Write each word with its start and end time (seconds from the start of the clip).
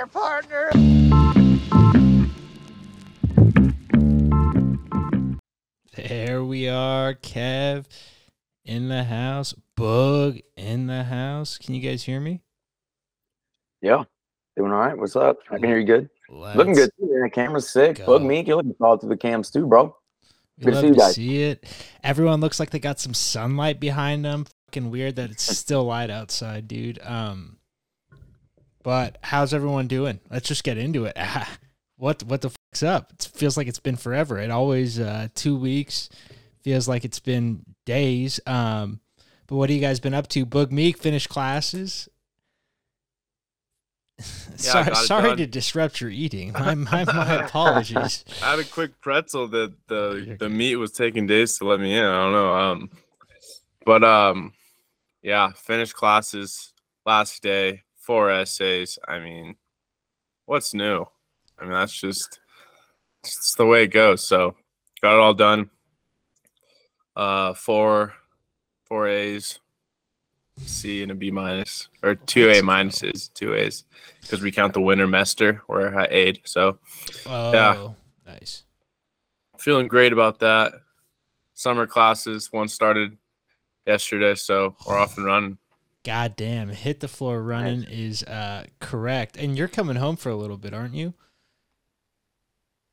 there, 0.00 0.06
partner. 0.06 0.70
There 5.94 6.42
we 6.42 6.68
are, 6.68 7.14
Kev 7.14 7.84
in 8.64 8.88
the 8.88 9.04
house, 9.04 9.54
Boog 9.78 10.42
in 10.56 10.86
the 10.86 11.04
house. 11.04 11.58
Can 11.58 11.74
you 11.74 11.80
guys 11.82 12.04
hear 12.04 12.20
me? 12.20 12.40
Yeah. 13.82 14.04
Doing 14.56 14.72
all 14.72 14.78
right. 14.78 14.96
What's 14.96 15.16
up? 15.16 15.38
I 15.50 15.56
can 15.58 15.64
hear 15.64 15.78
you 15.78 15.86
good. 15.86 16.08
Looking 16.30 16.74
Let's 16.74 16.78
good. 16.80 16.90
too, 16.98 17.12
man. 17.12 17.22
The 17.22 17.30
camera's 17.30 17.68
sick. 17.68 17.96
go. 17.98 18.06
Boog 18.06 18.24
Meek. 18.26 18.46
You're 18.46 18.56
looking 18.56 18.74
solid 18.78 19.00
through 19.00 19.10
the 19.10 19.16
cams 19.16 19.50
too, 19.50 19.66
bro. 19.66 19.94
We 20.58 20.64
Good 20.66 20.70
to 20.70 20.76
love 20.76 20.80
see 20.82 20.86
you 20.88 20.92
to 20.94 20.98
guys. 20.98 21.14
see 21.14 21.42
it. 21.42 21.64
Everyone 22.04 22.40
looks 22.40 22.60
like 22.60 22.70
they 22.70 22.78
got 22.78 23.00
some 23.00 23.14
sunlight 23.14 23.80
behind 23.80 24.24
them. 24.24 24.46
Fucking 24.66 24.90
weird 24.90 25.16
that 25.16 25.30
it's 25.30 25.44
still 25.56 25.84
light 25.84 26.10
outside, 26.10 26.68
dude. 26.68 27.00
Um, 27.02 27.56
but 28.82 29.18
how's 29.22 29.54
everyone 29.54 29.86
doing? 29.86 30.20
Let's 30.30 30.48
just 30.48 30.64
get 30.64 30.78
into 30.78 31.04
it. 31.04 31.16
What 32.00 32.22
what 32.22 32.40
the 32.40 32.48
fuck's 32.48 32.82
up? 32.82 33.12
It 33.12 33.28
feels 33.34 33.58
like 33.58 33.66
it's 33.66 33.78
been 33.78 33.96
forever. 33.96 34.38
It 34.38 34.50
always 34.50 34.98
uh, 34.98 35.28
two 35.34 35.54
weeks 35.54 36.08
feels 36.62 36.88
like 36.88 37.04
it's 37.04 37.20
been 37.20 37.64
days. 37.84 38.40
Um, 38.46 39.00
but 39.46 39.56
what 39.56 39.68
have 39.68 39.74
you 39.74 39.82
guys 39.82 40.00
been 40.00 40.14
up 40.14 40.28
to? 40.28 40.46
Boog 40.46 40.70
Meek 40.70 40.98
finished 40.98 41.28
classes. 41.28 42.08
sorry, 44.56 44.94
sorry 44.94 45.36
to 45.36 45.46
disrupt 45.46 46.00
your 46.00 46.10
eating. 46.10 46.52
My 46.52 46.74
my, 46.74 47.04
my 47.04 47.44
apologies. 47.44 48.24
I 48.42 48.52
had 48.52 48.58
a 48.58 48.64
quick 48.64 49.00
pretzel 49.00 49.48
that 49.48 49.74
the 49.88 50.36
the 50.38 50.48
meat 50.48 50.76
was 50.76 50.92
taking 50.92 51.26
days 51.26 51.58
to 51.58 51.66
let 51.66 51.80
me 51.80 51.96
in. 51.96 52.04
I 52.04 52.22
don't 52.22 52.32
know. 52.32 52.54
Um, 52.54 52.90
but 53.84 54.04
um, 54.04 54.52
yeah, 55.22 55.50
finished 55.52 55.94
classes 55.94 56.72
last 57.04 57.42
day, 57.42 57.82
four 58.00 58.30
essays. 58.30 58.98
I 59.06 59.20
mean, 59.20 59.54
what's 60.46 60.74
new? 60.74 61.06
I 61.58 61.62
mean, 61.64 61.72
that's 61.72 61.98
just 61.98 62.40
it's 63.22 63.54
the 63.54 63.66
way 63.66 63.84
it 63.84 63.88
goes. 63.88 64.26
So 64.26 64.56
got 65.02 65.14
it 65.14 65.20
all 65.20 65.34
done. 65.34 65.70
Uh, 67.14 67.54
four 67.54 68.14
four 68.86 69.06
A's, 69.06 69.58
C 70.58 71.02
and 71.02 71.12
a 71.12 71.14
B 71.14 71.30
minus, 71.30 71.88
or 72.02 72.14
two 72.14 72.48
A 72.50 72.62
minuses, 72.62 73.32
two 73.34 73.54
A's, 73.54 73.84
because 74.22 74.40
we 74.40 74.50
count 74.50 74.72
the 74.72 74.80
winter 74.80 75.06
mester 75.06 75.62
where 75.66 75.96
I 75.98 76.06
A'd. 76.10 76.40
So 76.44 76.78
Oh, 77.26 77.94
nice. 78.26 78.64
feeling 79.58 79.86
great 79.88 80.12
about 80.12 80.38
that. 80.40 80.72
Summer 81.54 81.86
classes, 81.86 82.48
one 82.50 82.68
started 82.68 83.18
yesterday, 83.86 84.34
so 84.34 84.74
we're 84.86 84.96
off 84.98 85.16
and 85.18 85.26
running. 85.26 85.58
God 86.04 86.34
damn, 86.36 86.70
hit 86.70 87.00
the 87.00 87.08
floor 87.08 87.42
running 87.42 87.84
is 87.84 88.22
uh 88.24 88.64
correct. 88.80 89.36
And 89.36 89.56
you're 89.56 89.68
coming 89.68 89.96
home 89.96 90.16
for 90.16 90.30
a 90.30 90.36
little 90.36 90.56
bit, 90.56 90.72
aren't 90.74 90.94
you? 90.94 91.14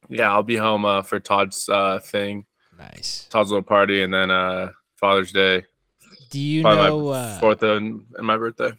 Yeah, 0.09 0.31
I'll 0.31 0.43
be 0.43 0.55
home 0.55 0.85
uh, 0.85 1.01
for 1.01 1.19
Todd's 1.19 1.67
uh, 1.67 1.99
thing, 1.99 2.45
Nice. 2.77 3.27
Todd's 3.29 3.49
little 3.49 3.63
party, 3.63 4.03
and 4.03 4.13
then 4.13 4.31
uh, 4.31 4.69
Father's 4.95 5.31
Day. 5.33 5.65
Do 6.29 6.39
you 6.39 6.61
Probably 6.61 6.83
know 6.85 7.05
my 7.11 7.17
uh 7.17 7.39
fourth 7.39 7.63
and, 7.63 8.05
and 8.17 8.27
my 8.27 8.37
birthday. 8.37 8.71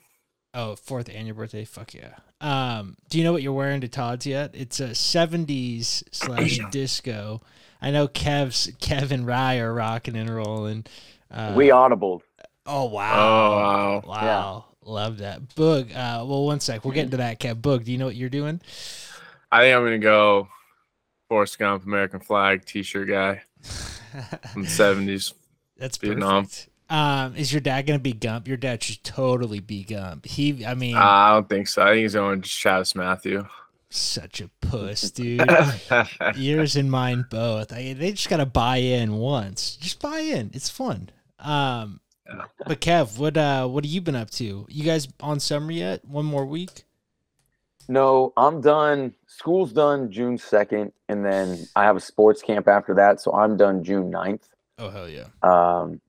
oh 0.55 0.77
fourth 0.77 1.09
and 1.09 1.27
your 1.27 1.35
birthday? 1.35 1.65
Fuck 1.65 1.95
yeah. 1.95 2.15
Um 2.41 2.97
do 3.09 3.19
you 3.19 3.25
know 3.25 3.33
what 3.33 3.43
you're 3.43 3.53
wearing 3.55 3.81
to 3.81 3.89
Todd's 3.89 4.27
yet? 4.27 4.51
It's 4.55 4.81
a 4.81 4.95
seventies 4.95 6.05
slash 6.13 6.59
disco. 6.71 7.41
I 7.81 7.91
know 7.91 8.07
Kev's 8.09 8.71
Kev 8.81 9.11
and 9.11 9.27
Rye 9.27 9.59
are 9.59 9.73
rocking 9.73 10.17
and 10.17 10.29
rolling. 10.29 10.85
Uh, 11.31 11.53
we 11.57 11.71
audible. 11.71 12.23
Oh 12.69 12.85
wow. 12.85 14.03
Oh, 14.05 14.09
wow. 14.09 14.23
Wow. 14.23 14.65
Love 14.85 15.19
that. 15.19 15.49
Boog, 15.55 15.91
uh 15.91 16.25
well 16.25 16.45
one 16.47 16.61
sec, 16.61 16.85
we'll 16.85 16.95
get 16.95 17.05
into 17.07 17.17
that, 17.19 17.41
Kev. 17.41 17.57
Boog, 17.61 17.85
do 17.85 17.93
you 17.93 17.99
know 17.99 18.07
what 18.07 18.15
you're 18.17 18.29
doing? 18.29 18.61
I 19.51 19.63
think 19.63 19.77
I'm 19.77 19.83
gonna 19.85 19.99
go 19.99 20.49
Forrest 21.29 21.59
Gump, 21.59 21.85
American 21.85 22.21
flag 22.21 22.65
T-shirt 22.65 23.09
guy 23.09 23.43
from 24.53 24.63
the 24.63 24.69
'70s. 24.69 25.35
That's 25.77 25.97
Vietnam. 25.99 26.45
perfect. 26.45 26.69
Um, 26.91 27.37
is 27.37 27.53
your 27.53 27.61
dad 27.61 27.87
gonna 27.87 27.99
be 27.99 28.13
Gump? 28.15 28.49
Your 28.49 28.57
dad 28.57 28.83
should 28.83 29.03
totally 29.05 29.61
be 29.61 29.85
Gump. 29.85 30.25
He, 30.27 30.65
I 30.65 30.75
mean, 30.75 30.97
Uh, 30.97 31.01
I 31.01 31.33
don't 31.35 31.49
think 31.49 31.69
so. 31.69 31.83
I 31.83 31.91
think 31.91 32.03
he's 32.03 32.15
going 32.15 32.41
to 32.41 32.49
Travis 32.49 32.95
Matthew. 32.95 33.47
such 33.91 34.41
a 34.41 34.49
puss, 34.63 35.11
dude. 35.11 35.43
Yours 36.37 36.77
and 36.77 36.91
mine 36.91 37.27
both. 37.31 37.73
I, 37.75 37.93
they 37.93 38.13
just 38.13 38.31
gotta 38.31 38.47
buy 38.47 38.79
in 38.79 39.15
once. 39.19 39.77
Just 39.77 40.01
buy 40.01 40.21
in. 40.21 40.51
It's 40.55 40.71
fun. 40.71 41.11
Um, 41.39 42.01
Yeah. 42.29 42.45
but 42.67 42.81
Kev, 42.81 43.19
what 43.19 43.37
uh, 43.37 43.67
what 43.67 43.85
have 43.85 43.91
you 43.91 44.01
been 44.01 44.17
up 44.17 44.31
to? 44.33 44.67
You 44.69 44.85
guys 44.85 45.09
on 45.21 45.41
summer 45.41 45.73
yet? 45.73 46.05
One 46.05 46.25
more 46.25 46.47
week? 46.47 46.85
No, 47.89 48.33
I'm 48.37 48.61
done. 48.61 49.15
School's 49.27 49.73
done 49.73 50.11
June 50.11 50.37
2nd, 50.37 50.93
and 51.09 51.25
then 51.25 51.67
I 51.75 51.85
have 51.85 51.97
a 51.97 52.01
sports 52.01 52.43
camp 52.43 52.69
after 52.69 52.95
that, 52.95 53.21
so 53.21 53.33
I'm 53.33 53.57
done 53.57 53.83
June 53.83 54.13
9th. 54.13 54.43
Oh 54.79 54.91
hell 54.91 55.09
yeah! 55.09 55.29
Um, 55.43 56.01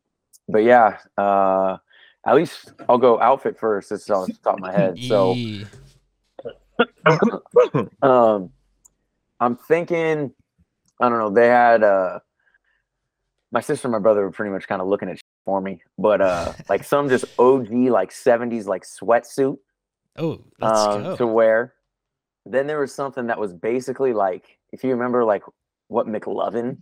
but 0.49 0.63
yeah, 0.63 0.97
uh, 1.17 1.77
at 2.25 2.35
least 2.35 2.73
I'll 2.89 2.97
go 2.97 3.19
outfit 3.21 3.57
first. 3.57 3.89
That's 3.89 4.09
off 4.09 4.27
the 4.27 4.33
top 4.33 4.55
of 4.55 4.59
my 4.59 4.73
head. 4.73 4.99
So 4.99 5.31
um, 8.01 8.51
I'm 9.39 9.55
thinking, 9.55 10.33
I 10.99 11.09
don't 11.09 11.19
know. 11.19 11.29
They 11.29 11.47
had 11.47 11.83
uh, 11.83 12.19
my 13.51 13.61
sister 13.61 13.87
and 13.87 13.93
my 13.93 13.99
brother 13.99 14.21
were 14.21 14.31
pretty 14.31 14.51
much 14.51 14.67
kind 14.67 14.81
of 14.81 14.87
looking 14.87 15.09
at 15.09 15.19
for 15.45 15.61
me, 15.61 15.81
but 15.97 16.21
uh, 16.21 16.53
like 16.69 16.83
some 16.83 17.09
just 17.09 17.25
OG 17.39 17.71
like 17.71 18.11
70s 18.11 18.65
like 18.65 18.83
sweatsuit 18.83 19.57
oh, 20.17 20.43
let's 20.59 20.79
um, 20.79 21.03
go. 21.03 21.15
to 21.15 21.27
wear. 21.27 21.73
Then 22.45 22.67
there 22.67 22.79
was 22.79 22.93
something 22.93 23.27
that 23.27 23.39
was 23.39 23.53
basically 23.53 24.13
like, 24.13 24.57
if 24.71 24.83
you 24.83 24.91
remember, 24.91 25.23
like 25.23 25.43
what 25.87 26.07
McLovin 26.07 26.77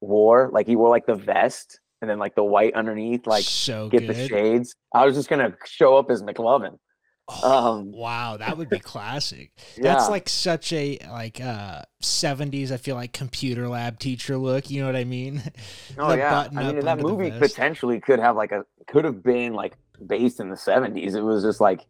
wore, 0.00 0.50
like 0.52 0.66
he 0.66 0.76
wore 0.76 0.88
like 0.88 1.06
the 1.06 1.14
vest 1.14 1.80
and 2.00 2.10
then 2.10 2.18
like 2.18 2.34
the 2.34 2.44
white 2.44 2.74
underneath, 2.74 3.26
like 3.26 3.44
so 3.44 3.88
get 3.88 4.06
good. 4.06 4.16
the 4.16 4.28
shades. 4.28 4.74
I 4.94 5.04
was 5.04 5.14
just 5.14 5.28
gonna 5.28 5.54
show 5.64 5.96
up 5.96 6.10
as 6.10 6.22
McLovin. 6.22 6.78
Oh, 7.28 7.78
Um, 7.78 7.92
wow, 7.92 8.36
that 8.36 8.58
would 8.58 8.68
be 8.68 8.78
classic. 8.80 9.52
Yeah, 9.76 9.84
That's 9.84 10.08
like 10.08 10.28
such 10.28 10.72
a 10.72 10.98
like 11.10 11.40
uh 11.40 11.82
70s 12.02 12.70
I 12.72 12.76
feel 12.76 12.96
like 12.96 13.12
computer 13.12 13.68
lab 13.68 13.98
teacher 13.98 14.36
look, 14.36 14.70
you 14.70 14.80
know 14.80 14.86
what 14.86 14.96
I 14.96 15.04
mean? 15.04 15.42
oh 15.98 16.08
the 16.08 16.16
yeah. 16.16 16.48
I 16.56 16.62
mean, 16.72 16.80
that 16.84 16.98
movie 16.98 17.30
potentially 17.30 18.00
could 18.00 18.18
have 18.18 18.36
like 18.36 18.52
a 18.52 18.64
could 18.86 19.04
have 19.04 19.22
been 19.22 19.54
like 19.54 19.76
based 20.04 20.40
in 20.40 20.50
the 20.50 20.56
seventies. 20.56 21.14
It 21.14 21.22
was 21.22 21.42
just 21.42 21.60
like 21.60 21.86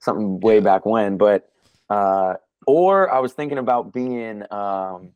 something 0.00 0.40
way 0.40 0.56
Yeah. 0.56 0.60
back 0.60 0.84
when, 0.86 1.16
but 1.16 1.50
uh, 1.90 2.34
or 2.66 3.12
I 3.12 3.20
was 3.20 3.32
thinking 3.32 3.58
about 3.58 3.92
being 3.92 4.42
um, 4.52 5.10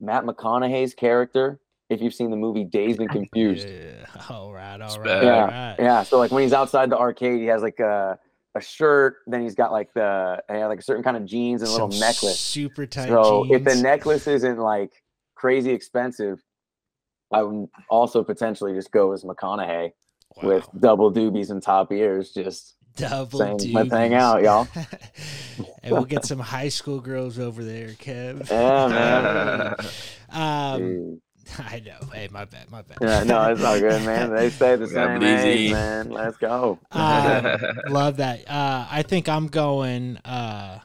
Matt 0.00 0.24
McConaughey's 0.24 0.94
character. 0.94 1.60
If 1.90 2.02
you've 2.02 2.12
seen 2.14 2.30
the 2.30 2.36
movie 2.36 2.64
Dazed 2.64 3.00
and 3.00 3.10
Confused. 3.10 3.66
Yeah. 3.66 4.04
All 4.28 4.52
right, 4.52 4.78
all 4.78 4.86
It's 4.88 4.96
right, 4.98 5.04
bad. 5.06 5.24
all 5.24 5.30
Yeah, 5.30 5.44
right. 5.46 5.76
Yeah, 5.78 6.02
so 6.02 6.18
like 6.18 6.30
when 6.30 6.42
he's 6.42 6.52
outside 6.52 6.90
the 6.90 6.98
arcade, 6.98 7.40
he 7.40 7.46
has 7.46 7.62
like 7.62 7.80
a 7.80 8.18
a 8.58 8.62
shirt, 8.62 9.16
then 9.26 9.42
he's 9.42 9.54
got 9.54 9.72
like 9.72 9.92
the 9.94 10.42
he 10.48 10.56
had 10.56 10.66
like 10.66 10.80
a 10.80 10.82
certain 10.82 11.02
kind 11.02 11.16
of 11.16 11.24
jeans 11.24 11.62
and 11.62 11.68
a 11.68 11.72
little 11.72 11.88
necklace. 11.88 12.38
Super 12.38 12.86
tight 12.86 13.08
So 13.08 13.46
if 13.52 13.64
the 13.64 13.76
necklace 13.76 14.26
isn't 14.26 14.58
like 14.58 14.92
crazy 15.34 15.70
expensive, 15.70 16.42
I 17.32 17.42
would 17.42 17.68
also 17.88 18.22
potentially 18.22 18.74
just 18.74 18.90
go 18.90 19.12
as 19.12 19.24
McConaughey 19.24 19.92
with 20.42 20.68
double 20.78 21.12
doobies 21.12 21.50
and 21.50 21.62
top 21.62 21.92
ears, 21.92 22.32
just 22.32 22.76
double 22.96 23.38
saying, 23.38 23.72
let's 23.72 23.90
hang 23.90 24.14
out, 24.14 24.42
y'all. 24.42 24.68
and 25.82 25.92
we'll 25.92 26.04
get 26.04 26.24
some 26.24 26.38
high 26.38 26.68
school 26.68 27.00
girls 27.00 27.38
over 27.38 27.64
there, 27.64 27.88
Kev. 27.88 28.48
Yeah, 28.50 28.88
man. 28.88 29.74
um. 30.30 31.20
I 31.58 31.80
know. 31.80 31.98
Hey, 32.12 32.28
my 32.30 32.44
bad, 32.44 32.70
my 32.70 32.82
bad. 32.82 32.98
Yeah, 33.00 33.22
no, 33.24 33.42
it's 33.50 33.62
all 33.62 33.78
good, 33.78 34.02
man. 34.04 34.34
They 34.34 34.50
say 34.60 34.76
the 34.76 34.86
Yeah, 34.86 34.92
same 34.92 35.20
but 35.20 35.26
age, 35.44 35.58
easy. 35.60 35.72
man. 35.72 36.10
Let's 36.10 36.36
go. 36.36 36.78
Um, 36.90 37.58
love 37.88 38.16
that. 38.18 38.48
Uh, 38.48 38.86
I 38.90 39.02
think 39.02 39.28
I'm 39.28 39.48
going. 39.48 40.16
Uh, 40.18 40.80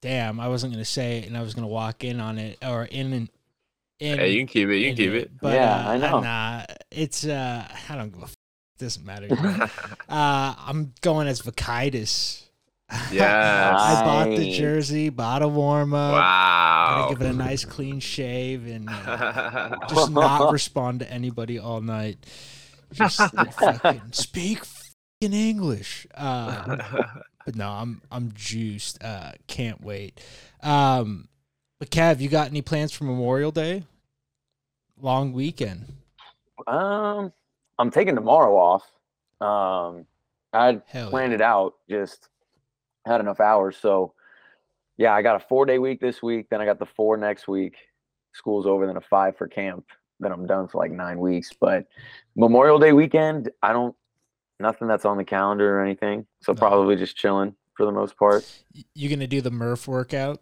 damn, 0.00 0.38
I 0.40 0.48
wasn't 0.48 0.72
gonna 0.72 0.84
say 0.84 1.18
it, 1.18 1.26
and 1.26 1.36
I 1.36 1.42
was 1.42 1.54
gonna 1.54 1.66
walk 1.68 2.04
in 2.04 2.20
on 2.20 2.38
it 2.38 2.58
or 2.64 2.84
in 2.84 3.12
and 3.12 3.28
in. 3.98 4.18
hey, 4.18 4.30
you 4.32 4.40
can 4.40 4.46
keep 4.46 4.68
it. 4.68 4.76
You 4.78 4.88
can 4.88 4.96
keep 4.96 5.12
it. 5.12 5.30
But, 5.40 5.54
Yeah, 5.54 5.76
uh, 5.86 5.90
I 5.90 5.96
know. 5.98 6.20
Nah, 6.20 6.64
it's 6.90 7.24
uh, 7.26 7.66
I 7.88 7.96
don't 7.96 8.10
give 8.12 8.22
a. 8.22 8.24
F- 8.24 8.34
doesn't 8.78 9.04
matter. 9.04 9.28
uh, 10.08 10.54
I'm 10.58 10.94
going 11.02 11.28
as 11.28 11.42
Vakitis. 11.42 12.44
Yes. 13.12 13.80
I 13.80 14.02
bought 14.04 14.28
the 14.36 14.52
jersey, 14.52 15.08
bought 15.08 15.42
a 15.42 15.48
warm 15.48 15.94
up. 15.94 16.12
wow. 16.12 16.96
Gonna 17.00 17.14
give 17.14 17.22
it 17.22 17.30
a 17.30 17.36
nice 17.36 17.64
clean 17.64 18.00
shave 18.00 18.66
and 18.66 18.88
uh, 18.88 19.76
just 19.88 20.10
not 20.10 20.52
respond 20.52 21.00
to 21.00 21.12
anybody 21.12 21.58
all 21.58 21.80
night. 21.80 22.18
Just 22.92 23.18
fucking 23.54 24.02
speak 24.12 24.64
fucking 24.64 25.32
English. 25.32 26.06
Uh, 26.14 26.78
but 27.44 27.56
no, 27.56 27.68
I'm 27.68 28.02
I'm 28.10 28.32
juiced. 28.34 29.02
Uh, 29.02 29.32
can't 29.46 29.82
wait. 29.82 30.20
Um, 30.62 31.28
but 31.78 31.90
Kev, 31.90 32.20
you 32.20 32.28
got 32.28 32.48
any 32.48 32.62
plans 32.62 32.92
for 32.92 33.04
Memorial 33.04 33.52
Day? 33.52 33.84
Long 35.00 35.32
weekend. 35.32 35.86
Um, 36.66 37.32
I'm 37.78 37.90
taking 37.90 38.14
tomorrow 38.14 38.56
off. 38.56 38.82
Um, 39.40 40.06
I 40.52 40.80
Hell 40.86 41.10
planned 41.10 41.32
yeah. 41.32 41.36
it 41.36 41.40
out, 41.40 41.74
just 41.88 42.28
had 43.10 43.20
enough 43.20 43.40
hours. 43.40 43.76
So, 43.76 44.14
yeah, 44.96 45.12
I 45.14 45.22
got 45.22 45.36
a 45.36 45.40
four 45.40 45.66
day 45.66 45.78
week 45.78 46.00
this 46.00 46.22
week. 46.22 46.46
Then 46.50 46.60
I 46.60 46.64
got 46.64 46.78
the 46.78 46.86
four 46.86 47.16
next 47.16 47.48
week. 47.48 47.76
School's 48.32 48.66
over. 48.66 48.86
Then 48.86 48.96
a 48.96 49.00
five 49.00 49.36
for 49.36 49.48
camp. 49.48 49.84
Then 50.20 50.32
I'm 50.32 50.46
done 50.46 50.68
for 50.68 50.78
like 50.78 50.92
nine 50.92 51.18
weeks. 51.18 51.50
But 51.58 51.86
Memorial 52.36 52.78
Day 52.78 52.92
weekend, 52.92 53.50
I 53.62 53.72
don't 53.72 53.94
nothing 54.60 54.86
that's 54.88 55.04
on 55.06 55.16
the 55.16 55.24
calendar 55.24 55.78
or 55.78 55.82
anything. 55.82 56.26
So 56.42 56.52
No. 56.52 56.58
probably 56.58 56.94
just 56.96 57.16
chilling 57.16 57.54
for 57.76 57.86
the 57.86 57.92
most 57.92 58.16
part. 58.16 58.46
You 58.94 59.08
gonna 59.08 59.26
do 59.26 59.40
the 59.40 59.50
Murph 59.50 59.88
workout? 59.88 60.40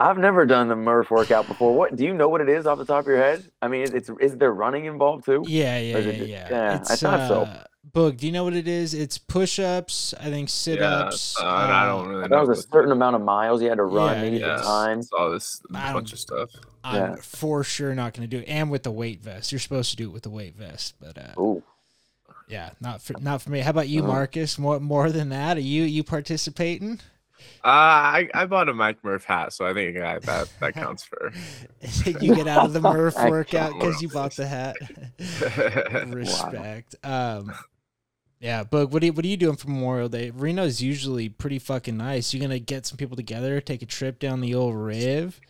I've 0.00 0.18
never 0.18 0.44
done 0.46 0.68
the 0.68 0.76
Murph 0.76 1.10
workout 1.10 1.46
before. 1.46 1.74
What 1.74 1.94
do 1.96 2.04
you 2.04 2.14
know 2.14 2.28
what 2.28 2.40
it 2.40 2.48
is 2.48 2.66
off 2.66 2.78
the 2.78 2.84
top 2.84 3.00
of 3.02 3.06
your 3.06 3.18
head? 3.18 3.44
I 3.62 3.68
mean, 3.68 3.82
it's, 3.94 4.10
is 4.20 4.36
there 4.36 4.52
running 4.52 4.86
involved 4.86 5.24
too? 5.24 5.44
Yeah, 5.46 5.78
yeah, 5.78 5.98
yeah, 5.98 6.02
just- 6.12 6.28
yeah. 6.28 6.48
yeah, 6.50 6.72
I 6.72 6.76
It's, 6.76 7.00
thought 7.02 7.28
so. 7.28 7.40
Uh, 7.42 7.64
uh, 7.84 7.88
Boog, 7.98 8.16
do 8.18 8.26
you 8.26 8.32
know 8.32 8.44
what 8.44 8.54
it 8.54 8.66
is? 8.68 8.94
It's 8.94 9.18
push-ups. 9.18 10.14
I 10.20 10.30
think 10.30 10.48
sit-ups. 10.48 11.36
uh, 11.40 11.44
I 11.44 11.82
uh, 11.82 11.86
don't 11.86 12.08
really 12.08 12.22
That 12.22 12.30
know. 12.30 12.44
was 12.44 12.58
a 12.58 12.62
certain 12.68 12.92
amount 12.92 13.16
of 13.16 13.22
miles 13.22 13.62
you 13.62 13.68
had 13.68 13.78
to 13.78 13.84
run, 13.84 14.16
Yeah, 14.16 14.22
maybe 14.22 14.36
yeah, 14.38 14.56
the 14.56 14.62
time. 14.62 14.98
it's 15.00 15.12
all 15.12 15.30
this 15.30 15.60
I 15.74 15.92
bunch 15.92 16.12
of 16.12 16.18
stuff. 16.18 16.50
I'm 16.82 16.96
Yeah. 16.96 17.16
for 17.16 17.62
sure 17.64 17.94
not 17.94 18.12
going 18.14 18.28
to 18.28 18.36
do 18.36 18.42
it. 18.42 18.48
And 18.48 18.70
with 18.70 18.82
the 18.82 18.90
weight 18.90 19.22
vest, 19.22 19.52
you're 19.52 19.58
supposed 19.58 19.90
to 19.90 19.96
do 19.96 20.04
it 20.10 20.12
with 20.12 20.22
the 20.24 20.30
weight 20.30 20.56
vest, 20.56 20.94
but 21.00 21.16
uh, 21.18 21.40
Ooh. 21.40 21.62
yeah, 22.48 22.70
not 22.80 23.00
for 23.00 23.14
not 23.20 23.40
for 23.42 23.50
me. 23.50 23.60
How 23.60 23.70
about 23.70 23.88
you, 23.88 24.02
Oh. 24.02 24.06
Marcus? 24.08 24.58
More 24.58 24.80
more 24.80 25.10
than 25.10 25.28
that? 25.30 25.56
Are 25.56 25.60
you 25.60 25.84
you 25.84 26.02
participating? 26.04 27.00
Uh, 27.62 27.68
I, 27.68 28.28
I 28.34 28.46
bought 28.46 28.68
a 28.68 28.74
Mike 28.74 29.02
Murph 29.04 29.24
hat, 29.24 29.52
so 29.52 29.66
I 29.66 29.74
think 29.74 29.98
I, 29.98 30.18
that 30.20 30.48
that 30.60 30.74
counts 30.74 31.04
for. 31.04 31.32
you 32.20 32.34
get 32.34 32.48
out 32.48 32.64
of 32.66 32.72
the 32.72 32.80
Murph 32.92 33.16
workout 33.16 33.74
because 33.74 34.02
you 34.02 34.08
bought 34.08 34.32
the 34.36 34.46
hat. 34.46 34.76
Respect. 36.08 36.94
Um, 37.04 37.52
yeah, 38.44 38.62
Boog, 38.62 38.90
what 38.90 39.02
are 39.02 39.06
you, 39.06 39.12
what 39.14 39.24
are 39.24 39.28
you 39.28 39.38
doing 39.38 39.56
for 39.56 39.68
Memorial 39.70 40.10
Day? 40.10 40.30
Reno's 40.30 40.82
usually 40.82 41.30
pretty 41.30 41.58
fucking 41.58 41.96
nice. 41.96 42.34
You 42.34 42.40
gonna 42.42 42.58
get 42.58 42.84
some 42.84 42.98
people 42.98 43.16
together, 43.16 43.58
take 43.62 43.80
a 43.80 43.86
trip 43.86 44.18
down 44.18 44.42
the 44.42 44.54
old 44.54 44.76
Riv? 44.76 45.40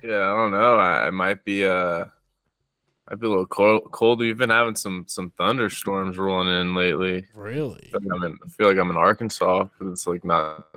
yeah, 0.00 0.32
I 0.32 0.36
don't 0.36 0.52
know. 0.52 0.76
I, 0.76 1.08
I 1.08 1.10
might 1.10 1.44
be 1.44 1.66
uh, 1.66 2.04
might 3.10 3.18
be 3.18 3.26
a 3.26 3.30
little 3.30 3.46
cold. 3.46 3.90
Cold. 3.90 4.20
We've 4.20 4.38
been 4.38 4.50
having 4.50 4.76
some 4.76 5.06
some 5.08 5.32
thunderstorms 5.36 6.18
rolling 6.18 6.46
in 6.46 6.76
lately. 6.76 7.26
Really? 7.34 7.90
I, 7.92 7.98
feel 7.98 8.00
like 8.04 8.16
I'm 8.16 8.22
in, 8.22 8.38
I 8.44 8.48
feel 8.48 8.68
like 8.68 8.78
I'm 8.78 8.90
in 8.90 8.96
Arkansas. 8.96 9.66
It's 9.80 10.06
like 10.06 10.24
not 10.24 10.68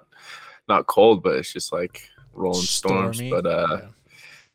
not 0.68 0.88
cold, 0.88 1.22
but 1.22 1.36
it's 1.36 1.54
just 1.54 1.72
like 1.72 2.10
rolling 2.34 2.62
storms. 2.62 3.22
But 3.22 3.46
uh, 3.46 3.82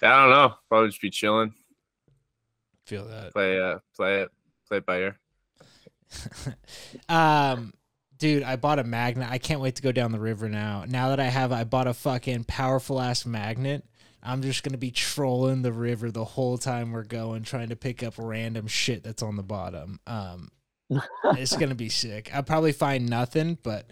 Yeah, 0.03 0.17
I 0.17 0.23
don't 0.23 0.31
know. 0.31 0.55
Probably 0.69 0.89
just 0.89 1.01
be 1.01 1.11
chilling, 1.11 1.55
feel 2.87 3.05
that. 3.05 3.33
play 3.33 3.61
uh, 3.61 3.79
play 3.95 4.23
it, 4.23 4.33
play 4.67 4.79
it 4.79 4.87
by 4.87 4.99
ear. 4.99 5.21
um, 7.09 7.73
dude, 8.19 8.43
I 8.43 8.57
bought 8.57 8.79
a 8.79 8.85
magnet. 8.85 9.29
I 9.31 9.39
can't 9.39 9.61
wait 9.61 9.77
to 9.77 9.83
go 9.83 9.93
down 9.93 10.13
the 10.13 10.21
river 10.21 10.49
now. 10.49 10.85
Now 10.87 11.11
that 11.11 11.21
I 11.21 11.27
have, 11.27 11.53
I 11.53 11.65
bought 11.65 11.87
a 11.87 11.95
fucking 11.95 12.45
powerful 12.45 13.01
ass 13.01 13.27
magnet. 13.27 13.85
I'm 14.23 14.41
just 14.41 14.63
gonna 14.63 14.79
be 14.79 14.91
trolling 14.91 15.63
the 15.63 15.73
river 15.73 16.11
the 16.11 16.25
whole 16.25 16.57
time 16.57 16.93
we're 16.93 17.05
going, 17.05 17.43
trying 17.43 17.69
to 17.69 17.77
pick 17.77 18.03
up 18.03 18.15
random 18.17 18.67
shit 18.67 19.05
that's 19.05 19.23
on 19.23 19.37
the 19.37 19.43
bottom. 19.43 20.01
Um, 20.07 20.51
it's 21.25 21.57
gonna 21.57 21.75
be 21.75 21.91
sick. 21.91 22.31
I'll 22.35 22.43
probably 22.43 22.73
find 22.73 23.09
nothing, 23.09 23.59
but 23.63 23.91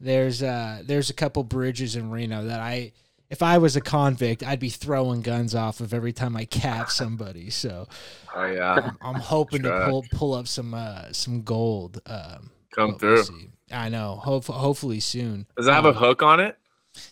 there's 0.00 0.42
uh 0.42 0.82
there's 0.84 1.10
a 1.10 1.14
couple 1.14 1.44
bridges 1.44 1.96
in 1.96 2.10
Reno 2.10 2.44
that 2.44 2.60
I. 2.60 2.92
If 3.28 3.42
I 3.42 3.58
was 3.58 3.74
a 3.74 3.80
convict, 3.80 4.42
I'd 4.44 4.60
be 4.60 4.68
throwing 4.70 5.20
guns 5.22 5.54
off 5.54 5.80
of 5.80 5.92
every 5.92 6.12
time 6.12 6.36
I 6.36 6.44
cap 6.44 6.90
somebody. 6.90 7.50
So 7.50 7.88
Oh 8.34 8.46
yeah, 8.46 8.72
I'm, 8.74 8.98
I'm 9.02 9.14
hoping 9.20 9.62
to 9.62 9.84
pull 9.88 10.04
pull 10.12 10.34
up 10.34 10.46
some 10.46 10.74
uh 10.74 11.12
some 11.12 11.42
gold. 11.42 12.00
Um, 12.06 12.50
come 12.70 12.96
through. 12.98 13.24
I 13.72 13.88
know. 13.88 14.14
Hope, 14.16 14.44
hopefully 14.46 15.00
soon. 15.00 15.46
Does 15.56 15.66
it 15.66 15.72
have 15.72 15.86
a 15.86 15.88
Um, 15.88 15.94
hook 15.96 16.22
on 16.22 16.38
it? 16.38 16.56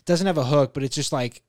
Doesn't 0.05 0.25
have 0.27 0.37
a 0.37 0.45
hook, 0.45 0.73
but 0.73 0.83
it's 0.83 0.95
just 0.95 1.11
like 1.11 1.41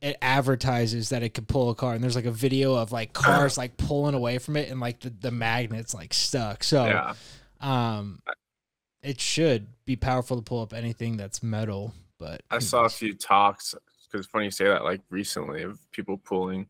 it 0.00 0.16
advertises 0.22 1.08
that 1.10 1.22
it 1.22 1.30
could 1.34 1.48
pull 1.48 1.70
a 1.70 1.74
car, 1.74 1.92
and 1.94 2.02
there's 2.02 2.16
like 2.16 2.24
a 2.24 2.30
video 2.30 2.74
of 2.76 2.92
like 2.92 3.12
cars 3.12 3.58
like 3.58 3.76
pulling 3.76 4.14
away 4.14 4.38
from 4.38 4.56
it, 4.56 4.70
and 4.70 4.80
like 4.80 5.00
the 5.00 5.10
the 5.10 5.30
magnets 5.30 5.92
like 5.92 6.14
stuck. 6.14 6.64
So 6.64 6.86
Yeah. 6.86 7.14
um, 7.60 8.20
it 9.02 9.20
should 9.20 9.68
be 9.84 9.96
powerful 9.96 10.36
to 10.36 10.42
pull 10.42 10.62
up 10.62 10.72
anything 10.72 11.16
that's 11.18 11.42
metal. 11.42 11.92
But 12.18 12.42
I 12.50 12.58
saw 12.60 12.84
a 12.84 12.88
few 12.88 13.14
talks 13.14 13.74
because 14.06 14.24
it's 14.24 14.30
funny 14.30 14.46
you 14.46 14.50
say 14.50 14.64
that 14.66 14.84
like 14.84 15.00
recently 15.10 15.62
of 15.62 15.78
people 15.92 16.16
pulling 16.18 16.68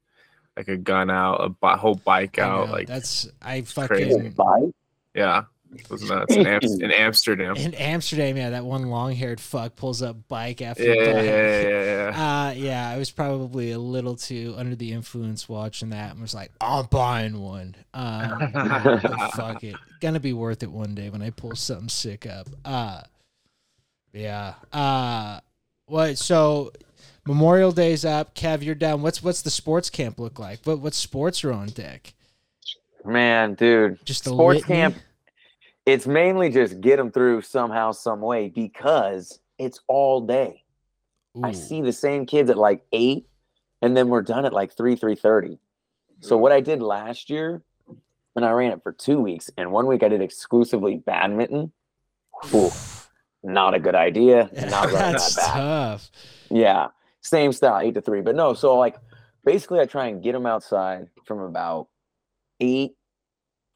like 0.56 0.69
a 0.69 0.76
gun 0.76 1.10
out, 1.10 1.37
a 1.44 1.48
bi- 1.50 1.76
whole 1.76 1.94
bike 1.96 2.38
out, 2.38 2.66
know, 2.69 2.72
like 2.72 2.88
that's 2.88 3.28
I 3.43 3.60
fucking 3.62 4.31
Bye. 4.31 4.70
yeah, 5.14 5.43
it 5.75 5.88
was 5.90 6.02
nuts 6.08 6.34
in, 6.34 6.46
Am- 6.46 6.60
in 6.62 6.90
Amsterdam. 6.90 7.56
in 7.56 7.75
Amsterdam. 7.75 8.37
Yeah, 8.38 8.50
that 8.50 8.64
one 8.64 8.87
long 8.88 9.12
haired 9.14 9.38
fuck 9.40 9.76
pulls 9.76 10.00
up 10.02 10.16
bike 10.28 10.62
after 10.62 10.82
Yeah, 10.82 10.94
yeah, 10.94 11.12
bike. 11.12 11.25
yeah, 11.25 11.60
yeah, 11.62 11.84
yeah. 11.84 11.93
Uh, 12.16 12.52
yeah, 12.52 12.88
I 12.88 12.96
was 12.98 13.10
probably 13.10 13.72
a 13.72 13.78
little 13.78 14.16
too 14.16 14.54
under 14.56 14.75
the 14.75 14.93
influence 14.93 15.48
watching 15.48 15.90
that 15.90 16.12
and 16.12 16.20
was 16.22 16.34
like, 16.34 16.50
I'm 16.60 16.87
buying 16.87 17.38
one. 17.40 17.75
Um, 17.93 18.50
but 18.54 19.00
fuck 19.34 19.62
it. 19.62 19.76
Gonna 20.00 20.20
be 20.20 20.32
worth 20.32 20.62
it 20.62 20.70
one 20.72 20.94
day 20.94 21.10
when 21.10 21.20
I 21.20 21.31
pull 21.31 21.54
something 21.54 21.88
sick 21.90 22.25
up. 22.26 22.48
Uh, 22.64 23.02
yeah. 24.16 24.54
Uh, 24.72 25.40
what? 25.86 26.18
So 26.18 26.72
Memorial 27.26 27.72
Day's 27.72 28.04
up. 28.04 28.34
Kev, 28.34 28.62
you're 28.62 28.74
down. 28.74 29.02
What's 29.02 29.22
what's 29.22 29.42
the 29.42 29.50
sports 29.50 29.90
camp 29.90 30.18
look 30.18 30.38
like? 30.38 30.60
What 30.64 30.80
what 30.80 30.94
sports 30.94 31.44
are 31.44 31.52
on 31.52 31.68
deck? 31.68 32.14
Man, 33.04 33.54
dude. 33.54 34.04
Just 34.04 34.26
a 34.26 34.30
sports 34.30 34.60
litany? 34.60 34.74
camp. 34.74 34.96
It's 35.84 36.06
mainly 36.06 36.50
just 36.50 36.80
get 36.80 36.96
them 36.96 37.12
through 37.12 37.42
somehow, 37.42 37.92
some 37.92 38.20
way 38.20 38.48
because 38.48 39.38
it's 39.58 39.80
all 39.86 40.20
day. 40.20 40.64
I 41.42 41.52
see 41.52 41.82
the 41.82 41.92
same 41.92 42.24
kids 42.24 42.48
at 42.48 42.56
like 42.56 42.82
eight, 42.92 43.26
and 43.82 43.96
then 43.96 44.08
we're 44.08 44.22
done 44.22 44.46
at 44.46 44.52
like 44.52 44.76
three, 44.76 44.96
three 44.96 45.14
thirty. 45.14 45.58
So 46.20 46.36
what 46.38 46.50
I 46.50 46.60
did 46.60 46.80
last 46.80 47.28
year, 47.28 47.62
and 48.34 48.44
I 48.44 48.50
ran 48.52 48.72
it 48.72 48.82
for 48.82 48.92
two 48.92 49.20
weeks, 49.20 49.50
and 49.58 49.70
one 49.70 49.86
week 49.86 50.02
I 50.02 50.08
did 50.08 50.22
exclusively 50.22 50.96
badminton. 50.96 51.72
Ooh, 52.54 52.70
not 53.46 53.75
a 53.75 53.78
good 53.81 53.94
idea. 53.94 54.50
Not 54.54 54.84
running 54.93 54.93
That's 54.93 55.34
that 55.37 55.46
back. 55.46 55.54
tough. 55.54 56.10
Yeah, 56.50 56.88
same 57.22 57.52
style, 57.52 57.81
eight 57.81 57.94
to 57.94 58.00
three. 58.00 58.20
But 58.20 58.34
no, 58.37 58.54
so 58.54 58.76
like 58.76 58.96
basically, 59.44 59.81
I 59.81 59.87
try 59.87 60.06
and 60.06 60.22
get 60.22 60.32
them 60.32 60.46
outside 60.46 61.08
from 61.25 61.40
about 61.40 61.88
eight 62.60 62.93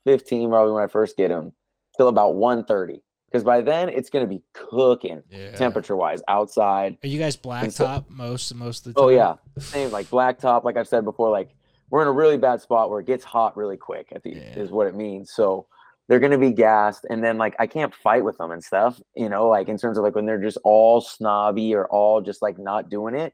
fifteen, 0.04 0.48
probably 0.50 0.72
when 0.72 0.82
I 0.82 0.86
first 0.86 1.16
get 1.16 1.28
them, 1.28 1.52
till 1.96 2.08
about 2.08 2.34
one 2.34 2.64
thirty. 2.64 3.02
Because 3.30 3.44
by 3.44 3.60
then 3.60 3.88
it's 3.88 4.10
gonna 4.10 4.26
be 4.26 4.42
cooking 4.54 5.22
Yeah. 5.30 5.52
temperature 5.52 5.94
wise 5.94 6.20
outside. 6.26 6.98
Are 7.04 7.06
you 7.06 7.18
guys 7.18 7.34
so- 7.34 7.48
blacktop 7.48 8.10
most 8.10 8.52
most 8.54 8.86
of 8.86 8.94
the 8.94 9.00
time? 9.00 9.04
Oh 9.06 9.08
yeah, 9.10 9.34
same 9.58 9.90
like 9.92 10.06
blacktop. 10.06 10.64
Like 10.64 10.76
I've 10.76 10.88
said 10.88 11.04
before, 11.04 11.30
like 11.30 11.54
we're 11.90 12.02
in 12.02 12.08
a 12.08 12.12
really 12.12 12.38
bad 12.38 12.60
spot 12.60 12.90
where 12.90 13.00
it 13.00 13.06
gets 13.06 13.24
hot 13.24 13.56
really 13.56 13.76
quick. 13.76 14.08
At 14.12 14.22
the 14.22 14.30
Yeah. 14.30 14.58
is 14.58 14.70
what 14.70 14.86
it 14.88 14.94
means. 14.96 15.30
So 15.32 15.66
they're 16.10 16.18
gonna 16.18 16.36
be 16.38 16.50
gassed, 16.50 17.06
and 17.08 17.22
then 17.22 17.38
like 17.38 17.54
I 17.60 17.68
can't 17.68 17.94
fight 17.94 18.24
with 18.24 18.36
them 18.36 18.50
and 18.50 18.62
stuff. 18.62 19.00
You 19.14 19.28
know, 19.28 19.48
like 19.48 19.68
in 19.68 19.78
terms 19.78 19.96
of 19.96 20.02
like 20.02 20.16
when 20.16 20.26
they're 20.26 20.42
just 20.42 20.58
all 20.64 21.00
snobby 21.00 21.72
or 21.72 21.86
all 21.86 22.20
just 22.20 22.42
like 22.42 22.58
not 22.58 22.90
doing 22.90 23.14
it. 23.14 23.32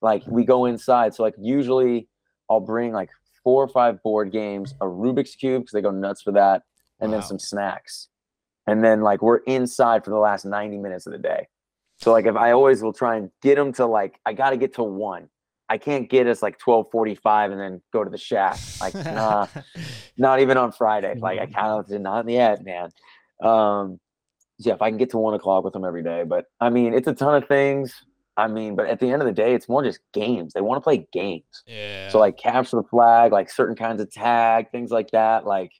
Like 0.00 0.22
we 0.28 0.44
go 0.44 0.66
inside. 0.66 1.12
So 1.12 1.24
like 1.24 1.34
usually 1.40 2.06
I'll 2.48 2.60
bring 2.60 2.92
like 2.92 3.10
four 3.42 3.64
or 3.64 3.68
five 3.68 4.00
board 4.04 4.30
games, 4.30 4.74
a 4.80 4.84
Rubik's 4.84 5.34
cube 5.34 5.62
because 5.62 5.72
they 5.72 5.82
go 5.82 5.90
nuts 5.90 6.22
for 6.22 6.30
that, 6.32 6.62
and 7.00 7.10
Wow. 7.10 7.18
then 7.18 7.26
some 7.26 7.40
snacks. 7.40 8.06
And 8.68 8.84
then 8.84 9.00
like 9.00 9.20
we're 9.20 9.38
inside 9.38 10.04
for 10.04 10.10
the 10.10 10.18
last 10.18 10.44
90 10.44 10.78
minutes 10.78 11.06
of 11.06 11.12
the 11.12 11.18
day. 11.18 11.48
So 11.96 12.12
like 12.12 12.26
if 12.26 12.36
I 12.36 12.52
always 12.52 12.80
will 12.80 12.92
try 12.92 13.16
and 13.16 13.28
get 13.42 13.56
them 13.56 13.72
to 13.72 13.86
like 13.86 14.20
I 14.24 14.34
got 14.34 14.50
to 14.50 14.56
get 14.56 14.74
to 14.74 14.84
one. 14.84 15.30
I 15.68 15.78
can't 15.78 16.08
get 16.10 16.26
us 16.26 16.42
like 16.42 16.58
12:45 16.58 17.52
and 17.52 17.60
then 17.60 17.82
go 17.92 18.04
to 18.04 18.10
the 18.10 18.18
shack. 18.18 18.58
Like 18.80 18.94
nah, 19.04 19.46
not 20.16 20.40
even 20.40 20.56
on 20.56 20.72
Friday. 20.72 21.14
Like 21.20 21.40
I 21.40 21.46
kind 21.46 21.68
of 21.68 21.86
did 21.86 22.00
not 22.02 22.28
yet, 22.28 22.64
man. 22.64 22.90
Um, 23.42 24.00
so 24.60 24.68
yeah, 24.68 24.74
if 24.74 24.82
I 24.82 24.88
can 24.90 24.98
get 24.98 25.10
to 25.10 25.18
one 25.18 25.34
o'clock 25.34 25.64
with 25.64 25.72
them 25.72 25.84
every 25.84 26.02
day, 26.02 26.22
but 26.24 26.46
I 26.60 26.70
mean 26.70 26.94
it's 26.94 27.08
a 27.08 27.14
ton 27.14 27.34
of 27.42 27.48
things. 27.48 27.94
I 28.36 28.48
mean, 28.48 28.74
but 28.74 28.86
at 28.88 28.98
the 28.98 29.08
end 29.10 29.22
of 29.22 29.26
the 29.26 29.32
day, 29.32 29.54
it's 29.54 29.68
more 29.68 29.82
just 29.84 30.00
games. 30.12 30.52
They 30.54 30.60
want 30.60 30.76
to 30.78 30.80
play 30.84 31.06
games. 31.12 31.62
yeah. 31.66 32.08
So 32.08 32.18
like 32.18 32.36
capture 32.36 32.76
the 32.76 32.82
flag, 32.88 33.30
like 33.32 33.48
certain 33.48 33.76
kinds 33.76 34.00
of 34.00 34.10
tag, 34.10 34.70
things 34.72 34.90
like 34.90 35.10
that. 35.12 35.46
Like 35.46 35.72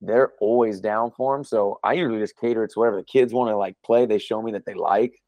they're 0.00 0.32
always 0.40 0.80
down 0.80 1.10
for 1.16 1.36
them. 1.36 1.44
So 1.44 1.78
I 1.84 1.92
usually 1.94 2.18
just 2.20 2.36
cater 2.38 2.64
it 2.64 2.70
to 2.72 2.78
whatever 2.78 2.96
the 2.96 3.04
kids 3.04 3.32
want 3.32 3.50
to 3.50 3.56
like 3.56 3.76
play. 3.84 4.06
They 4.06 4.18
show 4.18 4.40
me 4.42 4.52
that 4.52 4.64
they 4.64 4.74
like. 4.74 5.20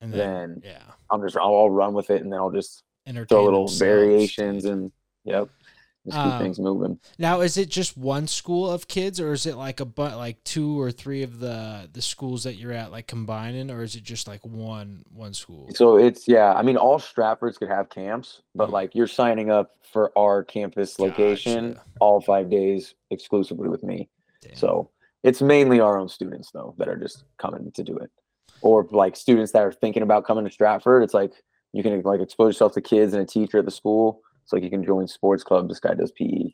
and 0.00 0.12
Then 0.18 0.60
yeah, 0.64 0.82
I'm 1.10 1.20
just 1.22 1.36
I'll, 1.36 1.54
I'll 1.56 1.70
run 1.70 1.92
with 1.92 2.08
it, 2.10 2.22
and 2.22 2.32
then 2.32 2.38
I'll 2.38 2.50
just 2.52 2.84
entertain 3.08 3.26
throw 3.36 3.44
little 3.44 3.66
themselves, 3.66 3.78
variations 3.78 4.64
and 4.66 4.92
yep, 5.24 5.48
just 6.06 6.16
keep 6.16 6.32
Um, 6.34 6.38
things 6.42 6.58
moving. 6.58 6.98
Now, 7.18 7.40
is 7.40 7.56
it 7.56 7.68
just 7.68 7.96
one 7.96 8.26
school 8.26 8.70
of 8.70 8.86
kids, 8.88 9.18
or 9.20 9.32
is 9.32 9.46
it 9.46 9.56
like 9.56 9.80
a 9.80 9.84
but 9.84 10.16
like 10.16 10.42
two 10.44 10.80
or 10.80 10.90
three 10.90 11.22
of 11.22 11.40
the 11.40 11.88
the 11.92 12.02
schools 12.02 12.44
that 12.44 12.54
you're 12.56 12.72
at 12.72 12.90
like 12.92 13.06
combining, 13.06 13.70
or 13.70 13.82
is 13.82 13.96
it 13.96 14.02
just 14.04 14.28
like 14.28 14.44
one 14.44 15.04
one 15.12 15.34
school? 15.34 15.68
So 15.74 15.96
it's 15.96 16.28
yeah. 16.28 16.52
I 16.54 16.62
mean, 16.62 16.76
all 16.76 16.98
Stratfords 16.98 17.58
could 17.58 17.68
have 17.68 17.88
camps, 17.88 18.42
but 18.54 18.68
Mhm. 18.68 18.72
like 18.72 18.94
you're 18.94 19.06
signing 19.06 19.50
up 19.50 19.72
for 19.92 20.12
our 20.18 20.44
campus 20.44 20.98
location 20.98 21.72
Gotcha. 21.72 21.84
all 22.00 22.20
five 22.20 22.50
days 22.50 22.94
exclusively 23.10 23.68
with 23.70 23.82
me. 23.82 24.08
Damn. 24.42 24.54
So 24.54 24.90
it's 25.24 25.40
mainly 25.42 25.80
our 25.80 25.98
own 25.98 26.08
students 26.08 26.50
though 26.52 26.74
that 26.78 26.88
are 26.88 26.96
just 26.96 27.24
coming 27.38 27.72
to 27.72 27.82
do 27.82 27.96
it. 27.96 28.10
or 28.60 28.84
like 28.90 29.14
students 29.14 29.52
that 29.52 29.62
are 29.62 29.70
thinking 29.70 30.02
about 30.02 30.24
coming 30.24 30.44
to 30.44 30.50
Stratford. 30.50 31.04
It's 31.04 31.14
like 31.14 31.32
you 31.78 31.82
can 31.84 32.02
like 32.02 32.20
expose 32.20 32.54
yourself 32.54 32.72
to 32.74 32.80
kids 32.80 33.14
and 33.14 33.22
a 33.22 33.26
teacher 33.26 33.58
at 33.58 33.64
the 33.64 33.70
school. 33.70 34.20
It's 34.42 34.52
like 34.52 34.64
you 34.64 34.70
can 34.70 34.84
join 34.84 35.06
sports 35.06 35.44
club. 35.44 35.68
This 35.68 35.78
guy 35.78 35.94
does 35.94 36.10
PE 36.10 36.52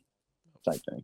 type 0.63 0.81
thing. 0.89 1.03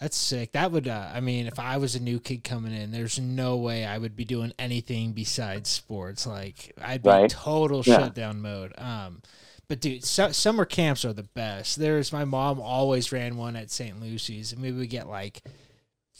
That's 0.00 0.16
sick. 0.16 0.52
That 0.52 0.72
would, 0.72 0.88
uh, 0.88 1.10
I 1.12 1.20
mean, 1.20 1.46
if 1.46 1.58
I 1.58 1.76
was 1.76 1.94
a 1.94 2.00
new 2.00 2.18
kid 2.20 2.44
coming 2.44 2.72
in, 2.74 2.90
there's 2.92 3.18
no 3.18 3.56
way 3.56 3.84
I 3.84 3.98
would 3.98 4.16
be 4.16 4.24
doing 4.24 4.52
anything 4.58 5.12
besides 5.12 5.68
sports. 5.68 6.26
Like 6.26 6.72
I'd 6.80 7.02
be 7.02 7.08
Right. 7.10 7.30
total 7.30 7.82
Yeah. 7.84 7.98
shutdown 7.98 8.40
mode. 8.40 8.72
Um, 8.78 9.20
but 9.68 9.80
dude, 9.80 10.04
su- 10.04 10.32
summer 10.32 10.64
camps 10.64 11.04
are 11.04 11.12
the 11.12 11.22
best. 11.24 11.76
There's 11.78 12.10
my 12.12 12.24
mom 12.24 12.60
always 12.60 13.12
ran 13.12 13.36
one 13.36 13.54
at 13.56 13.70
St. 13.70 14.00
Lucy's, 14.00 14.52
and 14.52 14.62
we 14.62 14.72
would 14.72 14.88
get 14.88 15.08
like 15.08 15.42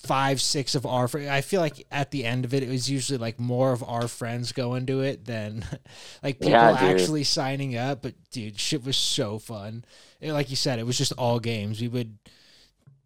five, 0.02 0.40
six 0.40 0.74
of 0.74 0.86
our. 0.86 1.08
I 1.28 1.40
feel 1.40 1.60
like 1.60 1.86
at 1.90 2.10
the 2.10 2.24
end 2.24 2.44
of 2.44 2.54
it, 2.54 2.62
it 2.62 2.68
was 2.68 2.90
usually 2.90 3.18
like 3.18 3.38
more 3.38 3.72
of 3.72 3.82
our 3.82 4.08
friends 4.08 4.52
going 4.52 4.86
to 4.86 5.00
it 5.00 5.24
than 5.24 5.64
like 6.22 6.38
people 6.38 6.52
Yeah, 6.52 6.76
actually 6.78 7.24
signing 7.24 7.76
up. 7.76 8.02
But 8.02 8.14
dude, 8.30 8.58
shit 8.58 8.84
was 8.84 8.96
so 8.96 9.38
fun. 9.38 9.84
It- 10.20 10.32
like 10.32 10.50
you 10.50 10.56
said, 10.56 10.78
it 10.78 10.86
was 10.86 10.98
just 10.98 11.12
all 11.12 11.40
games. 11.40 11.80
We 11.80 11.88
would 11.88 12.18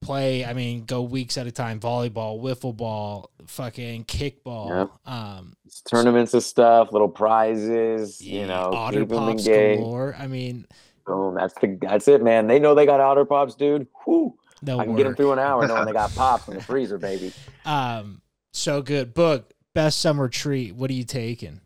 play. 0.00 0.44
I 0.44 0.52
mean, 0.52 0.84
go 0.84 1.02
weeks 1.02 1.38
at 1.38 1.46
a 1.46 1.52
time. 1.52 1.80
Volleyball, 1.80 2.42
wiffle 2.42 2.76
ball, 2.76 3.30
fucking 3.46 4.04
kickball. 4.04 4.68
Yep. 4.68 5.14
Um, 5.14 5.56
tournaments 5.88 6.34
of 6.34 6.42
stuff, 6.42 6.92
little 6.92 7.08
prizes, 7.08 8.20
you 8.20 8.46
know, 8.46 8.70
otter 8.72 9.06
pops 9.06 9.46
galore. 9.46 10.14
I 10.18 10.26
mean, 10.26 10.66
Boom. 11.06 11.34
That's 11.34 11.54
the 11.54 11.78
that's 11.80 12.06
it, 12.06 12.22
man. 12.22 12.46
They 12.46 12.58
know 12.61 12.75
they 12.75 12.87
got 12.87 13.00
otter 13.00 13.25
pops, 13.25 13.54
dude. 13.54 13.87
Whoo. 14.06 14.34
No 14.64 14.78
I 14.78 14.85
can 14.85 14.95
get 14.97 15.04
them 15.04 15.14
through 15.16 15.33
an 15.33 15.38
hour 15.40 15.66
knowing 15.66 15.87
they 15.87 15.92
got 15.92 16.14
pops 16.14 16.47
in 16.49 16.54
the 16.54 16.62
freezer, 16.62 16.97
baby. 16.99 17.33
Um, 17.64 18.23
so 18.52 18.81
good. 18.83 19.14
Boog 19.14 19.45
best 19.75 19.99
summer 20.00 20.28
treat. 20.28 20.75
What 20.76 20.88
are 20.90 20.95
you 20.95 21.04
taking? 21.04 21.61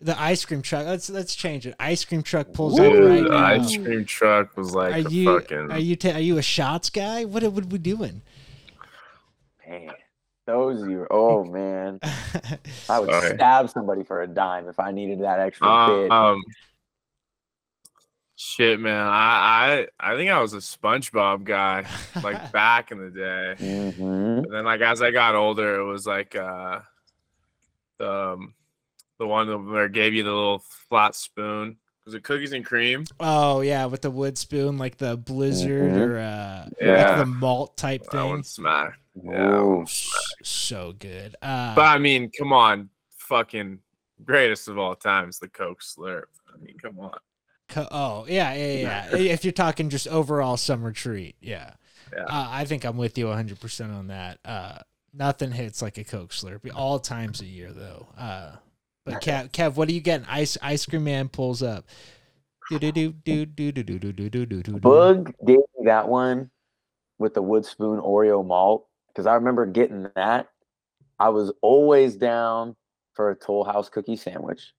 The 0.00 0.20
ice 0.20 0.44
cream 0.44 0.60
truck. 0.62 0.86
Let's 0.86 1.08
let's 1.10 1.34
change 1.34 1.66
it. 1.66 1.74
Ice 1.80 2.04
cream 2.04 2.22
truck 2.22 2.52
pulls 2.52 2.78
up 2.78 2.86
right 2.92 3.22
the 3.22 3.28
now. 3.30 3.36
ice 3.36 3.76
cream 3.76 4.04
truck 4.04 4.56
was 4.56 4.74
like 4.74 4.92
Are 4.94 5.08
a 5.08 5.10
you 5.10 5.40
fucking. 5.40 5.70
are 5.72 5.78
you 5.78 5.96
ta- 5.96 6.10
are 6.12 6.20
you 6.20 6.36
a 6.38 6.42
shots 6.42 6.90
guy? 6.90 7.24
What 7.24 7.42
what 7.44 7.64
are 7.64 7.68
we 7.68 7.78
doing? 7.78 8.20
Man, 9.66 9.90
those 10.46 10.86
you. 10.86 11.06
Oh 11.10 11.44
man, 11.44 12.00
I 12.88 13.00
would 13.00 13.10
Sorry. 13.10 13.34
stab 13.34 13.70
somebody 13.70 14.02
for 14.04 14.22
a 14.22 14.26
dime 14.26 14.68
if 14.68 14.78
I 14.78 14.90
needed 14.92 15.20
that 15.22 15.40
extra 15.40 15.66
Uh, 15.66 15.86
bit. 15.88 16.10
um, 16.10 16.42
shit, 18.36 18.80
man. 18.80 19.06
I, 19.06 19.86
I 20.00 20.12
I 20.12 20.16
think 20.16 20.30
I 20.30 20.40
was 20.40 20.52
a 20.54 20.58
SpongeBob 20.58 21.44
guy, 21.44 21.86
like 22.22 22.52
back 22.52 22.90
in 22.92 22.98
the 22.98 23.10
day. 23.10 23.54
hmm 23.58 24.02
And 24.44 24.52
then 24.52 24.64
like 24.64 24.80
as 24.80 25.02
I 25.02 25.10
got 25.10 25.34
older, 25.34 25.78
it 25.80 25.84
was 25.84 26.06
like 26.06 26.34
uh, 26.36 26.80
the 27.98 28.10
um, 28.10 28.54
the 29.18 29.26
one 29.26 29.70
where 29.70 29.86
it 29.86 29.92
gave 29.92 30.14
you 30.14 30.22
the 30.24 30.32
little 30.32 30.62
flat 30.88 31.14
spoon. 31.14 31.76
Was 32.04 32.12
it 32.14 32.22
cookies 32.22 32.52
and 32.52 32.64
cream? 32.66 33.06
oh 33.20 33.60
yeah, 33.62 33.86
with 33.86 34.02
the 34.02 34.10
wood 34.10 34.36
spoon, 34.36 34.76
like 34.76 34.98
the 34.98 35.16
blizzard 35.16 35.92
Mhm. 35.92 35.96
or 35.96 36.18
uh, 36.18 36.64
like 36.64 36.76
Yeah. 36.80 37.16
the 37.16 37.24
malt 37.26 37.76
type 37.78 38.02
That 38.04 38.10
thing. 38.10 38.28
one 38.28 38.42
smacked. 38.42 38.98
Yeah. 39.22 39.60
Ooh. 39.60 39.86
So 40.42 40.92
good. 40.98 41.34
Uh, 41.40 41.74
But 41.74 41.86
I 41.86 41.96
mean, 41.98 42.30
come 42.36 42.52
on, 42.52 42.90
fucking 43.16 43.78
greatest 44.22 44.68
of 44.68 44.76
all 44.78 44.94
times, 44.94 45.38
the 45.38 45.48
Coke 45.48 45.80
Slurp. 45.80 46.24
I 46.52 46.58
mean, 46.62 46.76
come 46.78 46.98
on. 47.00 47.16
Co- 47.68 47.88
oh 47.90 48.26
yeah, 48.28 48.54
yeah, 48.54 48.72
yeah. 48.72 49.16
yeah. 49.16 49.32
if 49.32 49.44
you're 49.44 49.52
talking 49.52 49.88
just 49.88 50.06
overall 50.08 50.56
summer 50.56 50.92
treat, 50.92 51.36
yeah. 51.40 51.72
yeah. 52.12 52.24
Uh, 52.24 52.48
I 52.50 52.64
think 52.64 52.84
I'm 52.84 52.96
with 52.96 53.16
you 53.16 53.26
100 53.26 53.60
percent 53.60 53.92
on 53.92 54.08
that. 54.08 54.38
Uh, 54.44 54.78
nothing 55.12 55.52
hits 55.52 55.80
like 55.80 55.98
a 55.98 56.04
Coke 56.04 56.30
Slurpee 56.30 56.72
all 56.74 56.98
times 56.98 57.40
a 57.40 57.46
year 57.46 57.72
though. 57.72 58.08
Uh, 58.18 58.56
but 59.04 59.22
Kev, 59.22 59.50
Kev, 59.50 59.76
what 59.76 59.88
are 59.88 59.92
you 59.92 60.00
getting? 60.00 60.26
Ice 60.28 60.56
Ice 60.62 60.86
Cream 60.86 61.04
Man 61.04 61.28
pulls 61.28 61.62
up. 61.62 61.86
Boog 64.80 65.34
gave 65.46 65.58
me 65.58 65.84
that 65.84 66.08
one 66.08 66.50
with 67.18 67.34
the 67.34 67.42
wood 67.42 67.66
spoon 67.66 68.00
Oreo 68.00 68.44
malt 68.44 68.86
because 69.08 69.26
I 69.26 69.34
remember 69.34 69.66
getting 69.66 70.06
that. 70.16 70.48
I 71.18 71.28
was 71.28 71.52
always 71.60 72.16
down 72.16 72.74
for 73.12 73.30
a 73.30 73.36
Toll 73.36 73.64
House 73.64 73.88
cookie 73.88 74.16
sandwich. 74.16 74.72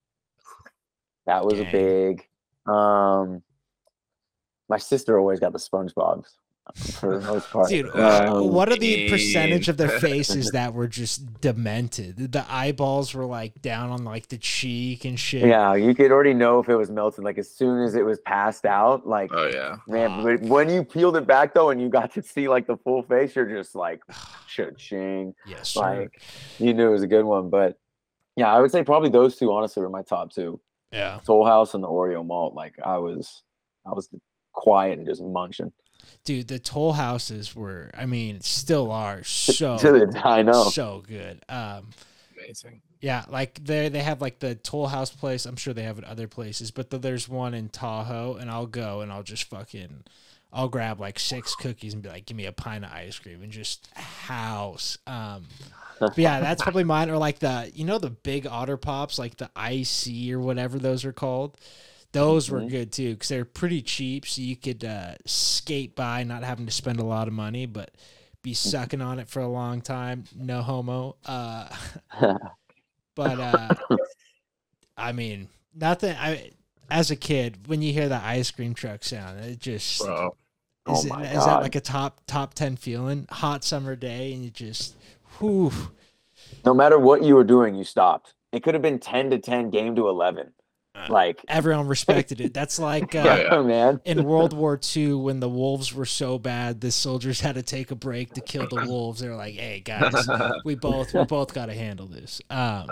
That 1.26 1.44
was 1.44 1.54
Dang. 1.54 1.66
a 1.66 1.72
big 1.72 2.28
um, 2.66 3.42
my 4.68 4.78
sister 4.78 5.18
always 5.18 5.38
got 5.40 5.52
the 5.52 5.58
SpongeBob's 5.58 6.36
for 6.98 7.20
the 7.20 7.24
most 7.24 7.48
part. 7.50 7.68
Dude, 7.68 7.94
Um, 7.94 8.48
what 8.52 8.68
are 8.68 8.76
the 8.76 9.08
percentage 9.08 9.68
of 9.68 9.76
their 9.76 9.88
faces 10.00 10.50
that 10.50 10.74
were 10.74 10.88
just 10.88 11.40
demented? 11.40 12.32
The 12.32 12.44
eyeballs 12.52 13.14
were 13.14 13.24
like 13.26 13.62
down 13.62 13.90
on 13.90 14.04
like 14.04 14.26
the 14.26 14.38
cheek 14.38 15.04
and 15.04 15.16
shit. 15.16 15.46
yeah, 15.46 15.74
you 15.76 15.94
could 15.94 16.10
already 16.10 16.34
know 16.34 16.58
if 16.58 16.68
it 16.68 16.74
was 16.74 16.90
melted 16.90 17.22
like 17.22 17.38
as 17.38 17.48
soon 17.48 17.84
as 17.84 17.94
it 17.94 18.04
was 18.04 18.18
passed 18.22 18.64
out. 18.64 19.06
Like 19.06 19.30
Oh 19.32 19.46
yeah. 19.46 19.76
man, 19.86 20.24
but 20.24 20.40
when 20.40 20.68
you 20.68 20.82
peeled 20.82 21.16
it 21.16 21.24
back 21.28 21.54
though, 21.54 21.70
and 21.70 21.80
you 21.80 21.88
got 21.88 22.12
to 22.14 22.22
see 22.22 22.48
like 22.48 22.66
the 22.66 22.76
full 22.78 23.04
face, 23.04 23.36
you're 23.36 23.46
just 23.46 23.76
like, 23.76 24.02
cha-ching. 24.48 25.34
Yes, 25.46 25.68
sir. 25.70 25.80
like 25.80 26.20
you 26.58 26.74
knew 26.74 26.88
it 26.88 26.92
was 26.92 27.04
a 27.04 27.06
good 27.08 27.24
one. 27.24 27.48
But 27.48 27.78
yeah, 28.34 28.52
I 28.52 28.60
would 28.60 28.72
say 28.72 28.82
probably 28.82 29.10
those 29.10 29.36
two 29.36 29.52
honestly 29.52 29.82
were 29.84 29.88
my 29.88 30.02
top 30.02 30.32
two: 30.32 30.60
yeah. 30.96 31.20
Toll 31.26 31.44
House 31.46 31.74
and 31.74 31.82
the 31.84 31.88
Oreo 31.88 32.24
malt. 32.26 32.54
Like 32.54 32.74
I 32.84 32.98
was, 32.98 33.42
I 33.86 33.90
was 33.92 34.08
quiet 34.52 34.98
and 34.98 35.06
just 35.06 35.22
munching. 35.22 35.72
Dude, 36.24 36.48
the 36.48 36.58
toll 36.58 36.92
houses 36.92 37.54
were, 37.56 37.90
I 37.96 38.06
mean, 38.06 38.40
still 38.40 38.90
are 38.92 39.22
so, 39.24 39.76
To 39.78 39.92
the- 39.92 40.22
I 40.24 40.42
know. 40.42 40.64
so 40.64 41.02
good. 41.06 41.44
Um, 41.48 41.90
Amazing. 42.38 42.82
yeah, 43.00 43.24
like 43.28 43.64
they 43.64 43.88
they 43.88 44.02
have 44.02 44.20
like 44.20 44.38
the 44.38 44.54
toll 44.54 44.86
house 44.88 45.10
place. 45.10 45.46
I'm 45.46 45.56
sure 45.56 45.72
they 45.74 45.82
have 45.84 45.98
it 45.98 46.04
other 46.04 46.28
places, 46.28 46.70
but 46.70 46.90
th- 46.90 47.02
there's 47.02 47.28
one 47.28 47.54
in 47.54 47.68
Tahoe, 47.70 48.34
and 48.36 48.50
I'll 48.50 48.66
go 48.66 49.00
and 49.00 49.10
I'll 49.10 49.22
just 49.22 49.44
fucking, 49.44 50.04
I'll 50.52 50.68
grab 50.68 51.00
like 51.00 51.18
six 51.18 51.54
cookies 51.56 51.94
and 51.94 52.02
be 52.02 52.08
like, 52.08 52.26
give 52.26 52.36
me 52.36 52.44
a 52.46 52.52
pint 52.52 52.84
of 52.84 52.92
ice 52.92 53.18
cream 53.18 53.42
and 53.42 53.50
just 53.50 53.88
house. 53.94 54.98
Um, 55.06 55.44
but 55.98 56.18
yeah, 56.18 56.40
that's 56.40 56.62
probably 56.62 56.84
mine. 56.84 57.10
Or 57.10 57.18
like 57.18 57.38
the, 57.40 57.70
you 57.74 57.84
know, 57.84 57.98
the 57.98 58.10
big 58.10 58.46
otter 58.46 58.76
pops, 58.76 59.18
like 59.18 59.36
the 59.36 59.50
IC 59.56 60.32
or 60.32 60.40
whatever 60.40 60.78
those 60.78 61.04
are 61.04 61.12
called. 61.12 61.58
Those 62.12 62.50
were 62.50 62.62
Mhm. 62.62 62.70
good 62.70 62.92
too 62.92 63.14
because 63.14 63.28
they're 63.28 63.44
pretty 63.44 63.82
cheap, 63.82 64.26
so 64.26 64.40
you 64.42 64.56
could 64.56 64.84
uh, 64.84 65.16
skate 65.26 65.94
by, 65.96 66.24
not 66.24 66.44
having 66.44 66.66
to 66.66 66.72
spend 66.72 67.00
a 67.00 67.04
lot 67.04 67.28
of 67.28 67.34
money, 67.34 67.66
but 67.66 67.90
be 68.42 68.54
sucking 68.54 69.02
on 69.02 69.18
it 69.18 69.28
for 69.28 69.40
a 69.40 69.48
long 69.48 69.82
time. 69.82 70.24
No 70.34 70.62
homo. 70.62 71.16
Uh, 71.26 71.68
but 73.14 73.40
uh, 73.40 73.74
I 74.96 75.12
mean, 75.12 75.48
nothing. 75.74 76.14
I 76.16 76.52
as 76.90 77.10
a 77.10 77.16
kid, 77.16 77.66
when 77.66 77.82
you 77.82 77.92
hear 77.92 78.08
the 78.08 78.22
ice 78.22 78.50
cream 78.50 78.74
truck 78.74 79.04
sound, 79.04 79.40
it 79.40 79.58
just 79.58 79.98
Bro. 79.98 80.36
is, 80.86 81.04
Oh 81.04 81.04
it, 81.04 81.10
my 81.10 81.26
is 81.32 81.44
that 81.46 81.60
like 81.60 81.74
a 81.76 81.80
top 81.80 82.22
top 82.26 82.54
ten 82.54 82.76
feeling? 82.76 83.26
Hot 83.30 83.64
summer 83.64 83.96
day, 83.96 84.32
and 84.34 84.44
you 84.44 84.50
just, 84.50 84.96
whew. 85.38 85.72
no 86.64 86.74
matter 86.74 86.98
what 86.98 87.22
you 87.22 87.34
were 87.34 87.44
doing, 87.44 87.74
you 87.74 87.84
stopped. 87.84 88.34
It 88.52 88.62
could 88.62 88.74
have 88.74 88.82
been 88.82 88.98
ten 88.98 89.30
to 89.30 89.38
ten, 89.38 89.70
game 89.70 89.94
to 89.96 90.08
eleven. 90.08 90.52
Uh, 90.94 91.06
Like, 91.10 91.44
Everyone 91.48 91.88
respected 91.88 92.40
it. 92.40 92.54
That's 92.54 92.78
like 92.78 93.14
uh, 93.14 93.18
Yeah, 93.24 93.36
yeah. 93.56 93.62
man. 93.62 94.00
in 94.06 94.24
World 94.24 94.52
War 94.54 94.80
II 94.96 95.14
when 95.14 95.40
the 95.40 95.48
wolves 95.48 95.92
were 95.92 96.06
so 96.06 96.38
bad, 96.38 96.80
the 96.80 96.90
soldiers 96.90 97.40
had 97.40 97.56
to 97.56 97.62
take 97.62 97.90
a 97.90 97.94
break 97.94 98.32
to 98.34 98.40
kill 98.40 98.66
the 98.66 98.86
wolves. 98.86 99.20
They 99.20 99.28
were 99.28 99.34
like, 99.36 99.54
"Hey 99.54 99.80
guys, 99.80 100.26
we 100.64 100.74
both 100.88 101.12
we 101.12 101.24
both 101.24 101.52
got 101.52 101.66
to 101.66 101.74
handle 101.74 102.06
this." 102.06 102.40
Um, 102.48 102.86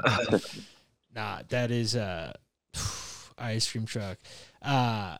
nah, 1.14 1.38
that 1.48 1.70
is 1.70 1.96
uh, 1.96 2.32
ice 3.38 3.70
cream 3.70 3.86
truck. 3.86 4.18
Uh, 4.60 5.16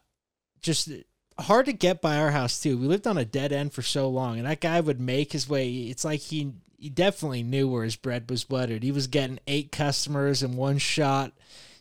just 0.61 0.91
hard 1.39 1.67
to 1.67 1.73
get 1.73 2.01
by 2.03 2.17
our 2.19 2.31
house 2.31 2.61
too. 2.61 2.77
We 2.77 2.87
lived 2.87 3.07
on 3.07 3.17
a 3.19 3.25
dead 3.25 3.53
end 3.53 3.73
for 3.73 3.83
so 3.83 4.09
long, 4.09 4.37
and 4.39 4.47
that 4.47 4.61
guy 4.61 4.81
would 4.81 5.01
make 5.01 5.33
his 5.33 5.49
way. 5.49 5.71
It's 5.71 6.05
like 6.05 6.21
he 6.21 6.53
he 6.85 6.91
definitely 6.91 7.43
knew 7.43 7.67
where 7.67 7.83
his 7.83 7.97
bread 7.97 8.29
was 8.29 8.45
buttered. 8.45 8.83
He 8.83 8.93
was 8.93 9.07
getting 9.07 9.41
eight 9.47 9.73
customers 9.73 10.43
in 10.43 10.55
one 10.55 10.77
shot. 10.77 11.33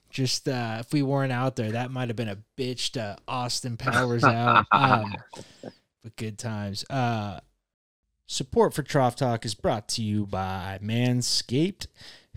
Just 0.09 0.47
uh, 0.47 0.77
if 0.79 0.93
we 0.93 1.01
weren't 1.01 1.33
out 1.33 1.57
there, 1.57 1.73
that 1.73 1.91
might 1.91 2.07
have 2.07 2.15
been 2.15 2.29
a 2.29 2.37
bitch 2.57 2.91
to 2.91 3.17
Austin 3.27 3.75
Powers 3.75 4.23
out. 4.23 4.65
Um, 4.71 5.13
but 6.03 6.15
good 6.15 6.37
times. 6.37 6.85
Uh, 6.89 7.41
support 8.27 8.73
for 8.73 8.81
Trough 8.81 9.17
Talk 9.17 9.43
is 9.43 9.55
brought 9.55 9.89
to 9.89 10.01
you 10.01 10.25
by 10.25 10.79
Manscaped, 10.81 11.87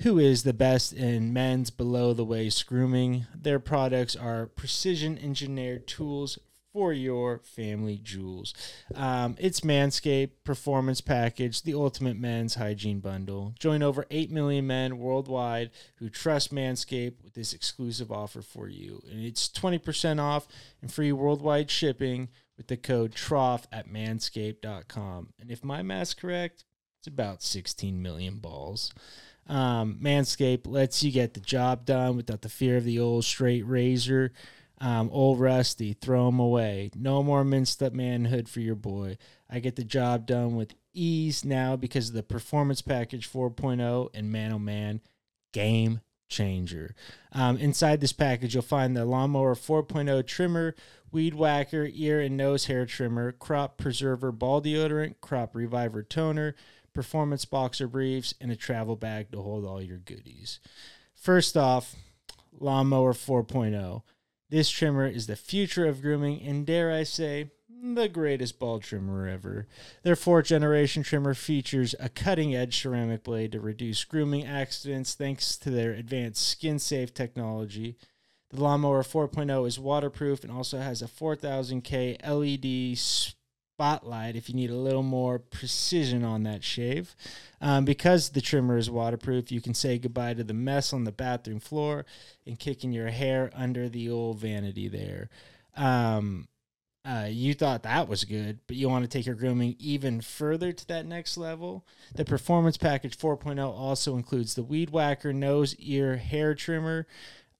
who 0.01 0.19
is 0.19 0.43
the 0.43 0.53
best 0.53 0.93
in 0.93 1.33
men's 1.33 1.71
below 1.71 2.15
the 2.15 2.25
waist 2.25 2.67
grooming. 2.67 3.27
Their 3.33 3.61
products 3.61 4.17
are 4.17 4.47
precision 4.47 5.17
engineered 5.23 5.87
tools 5.87 6.37
for 6.77 6.93
your 6.93 7.39
family 7.39 7.99
jewels. 8.03 8.53
Um, 8.95 9.35
it's 9.39 9.61
Manscaped 9.61 10.33
Performance 10.45 11.01
Package, 11.01 11.63
the 11.63 11.73
ultimate 11.73 12.19
men's 12.19 12.57
hygiene 12.57 13.01
bundle. 13.01 13.55
Join 13.59 13.83
over 13.83 14.05
8 14.11 14.31
million 14.31 14.67
men 14.67 14.99
worldwide 14.99 15.71
who 15.95 16.11
trust 16.11 16.55
Manscaped 16.55 17.25
with 17.25 17.33
this 17.33 17.55
exclusive 17.55 18.13
offer 18.13 18.43
for 18.43 18.69
you. 18.69 19.03
And 19.11 19.25
it's 19.25 19.49
20% 19.49 20.21
off 20.21 20.47
and 20.83 20.93
free 20.93 21.13
worldwide 21.13 21.71
shipping 21.71 22.29
with 22.59 22.67
the 22.67 22.77
code 22.77 23.15
TROUGH 23.15 23.69
at 23.73 23.89
manscaped.com. 23.89 25.31
And 25.41 25.51
if 25.51 25.65
my 25.65 25.81
math's 25.81 26.13
correct, 26.13 26.67
it's 27.01 27.09
about 27.09 27.43
16 27.43 28.03
million 28.03 28.37
balls. 28.37 28.93
Um, 29.49 29.99
Manscaped 30.03 30.67
lets 30.67 31.03
you 31.03 31.11
get 31.11 31.33
the 31.33 31.41
job 31.41 31.87
done 31.87 32.17
without 32.17 32.43
the 32.43 32.51
fear 32.51 32.77
of 32.77 32.85
the 32.85 32.99
old 32.99 33.25
straight 33.25 33.67
razor. 33.67 34.33
Um, 34.79 35.09
old 35.11 35.41
rusty, 35.41 35.95
throw 35.95 36.29
him 36.29 36.39
away. 36.39 36.91
No 36.95 37.23
more 37.23 37.45
minced 37.45 37.83
up 37.83 37.95
manhood 37.95 38.49
for 38.49 38.61
your 38.61 38.75
boy. 38.75 39.17
I 39.49 39.59
get 39.61 39.77
the 39.77 39.85
job 39.85 40.27
done 40.27 40.55
with 40.55 40.75
ease 40.93 41.45
now 41.45 41.77
because 41.77 42.09
of 42.09 42.15
the 42.15 42.23
Performance 42.23 42.83
Package 42.83 43.31
4.0 43.31 44.11
and 44.13 44.31
Man 44.31 44.53
Oh 44.53 44.59
Man 44.59 45.01
game 45.53 46.01
changer. 46.29 46.95
Um, 47.33 47.57
inside 47.57 48.01
this 48.01 48.13
package, 48.13 48.55
you'll 48.55 48.63
find 48.63 48.97
the 48.97 49.05
Lawnmower 49.05 49.55
4.0 49.55 50.27
trimmer, 50.27 50.75
Weed 51.11 51.35
Whacker 51.35 51.89
ear 51.93 52.21
and 52.21 52.37
nose 52.37 52.67
hair 52.67 52.85
trimmer, 52.85 53.33
Crop 53.33 53.79
Preserver 53.79 54.33
ball 54.33 54.61
deodorant, 54.61 55.15
Crop 55.21 55.55
Reviver 55.55 56.03
toner, 56.03 56.55
Performance 56.93 57.45
boxer 57.45 57.87
briefs, 57.87 58.35
and 58.41 58.51
a 58.51 58.57
travel 58.57 58.97
bag 58.97 59.31
to 59.31 59.41
hold 59.41 59.65
all 59.65 59.83
your 59.83 59.99
goodies. 59.99 60.61
First 61.15 61.57
off, 61.57 61.95
Lawnmower 62.59 63.13
4.0. 63.13 64.03
This 64.49 64.71
trimmer 64.71 65.07
is 65.07 65.27
the 65.27 65.37
future 65.37 65.87
of 65.87 66.03
grooming, 66.03 66.41
and 66.43 66.65
dare 66.65 66.93
I 66.93 67.03
say, 67.03 67.51
the 67.69 68.09
greatest 68.09 68.59
ball 68.59 68.79
trimmer 68.79 69.27
ever. 69.29 69.67
Their 70.03 70.17
fourth 70.17 70.47
generation 70.47 71.03
trimmer 71.03 71.35
features 71.35 71.95
a 71.99 72.09
cutting 72.09 72.55
edge 72.55 72.81
ceramic 72.81 73.25
blade 73.25 73.53
to 73.53 73.61
reduce 73.61 74.05
grooming 74.05 74.45
accidents 74.45 75.15
thanks 75.15 75.57
to 75.59 75.71
their 75.71 75.93
advanced 75.93 76.47
skin 76.49 76.79
safe 76.79 77.13
technology. 77.13 77.97
The 78.51 78.63
Lawnmower 78.63 79.03
4.0 79.03 79.67
is 79.67 79.79
waterproof 79.79 80.45
and 80.45 80.53
also 80.53 80.79
has 80.79 81.03
a 81.03 81.07
4000K 81.07 82.17
LED 82.25 82.97
spotlight 83.77 84.37
if 84.37 84.49
you 84.49 84.55
need 84.55 84.71
a 84.71 84.75
little 84.75 85.03
more 85.03 85.39
precision 85.39 86.25
on 86.25 86.45
that 86.45 86.65
shave. 86.65 87.15
Um, 87.61 87.85
because 87.85 88.31
the 88.31 88.41
trimmer 88.41 88.79
is 88.79 88.89
waterproof, 88.89 89.53
you 89.53 89.61
can 89.61 89.75
say 89.75 89.99
goodbye 89.99 90.33
to 90.33 90.43
the 90.43 90.55
mess 90.55 90.95
on 90.95 91.05
the 91.05 91.13
bathroom 91.13 91.61
floor 91.61 92.07
and 92.47 92.59
kicking 92.59 92.93
your 92.93 93.11
hair 93.11 93.51
under 93.55 93.91
the 93.91 94.09
old 94.09 94.39
vanity 94.39 94.89
there. 94.89 95.29
Um, 95.77 96.49
uh, 97.05 97.29
you 97.29 97.53
thought 97.53 97.83
that 97.83 98.09
was 98.09 98.25
good, 98.25 98.61
but 98.67 98.77
you 98.77 98.89
want 98.89 99.05
to 99.05 99.11
take 99.11 99.27
your 99.27 99.35
grooming 99.35 99.77
even 99.79 100.23
further 100.23 100.73
to 100.73 100.89
that 100.89 101.05
next 101.05 101.37
level. 101.37 101.87
The 102.15 102.25
Performance 102.25 102.79
Package 102.79 103.19
4.0 103.19 103.59
also 103.63 104.17
includes 104.17 104.55
the 104.55 104.65
Weed 104.65 104.89
Whacker 104.89 105.35
nose, 105.35 105.77
ear, 105.77 106.17
hair 106.17 106.55
trimmer. 106.55 107.07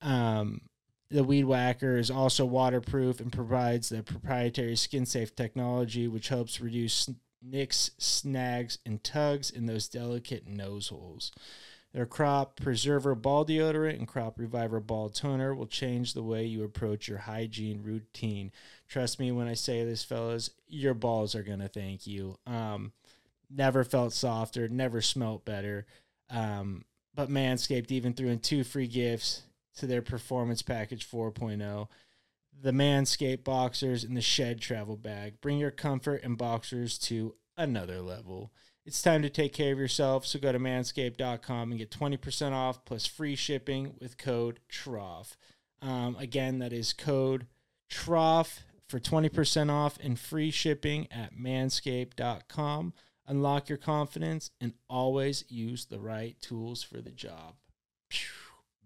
Um, 0.01 0.61
the 1.09 1.23
Weed 1.23 1.45
Whacker 1.45 1.97
is 1.97 2.11
also 2.11 2.45
waterproof 2.45 3.19
and 3.19 3.31
provides 3.31 3.89
the 3.89 4.03
proprietary 4.03 4.75
skin 4.75 5.05
safe 5.05 5.35
technology, 5.35 6.07
which 6.07 6.29
helps 6.29 6.59
reduce 6.59 7.09
nicks, 7.41 7.91
snags, 7.97 8.79
and 8.85 9.03
tugs 9.03 9.49
in 9.49 9.65
those 9.65 9.87
delicate 9.87 10.47
nose 10.47 10.89
holes. 10.89 11.31
Their 11.93 12.05
Crop 12.05 12.57
Preserver 12.57 13.15
Ball 13.15 13.45
Deodorant 13.45 13.97
and 13.97 14.07
Crop 14.07 14.37
Reviver 14.37 14.81
Ball 14.81 15.09
Toner 15.09 15.55
will 15.55 15.67
change 15.67 16.13
the 16.13 16.21
way 16.21 16.45
you 16.45 16.63
approach 16.63 17.07
your 17.07 17.19
hygiene 17.19 17.81
routine. 17.81 18.51
Trust 18.89 19.19
me 19.19 19.31
when 19.31 19.47
I 19.47 19.53
say 19.53 19.85
this, 19.85 20.03
fellas, 20.03 20.51
your 20.67 20.93
balls 20.93 21.33
are 21.33 21.43
going 21.43 21.59
to 21.59 21.69
thank 21.69 22.05
you. 22.05 22.37
Um, 22.45 22.91
never 23.49 23.85
felt 23.85 24.11
softer, 24.13 24.67
never 24.67 25.01
smelt 25.01 25.45
better. 25.45 25.85
Um, 26.29 26.83
but 27.15 27.29
Manscaped 27.29 27.91
even 27.91 28.13
threw 28.13 28.27
in 28.27 28.39
two 28.39 28.65
free 28.65 28.87
gifts 28.87 29.43
to 29.77 29.87
their 29.87 30.01
Performance 30.01 30.61
Package 30.61 31.09
4.0 31.09 31.87
the 32.61 32.71
Manscaped 32.71 33.43
boxers 33.43 34.03
and 34.03 34.15
the 34.17 34.21
Shed 34.21 34.59
travel 34.59 34.97
bag. 34.97 35.39
Bring 35.41 35.59
your 35.59 35.71
comfort 35.71 36.23
and 36.23 36.37
boxers 36.37 36.97
to 36.99 37.35
another 37.55 38.01
level. 38.01 38.51
It's 38.85 39.01
time 39.01 39.21
to 39.21 39.29
take 39.29 39.53
care 39.53 39.73
of 39.73 39.79
yourself, 39.79 40.25
so 40.25 40.39
go 40.39 40.51
to 40.51 40.59
manscaped.com 40.59 41.71
and 41.71 41.77
get 41.77 41.91
20% 41.91 42.53
off 42.53 42.85
plus 42.85 43.05
free 43.05 43.35
shipping 43.35 43.95
with 43.99 44.17
code 44.17 44.59
TROUGH. 44.69 45.35
Um, 45.81 46.15
again, 46.17 46.59
that 46.59 46.73
is 46.73 46.93
code 46.93 47.47
TROUGH 47.89 48.63
for 48.87 48.99
20% 48.99 49.69
off 49.69 49.97
and 50.01 50.17
free 50.17 50.51
shipping 50.51 51.07
at 51.11 51.35
manscaped.com. 51.35 52.93
Unlock 53.27 53.67
your 53.67 53.77
confidence 53.77 54.51
and 54.61 54.73
always 54.89 55.43
use 55.49 55.85
the 55.85 55.99
right 55.99 56.39
tools 56.39 56.81
for 56.81 57.01
the 57.01 57.11
job. 57.11 57.55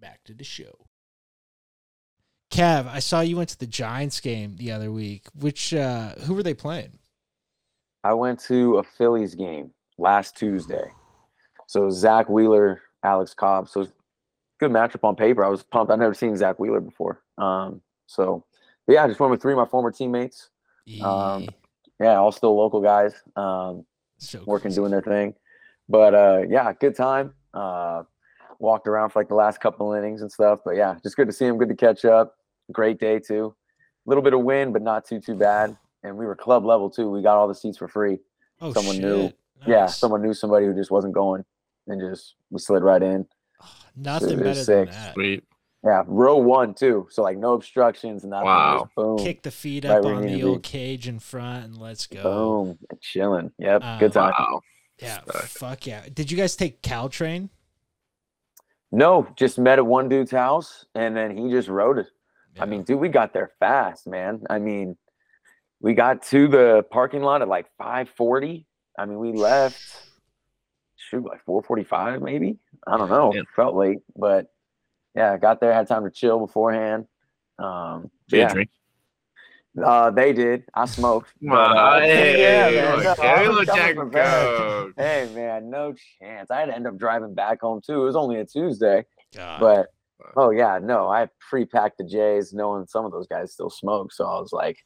Back 0.01 0.23
to 0.25 0.33
the 0.33 0.43
show. 0.43 0.87
Kev, 2.51 2.87
I 2.87 2.99
saw 2.99 3.21
you 3.21 3.37
went 3.37 3.49
to 3.49 3.59
the 3.59 3.67
Giants 3.67 4.19
game 4.19 4.55
the 4.57 4.71
other 4.71 4.91
week. 4.91 5.27
Which 5.39 5.73
uh 5.73 6.15
who 6.25 6.33
were 6.33 6.43
they 6.43 6.55
playing? 6.55 6.99
I 8.03 8.13
went 8.13 8.39
to 8.45 8.79
a 8.79 8.83
Phillies 8.83 9.35
game 9.35 9.71
last 9.97 10.35
Tuesday. 10.35 10.91
So 11.67 11.89
Zack 11.91 12.27
Wheeler, 12.29 12.81
Alex 13.03 13.33
Cobb. 13.33 13.69
So 13.69 13.87
good 14.59 14.71
matchup 14.71 15.03
on 15.03 15.15
paper. 15.15 15.45
I 15.45 15.49
was 15.49 15.63
pumped. 15.63 15.91
I've 15.91 15.99
never 15.99 16.15
seen 16.15 16.35
Zack 16.35 16.59
Wheeler 16.59 16.81
before. 16.81 17.21
Um, 17.37 17.81
so 18.07 18.43
yeah, 18.87 19.03
I 19.03 19.07
just 19.07 19.19
went 19.19 19.31
with 19.31 19.41
three 19.41 19.53
of 19.53 19.57
my 19.57 19.65
former 19.65 19.91
teammates. 19.91 20.49
Um, 21.01 21.47
yeah, 21.99 22.15
all 22.15 22.31
still 22.31 22.57
local 22.57 22.81
guys. 22.81 23.13
Um, 23.35 23.85
so 24.17 24.43
working, 24.45 24.71
doing 24.73 24.91
their 24.91 25.01
thing. 25.01 25.35
But 25.87 26.15
uh, 26.15 26.41
yeah, 26.49 26.73
good 26.73 26.95
time. 26.95 27.33
Uh, 27.53 28.03
walked 28.61 28.87
around 28.87 29.09
for 29.09 29.19
like 29.19 29.27
the 29.27 29.35
last 29.35 29.59
couple 29.59 29.91
innings 29.93 30.21
and 30.21 30.31
stuff. 30.31 30.59
But 30.63 30.75
yeah, 30.75 30.95
just 31.03 31.15
good 31.17 31.27
to 31.27 31.33
see 31.33 31.45
him. 31.45 31.57
Good 31.57 31.69
to 31.69 31.75
catch 31.75 32.05
up. 32.05 32.35
Great 32.71 32.99
day 32.99 33.19
too. 33.19 33.53
A 34.05 34.09
little 34.09 34.21
bit 34.23 34.33
of 34.33 34.41
wind, 34.41 34.73
but 34.73 34.81
not 34.81 35.05
too 35.05 35.19
too 35.19 35.35
bad. 35.35 35.75
And 36.03 36.17
we 36.17 36.25
were 36.25 36.35
club 36.35 36.65
level 36.65 36.89
too. 36.89 37.09
We 37.09 37.21
got 37.21 37.37
all 37.37 37.47
the 37.47 37.55
seats 37.55 37.77
for 37.77 37.87
free. 37.87 38.19
Oh, 38.61 38.71
Someone 38.73 38.95
shit. 38.95 39.03
knew. 39.03 39.21
Nice. 39.23 39.33
Yeah, 39.67 39.85
someone 39.87 40.21
knew 40.21 40.33
somebody 40.33 40.65
who 40.65 40.73
just 40.73 40.89
wasn't 40.91 41.13
going, 41.13 41.43
and 41.87 41.99
just 42.01 42.35
we 42.49 42.59
slid 42.59 42.81
right 42.83 43.01
in. 43.03 43.27
Nothing 43.95 44.31
it 44.31 44.35
was 44.37 44.41
better 44.43 44.63
sick. 44.63 44.89
than 44.91 44.95
that. 45.03 45.13
Sweet. 45.13 45.43
Yeah, 45.83 46.03
row 46.07 46.37
one 46.37 46.73
too. 46.75 47.07
So 47.11 47.23
like 47.23 47.37
no 47.37 47.53
obstructions 47.53 48.23
and 48.23 48.31
nothing. 48.31 48.45
Wow. 48.45 48.83
Just 48.83 48.95
boom, 48.95 49.17
Kick 49.17 49.41
the 49.43 49.51
feet 49.51 49.83
up 49.85 50.03
where 50.03 50.13
you 50.13 50.17
on 50.17 50.23
the 50.25 50.29
to 50.31 50.35
be. 50.37 50.43
old 50.43 50.63
cage 50.63 51.07
in 51.07 51.17
front 51.19 51.65
and 51.65 51.77
let's 51.77 52.05
go. 52.07 52.21
boom, 52.23 52.77
chilling. 53.01 53.51
Yep, 53.59 53.81
Uh, 53.83 53.97
good 53.99 54.13
time. 54.13 54.33
Wow. 54.37 54.61
Yeah, 54.99 55.19
Respect. 55.25 55.47
fuck 55.47 55.87
yeah. 55.87 56.03
Did 56.13 56.29
you 56.31 56.37
guys 56.37 56.55
take 56.55 56.81
Caltrain? 56.83 57.49
No, 58.91 59.27
just 59.37 59.57
met 59.57 59.79
at 59.79 59.85
one 59.85 60.09
dude's 60.09 60.31
house, 60.31 60.85
and 60.95 61.15
then 61.15 61.35
he 61.35 61.49
just 61.49 61.69
rode 61.69 61.97
it. 61.97 62.07
I 62.59 62.65
mean, 62.65 62.83
dude, 62.83 62.99
we 62.99 63.07
got 63.07 63.33
there 63.33 63.51
fast, 63.59 64.05
man. 64.05 64.43
I 64.49 64.59
mean, 64.59 64.97
we 65.79 65.93
got 65.93 66.21
to 66.23 66.47
the 66.47 66.85
parking 66.91 67.21
lot 67.21 67.41
at 67.41 67.47
like 67.47 67.67
5:40. 67.79 68.65
I 68.99 69.05
mean, 69.05 69.19
we 69.19 69.31
left 69.31 69.81
shoot 70.97 71.25
like 71.25 71.43
4:45 71.45 72.21
maybe. 72.21 72.57
I 72.87 72.97
don't 72.97 73.09
know. 73.09 73.33
Yeah. 73.33 73.41
Felt 73.55 73.75
late, 73.75 73.99
but 74.15 74.47
yeah, 75.15 75.37
got 75.37 75.59
there, 75.59 75.73
had 75.73 75.87
time 75.87 76.03
to 76.03 76.11
chill 76.11 76.39
beforehand. 76.39 77.05
Um, 77.59 78.09
yeah, 78.27 78.51
drink? 78.53 78.69
Uh, 79.83 80.09
they 80.11 80.33
did. 80.33 80.63
I 80.73 80.85
smoked. 80.85 81.31
but, 81.41 81.55
uh, 81.55 81.99
hey, 82.01 82.41
yeah, 82.41 82.81
man, 82.95 83.03
no, 83.03 83.11
okay, 83.11 83.27
I 83.27 83.39
was 83.47 83.49
little 83.57 83.65
coming 83.65 83.81
Jack 83.85 83.95
prepared. 83.95 84.57
Coke. 84.57 84.93
Hey 84.97 85.29
man, 85.33 85.69
no 85.69 85.93
chance. 86.21 86.51
I 86.51 86.59
had 86.59 86.65
to 86.65 86.75
end 86.75 86.87
up 86.87 86.97
driving 86.97 87.33
back 87.33 87.61
home 87.61 87.81
too. 87.85 88.01
It 88.01 88.05
was 88.05 88.15
only 88.15 88.39
a 88.39 88.45
Tuesday, 88.45 89.05
God. 89.35 89.59
but 89.59 89.87
oh 90.35 90.49
yeah, 90.51 90.79
no, 90.81 91.07
I 91.09 91.27
pre-packed 91.49 91.97
the 91.97 92.03
J's, 92.03 92.53
knowing 92.53 92.85
some 92.87 93.05
of 93.05 93.11
those 93.11 93.27
guys 93.27 93.53
still 93.53 93.69
smoke. 93.69 94.11
So 94.13 94.25
I 94.25 94.39
was 94.39 94.51
like, 94.51 94.77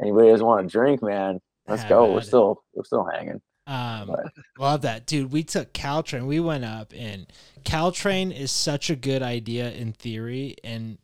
anybody 0.00 0.28
doesn't 0.30 0.46
want 0.46 0.66
to 0.66 0.72
drink, 0.72 1.02
man, 1.02 1.40
let's 1.68 1.82
Yeah, 1.82 1.88
go. 1.90 2.12
We're 2.14 2.20
still 2.22 2.62
we're 2.72 2.84
still 2.84 3.04
hanging. 3.04 3.40
Um, 3.66 4.08
But- 4.08 4.32
love 4.58 4.82
that, 4.82 5.06
dude. 5.06 5.32
We 5.32 5.42
took 5.42 5.72
Caltrain. 5.72 6.26
We 6.26 6.38
went 6.40 6.64
up, 6.66 6.92
and 6.94 7.26
Caltrain 7.64 8.30
is 8.36 8.50
such 8.52 8.90
a 8.90 8.96
good 8.96 9.22
idea 9.22 9.70
in 9.70 9.92
theory. 9.92 10.56
And 10.62 10.98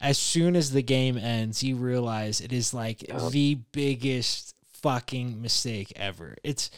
as 0.00 0.18
soon 0.18 0.56
as 0.56 0.72
the 0.72 0.82
game 0.82 1.16
ends, 1.16 1.62
you 1.62 1.76
realize 1.76 2.40
it 2.40 2.52
is 2.52 2.74
like 2.74 3.08
Yup. 3.08 3.30
the 3.32 3.58
biggest 3.72 4.54
fucking 4.72 5.40
mistake 5.40 5.92
ever. 5.96 6.36
It's 6.42 6.70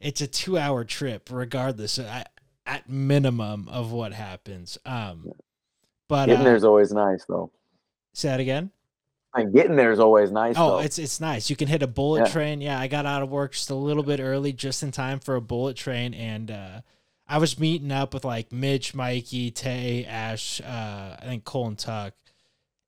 it's 0.00 0.20
a 0.20 0.26
two 0.26 0.58
hour 0.58 0.84
trip, 0.84 1.28
regardless. 1.32 1.98
At, 1.98 2.30
at 2.66 2.88
minimum 2.88 3.68
of 3.68 3.92
what 3.92 4.12
happens. 4.14 4.78
Um, 4.86 5.32
but 6.08 6.26
Getting 6.26 6.40
uh, 6.40 6.44
there's 6.44 6.64
always 6.64 6.92
nice 6.92 7.24
though. 7.26 7.50
say 8.14 8.28
that 8.28 8.40
again. 8.40 8.70
And 9.36 9.52
getting 9.52 9.74
there 9.76 9.90
is 9.92 9.98
always 9.98 10.30
nice 10.30 10.54
Oh, 10.56 10.68
though. 10.70 10.78
it's 10.78 10.98
it's 10.98 11.20
nice. 11.20 11.50
You 11.50 11.56
can 11.56 11.68
hit 11.68 11.82
a 11.82 11.86
bullet 11.86 12.20
Yeah. 12.26 12.32
train. 12.32 12.60
Yeah, 12.60 12.78
I 12.80 12.86
got 12.86 13.04
out 13.04 13.22
of 13.22 13.30
work 13.30 13.52
just 13.52 13.68
a 13.70 13.74
little 13.74 14.02
bit 14.02 14.18
early, 14.20 14.52
just 14.52 14.82
in 14.82 14.92
time 14.92 15.18
for 15.20 15.34
a 15.34 15.40
bullet 15.40 15.76
train, 15.76 16.14
and 16.14 16.50
uh, 16.50 16.80
I 17.28 17.38
was 17.38 17.58
meeting 17.58 17.90
up 17.92 18.14
with 18.14 18.24
like 18.24 18.52
Mitch, 18.52 18.94
Mikey, 18.94 19.50
Tay, 19.50 20.04
Ash, 20.06 20.60
uh, 20.60 21.16
I 21.20 21.24
think 21.24 21.44
Cole 21.44 21.66
and 21.66 21.78
Tuck, 21.78 22.14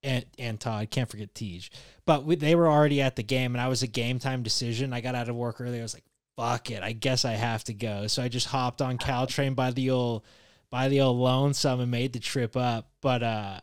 and 0.07 0.25
and 0.39 0.59
Todd. 0.61 0.91
Can't 0.91 1.11
forget 1.11 1.35
Tej. 1.35 1.63
But 2.07 2.25
we, 2.25 2.37
they 2.37 2.55
were 2.55 2.69
already 2.69 3.03
at 3.03 3.17
the 3.17 3.23
game, 3.23 3.55
and 3.55 3.61
I 3.61 3.69
was 3.69 3.83
a 3.83 3.87
game 3.87 4.19
time 4.19 4.43
decision. 4.43 4.93
I 4.93 5.01
got 5.01 5.15
out 5.15 5.29
of 5.29 5.37
work 5.37 5.61
early. 5.61 5.79
I 5.79 5.83
was 5.83 5.95
like, 5.95 6.05
"Fuck 6.37 6.71
it, 6.71 6.83
I 6.83 6.93
guess 6.93 7.25
I 7.25 7.33
have 7.33 7.65
to 7.65 7.75
go." 7.75 8.07
So 8.07 8.23
I 8.23 8.29
just 8.29 8.47
hopped 8.47 8.81
on 8.81 8.97
Caltrain 8.97 9.55
by 9.55 9.73
the 9.73 9.91
old 9.91 10.25
by 10.71 10.89
the 10.89 11.01
old 11.03 11.19
lonesome 11.19 11.81
and 11.81 11.91
made 11.91 12.13
the 12.13 12.21
trip 12.21 12.57
up. 12.57 12.89
But 13.03 13.23
uh, 13.23 13.61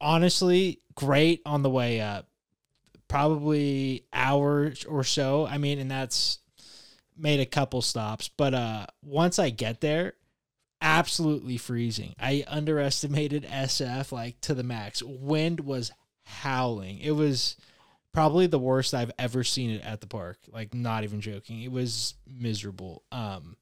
honestly, 0.00 0.80
great 0.94 1.42
on 1.44 1.62
the 1.62 1.70
way 1.70 2.00
up 2.00 2.26
probably 3.10 4.04
hour 4.12 4.72
or 4.88 5.02
so. 5.02 5.44
I 5.44 5.58
mean, 5.58 5.80
and 5.80 5.90
that's 5.90 6.38
made 7.18 7.40
a 7.40 7.46
couple 7.46 7.82
stops, 7.82 8.28
but 8.28 8.54
uh 8.54 8.86
once 9.02 9.38
I 9.38 9.50
get 9.50 9.80
there, 9.82 10.14
absolutely 10.80 11.56
freezing. 11.56 12.14
I 12.18 12.44
underestimated 12.48 13.44
SF 13.44 14.12
like 14.12 14.40
to 14.42 14.54
the 14.54 14.62
max. 14.62 15.02
Wind 15.02 15.60
was 15.60 15.92
howling. 16.24 16.98
It 16.98 17.12
was 17.12 17.56
probably 18.12 18.46
the 18.46 18.58
worst 18.58 18.94
I've 18.94 19.12
ever 19.18 19.44
seen 19.44 19.70
it 19.70 19.84
at 19.84 20.00
the 20.00 20.06
park. 20.06 20.38
Like 20.48 20.74
not 20.74 21.04
even 21.04 21.20
joking. 21.20 21.62
It 21.62 21.72
was 21.72 22.14
miserable. 22.26 23.02
Um 23.12 23.56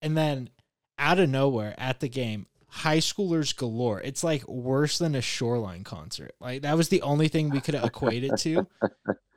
and 0.00 0.16
then 0.16 0.50
out 0.98 1.18
of 1.18 1.28
nowhere 1.28 1.74
at 1.78 2.00
the 2.00 2.08
game, 2.08 2.46
high 2.68 2.98
schoolers 2.98 3.56
galore. 3.56 4.00
It's 4.00 4.24
like 4.24 4.46
worse 4.48 4.98
than 4.98 5.14
a 5.14 5.22
shoreline 5.22 5.84
concert. 5.84 6.32
Like 6.40 6.62
that 6.62 6.76
was 6.76 6.88
the 6.88 7.02
only 7.02 7.28
thing 7.28 7.50
we 7.50 7.60
could 7.60 7.74
equate 7.74 8.24
it 8.24 8.38
to. 8.38 8.66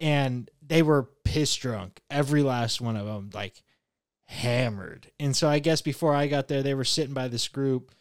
And 0.02 0.52
they 0.62 0.82
were 0.82 1.10
piss 1.24 1.56
drunk. 1.56 2.02
Every 2.10 2.44
last 2.44 2.82
one 2.82 2.98
of 2.98 3.06
them, 3.06 3.30
like 3.34 3.64
hammered. 4.26 5.12
And 5.20 5.36
so 5.36 5.48
I 5.48 5.60
guess 5.60 5.82
before 5.82 6.14
I 6.14 6.28
got 6.28 6.48
there, 6.48 6.64
they 6.64 6.74
were 6.74 6.84
sitting 6.84 7.14
by 7.14 7.28
this 7.28 7.48
group. 7.48 7.92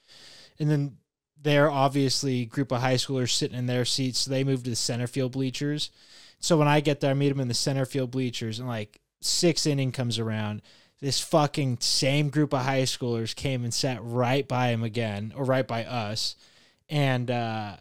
And 0.59 0.71
then 0.71 0.97
they're 1.41 1.71
obviously 1.71 2.47
group 2.47 2.73
of 2.73 2.81
high 2.81 2.95
schoolers 2.95 3.31
sitting 3.31 3.59
in 3.59 3.67
their 3.67 3.85
seats. 3.85 4.21
So 4.21 4.31
they 4.31 4.45
moved 4.45 4.65
to 4.65 4.71
the 4.71 4.77
center 4.77 5.07
field 5.07 5.33
bleachers. 5.33 5.91
So 6.45 6.59
when 6.59 6.69
I 6.69 6.81
get 6.81 7.01
there, 7.01 7.11
I 7.11 7.15
meet 7.15 7.31
them 7.31 7.41
in 7.41 7.49
the 7.49 7.55
center 7.55 7.87
field 7.87 8.11
bleachers, 8.11 8.59
and 8.59 8.69
like 8.69 9.01
six 9.23 9.65
inning 9.67 9.93
comes 9.93 10.19
around. 10.19 10.61
This 11.01 11.19
fucking 11.19 11.79
same 11.81 12.29
group 12.29 12.53
of 12.53 12.61
high 12.61 12.83
schoolers 12.83 13.35
came 13.35 13.65
and 13.65 13.73
sat 13.73 13.99
right 14.03 14.47
by 14.47 14.69
him 14.69 14.83
again, 14.83 15.33
or 15.35 15.45
right 15.45 15.67
by 15.67 15.87
us, 15.87 16.37
and 16.91 17.31
uh, 17.31 17.77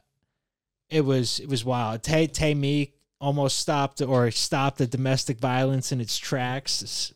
it 0.89 1.01
was 1.01 1.41
it 1.41 1.49
was 1.49 1.65
wild. 1.65 2.03
Tay 2.03 2.27
Tay 2.27 2.53
Meek 2.53 2.95
almost 3.19 3.58
stopped 3.58 4.01
or 4.01 4.32
stopped 4.32 4.77
the 4.77 4.88
domestic 4.88 5.39
violence 5.39 5.91
in 5.91 5.99
its 5.99 6.17
tracks. 6.17 7.13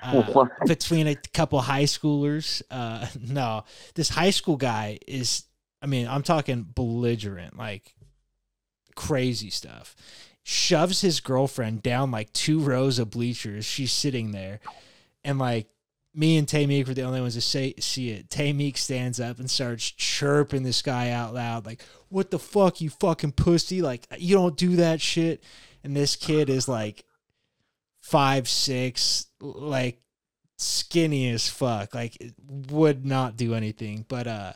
Uh, 0.00 0.46
between 0.66 1.08
a 1.08 1.16
couple 1.34 1.60
high 1.60 1.84
schoolers. 1.84 2.62
Uh, 2.70 3.06
no, 3.20 3.64
this 3.94 4.08
high 4.08 4.30
school 4.30 4.56
guy 4.56 4.98
is, 5.06 5.44
I 5.82 5.86
mean, 5.86 6.06
I'm 6.06 6.22
talking 6.22 6.66
belligerent, 6.74 7.58
like 7.58 7.94
crazy 8.94 9.50
stuff. 9.50 9.96
Shoves 10.44 11.00
his 11.00 11.20
girlfriend 11.20 11.82
down 11.82 12.10
like 12.10 12.32
two 12.32 12.60
rows 12.60 12.98
of 12.98 13.10
bleachers. 13.10 13.64
She's 13.64 13.92
sitting 13.92 14.32
there, 14.32 14.60
and 15.22 15.38
like 15.38 15.68
me 16.14 16.38
and 16.38 16.48
Tay 16.48 16.66
Meek 16.66 16.86
were 16.86 16.94
the 16.94 17.02
only 17.02 17.20
ones 17.20 17.34
to 17.34 17.40
say 17.40 17.74
see 17.80 18.10
it. 18.10 18.30
Tay 18.30 18.52
Meek 18.52 18.78
stands 18.78 19.20
up 19.20 19.38
and 19.38 19.50
starts 19.50 19.90
chirping 19.90 20.62
this 20.62 20.80
guy 20.80 21.10
out 21.10 21.34
loud, 21.34 21.66
like, 21.66 21.82
"What 22.08 22.30
the 22.30 22.38
fuck, 22.38 22.80
you 22.80 22.88
fucking 22.88 23.32
pussy! 23.32 23.82
Like, 23.82 24.06
you 24.16 24.34
don't 24.34 24.56
do 24.56 24.76
that 24.76 25.02
shit." 25.02 25.44
And 25.84 25.94
this 25.94 26.16
kid 26.16 26.48
is 26.48 26.66
like 26.66 27.04
five 28.08 28.48
six, 28.48 29.26
like 29.40 30.00
skinny 30.56 31.30
as 31.30 31.48
fuck, 31.48 31.94
like 31.94 32.16
would 32.70 33.04
not 33.04 33.36
do 33.36 33.54
anything. 33.54 34.04
But 34.08 34.26
uh 34.26 34.52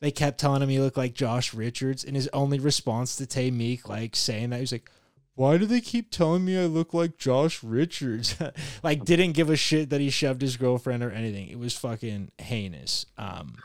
they 0.00 0.10
kept 0.10 0.38
telling 0.38 0.60
him 0.62 0.68
he 0.68 0.80
looked 0.80 0.96
like 0.96 1.14
Josh 1.14 1.54
Richards, 1.54 2.04
and 2.04 2.16
his 2.16 2.28
only 2.32 2.58
response 2.58 3.16
to 3.16 3.26
Tay 3.26 3.50
Meek, 3.50 3.88
like 3.88 4.14
saying 4.16 4.50
that, 4.50 4.56
he 4.56 4.62
was 4.62 4.72
like, 4.72 4.90
why 5.34 5.56
do 5.58 5.66
they 5.66 5.80
keep 5.80 6.10
telling 6.10 6.44
me 6.44 6.58
I 6.58 6.66
look 6.66 6.94
like 6.94 7.18
Josh 7.18 7.62
Richards? 7.62 8.36
like 8.82 9.04
didn't 9.04 9.32
give 9.32 9.50
a 9.50 9.56
shit 9.56 9.90
that 9.90 10.00
he 10.00 10.10
shoved 10.10 10.42
his 10.42 10.56
girlfriend 10.56 11.02
or 11.02 11.10
anything. 11.10 11.48
It 11.48 11.58
was 11.58 11.76
fucking 11.76 12.30
heinous. 12.38 13.06
Um 13.18 13.56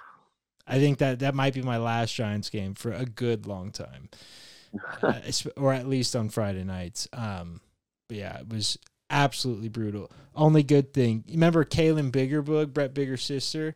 I 0.67 0.77
think 0.77 0.99
that 0.99 1.19
that 1.19 1.33
might 1.33 1.55
be 1.55 1.63
my 1.63 1.77
last 1.77 2.13
Giants 2.13 2.49
game 2.49 2.75
for 2.75 2.91
a 2.91 3.05
good 3.05 3.45
long 3.47 3.71
time. 3.71 4.09
Uh, 5.01 5.19
or 5.57 5.73
at 5.73 5.87
least 5.87 6.15
on 6.15 6.29
Friday 6.29 6.63
nights. 6.63 7.07
Um 7.11 7.59
but 8.07 8.17
yeah, 8.17 8.37
it 8.37 8.49
was 8.49 8.77
absolutely 9.09 9.69
brutal. 9.69 10.11
Only 10.35 10.63
good 10.63 10.93
thing. 10.93 11.23
Remember 11.29 11.65
Kaylin 11.65 12.11
Biggerbug, 12.11 12.73
Brett 12.73 12.93
Bigger's 12.93 13.23
sister? 13.23 13.75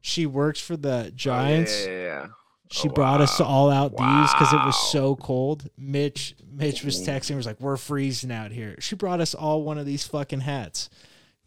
She 0.00 0.26
works 0.26 0.60
for 0.60 0.76
the 0.76 1.12
Giants. 1.14 1.84
Oh, 1.86 1.90
yeah, 1.90 1.96
yeah, 1.96 2.02
yeah. 2.04 2.26
She 2.70 2.88
Oh, 2.88 2.92
brought 2.92 3.20
us 3.20 3.38
wow. 3.40 3.46
all 3.46 3.70
out 3.70 3.90
these 3.92 4.32
because 4.32 4.52
it 4.52 4.64
was 4.64 4.76
so 4.90 5.16
cold. 5.16 5.68
Mitch 5.78 6.34
Mitch 6.50 6.82
was 6.82 7.06
texting, 7.06 7.36
was 7.36 7.46
like, 7.46 7.60
"We're 7.60 7.76
freezing 7.76 8.32
out 8.32 8.50
here." 8.52 8.74
She 8.80 8.96
brought 8.96 9.20
us 9.20 9.34
all 9.34 9.62
one 9.62 9.78
of 9.78 9.86
these 9.86 10.06
fucking 10.06 10.40
hats, 10.40 10.90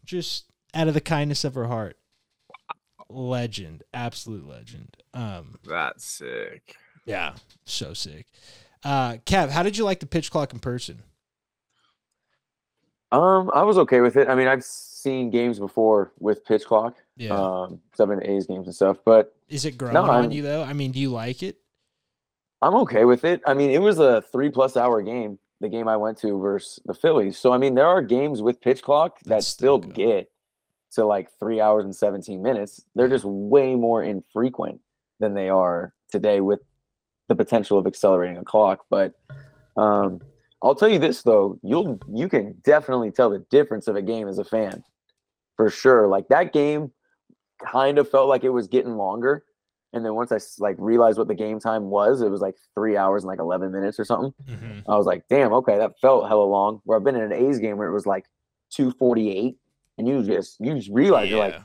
just 0.04 0.44
out 0.74 0.88
of 0.88 0.94
the 0.94 1.00
kindness 1.00 1.44
of 1.44 1.54
her 1.54 1.66
heart. 1.66 1.98
Legend, 3.10 3.82
absolute 3.94 4.46
legend. 4.46 4.96
Um, 5.14 5.58
That's 5.64 6.04
sick. 6.04 6.76
yeah, 7.06 7.34
so 7.64 7.94
sick. 7.94 8.26
Uh, 8.84 9.14
Kev, 9.24 9.50
how 9.50 9.62
did 9.62 9.76
you 9.76 9.84
like 9.84 10.00
the 10.00 10.06
pitch 10.06 10.30
clock 10.30 10.52
in 10.52 10.58
person? 10.60 11.02
Um, 13.10 13.50
I 13.54 13.62
was 13.62 13.78
okay 13.78 14.00
with 14.00 14.16
it. 14.16 14.28
I 14.28 14.34
mean, 14.34 14.48
I've 14.48 14.64
seen 14.64 15.30
games 15.30 15.58
before 15.58 16.12
with 16.18 16.44
pitch 16.44 16.64
clock. 16.66 16.96
Yeah, 17.16 17.30
Um, 17.34 17.80
because 17.90 18.00
I've 18.00 18.08
been 18.08 18.20
to 18.20 18.30
A's 18.30 18.46
games 18.46 18.66
and 18.66 18.74
stuff, 18.74 18.98
but 19.04 19.34
is 19.48 19.64
it 19.64 19.78
growing 19.78 19.94
no, 19.94 20.02
on 20.02 20.10
I'm- 20.10 20.30
you 20.30 20.42
though? 20.42 20.62
I 20.62 20.72
mean, 20.72 20.92
do 20.92 20.98
you 21.00 21.10
like 21.10 21.42
it? 21.42 21.56
I'm 22.60 22.74
okay 22.76 23.04
with 23.04 23.24
it. 23.24 23.40
I 23.46 23.54
mean, 23.54 23.70
it 23.70 23.80
was 23.80 23.98
a 23.98 24.20
three 24.32 24.50
plus 24.50 24.76
hour 24.76 25.00
game, 25.00 25.38
the 25.60 25.68
game 25.68 25.88
I 25.88 25.96
went 25.96 26.18
to 26.18 26.38
versus 26.38 26.80
the 26.84 26.92
Phillies. 26.94 27.38
So 27.38 27.52
I 27.52 27.58
mean, 27.58 27.74
there 27.74 27.86
are 27.86 28.02
games 28.02 28.42
with 28.42 28.60
pitch 28.60 28.82
clock 28.82 29.18
that 29.20 29.28
That's 29.28 29.46
still 29.46 29.78
still 29.80 29.90
good. 29.90 29.94
get 29.94 30.30
to 30.92 31.04
like 31.06 31.30
three 31.38 31.60
hours 31.60 31.84
and 31.84 31.94
17 31.94 32.42
minutes. 32.42 32.84
They're 32.94 33.08
just 33.08 33.24
way 33.24 33.74
more 33.74 34.02
infrequent 34.02 34.80
than 35.20 35.34
they 35.34 35.48
are 35.48 35.92
today 36.10 36.40
with 36.40 36.60
the 37.28 37.34
potential 37.36 37.78
of 37.78 37.86
accelerating 37.86 38.38
a 38.38 38.44
clock. 38.44 38.86
But 38.90 39.12
um, 39.76 40.20
I'll 40.62 40.74
tell 40.74 40.88
you 40.88 40.98
this 40.98 41.22
though, 41.22 41.58
you'll 41.62 42.00
you 42.12 42.28
can 42.28 42.56
definitely 42.64 43.10
tell 43.10 43.30
the 43.30 43.44
difference 43.50 43.86
of 43.88 43.96
a 43.96 44.02
game 44.02 44.28
as 44.28 44.38
a 44.38 44.44
fan. 44.44 44.82
For 45.56 45.70
sure. 45.70 46.06
Like 46.06 46.28
that 46.28 46.52
game 46.52 46.92
kind 47.64 47.98
of 47.98 48.08
felt 48.08 48.28
like 48.28 48.44
it 48.44 48.50
was 48.50 48.68
getting 48.68 48.96
longer. 48.96 49.44
And 49.92 50.04
then 50.04 50.14
once 50.14 50.30
I 50.32 50.38
like 50.62 50.76
realized 50.78 51.18
what 51.18 51.28
the 51.28 51.34
game 51.34 51.58
time 51.60 51.84
was, 51.84 52.20
it 52.20 52.30
was 52.30 52.40
like 52.40 52.56
three 52.74 52.96
hours 52.96 53.22
and 53.22 53.28
like 53.28 53.38
11 53.38 53.72
minutes 53.72 53.98
or 53.98 54.04
something. 54.04 54.34
Mm-hmm. 54.48 54.90
I 54.90 54.96
was 54.96 55.06
like, 55.06 55.24
damn, 55.30 55.52
okay, 55.54 55.78
that 55.78 55.98
felt 56.00 56.28
hella 56.28 56.44
long. 56.44 56.80
Where 56.84 56.98
I've 56.98 57.04
been 57.04 57.16
in 57.16 57.22
an 57.22 57.32
A's 57.32 57.58
game 57.58 57.78
where 57.78 57.88
it 57.88 57.94
was 57.94 58.06
like 58.06 58.26
248, 58.70 59.56
and 59.96 60.06
you 60.06 60.22
just 60.22 60.60
you 60.60 60.74
just 60.74 60.90
realize 60.90 61.30
you're 61.30 61.38
like 61.38 61.56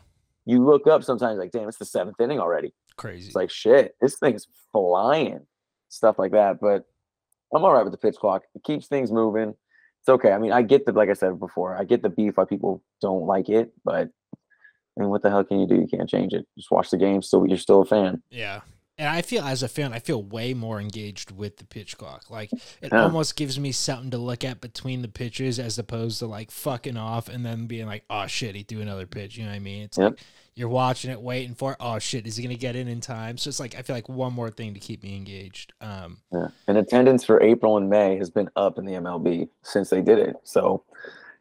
you 0.45 0.63
look 0.63 0.87
up 0.87 1.03
sometimes 1.03 1.37
like, 1.37 1.51
damn, 1.51 1.67
it's 1.67 1.77
the 1.77 1.85
seventh 1.85 2.19
inning 2.19 2.39
already. 2.39 2.73
crazy. 2.97 3.27
It's 3.27 3.35
like 3.35 3.49
shit, 3.49 3.95
this 4.01 4.17
thing's 4.17 4.47
flying, 4.71 5.45
stuff 5.89 6.17
like 6.17 6.31
that. 6.31 6.59
But 6.61 6.85
I'm 7.55 7.63
all 7.63 7.73
right 7.73 7.83
with 7.83 7.93
the 7.93 7.97
pitch 7.97 8.15
clock. 8.15 8.43
It 8.55 8.63
keeps 8.63 8.87
things 8.87 9.11
moving. 9.11 9.53
It's 10.01 10.09
okay. 10.09 10.31
I 10.31 10.37
mean, 10.37 10.51
I 10.51 10.61
get 10.61 10.85
the 10.85 10.91
like 10.91 11.09
I 11.09 11.13
said 11.13 11.39
before, 11.39 11.77
I 11.77 11.83
get 11.83 12.01
the 12.01 12.09
beef 12.09 12.35
why 12.35 12.45
people 12.45 12.83
don't 13.01 13.25
like 13.25 13.49
it, 13.49 13.71
but 13.85 14.09
I 14.97 14.99
mean, 14.99 15.09
what 15.09 15.23
the 15.23 15.29
hell 15.29 15.43
can 15.43 15.59
you 15.59 15.67
do? 15.67 15.75
You 15.75 15.87
can't 15.87 16.09
change 16.09 16.33
it. 16.33 16.45
Just 16.57 16.71
watch 16.71 16.89
the 16.89 16.97
game. 16.97 17.21
Still, 17.21 17.47
you're 17.47 17.57
still 17.57 17.81
a 17.81 17.85
fan. 17.85 18.21
Yeah. 18.29 18.61
And 19.03 19.09
I 19.11 19.21
feel 19.21 19.43
as 19.43 19.61
a 19.61 19.67
fan, 19.67 19.91
I 19.91 19.99
feel 19.99 20.23
way 20.23 20.53
more 20.53 20.79
engaged 20.79 21.29
with 21.29 21.57
the 21.57 21.65
pitch 21.65 21.97
clock. 21.97 22.29
Like 22.29 22.53
it 22.53 22.89
Yeah. 22.93 23.03
almost 23.03 23.35
gives 23.35 23.59
me 23.59 23.73
something 23.73 24.11
to 24.11 24.17
look 24.17 24.45
at 24.45 24.61
between 24.61 25.01
the 25.01 25.09
pitches 25.09 25.59
as 25.59 25.77
opposed 25.77 26.19
to 26.19 26.25
like 26.25 26.51
fucking 26.51 26.95
off 26.95 27.27
and 27.27 27.45
then 27.45 27.67
being 27.67 27.85
like, 27.85 28.05
oh 28.09 28.27
shit, 28.27 28.55
he 28.55 28.63
threw 28.63 28.79
another 28.79 29.05
pitch. 29.05 29.35
You 29.35 29.43
know 29.43 29.49
what 29.49 29.57
I 29.57 29.59
mean? 29.59 29.83
It's 29.83 29.97
Yep. 29.97 30.11
like 30.11 30.19
you're 30.55 30.69
watching 30.69 31.11
it, 31.11 31.19
waiting 31.19 31.53
for, 31.53 31.75
oh 31.81 31.99
shit, 31.99 32.25
is 32.25 32.37
he 32.37 32.43
gonna 32.43 32.55
get 32.55 32.77
in 32.77 32.87
in 32.87 33.01
time? 33.01 33.37
So 33.37 33.49
it's 33.49 33.59
like 33.59 33.75
I 33.77 33.81
feel 33.81 33.93
like 33.93 34.07
one 34.07 34.31
more 34.31 34.49
thing 34.49 34.73
to 34.73 34.79
keep 34.79 35.03
me 35.03 35.17
engaged. 35.17 35.73
Um, 35.81 36.19
Yeah. 36.31 36.47
And 36.69 36.77
attendance 36.77 37.25
for 37.25 37.43
April 37.43 37.75
and 37.75 37.89
May 37.89 38.15
has 38.19 38.29
been 38.29 38.49
up 38.55 38.77
in 38.77 38.85
the 38.85 38.93
MLB 38.93 39.49
since 39.63 39.89
they 39.89 40.01
did 40.01 40.17
it. 40.17 40.37
So 40.43 40.81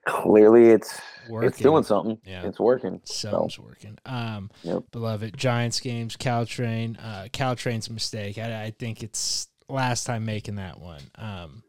clearly, 0.06 0.70
it's 0.70 1.00
working. 1.28 1.48
it's 1.48 1.58
doing 1.58 1.82
something. 1.84 2.18
Yeah. 2.24 2.46
It's 2.46 2.58
working. 2.60 3.00
Something's 3.04 3.58
working. 3.58 3.98
Um, 4.06 4.50
Yep. 4.62 4.84
beloved 4.90 5.36
Giants 5.36 5.80
games, 5.80 6.16
Caltrain. 6.16 6.96
Uh, 7.02 7.28
Caltrain's 7.28 7.88
mistake. 7.90 8.38
I, 8.38 8.64
I 8.64 8.70
think 8.78 9.02
it's 9.02 9.48
last 9.68 10.04
time 10.04 10.24
making 10.24 10.56
that 10.56 10.80
one. 10.80 11.02
Um, 11.16 11.62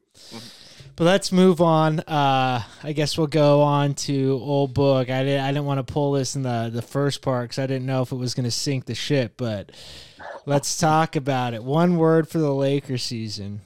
but 0.96 1.06
let's 1.06 1.32
move 1.32 1.60
on. 1.60 2.00
Uh, 2.02 2.62
I 2.84 2.94
guess 2.94 3.18
we'll 3.18 3.28
go 3.28 3.62
on 3.62 3.96
to 3.96 4.40
old 4.42 4.76
Boog. 4.76 5.10
I 5.10 5.24
didn't. 5.24 5.44
I 5.44 5.48
didn't 5.52 5.66
want 5.66 5.86
to 5.86 5.92
pull 5.92 6.12
this 6.12 6.36
in 6.36 6.44
the 6.44 6.70
the 6.72 6.84
first 6.84 7.22
part 7.24 7.46
because 7.46 7.60
I 7.60 7.66
didn't 7.66 7.88
know 7.88 8.04
if 8.04 8.12
it 8.12 8.16
was 8.18 8.36
going 8.36 8.44
to 8.44 8.52
sink 8.52 8.86
the 8.86 8.94
ship. 8.94 9.34
But 9.38 9.72
let's 10.46 10.78
talk 10.78 11.16
about 11.16 11.56
it. 11.56 11.64
One 11.64 11.98
word 11.98 12.28
for 12.28 12.38
the 12.38 12.54
Lakers 12.54 13.02
season. 13.02 13.62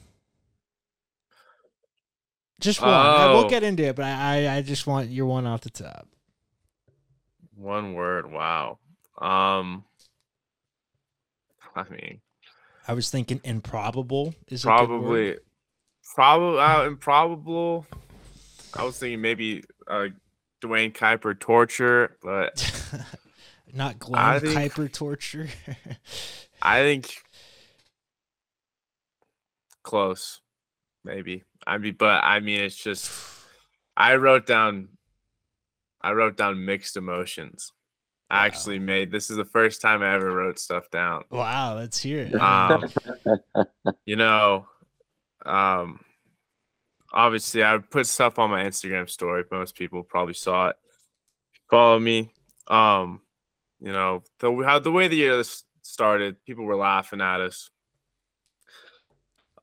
Just 2.60 2.80
one. 2.80 2.90
I- 2.90 3.26
We'll 3.32 3.44
Oh. 3.44 3.48
get 3.48 3.62
into 3.62 3.84
it, 3.84 3.96
but 3.96 4.04
I, 4.04 4.46
I, 4.46 4.56
I 4.56 4.62
just 4.62 4.86
want 4.86 5.10
your 5.10 5.26
one 5.26 5.46
off 5.46 5.60
the 5.62 5.70
top. 5.70 6.08
One 7.54 7.94
word. 7.94 8.30
Wow. 8.30 8.78
Um. 9.18 9.84
I 11.76 11.84
mean, 11.90 12.20
I 12.88 12.94
was 12.94 13.10
thinking 13.10 13.40
improbable 13.44 14.34
is 14.48 14.62
probably, 14.62 15.36
probably, 16.14 16.58
uh, 16.60 16.84
improbable. 16.86 17.86
I 18.74 18.82
was 18.84 18.98
thinking 18.98 19.20
maybe 19.20 19.62
uh, 19.86 20.08
Duane 20.60 20.90
Kuiper 20.92 21.38
torture, 21.38 22.16
but 22.22 22.92
not 23.72 23.98
Glen 24.00 24.20
I 24.20 24.38
think- 24.40 24.72
Kuiper 24.72 24.92
torture. 24.92 25.48
I 26.62 26.80
think 26.80 27.22
close, 29.84 30.40
maybe. 31.08 31.42
I 31.66 31.78
mean, 31.78 31.96
but 31.98 32.22
I 32.22 32.40
mean, 32.40 32.60
it's 32.60 32.76
just 32.76 33.10
I 33.96 34.16
wrote 34.16 34.46
down, 34.46 34.88
I 36.00 36.12
wrote 36.12 36.36
down 36.36 36.64
mixed 36.64 36.96
emotions. 36.96 37.72
I 38.30 38.44
actually 38.44 38.78
made 38.78 39.10
this 39.10 39.30
is 39.30 39.38
the 39.38 39.44
first 39.46 39.80
time 39.80 40.02
I 40.02 40.14
ever 40.14 40.30
wrote 40.30 40.58
stuff 40.58 40.90
down. 40.90 41.24
Wow, 41.30 41.76
let's 41.76 41.98
hear 41.98 42.28
it. 42.30 42.34
Um, 42.34 42.84
you 44.04 44.16
know, 44.16 44.66
um, 45.46 46.00
obviously 47.10 47.64
I 47.64 47.78
put 47.78 48.06
stuff 48.06 48.38
on 48.38 48.50
my 48.50 48.64
Instagram 48.64 49.08
story. 49.08 49.44
Most 49.50 49.76
people 49.76 50.02
probably 50.02 50.34
saw 50.34 50.68
it. 50.68 50.76
Follow 51.70 51.98
me. 51.98 52.30
Um, 52.66 53.22
you 53.80 53.92
know, 53.92 54.22
the 54.40 54.52
how 54.62 54.78
the 54.78 54.92
way 54.92 55.08
the 55.08 55.16
year 55.16 55.42
started, 55.80 56.44
people 56.44 56.64
were 56.64 56.76
laughing 56.76 57.22
at 57.22 57.40
us. 57.40 57.70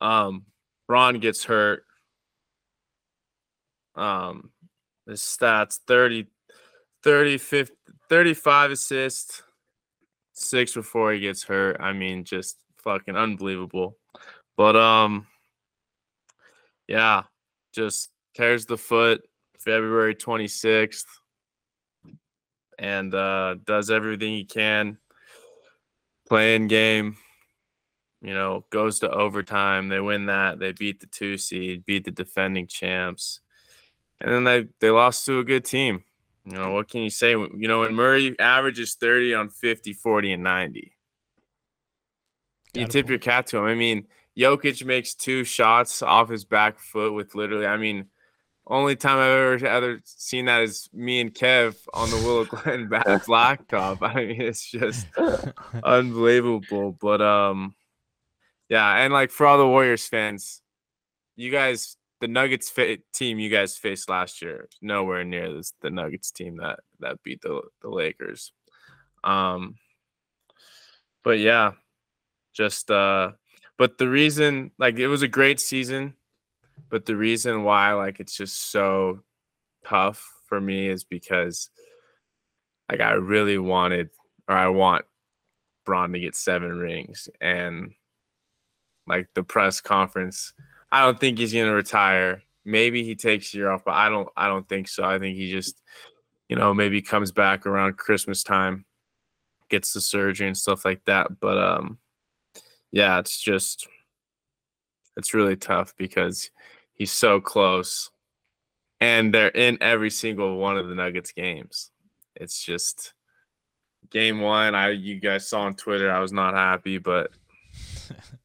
Um, 0.01 0.45
Bron 0.88 1.19
gets 1.19 1.43
hurt. 1.43 1.84
Um, 3.95 4.52
his 5.08 5.21
stats 5.21 5.80
30, 5.88 6.28
30, 7.04 7.38
50, 7.38 7.76
35 8.10 8.71
assists, 8.71 9.43
six 10.34 10.74
before 10.74 11.13
he 11.13 11.19
gets 11.19 11.43
hurt. 11.43 11.78
I 11.80 11.93
mean, 11.93 12.24
just 12.24 12.58
fucking 12.84 13.15
unbelievable. 13.15 13.98
But 14.58 14.76
um, 14.76 15.28
yeah, 16.88 17.24
just 17.74 18.10
tears 18.36 18.65
the 18.65 18.78
foot 18.78 19.24
February 19.60 20.15
26th 20.15 21.06
and 22.78 23.13
uh, 23.13 23.56
does 23.65 23.89
everything 23.89 24.34
he 24.34 24.45
can. 24.45 24.98
Playing 26.28 26.67
game, 26.67 27.17
you 28.25 28.33
know, 28.33 28.65
goes 28.71 28.99
to 28.99 29.11
overtime. 29.11 29.88
They 29.88 29.99
win 29.99 30.25
that. 30.25 30.57
They 30.57 30.71
beat 30.71 30.99
the 30.99 31.05
two 31.05 31.38
seed, 31.38 31.85
beat 31.85 32.05
the 32.05 32.11
defending 32.11 32.65
champs, 32.65 33.39
and 34.19 34.31
then 34.31 34.43
they 34.43 34.67
they 34.79 34.89
lost 34.89 35.25
to 35.27 35.38
a 35.38 35.43
good 35.43 35.63
team. 35.63 36.03
You 36.43 36.53
know, 36.57 36.71
what 36.71 36.89
can 36.89 37.01
you 37.03 37.11
say? 37.11 37.31
You 37.31 37.67
know, 37.67 37.81
when 37.81 37.93
Murray 37.93 38.35
averages 38.39 38.95
30 38.95 39.35
on 39.35 39.49
50, 39.49 39.93
40, 39.93 40.33
and 40.33 40.43
90, 40.43 40.91
you 42.73 42.81
Got 42.81 42.89
a 42.89 42.91
tip 42.91 43.05
point. 43.05 43.09
your 43.09 43.19
cap 43.19 43.45
to 43.47 43.57
him. 43.59 43.65
I 43.65 43.75
mean, 43.75 44.07
Jokic 44.35 44.83
makes 44.83 45.13
two 45.13 45.43
shots 45.43 46.01
off 46.01 46.29
his 46.29 46.45
back 46.45 46.79
foot 46.79 47.13
with 47.13 47.35
literally, 47.35 47.67
I 47.67 47.77
mean, 47.77 48.07
only 48.67 48.95
time 48.95 49.19
I've 49.19 49.29
ever, 49.61 49.67
ever 49.67 50.01
seen 50.03 50.45
that 50.45 50.63
is 50.63 50.89
me 50.91 51.21
and 51.21 51.33
Kev 51.33 51.75
on 51.93 52.09
the 52.09 52.17
Willow 52.17 52.45
Glen 52.49 52.88
back 52.88 53.05
blacktop. 53.27 53.99
I 54.01 54.15
mean, 54.15 54.41
it's 54.41 54.65
just 54.69 55.07
unbelievable. 55.83 56.91
But 56.99 57.21
um, 57.21 57.75
yeah, 58.69 58.97
and 58.97 59.13
like 59.13 59.32
for 59.32 59.45
all 59.45 59.58
the 59.58 59.67
Warriors 59.67 60.08
fans, 60.08 60.62
you 61.36 61.51
guys, 61.51 61.97
the 62.21 62.28
Nuggets 62.28 62.69
fa- 62.69 62.97
team 63.13 63.39
you 63.39 63.49
guys 63.49 63.78
faced 63.78 64.10
last 64.10 64.41
year, 64.41 64.69
nowhere 64.82 65.23
near 65.23 65.54
this 65.54 65.73
the 65.82 65.89
Nuggets 65.89 66.32
team 66.32 66.58
that 66.58 66.80
that 66.99 67.21
beat 67.23 67.41
the 67.41 67.62
the 67.82 67.89
Lakers. 67.89 68.51
Um, 69.23 69.75
but 71.23 71.39
yeah, 71.39 71.73
just 72.54 72.89
uh, 72.89 73.32
but 73.78 73.97
the 73.97 74.10
reason 74.10 74.71
like 74.80 74.97
it 74.97 75.08
was 75.08 75.21
a 75.21 75.28
great 75.28 75.60
season, 75.60 76.15
but 76.89 77.06
the 77.06 77.15
reason 77.15 77.63
why 77.63 77.93
like 77.93 78.19
it's 78.19 78.36
just 78.36 78.71
so 78.71 79.21
tough 79.86 80.28
for 80.47 80.60
me 80.60 80.88
is 80.88 81.04
because 81.04 81.69
like 82.89 83.01
I 83.01 83.13
really 83.13 83.58
wanted 83.58 84.10
or 84.47 84.56
I 84.56 84.67
want 84.69 85.06
Bron 85.86 86.13
to 86.13 86.19
get 86.19 86.36
seven 86.36 86.78
rings 86.78 87.30
and 87.41 87.91
like 89.07 89.27
the 89.33 89.43
press 89.43 89.81
conference. 89.81 90.53
I 90.91 91.03
don't 91.03 91.19
think 91.19 91.37
he's 91.37 91.53
gonna 91.53 91.73
retire. 91.73 92.41
Maybe 92.63 93.03
he 93.03 93.15
takes 93.15 93.53
a 93.53 93.57
year 93.57 93.71
off, 93.71 93.83
but 93.85 93.93
I 93.93 94.09
don't 94.09 94.29
I 94.35 94.47
don't 94.47 94.67
think 94.67 94.87
so. 94.87 95.03
I 95.03 95.19
think 95.19 95.37
he 95.37 95.51
just, 95.51 95.81
you 96.49 96.55
know, 96.55 96.73
maybe 96.73 97.01
comes 97.01 97.31
back 97.31 97.65
around 97.65 97.97
Christmas 97.97 98.43
time, 98.43 98.85
gets 99.69 99.93
the 99.93 100.01
surgery 100.01 100.47
and 100.47 100.57
stuff 100.57 100.85
like 100.85 101.03
that. 101.05 101.39
But 101.39 101.57
um 101.57 101.99
yeah, 102.91 103.19
it's 103.19 103.39
just 103.39 103.87
it's 105.17 105.33
really 105.33 105.55
tough 105.55 105.93
because 105.97 106.49
he's 106.93 107.11
so 107.11 107.39
close 107.39 108.09
and 109.01 109.33
they're 109.33 109.49
in 109.49 109.77
every 109.81 110.09
single 110.09 110.57
one 110.57 110.77
of 110.77 110.87
the 110.87 110.95
Nuggets 110.95 111.31
games. 111.31 111.91
It's 112.35 112.63
just 112.63 113.13
game 114.09 114.39
one. 114.41 114.75
I 114.75 114.91
you 114.91 115.19
guys 115.19 115.47
saw 115.47 115.61
on 115.61 115.75
Twitter, 115.75 116.11
I 116.11 116.19
was 116.19 116.33
not 116.33 116.53
happy, 116.53 116.97
but 116.97 117.31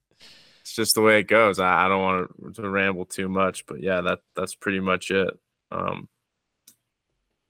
it's 0.71 0.77
just 0.77 0.95
the 0.95 1.01
way 1.01 1.19
it 1.19 1.27
goes. 1.27 1.59
I, 1.59 1.87
I 1.87 1.89
don't 1.89 2.01
want 2.01 2.55
to 2.55 2.71
ramble 2.71 3.05
too 3.05 3.29
much, 3.29 3.67
but 3.67 3.83
yeah, 3.83 4.03
that 4.03 4.21
that's 4.37 4.55
pretty 4.55 4.79
much 4.79 5.11
it. 5.11 5.37
Um, 5.73 6.09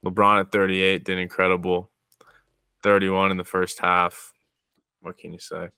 LeBron 0.07 0.41
at 0.41 0.51
38 0.51 1.05
did 1.05 1.19
incredible. 1.19 1.91
31 2.83 3.31
in 3.31 3.37
the 3.37 3.45
first 3.45 3.79
half. 3.79 4.33
What 5.03 5.19
can 5.19 5.35
you 5.35 5.39
say? 5.39 5.69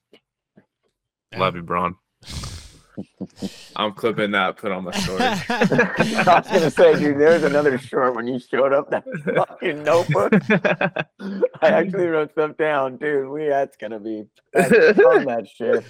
Love 1.34 1.56
you, 1.56 1.62
Bron. 1.62 1.96
I'm 3.76 3.92
clipping 3.92 4.32
that. 4.32 4.56
Put 4.56 4.72
on 4.72 4.84
my 4.84 4.92
story. 4.92 5.22
I 5.48 6.40
was 6.40 6.48
gonna 6.48 6.70
say, 6.70 6.98
dude, 6.98 7.18
there's 7.18 7.42
another 7.42 7.78
short 7.78 8.14
when 8.14 8.26
you 8.26 8.38
showed 8.38 8.72
up. 8.72 8.90
That 8.90 9.04
fucking 9.24 9.82
notebook. 9.82 10.32
I 11.62 11.68
actually 11.68 12.06
wrote 12.06 12.32
stuff 12.32 12.56
down, 12.56 12.96
dude. 12.96 13.28
We 13.28 13.48
that's 13.48 13.76
gonna 13.76 14.00
be 14.00 14.26
on 14.54 15.24
that 15.24 15.46
shit. 15.54 15.84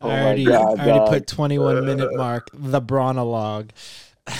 Oh 0.00 0.08
I 0.08 0.22
already, 0.22 0.44
God, 0.44 0.78
I 0.78 0.90
already 0.90 1.18
put 1.18 1.26
21 1.26 1.84
minute 1.86 2.14
mark. 2.14 2.48
The 2.52 2.80
bronologue. 2.80 3.70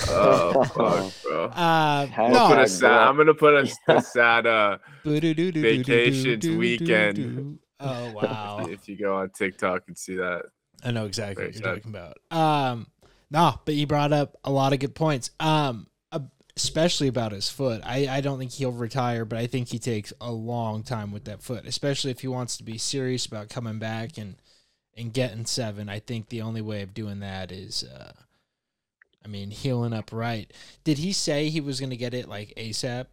oh 0.09 0.65
fuck, 0.65 1.13
bro! 1.23 1.45
Uh, 1.47 2.07
I'm, 2.17 2.33
no, 2.33 2.49
gonna 2.49 2.67
sad, 2.67 2.91
I'm 2.91 3.17
gonna 3.19 3.35
put 3.35 3.55
a, 3.55 3.77
a 3.89 4.01
sad 4.01 4.47
uh, 4.47 4.79
vacations 5.05 6.47
weekend. 6.47 7.59
Oh 7.81 8.13
wow! 8.13 8.67
if 8.71 8.89
you 8.89 8.97
go 8.97 9.17
on 9.17 9.31
TikTok 9.31 9.83
and 9.89 9.99
see 9.99 10.15
that. 10.17 10.45
I 10.85 10.91
know 10.91 11.07
exactly 11.07 11.35
Very 11.37 11.49
what 11.49 11.55
you're 11.55 11.65
sad. 11.65 11.75
talking 11.77 11.91
about. 11.91 12.19
Um, 12.31 12.87
no, 13.31 13.59
but 13.65 13.75
you 13.75 13.87
brought 13.87 14.13
up 14.13 14.37
a 14.45 14.51
lot 14.51 14.73
of 14.73 14.79
good 14.79 14.95
points. 14.95 15.31
Um, 15.41 15.87
uh, 16.13 16.21
especially 16.57 17.09
about 17.09 17.33
his 17.33 17.49
foot. 17.49 17.81
I 17.85 18.07
I 18.09 18.21
don't 18.21 18.39
think 18.39 18.53
he'll 18.53 18.73
retire, 18.73 19.25
but 19.25 19.39
I 19.39 19.47
think 19.47 19.69
he 19.69 19.79
takes 19.79 20.13
a 20.21 20.31
long 20.31 20.83
time 20.83 21.11
with 21.11 21.25
that 21.25 21.43
foot, 21.43 21.67
especially 21.67 22.11
if 22.11 22.21
he 22.21 22.29
wants 22.29 22.57
to 22.59 22.65
be 22.65 22.79
serious 22.79 23.27
about 23.27 23.49
coming 23.49 23.79
back 23.79 24.19
and 24.19 24.37
and 24.97 25.13
getting 25.13 25.47
seven. 25.47 25.89
I 25.89 25.99
think 25.99 26.29
the 26.29 26.43
only 26.43 26.61
way 26.61 26.83
of 26.83 26.95
doing 26.95 27.21
that 27.21 27.51
is, 27.51 27.83
uh, 27.83 28.13
I 29.25 29.29
mean, 29.29 29.51
healing 29.51 29.93
up 29.93 30.13
right. 30.13 30.53
Did 30.85 30.99
he 30.99 31.13
say 31.13 31.49
he 31.49 31.61
was 31.61 31.81
going 31.81 31.91
to 31.91 31.97
get 31.97 32.15
it 32.15 32.29
like 32.29 32.53
ASAP? 32.57 33.07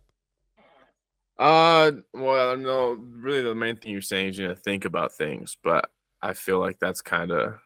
Uh, 1.40 1.92
well, 2.14 2.56
no, 2.56 2.92
really, 2.92 3.42
the 3.42 3.56
main 3.56 3.76
thing 3.76 3.92
you're 3.92 4.02
saying 4.02 4.30
is 4.30 4.38
you 4.38 4.48
know 4.48 4.54
think 4.54 4.86
about 4.86 5.12
things, 5.14 5.58
but 5.64 5.90
I 6.22 6.34
feel 6.34 6.60
like 6.60 6.80
that's 6.80 7.02
kind 7.02 7.32
of 7.32 7.60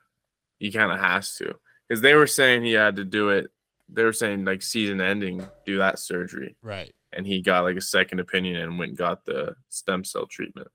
he 0.59 0.71
kind 0.71 0.91
of 0.91 0.99
has 0.99 1.35
to 1.35 1.55
because 1.87 2.01
they 2.01 2.13
were 2.15 2.27
saying 2.27 2.63
he 2.63 2.73
had 2.73 2.95
to 2.97 3.03
do 3.05 3.29
it. 3.29 3.47
They 3.89 4.03
were 4.03 4.13
saying 4.13 4.45
like 4.45 4.61
season 4.61 5.01
ending, 5.01 5.45
do 5.65 5.77
that 5.77 5.99
surgery, 5.99 6.55
Right. 6.63 6.93
and 7.13 7.27
he 7.27 7.41
got 7.41 7.63
like 7.65 7.75
a 7.77 7.81
second 7.81 8.19
opinion 8.19 8.55
and 8.61 8.79
went 8.79 8.89
and 8.89 8.97
got 8.97 9.25
the 9.25 9.55
stem 9.69 10.03
cell 10.03 10.25
treatment. 10.25 10.69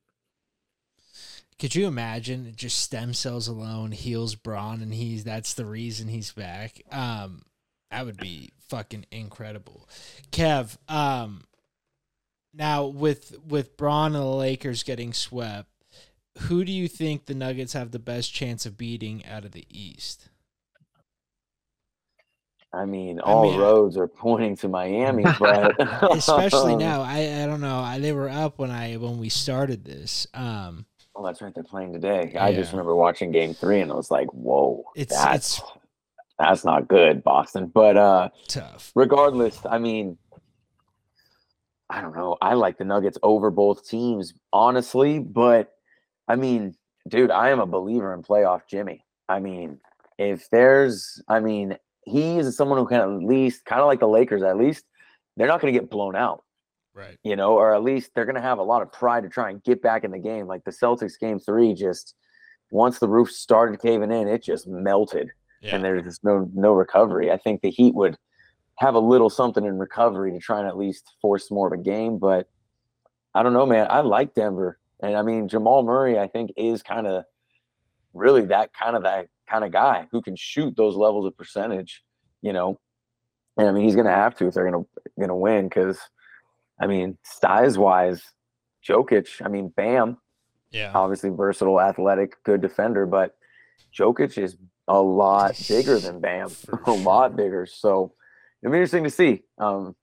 Could 1.59 1.75
you 1.75 1.87
imagine 1.87 2.53
just 2.57 2.79
stem 2.81 3.12
cells 3.12 3.47
alone 3.49 3.93
heals 3.93 4.35
Bron 4.35 4.81
and 4.81 4.95
he's 4.95 5.25
that's 5.25 5.55
the 5.55 5.66
reason 5.66 6.09
he's 6.09 6.33
back? 6.33 6.81
Um 6.90 7.43
that 7.90 8.07
would 8.07 8.16
be 8.19 8.53
fucking 8.69 9.07
incredible. 9.11 9.88
Kev, 10.31 10.77
um 10.88 11.43
now 12.55 12.87
with 12.87 13.37
with 13.47 13.77
Bron 13.77 14.14
and 14.14 14.23
the 14.25 14.29
Lakers 14.29 14.83
getting 14.85 15.12
swept, 15.12 15.69
who 16.42 16.64
do 16.64 16.72
you 16.72 16.88
think 16.88 17.26
the 17.26 17.35
Nuggets 17.35 17.72
have 17.74 17.90
the 17.90 17.98
best 17.98 18.33
chance 18.33 18.66
of 18.66 18.76
beating 18.76 19.24
out 19.26 19.44
of 19.44 19.53
the 19.53 19.66
East? 19.70 20.29
I 22.72 22.85
mean, 22.85 23.18
all 23.18 23.50
mean, 23.50 23.59
roads 23.61 23.96
are 23.96 24.07
pointing 24.07 24.57
to 24.59 24.68
Miami, 24.68 25.24
but 25.40 25.74
Especially 26.16 26.76
now. 26.88 27.03
I 27.03 27.42
I 27.42 27.46
don't 27.46 27.61
know. 27.61 27.81
I, 27.81 27.98
they 27.98 28.12
were 28.12 28.29
up 28.29 28.59
when 28.59 28.70
I 28.70 28.96
when 28.96 29.18
we 29.18 29.29
started 29.29 29.85
this. 29.85 30.26
Um 30.35 30.87
Oh, 31.16 31.26
that's 31.26 31.42
right. 31.42 31.53
They're 31.53 31.64
playing 31.64 31.92
today. 31.92 32.35
I 32.38 32.55
just 32.55 32.70
remember 32.70 32.94
watching 32.94 33.33
Game 33.33 33.53
Three, 33.53 33.81
and 33.81 33.90
I 33.90 33.94
was 33.96 34.11
like, 34.12 34.29
"Whoa, 34.33 34.85
It's- 34.94 35.18
that's 35.22 35.59
it's- 35.59 35.76
that's 36.38 36.64
not 36.64 36.87
good, 36.88 37.22
Boston." 37.24 37.66
But 37.66 37.96
uh, 37.96 38.29
tough. 38.48 38.92
regardless, 38.94 39.59
I 39.68 39.79
mean, 39.79 40.16
I 41.90 42.00
don't 42.00 42.14
know. 42.16 42.38
I 42.40 42.55
like 42.55 42.79
the 42.79 42.85
Nuggets 42.85 43.18
over 43.24 43.50
both 43.50 43.87
teams, 43.87 44.33
honestly. 44.53 45.18
But 45.18 45.74
I 46.31 46.37
mean, 46.37 46.75
dude, 47.09 47.31
I 47.31 47.51
am 47.51 47.61
a 47.61 47.66
believer 47.66 48.14
in 48.14 48.23
playoff 48.23 48.62
Jimmy. 48.69 49.05
I 49.29 49.40
mean, 49.40 49.81
if 50.19 50.49
there's, 50.51 51.23
I 51.29 51.40
mean, 51.40 51.77
he 52.05 52.38
is 52.38 52.57
someone 52.57 52.79
who 52.79 52.87
can 52.87 53.01
at 53.01 53.09
least, 53.23 53.64
kind 53.64 53.81
of 53.81 53.87
like 53.87 54.01
the 54.01 54.09
Lakers, 54.09 54.43
at 54.43 54.57
least 54.57 54.85
they're 55.37 55.49
not 55.49 55.61
going 55.61 55.73
to 55.73 55.79
get 55.81 55.90
blown 55.90 56.16
out 56.16 56.45
Right. 56.93 57.19
you 57.23 57.37
know, 57.37 57.53
or 57.55 57.75
at 57.75 57.83
least 57.83 58.11
they're 58.14 58.25
going 58.25 58.35
to 58.35 58.40
have 58.43 58.59
a 58.59 58.62
lot 58.62 58.83
of 58.83 58.93
pride 58.93 59.23
to 59.23 59.29
try 59.29 59.49
and 59.51 59.62
get 59.62 59.81
back 59.81 60.03
in 60.05 60.11
the 60.11 60.19
game. 60.19 60.47
Like 60.47 60.64
the 60.64 60.73
Celtics 60.73 61.19
game 61.19 61.38
three, 61.38 61.73
just 61.75 62.14
once 62.71 62.99
the 62.99 63.09
roof 63.09 63.31
started 63.31 63.81
caving 63.81 64.11
in, 64.12 64.29
it 64.29 64.43
just 64.43 64.66
melted, 64.66 65.31
Yeah. 65.62 65.75
and 65.77 65.85
there's 65.85 66.03
just 66.05 66.25
no 66.25 66.49
no 66.53 66.73
recovery. 66.73 67.31
I 67.31 67.37
think 67.38 67.61
the 67.62 67.71
Heat 67.71 67.95
would 67.95 68.16
have 68.79 68.95
a 68.95 68.99
little 69.01 69.31
something 69.31 69.64
in 69.64 69.79
recovery 69.79 70.33
to 70.33 70.38
try 70.40 70.59
and 70.59 70.69
at 70.69 70.77
least 70.77 71.14
force 71.23 71.51
more 71.51 71.66
of 71.69 71.73
a 71.73 71.83
game, 71.83 72.19
but 72.19 72.49
I 73.35 73.43
don't 73.43 73.53
know, 73.53 73.66
man. 73.66 73.87
I 73.88 74.01
like 74.01 74.35
Denver, 74.35 74.79
and 75.02 75.16
I 75.16 75.22
mean 75.22 75.48
Jamal 75.48 75.82
Murray. 75.82 76.18
I 76.18 76.26
think 76.28 76.52
is 76.56 76.82
kind 76.82 77.06
of 77.06 77.24
really 78.14 78.46
that 78.46 78.72
kind 78.72 78.96
of 78.96 79.02
that 79.04 79.26
kind 79.48 79.64
of 79.64 79.72
guy 79.72 80.06
who 80.12 80.22
can 80.22 80.36
shoot 80.36 80.76
those 80.76 80.96
levels 80.96 81.26
of 81.26 81.36
percentage. 81.36 82.02
You 82.42 82.52
know, 82.52 82.80
and 83.56 83.68
I 83.68 83.72
mean 83.72 83.84
he's 83.84 83.96
gonna 83.96 84.14
have 84.14 84.34
to 84.36 84.46
if 84.46 84.54
they're 84.54 84.70
gonna 84.70 84.84
gonna 85.18 85.36
win 85.36 85.68
because, 85.68 85.98
I 86.80 86.86
mean, 86.86 87.18
size 87.22 87.76
wise, 87.78 88.22
Jokic. 88.88 89.44
I 89.44 89.48
mean, 89.48 89.68
Bam, 89.68 90.16
Yeah. 90.70 90.92
obviously 90.94 91.30
versatile, 91.30 91.80
athletic, 91.80 92.42
good 92.44 92.60
defender, 92.62 93.04
but 93.06 93.36
Jokic 93.94 94.38
is 94.38 94.56
a 94.88 95.00
lot 95.00 95.60
bigger 95.68 95.98
than 95.98 96.20
Bam, 96.20 96.48
a 96.86 96.92
lot 96.92 97.36
bigger. 97.36 97.66
So 97.66 98.14
it'll 98.62 98.72
be 98.72 98.78
interesting 98.78 99.04
to 99.04 99.10
see. 99.10 99.42
Um, 99.58 99.94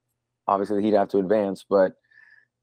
obviously 0.48 0.84
he'd 0.84 0.94
have 0.94 1.10
to 1.10 1.18
advance, 1.18 1.66
but 1.68 1.94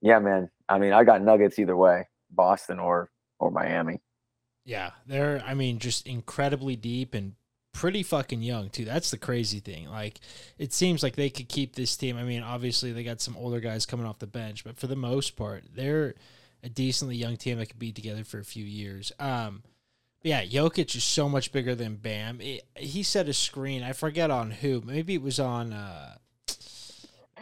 yeah, 0.01 0.19
man. 0.21 0.51
I 0.69 0.79
mean, 0.79 0.93
I 0.93 1.03
got 1.05 1.21
Nuggets 1.23 1.59
either 1.59 1.77
way, 1.77 2.07
Boston 2.35 2.79
or 2.79 3.11
or 3.39 3.51
Miami. 3.51 4.01
Yeah, 4.65 4.91
they're 5.07 5.43
I 5.47 5.55
mean 5.55 5.79
just 5.79 6.07
incredibly 6.07 6.77
deep 6.77 7.15
and 7.15 7.35
pretty 7.73 8.03
fucking 8.03 8.43
young 8.43 8.71
too. 8.71 8.85
That's 8.85 9.11
the 9.11 9.19
crazy 9.19 9.61
thing. 9.61 9.89
Like 9.89 10.21
it 10.59 10.73
seems 10.73 11.03
like 11.03 11.17
they 11.17 11.31
could 11.31 11.49
keep 11.49 11.75
this 11.75 11.97
team. 11.97 12.17
I 12.17 12.23
mean, 12.23 12.43
obviously 12.43 12.93
they 12.93 13.05
got 13.05 13.21
some 13.21 13.37
older 13.37 13.61
guys 13.61 13.87
coming 13.87 14.07
off 14.07 14.19
the 14.19 14.27
bench, 14.27 14.65
but 14.65 14.79
for 14.79 14.87
the 14.87 14.97
most 14.97 15.37
part, 15.37 15.65
they're 15.75 16.15
a 16.63 16.69
decently 16.69 17.17
young 17.17 17.37
team 17.37 17.59
that 17.59 17.67
could 17.67 17.79
be 17.79 17.93
together 17.93 18.25
for 18.25 18.39
a 18.39 18.45
few 18.45 18.65
years. 18.65 19.13
Um 19.19 19.63
yeah, 20.23 20.43
Jokic 20.43 20.97
is 20.97 21.05
so 21.05 21.29
much 21.29 21.53
bigger 21.53 21.75
than 21.75 21.97
Bam. 21.97 22.41
It, 22.41 22.63
he 22.75 23.03
set 23.03 23.29
a 23.29 23.35
screen. 23.35 23.83
I 23.83 23.93
forget 23.93 24.31
on 24.31 24.53
who. 24.53 24.81
Maybe 24.81 25.13
it 25.15 25.23
was 25.23 25.39
on. 25.39 25.75
Uh, 25.75 26.15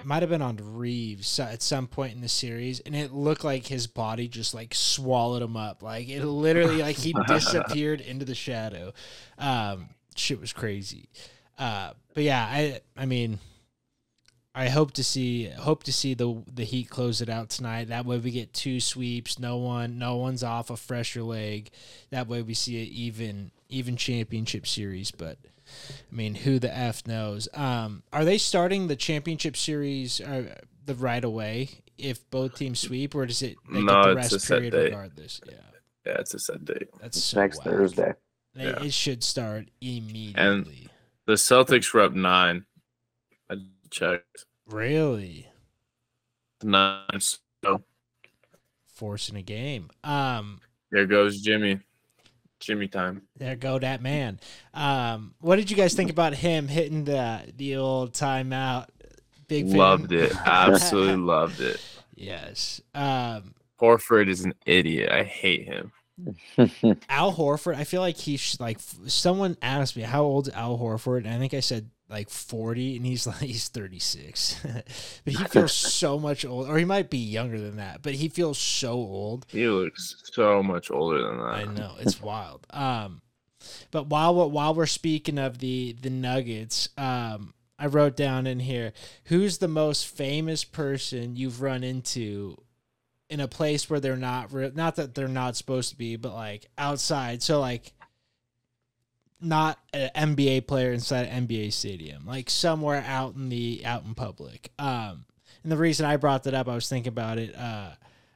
it 0.02 0.06
might 0.06 0.22
have 0.24 0.30
been 0.30 0.42
on 0.42 0.58
Reaves 0.60 1.38
at 1.38 1.62
some 1.62 1.86
point 1.86 2.12
in 2.12 2.22
the 2.22 2.28
series, 2.28 2.80
and 2.80 2.96
it 2.96 3.12
looked 3.12 3.44
like 3.44 3.68
his 3.68 3.86
body 3.86 4.26
just 4.26 4.52
like 4.52 4.74
swallowed 4.74 5.42
him 5.42 5.56
up. 5.56 5.80
Like 5.80 6.08
it 6.08 6.24
literally, 6.24 6.82
like 6.82 6.96
he 6.96 7.14
disappeared 7.28 8.00
into 8.00 8.24
the 8.24 8.34
shadow. 8.34 8.92
Um, 9.38 9.90
shit 10.16 10.40
was 10.40 10.52
crazy. 10.52 11.08
Uh, 11.56 11.92
but 12.14 12.24
yeah, 12.24 12.44
I 12.44 12.80
I 12.96 13.06
mean, 13.06 13.38
I 14.56 14.70
hope 14.70 14.90
to 14.94 15.04
see 15.04 15.48
hope 15.50 15.84
to 15.84 15.92
see 15.92 16.14
the 16.14 16.42
the 16.52 16.64
Heat 16.64 16.90
close 16.90 17.20
it 17.20 17.28
out 17.28 17.50
tonight. 17.50 17.86
That 17.86 18.04
way 18.04 18.18
we 18.18 18.32
get 18.32 18.52
two 18.52 18.80
sweeps. 18.80 19.38
No 19.38 19.58
one 19.58 20.00
no 20.00 20.16
one's 20.16 20.42
off 20.42 20.68
a 20.68 20.76
fresher 20.76 21.22
leg. 21.22 21.70
That 22.10 22.26
way 22.26 22.42
we 22.42 22.54
see 22.54 22.82
an 22.82 22.88
even 22.88 23.52
even 23.68 23.96
championship 23.96 24.66
series. 24.66 25.12
But 25.12 25.38
I 26.10 26.14
mean, 26.14 26.34
who 26.34 26.58
the 26.58 26.74
f 26.76 27.06
knows? 27.06 27.48
Um, 27.54 28.02
are 28.12 28.24
they 28.24 28.38
starting 28.38 28.88
the 28.88 28.96
championship 28.96 29.56
series 29.56 30.20
uh, 30.20 30.54
the 30.84 30.94
right 30.94 31.24
away 31.24 31.70
if 31.98 32.28
both 32.30 32.56
teams 32.56 32.80
sweep, 32.80 33.14
or 33.14 33.26
does 33.26 33.42
it 33.42 33.56
they 33.72 33.82
No, 33.82 34.14
the 34.14 34.20
it's 34.20 34.32
a 34.32 34.36
rest 34.36 34.46
set 34.46 34.58
period 34.58 34.72
date. 34.72 34.84
regardless? 34.84 35.40
Yeah, 35.48 35.54
Yeah, 36.06 36.18
it's 36.20 36.34
a 36.34 36.38
set 36.38 36.64
date. 36.64 36.88
that's 37.00 37.18
so 37.18 37.40
next 37.40 37.64
whack. 37.64 37.66
Thursday. 37.66 38.14
They, 38.54 38.64
Yeah. 38.64 38.82
It 38.84 38.92
should 38.92 39.22
start 39.24 39.70
immediately. 39.80 40.88
The 41.26 41.34
Celtics 41.34 41.92
were 41.94 42.00
up 42.00 42.12
nine. 42.12 42.66
I 43.50 43.56
checked. 43.90 44.46
really 44.66 45.48
Nine. 46.62 47.20
So 47.20 47.82
forcing 48.86 49.36
a 49.36 49.42
game. 49.42 49.90
Um, 50.04 50.60
there 50.90 51.06
goes 51.06 51.40
Jimmy. 51.40 51.80
Jimmy 52.62 52.88
time. 52.88 53.22
There 53.36 53.56
go 53.56 53.78
that 53.78 54.02
man. 54.02 54.40
Um, 54.72 55.34
what 55.40 55.56
did 55.56 55.70
you 55.70 55.76
guys 55.76 55.94
think 55.94 56.10
about 56.10 56.34
him 56.34 56.68
hitting 56.68 57.04
the 57.04 57.42
the 57.56 57.76
old 57.76 58.12
timeout? 58.12 58.88
Big 59.48 59.66
fan? 59.68 59.76
Loved 59.76 60.12
it. 60.12 60.34
Absolutely 60.46 61.16
loved 61.16 61.60
it. 61.60 61.80
yes. 62.14 62.80
Um, 62.94 63.54
Horford 63.80 64.28
is 64.28 64.44
an 64.44 64.54
idiot. 64.64 65.10
I 65.10 65.24
hate 65.24 65.64
him. 65.64 65.92
Al 67.08 67.34
Horford. 67.34 67.74
I 67.74 67.84
feel 67.84 68.00
like 68.00 68.16
he's 68.16 68.58
like. 68.60 68.78
Someone 69.06 69.56
asked 69.60 69.96
me 69.96 70.02
how 70.02 70.22
old 70.22 70.48
is 70.48 70.54
Al 70.54 70.78
Horford, 70.78 71.18
and 71.24 71.28
I 71.28 71.38
think 71.38 71.54
I 71.54 71.60
said 71.60 71.90
like 72.08 72.30
forty, 72.30 72.96
and 72.96 73.06
he's 73.06 73.26
like 73.26 73.36
he's 73.38 73.68
thirty 73.68 73.98
six. 73.98 74.56
but 75.24 75.34
he 75.34 75.44
feels 75.50 75.72
so 75.72 76.18
much 76.18 76.44
old, 76.44 76.68
or 76.68 76.78
he 76.78 76.84
might 76.84 77.10
be 77.10 77.18
younger 77.18 77.60
than 77.60 77.76
that. 77.76 78.02
But 78.02 78.14
he 78.14 78.28
feels 78.28 78.58
so 78.58 78.92
old. 78.92 79.46
He 79.48 79.66
looks 79.68 80.16
so 80.32 80.62
much 80.62 80.90
older 80.90 81.22
than 81.22 81.38
that. 81.38 81.44
I 81.44 81.64
know 81.64 81.94
it's 81.98 82.20
wild. 82.20 82.66
Um, 82.70 83.22
but 83.90 84.08
while 84.08 84.34
we're, 84.34 84.46
while 84.46 84.74
we're 84.74 84.86
speaking 84.86 85.38
of 85.38 85.58
the 85.58 85.96
the 86.00 86.10
Nuggets, 86.10 86.88
um, 86.96 87.54
I 87.78 87.86
wrote 87.86 88.16
down 88.16 88.46
in 88.46 88.60
here 88.60 88.92
who's 89.24 89.58
the 89.58 89.68
most 89.68 90.06
famous 90.06 90.64
person 90.64 91.36
you've 91.36 91.62
run 91.62 91.82
into 91.82 92.56
in 93.28 93.40
a 93.40 93.48
place 93.48 93.88
where 93.88 93.98
they're 93.98 94.14
not 94.14 94.52
re- 94.52 94.72
not 94.74 94.96
that 94.96 95.14
they're 95.14 95.26
not 95.26 95.56
supposed 95.56 95.90
to 95.90 95.96
be, 95.96 96.16
but 96.16 96.34
like 96.34 96.66
outside. 96.76 97.42
So 97.42 97.60
like 97.60 97.94
not 99.42 99.78
an 99.92 100.36
NBA 100.36 100.66
player 100.66 100.92
inside 100.92 101.26
an 101.26 101.46
NBA 101.46 101.72
stadium, 101.72 102.26
like 102.26 102.48
somewhere 102.48 103.04
out 103.06 103.34
in 103.34 103.48
the 103.48 103.82
out 103.84 104.04
in 104.04 104.14
public. 104.14 104.72
Um, 104.78 105.24
and 105.62 105.70
the 105.70 105.76
reason 105.76 106.06
I 106.06 106.16
brought 106.16 106.44
that 106.44 106.54
up, 106.54 106.68
I 106.68 106.74
was 106.74 106.88
thinking 106.88 107.08
about 107.08 107.38
it. 107.38 107.54
Uh, 107.56 107.90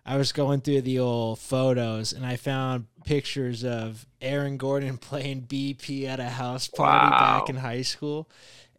I 0.04 0.16
was 0.16 0.30
going 0.30 0.60
through 0.60 0.82
the 0.82 1.00
old 1.00 1.40
photos 1.40 2.12
and 2.12 2.24
I 2.24 2.36
found 2.36 2.86
pictures 3.04 3.64
of 3.64 4.06
Aaron 4.20 4.56
Gordon 4.56 4.98
playing 4.98 5.42
BP 5.42 6.06
at 6.06 6.20
a 6.20 6.28
house 6.28 6.68
party 6.68 7.10
back 7.10 7.48
in 7.48 7.56
high 7.56 7.82
school. 7.82 8.28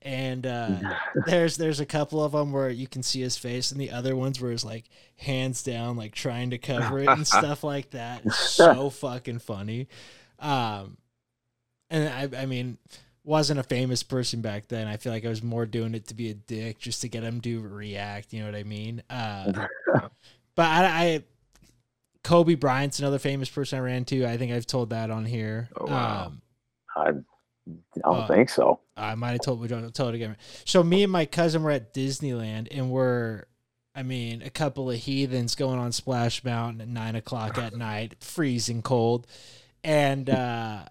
And 0.01 0.45
uh, 0.45 0.77
there's 1.25 1.57
there's 1.57 1.81
a 1.81 1.85
couple 1.85 2.23
of 2.23 2.31
them 2.31 2.53
where 2.53 2.69
you 2.69 2.87
can 2.87 3.03
see 3.03 3.19
his 3.19 3.35
face, 3.35 3.71
and 3.71 3.81
the 3.81 3.91
other 3.91 4.15
ones 4.15 4.39
where 4.39 4.51
it's 4.51 4.63
like 4.63 4.85
hands 5.17 5.63
down, 5.63 5.97
like 5.97 6.13
trying 6.13 6.51
to 6.51 6.57
cover 6.57 6.99
it 6.99 7.09
and 7.09 7.27
stuff 7.27 7.63
like 7.63 7.89
that. 7.89 8.21
It's 8.23 8.39
so 8.39 8.89
fucking 8.89 9.39
funny. 9.39 9.89
Um, 10.39 10.97
and 11.89 12.33
I 12.35 12.41
I 12.41 12.45
mean, 12.45 12.77
wasn't 13.23 13.59
a 13.59 13.63
famous 13.63 14.03
person 14.03 14.41
back 14.41 14.67
then. 14.67 14.87
I 14.87 14.97
feel 14.97 15.11
like 15.11 15.25
I 15.25 15.29
was 15.29 15.43
more 15.43 15.65
doing 15.65 15.93
it 15.95 16.07
to 16.07 16.13
be 16.15 16.29
a 16.29 16.33
dick, 16.33 16.79
just 16.79 17.01
to 17.01 17.09
get 17.09 17.23
him 17.23 17.41
to 17.41 17.61
react. 17.61 18.33
You 18.33 18.39
know 18.41 18.45
what 18.47 18.55
I 18.55 18.63
mean? 18.63 19.03
Uh, 19.09 19.67
but 20.55 20.65
I, 20.65 20.85
I 20.85 21.23
Kobe 22.23 22.55
Bryant's 22.55 22.99
another 22.99 23.19
famous 23.19 23.49
person 23.49 23.79
I 23.79 23.81
ran 23.81 24.05
to. 24.05 24.25
I 24.25 24.37
think 24.37 24.51
I've 24.51 24.65
told 24.67 24.89
that 24.89 25.11
on 25.11 25.25
here. 25.25 25.69
Oh, 25.79 25.85
wow. 25.85 26.25
Um, 26.27 26.41
I 26.95 27.11
don't 27.11 27.23
Uh, 28.03 28.27
think 28.27 28.49
so. 28.49 28.79
I 28.95 29.15
might 29.15 29.31
have 29.31 29.41
told 29.41 29.59
we 29.59 29.67
don't 29.67 29.93
tell 29.93 30.09
it 30.09 30.15
again. 30.15 30.35
So 30.65 30.83
me 30.83 31.03
and 31.03 31.11
my 31.11 31.25
cousin 31.25 31.63
were 31.63 31.71
at 31.71 31.93
Disneyland 31.93 32.67
and 32.71 32.89
we're 32.91 33.45
I 33.95 34.03
mean, 34.03 34.41
a 34.43 34.49
couple 34.51 34.91
of 34.91 34.97
heathens 34.97 35.55
going 35.55 35.79
on 35.79 35.91
Splash 35.91 36.43
Mountain 36.43 36.81
at 36.81 36.87
nine 36.87 37.15
o'clock 37.15 37.57
at 37.57 37.75
night, 37.77 38.15
freezing 38.19 38.81
cold. 38.81 39.25
And 39.83 40.29
uh 40.29 40.85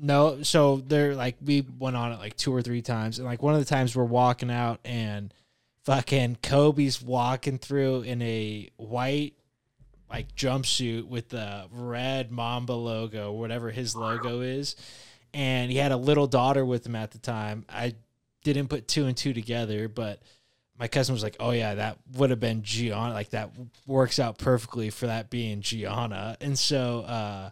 no, 0.00 0.42
so 0.42 0.76
they're 0.76 1.14
like 1.14 1.36
we 1.44 1.64
went 1.78 1.96
on 1.96 2.12
it 2.12 2.18
like 2.18 2.36
two 2.36 2.54
or 2.54 2.62
three 2.62 2.82
times. 2.82 3.18
And 3.18 3.26
like 3.26 3.42
one 3.42 3.54
of 3.54 3.60
the 3.60 3.66
times 3.66 3.94
we're 3.96 4.04
walking 4.04 4.50
out 4.50 4.80
and 4.84 5.32
fucking 5.84 6.38
Kobe's 6.42 7.00
walking 7.00 7.58
through 7.58 8.02
in 8.02 8.20
a 8.22 8.68
white 8.76 9.34
like 10.10 10.34
jumpsuit 10.34 11.04
with 11.04 11.28
the 11.30 11.66
red 11.72 12.30
Mamba 12.30 12.72
logo, 12.72 13.32
whatever 13.32 13.70
his 13.70 13.96
logo 13.96 14.40
is. 14.40 14.76
And 15.34 15.70
he 15.70 15.78
had 15.78 15.92
a 15.92 15.96
little 15.96 16.26
daughter 16.26 16.64
with 16.64 16.86
him 16.86 16.96
at 16.96 17.10
the 17.10 17.18
time. 17.18 17.64
I 17.68 17.94
didn't 18.42 18.68
put 18.68 18.88
two 18.88 19.06
and 19.06 19.16
two 19.16 19.32
together, 19.32 19.88
but 19.88 20.22
my 20.78 20.88
cousin 20.88 21.14
was 21.14 21.22
like, 21.22 21.36
"Oh 21.40 21.50
yeah, 21.52 21.74
that 21.76 21.98
would 22.14 22.30
have 22.30 22.40
been 22.40 22.62
Gianna. 22.62 23.12
Like 23.14 23.30
that 23.30 23.50
works 23.86 24.18
out 24.18 24.38
perfectly 24.38 24.90
for 24.90 25.06
that 25.06 25.30
being 25.30 25.60
Gianna." 25.62 26.36
And 26.40 26.58
so, 26.58 27.00
uh, 27.02 27.50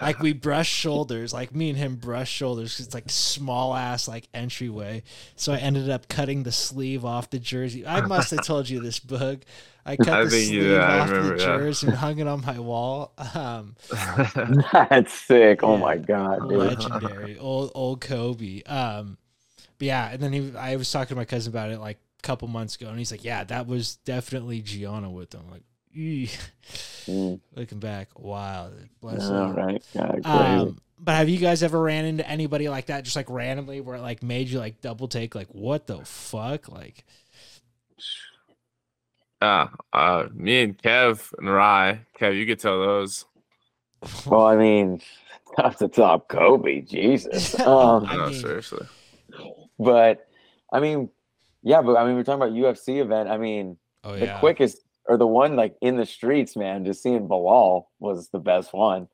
like 0.00 0.20
we 0.20 0.32
brushed 0.32 0.72
shoulders, 0.72 1.32
like 1.32 1.54
me 1.54 1.70
and 1.70 1.78
him 1.78 1.96
brushed 1.96 2.32
shoulders. 2.32 2.76
'cause 2.76 2.86
it's 2.86 2.94
like 2.94 3.10
small 3.10 3.74
ass 3.74 4.08
like 4.08 4.28
entryway. 4.34 5.02
So 5.36 5.52
I 5.52 5.58
ended 5.58 5.90
up 5.90 6.08
cutting 6.08 6.42
the 6.42 6.52
sleeve 6.52 7.04
off 7.04 7.30
the 7.30 7.38
jersey. 7.38 7.86
I 7.86 8.00
must 8.00 8.30
have 8.30 8.42
told 8.42 8.68
you 8.68 8.80
this, 8.80 9.00
Boog. 9.00 9.42
I 9.84 9.96
cut 9.98 10.20
I 10.20 10.24
the 10.24 10.30
think 10.30 10.50
you 10.50 10.62
sleeve 10.62 10.62
did. 10.64 10.82
I 10.82 10.98
off 10.98 11.14
the 11.20 11.22
remember, 11.22 11.36
yeah. 11.36 11.58
jersey 11.58 11.88
and 11.88 11.96
hung 11.96 12.18
it 12.18 12.26
on 12.26 12.42
my 12.44 12.58
wall. 12.58 13.12
Um, 13.34 13.76
That's 14.72 15.12
sick. 15.12 15.62
Oh 15.62 15.76
my 15.76 15.96
god, 15.98 16.48
dude. 16.48 16.58
legendary 16.58 17.38
old 17.38 17.72
old 17.74 18.00
Kobe. 18.00 18.62
Um, 18.64 19.18
but 19.78 19.86
yeah, 19.86 20.10
and 20.10 20.22
then 20.22 20.32
he, 20.32 20.56
I 20.56 20.76
was 20.76 20.90
talking 20.90 21.10
to 21.10 21.14
my 21.16 21.24
cousin 21.24 21.52
about 21.52 21.70
it 21.70 21.78
like 21.80 21.98
a 21.98 22.05
couple 22.22 22.48
months 22.48 22.76
ago, 22.76 22.88
and 22.88 22.98
he's 22.98 23.10
like, 23.10 23.24
"Yeah, 23.24 23.44
that 23.44 23.66
was 23.66 23.96
definitely 23.96 24.60
Gianna 24.62 25.10
with 25.10 25.30
them." 25.30 25.44
Like, 25.50 25.62
Mm, 25.94 27.40
looking 27.54 27.78
back, 27.78 28.08
wow, 28.18 28.70
bless 29.00 29.30
all 29.30 29.50
him. 29.52 29.54
right. 29.54 29.82
God. 29.94 30.26
Um, 30.26 30.80
but 30.98 31.12
have 31.14 31.28
you 31.30 31.38
guys 31.38 31.62
ever 31.62 31.80
ran 31.80 32.04
into 32.04 32.28
anybody 32.28 32.68
like 32.68 32.86
that, 32.86 33.04
just 33.04 33.16
like 33.16 33.30
randomly, 33.30 33.80
where 33.80 33.96
it 33.96 34.02
like 34.02 34.22
made 34.22 34.48
you 34.48 34.58
like 34.58 34.80
double 34.82 35.08
take, 35.08 35.34
like, 35.34 35.48
what 35.48 35.86
the 35.86 36.04
fuck, 36.04 36.68
like? 36.68 37.04
Ah, 39.42 39.70
uh, 39.92 40.26
me 40.32 40.62
and 40.62 40.78
Kev 40.78 41.32
and 41.38 41.50
Rye. 41.50 42.00
Kev, 42.18 42.36
you 42.36 42.46
could 42.46 42.58
tell 42.58 42.78
those. 42.80 43.24
well, 44.26 44.46
I 44.46 44.56
mean, 44.56 45.00
not 45.58 45.78
to 45.78 45.88
top 45.88 46.28
Kobe, 46.28 46.80
Jesus. 46.82 47.58
Um, 47.66 48.04
I 48.06 48.16
no, 48.16 48.26
mean- 48.26 48.34
seriously. 48.40 48.86
but 49.78 50.26
I 50.72 50.80
mean, 50.80 51.10
yeah, 51.66 51.82
but 51.82 51.96
I 51.96 52.06
mean, 52.06 52.14
we're 52.14 52.22
talking 52.22 52.40
about 52.42 52.52
UFC 52.54 53.00
event. 53.02 53.28
I 53.28 53.36
mean, 53.38 53.76
Oh 54.04 54.16
the 54.16 54.26
quickest 54.38 54.78
or 55.08 55.16
the 55.16 55.26
one 55.26 55.56
like 55.56 55.74
in 55.80 55.96
the 55.96 56.06
streets, 56.06 56.56
man, 56.56 56.84
just 56.84 57.02
seeing 57.02 57.28
Belal 57.28 57.86
was 57.98 58.28
the 58.28 58.38
best 58.38 58.72
one. 58.72 59.08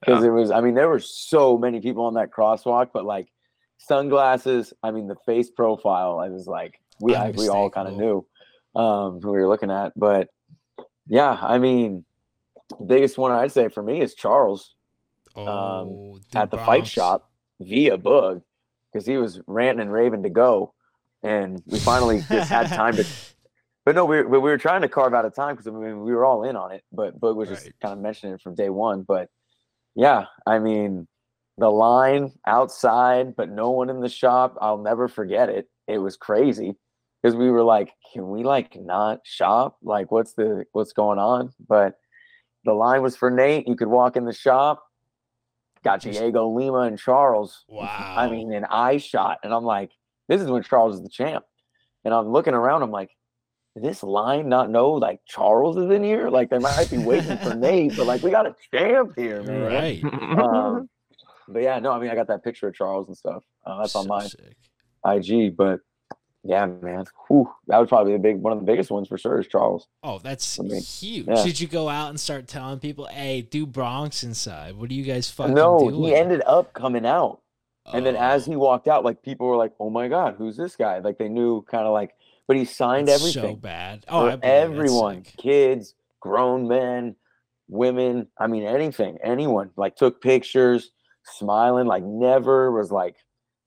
Because 0.00 0.22
Yeah. 0.22 0.30
it 0.30 0.32
was, 0.32 0.50
I 0.50 0.60
mean, 0.62 0.74
there 0.74 0.88
were 0.88 0.98
so 0.98 1.58
many 1.58 1.80
people 1.80 2.04
on 2.06 2.14
that 2.14 2.30
crosswalk, 2.30 2.88
but 2.94 3.04
like 3.04 3.28
sunglasses, 3.76 4.72
I 4.82 4.90
mean, 4.92 5.08
the 5.08 5.16
face 5.26 5.50
profile, 5.50 6.18
I 6.18 6.28
was 6.30 6.46
like, 6.46 6.80
we 7.00 7.14
I, 7.14 7.30
we 7.30 7.48
all 7.48 7.68
kind 7.70 7.86
of 7.88 7.94
knew 7.94 8.26
um 8.74 9.20
who 9.20 9.32
we 9.32 9.38
were 9.38 9.48
looking 9.48 9.70
at. 9.70 9.92
But 9.96 10.28
yeah, 11.06 11.36
I 11.40 11.58
mean, 11.58 12.04
biggest 12.86 13.18
one 13.18 13.32
I'd 13.32 13.52
say 13.52 13.68
for 13.68 13.82
me 13.82 14.00
is 14.00 14.14
Charles 14.14 14.74
Oh, 15.36 16.18
at 16.34 16.50
the 16.50 16.56
fight 16.66 16.86
shop 16.86 17.30
via 17.60 17.98
Boog 17.98 18.42
because 18.92 19.06
he 19.06 19.16
was 19.16 19.40
ranting 19.46 19.82
and 19.82 19.92
raving 19.92 20.22
to 20.24 20.30
go, 20.30 20.72
and 21.22 21.62
we 21.66 21.78
finally 21.78 22.22
just 22.30 22.50
had 22.50 22.66
time 22.68 22.96
to. 22.96 23.06
But 23.84 23.94
no, 23.94 24.04
we 24.04 24.22
were, 24.22 24.28
we 24.28 24.38
were 24.38 24.58
trying 24.58 24.82
to 24.82 24.88
carve 24.88 25.14
out 25.14 25.24
a 25.24 25.30
time 25.30 25.54
because 25.54 25.66
I 25.66 25.70
mean 25.70 26.00
we 26.00 26.12
were 26.12 26.24
all 26.24 26.44
in 26.44 26.56
on 26.56 26.72
it, 26.72 26.82
but 26.92 27.18
Boog 27.20 27.36
was 27.36 27.48
just 27.48 27.70
kind 27.80 27.92
of 27.92 27.98
mentioning 28.00 28.34
it 28.34 28.42
from 28.42 28.54
day 28.54 28.68
one. 28.68 29.02
But 29.02 29.28
yeah, 29.94 30.26
I 30.46 30.58
mean 30.58 31.08
the 31.58 31.70
line 31.70 32.32
outside, 32.46 33.36
but 33.36 33.50
no 33.50 33.70
one 33.70 33.90
in 33.90 34.00
the 34.00 34.08
shop. 34.08 34.56
I'll 34.60 34.78
never 34.78 35.08
forget 35.08 35.48
it. 35.48 35.68
It 35.86 35.98
was 35.98 36.16
crazy 36.16 36.76
because 37.22 37.36
we 37.36 37.50
were 37.50 37.62
like, 37.62 37.92
can 38.12 38.30
we 38.30 38.42
like 38.42 38.76
not 38.80 39.20
shop? 39.24 39.76
Like, 39.82 40.10
what's 40.10 40.32
the 40.34 40.64
what's 40.72 40.92
going 40.92 41.18
on? 41.18 41.52
But 41.68 41.94
the 42.64 42.72
line 42.72 43.02
was 43.02 43.16
for 43.16 43.30
Nate. 43.30 43.68
You 43.68 43.76
could 43.76 43.88
walk 43.88 44.16
in 44.16 44.24
the 44.24 44.32
shop. 44.32 44.82
Got 45.82 46.02
Diego 46.02 46.48
Lima 46.48 46.80
and 46.80 46.98
Charles. 46.98 47.64
Wow. 47.66 48.14
I 48.16 48.28
mean, 48.28 48.52
an 48.52 48.66
eye 48.66 48.98
shot, 48.98 49.38
and 49.42 49.52
I'm 49.52 49.64
like, 49.64 49.92
this 50.30 50.40
is 50.40 50.48
when 50.48 50.62
Charles 50.62 50.94
is 50.94 51.02
the 51.02 51.08
champ. 51.08 51.44
And 52.04 52.14
I'm 52.14 52.28
looking 52.28 52.54
around. 52.54 52.82
I'm 52.82 52.92
like, 52.92 53.10
this 53.74 54.02
line 54.02 54.48
not 54.48 54.70
know 54.70 54.92
like 54.92 55.20
Charles 55.26 55.76
is 55.76 55.90
in 55.90 56.02
here? 56.04 56.28
Like 56.30 56.50
they 56.50 56.58
might 56.58 56.88
be 56.88 56.98
waiting 56.98 57.36
for 57.38 57.54
Nate, 57.56 57.96
but 57.96 58.06
like 58.06 58.22
we 58.22 58.30
got 58.30 58.46
a 58.46 58.54
champ 58.72 59.12
here, 59.16 59.42
man. 59.42 59.62
right. 59.62 60.04
Um, 60.04 60.88
but 61.48 61.62
yeah, 61.62 61.80
no, 61.80 61.90
I 61.90 61.98
mean, 61.98 62.10
I 62.10 62.14
got 62.14 62.28
that 62.28 62.44
picture 62.44 62.68
of 62.68 62.74
Charles 62.74 63.08
and 63.08 63.16
stuff. 63.16 63.42
Uh, 63.66 63.80
that's 63.80 63.96
on 63.96 64.06
my 64.06 64.26
sick. 64.26 64.56
IG. 65.04 65.56
But 65.56 65.80
yeah, 66.44 66.64
man, 66.66 67.04
Whew, 67.28 67.50
that 67.66 67.78
was 67.78 67.88
probably 67.88 68.12
the 68.12 68.18
big 68.20 68.36
one 68.36 68.52
of 68.52 68.60
the 68.60 68.64
biggest 68.64 68.90
ones 68.90 69.08
for 69.08 69.18
sure 69.18 69.40
is 69.40 69.48
Charles. 69.48 69.88
Oh, 70.04 70.20
that's 70.20 70.60
I 70.60 70.62
mean, 70.62 70.80
huge. 70.80 71.26
yeah. 71.26 71.42
Did 71.42 71.60
you 71.60 71.66
go 71.66 71.88
out 71.88 72.10
and 72.10 72.20
start 72.20 72.46
telling 72.46 72.78
people, 72.78 73.06
"Hey, 73.06 73.42
do 73.42 73.66
Bronx 73.66 74.22
inside"? 74.22 74.76
What 74.76 74.90
are 74.90 74.94
you 74.94 75.04
guys 75.04 75.28
fucking 75.28 75.54
no, 75.54 75.90
doing? 75.90 75.94
he 76.04 76.14
ended 76.14 76.42
up 76.46 76.72
coming 76.72 77.04
out. 77.04 77.40
And 77.92 78.04
then 78.04 78.16
oh. 78.16 78.20
as 78.20 78.46
Oh, 78.46 78.50
he 78.50 78.56
walked 78.56 78.88
out, 78.88 79.04
like 79.04 79.22
people 79.22 79.46
were 79.46 79.56
like, 79.56 79.72
"Oh 79.80 79.90
my 79.90 80.08
god, 80.08 80.36
who's 80.38 80.56
this 80.56 80.76
guy?" 80.76 80.98
Like 80.98 81.18
they 81.18 81.28
knew 81.28 81.62
kind 81.62 81.86
of 81.86 81.92
like, 81.92 82.14
but 82.46 82.56
he 82.56 82.64
signed 82.64 83.08
that's 83.08 83.20
everything 83.20 83.56
so 83.56 83.60
bad. 83.60 84.04
Oh, 84.08 84.26
for 84.26 84.32
I 84.32 84.36
believe 84.36 84.38
it. 84.38 84.40
That's 84.42 84.64
everyone, 84.64 85.22
kids, 85.22 85.94
grown 86.20 86.68
men, 86.68 87.16
women. 87.68 88.28
I 88.38 88.46
mean, 88.46 88.64
anything, 88.64 89.18
anyone. 89.24 89.70
Like 89.76 89.96
took 89.96 90.20
pictures, 90.22 90.90
smiling, 91.24 91.86
like 91.86 92.04
never 92.04 92.70
was 92.70 92.90
like 92.90 93.16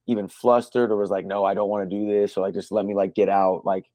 even 0.08 0.28
flustered 0.28 0.92
or 0.92 0.98
was 0.98 1.10
like, 1.10 1.26
"No, 1.26 1.44
I 1.44 1.54
don't 1.54 1.70
want 1.70 1.90
to 1.90 1.96
do 1.96 2.06
this," 2.08 2.38
or 2.38 2.42
like 2.42 2.54
just 2.54 2.72
let 2.72 2.86
me 2.86 2.94
like 2.94 3.16
get 3.16 3.30
out. 3.30 3.66
Like 3.66 3.86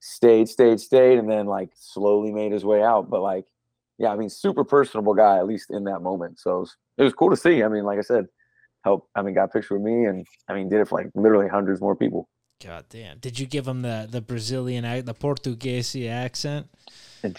stayed, 0.00 0.48
stayed, 0.48 0.80
stayed, 0.80 1.18
and 1.18 1.30
then 1.30 1.46
like 1.46 1.70
slowly 1.74 2.32
made 2.32 2.52
his 2.52 2.64
way 2.64 2.82
out. 2.82 3.10
But 3.10 3.22
like, 3.22 3.44
yeah, 3.98 4.08
I 4.08 4.16
mean, 4.16 4.30
super 4.30 4.64
personable 4.64 5.14
guy 5.14 5.38
at 5.38 5.46
least 5.46 5.70
in 5.70 5.84
that 5.84 6.00
moment. 6.00 6.40
So 6.40 6.56
it 6.56 6.60
was, 6.60 6.76
it 6.98 7.02
was 7.04 7.12
cool 7.14 7.30
to 7.30 7.36
see. 7.36 7.62
I 7.62 7.68
mean, 7.68 7.84
like 7.84 7.98
I 7.98 8.02
said, 8.02 8.26
help. 8.88 9.00
I 9.16 9.22
mean, 9.22 9.34
got 9.34 9.44
a 9.50 9.52
picture 9.56 9.74
with 9.76 9.82
me, 9.90 10.04
and 10.10 10.26
I 10.48 10.54
mean, 10.54 10.68
did 10.68 10.80
it 10.80 10.88
for 10.88 10.98
like 11.00 11.10
literally 11.14 11.48
hundreds 11.48 11.80
more 11.80 11.96
people. 11.96 12.28
God 12.64 12.84
damn. 12.90 13.18
Did 13.18 13.38
you 13.38 13.46
give 13.46 13.66
him 13.68 13.82
the 13.82 14.08
the 14.10 14.20
Brazilian 14.20 14.82
the 15.04 15.14
Portuguese 15.14 15.94
accent? 16.26 16.66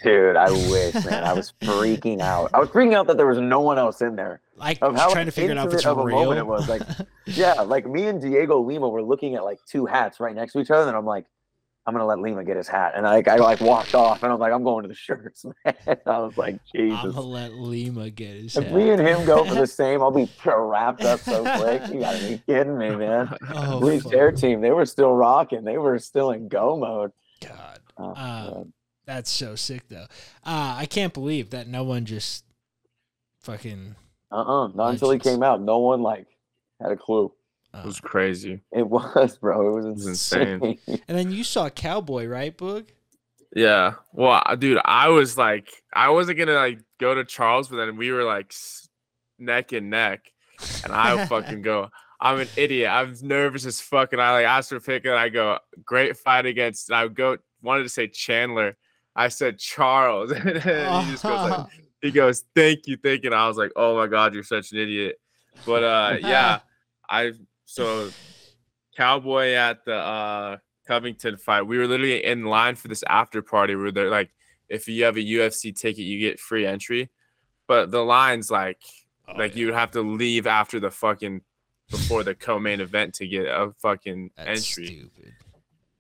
Dude, 0.04 0.36
I 0.36 0.50
wish, 0.52 0.94
man. 1.06 1.24
I 1.24 1.34
was 1.34 1.54
freaking 1.62 2.20
out. 2.20 2.52
I 2.54 2.60
was 2.60 2.70
freaking 2.70 2.96
out 2.96 3.08
that 3.08 3.18
there 3.18 3.28
was 3.28 3.40
no 3.40 3.62
one 3.62 3.78
else 3.78 4.02
in 4.02 4.16
there. 4.16 4.42
Like 4.56 4.78
Of 4.82 4.96
how 4.96 5.10
trying 5.12 5.26
to 5.28 5.32
figure 5.32 5.52
it 5.52 5.58
out 5.58 5.68
if 5.68 5.74
it's 5.74 5.86
of 5.86 5.98
a 5.98 6.04
real. 6.04 6.18
moment 6.20 6.40
it 6.40 6.46
was, 6.46 6.68
like- 6.68 6.82
Yeah, 7.26 7.54
like 7.62 7.86
me 7.88 8.08
and 8.08 8.22
Diego 8.22 8.60
Lima 8.60 8.90
were 8.90 9.02
looking 9.02 9.36
at 9.36 9.44
like 9.46 9.60
two 9.72 9.86
hats 9.86 10.20
right 10.20 10.36
next 10.36 10.52
to 10.54 10.60
each 10.60 10.70
other, 10.72 10.88
and 10.90 10.98
I'm 10.98 11.06
like, 11.06 11.26
I'm 11.86 11.94
gonna 11.94 12.06
let 12.06 12.20
Lima 12.20 12.44
get 12.44 12.56
his 12.58 12.68
hat, 12.68 12.94
and 12.96 13.08
I, 13.08 13.24
I 13.26 13.38
like 13.38 13.62
walked 13.62 13.96
off, 13.96 14.22
and 14.22 14.32
I'm 14.32 14.38
like, 14.40 14.52
I'm 14.54 14.64
going 14.64 14.84
to 14.84 14.88
the 14.90 14.94
shirts, 14.96 15.44
man. 15.66 15.74
I 16.06 16.20
was 16.20 16.38
like, 16.38 16.60
Jesus. 16.76 17.00
I'm 17.04 17.12
gonna 17.14 17.22
let 17.22 17.54
Lima 17.54 18.10
get 18.12 18.36
his 18.36 18.56
If 18.56 18.66
hat. 18.66 18.74
me 18.74 18.92
and 18.92 19.02
him 19.02 19.26
go 19.26 19.44
for 19.46 19.56
the 19.56 19.66
same, 19.82 20.02
I'll 20.02 20.12
be 20.12 20.30
wrapped 20.46 21.02
up 21.02 21.20
so 21.22 21.44
quick. 21.58 21.82
You 21.92 22.02
gotta 22.02 22.20
be 22.28 22.38
kidding 22.48 22.78
me, 22.78 22.92
man. 22.96 23.30
oh, 23.56 23.80
Leafs 23.80 24.06
air 24.12 24.32
team, 24.32 24.62
they 24.62 24.72
were 24.72 24.86
still 24.86 25.14
rocking. 25.14 25.64
They 25.64 25.78
were 25.80 25.98
still 25.98 26.32
in 26.32 26.48
go 26.48 26.78
mode. 26.78 27.12
God, 27.42 27.80
Oh, 27.98 28.10
Um, 28.10 28.14
man. 28.54 28.74
that's 29.06 29.32
so 29.32 29.56
sick 29.56 29.88
though. 29.90 30.06
Uh, 30.46 30.76
I 30.78 30.86
can't 30.88 31.14
believe 31.14 31.50
that 31.52 31.68
no 31.68 31.84
one 31.84 32.06
just 32.06 32.44
fucking. 33.42 33.96
Uh-uh. 34.32 34.68
Not 34.76 34.90
until 34.92 35.10
he 35.12 35.18
came 35.20 35.42
out. 35.42 35.60
No 35.62 35.80
one 35.80 36.02
like 36.04 36.28
had 36.80 36.92
a 36.92 36.98
clue. 36.98 37.32
Uh, 37.74 37.80
It 37.80 37.86
was 37.86 38.00
crazy. 38.00 38.62
It 38.72 38.88
was, 38.88 39.38
bro. 39.38 39.68
It 39.70 39.76
was 39.76 39.86
was 39.86 40.08
insane. 40.08 40.64
insane. 40.64 41.02
and 41.08 41.18
then 41.18 41.32
you 41.32 41.44
saw 41.44 41.70
Cowboy, 41.70 42.26
right, 42.28 42.58
Boog? 42.58 42.88
Yeah. 43.56 43.94
Well, 44.14 44.44
dude, 44.58 44.80
I 44.86 45.10
was 45.10 45.38
like, 45.38 45.70
I 45.94 46.10
wasn't 46.10 46.38
gonna 46.40 46.54
like 46.54 46.80
go 47.00 47.16
to 47.16 47.24
Charles, 47.26 47.68
but 47.70 47.78
then 47.78 47.98
we 47.98 48.12
were 48.12 48.24
like 48.24 48.54
neck 49.38 49.72
and 49.72 49.90
neck, 49.90 50.32
and 50.84 50.94
I 50.94 51.26
fucking 51.28 51.62
go. 51.62 51.90
I'm 52.22 52.40
an 52.42 52.50
idiot. 52.58 52.90
I'm 52.92 53.16
nervous 53.22 53.66
as 53.66 53.80
fuck, 53.80 54.14
and 54.14 54.22
I 54.22 54.34
like 54.34 54.46
asked 54.46 54.70
for 54.70 54.76
a 54.76 54.82
pick, 54.82 55.06
and 55.06 55.14
I 55.16 55.30
go, 55.30 55.58
great 55.86 56.18
fight 56.18 56.46
against. 56.46 56.90
And 56.90 56.98
I 56.98 57.08
go 57.08 57.38
wanted 57.62 57.84
to 57.84 57.90
say 57.90 58.08
Chandler. 58.08 58.78
I 59.16 59.30
said 59.30 59.58
Charles, 59.58 60.32
and 60.32 60.48
he 60.48 61.12
just 61.12 61.24
goes 61.24 61.50
like, 61.50 61.68
he 62.02 62.12
goes, 62.12 62.44
"Thank 62.56 62.88
you, 62.88 62.98
thank 62.98 63.24
you." 63.24 63.30
And 63.30 63.36
I 63.40 63.48
was 63.48 63.58
like, 63.58 63.72
"Oh 63.76 63.96
my 63.96 64.08
god, 64.08 64.34
you're 64.34 64.44
such 64.44 64.72
an 64.72 64.78
idiot." 64.78 65.16
But 65.66 65.84
uh, 65.84 66.18
yeah, 66.22 66.60
I 67.10 67.32
so 67.70 68.10
Cowboy 68.98 69.54
at 69.54 69.86
the 69.86 69.96
uh 69.96 70.58
Covington 70.88 71.38
fight. 71.38 71.62
We 71.64 71.78
were 71.78 71.88
literally 71.88 72.26
in 72.26 72.46
line 72.46 72.76
for 72.76 72.88
this 72.88 73.04
after 73.08 73.42
party 73.44 73.76
where 73.76 73.92
they're 73.92 74.10
like, 74.10 74.32
if 74.70 74.88
you 74.88 75.04
have 75.04 75.18
a 75.18 75.20
UFC 75.24 75.76
ticket, 75.76 76.04
you 76.06 76.20
get 76.20 76.40
free 76.40 76.66
entry. 76.66 77.10
But 77.68 77.92
the 77.92 78.04
line's 78.04 78.50
like, 78.50 78.82
Oh, 79.28 79.34
like 79.38 79.54
yeah. 79.54 79.60
you 79.60 79.66
would 79.68 79.76
have 79.76 79.92
to 79.92 80.02
leave 80.02 80.48
after 80.48 80.80
the 80.80 80.90
fucking 80.90 81.42
before 81.92 82.24
the 82.24 82.34
co-main 82.34 82.82
event 82.82 83.14
to 83.16 83.28
get 83.28 83.46
a 83.46 83.72
fucking 83.80 84.32
That's 84.36 84.50
entry. 84.78 84.88
stupid. 84.88 85.34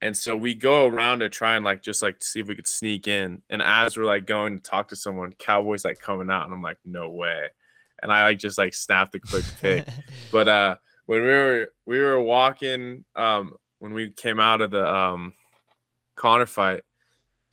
And 0.02 0.18
so 0.18 0.36
we 0.36 0.56
go 0.56 0.88
around 0.88 1.20
to 1.20 1.30
try 1.30 1.56
and 1.56 1.64
like 1.64 1.84
just 1.84 2.02
like 2.02 2.24
see 2.24 2.40
if 2.40 2.48
we 2.48 2.56
could 2.56 2.68
sneak 2.68 3.08
in. 3.08 3.44
And 3.52 3.62
as 3.62 3.96
we're 3.96 4.06
like 4.06 4.26
going 4.26 4.58
to 4.60 4.64
talk 4.64 4.88
to 4.90 4.96
someone, 4.96 5.34
Cowboys 5.38 5.86
like 5.86 6.00
coming 6.00 6.32
out, 6.32 6.46
and 6.46 6.54
I'm 6.54 6.64
like, 6.64 6.78
no 6.86 7.10
way. 7.12 7.50
And 8.02 8.12
I 8.12 8.24
like 8.24 8.40
just 8.40 8.58
like 8.58 8.74
snapped 8.74 9.14
a 9.14 9.20
quick 9.20 9.46
pic. 9.62 9.86
but 10.32 10.48
uh 10.48 10.76
when 11.10 11.22
we 11.24 11.28
were 11.28 11.68
we 11.88 12.00
were 12.00 12.22
walking, 12.22 13.04
um, 13.16 13.54
when 13.80 13.94
we 13.94 14.12
came 14.12 14.40
out 14.40 14.62
of 14.62 14.70
the 14.70 14.88
um 14.88 15.34
Conor 16.16 16.46
fight, 16.46 16.82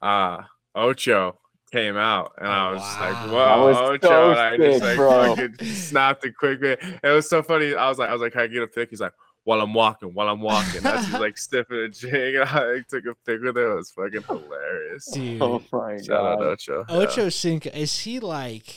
uh 0.03 0.43
Ocho 0.75 1.39
came 1.73 1.97
out 1.97 2.33
and 2.39 2.47
I 2.49 2.69
Oh, 2.69 2.73
was 2.75 2.81
wow. 2.83 3.01
like, 3.01 3.15
That 3.15 3.33
whoa, 3.33 3.67
was 3.67 3.77
Ocho. 3.79 4.09
so 4.09 4.31
and 4.33 4.41
I 4.41 4.57
just 4.59 4.81
sick, 4.85 4.99
like 4.99 5.37
fucking 5.59 5.67
snapped 5.69 6.25
a 6.27 6.33
quick 6.33 6.61
pic. 6.61 6.83
It 7.03 7.09
was 7.09 7.31
so 7.31 7.43
funny. 7.43 7.75
I 7.75 7.89
was 7.89 7.99
like, 7.99 8.11
I 8.11 8.13
was 8.13 8.21
like, 8.21 8.33
Can 8.33 8.43
I 8.43 8.47
get 8.47 8.63
a 8.63 8.67
pic? 8.67 8.91
He's 8.91 9.01
like, 9.01 9.15
while 9.45 9.61
I'm 9.63 9.73
walking, 9.73 10.13
while 10.13 10.29
I'm 10.29 10.41
walking. 10.43 10.83
That's 10.83 11.07
just 11.07 11.19
like 11.21 11.39
sniffing 11.39 11.79
a 11.79 11.89
jig. 11.89 12.35
And 12.35 12.45
I 12.49 12.73
like, 12.75 12.89
took 12.89 13.07
a 13.07 13.15
pic 13.25 13.41
with 13.43 13.57
it. 13.57 13.61
It 13.71 13.75
was 13.75 13.91
fucking 13.91 14.23
hilarious. 14.29 15.07
Dude, 15.13 15.41
Oh 15.41 15.63
my 15.73 15.97
Shout 16.03 16.27
out 16.27 16.39
god. 16.41 16.47
Ocho. 16.47 16.85
Yeah. 16.89 16.97
Ocho 16.97 17.29
Cinco 17.31 17.71
is 17.71 17.99
he 18.01 18.21
like? 18.21 18.75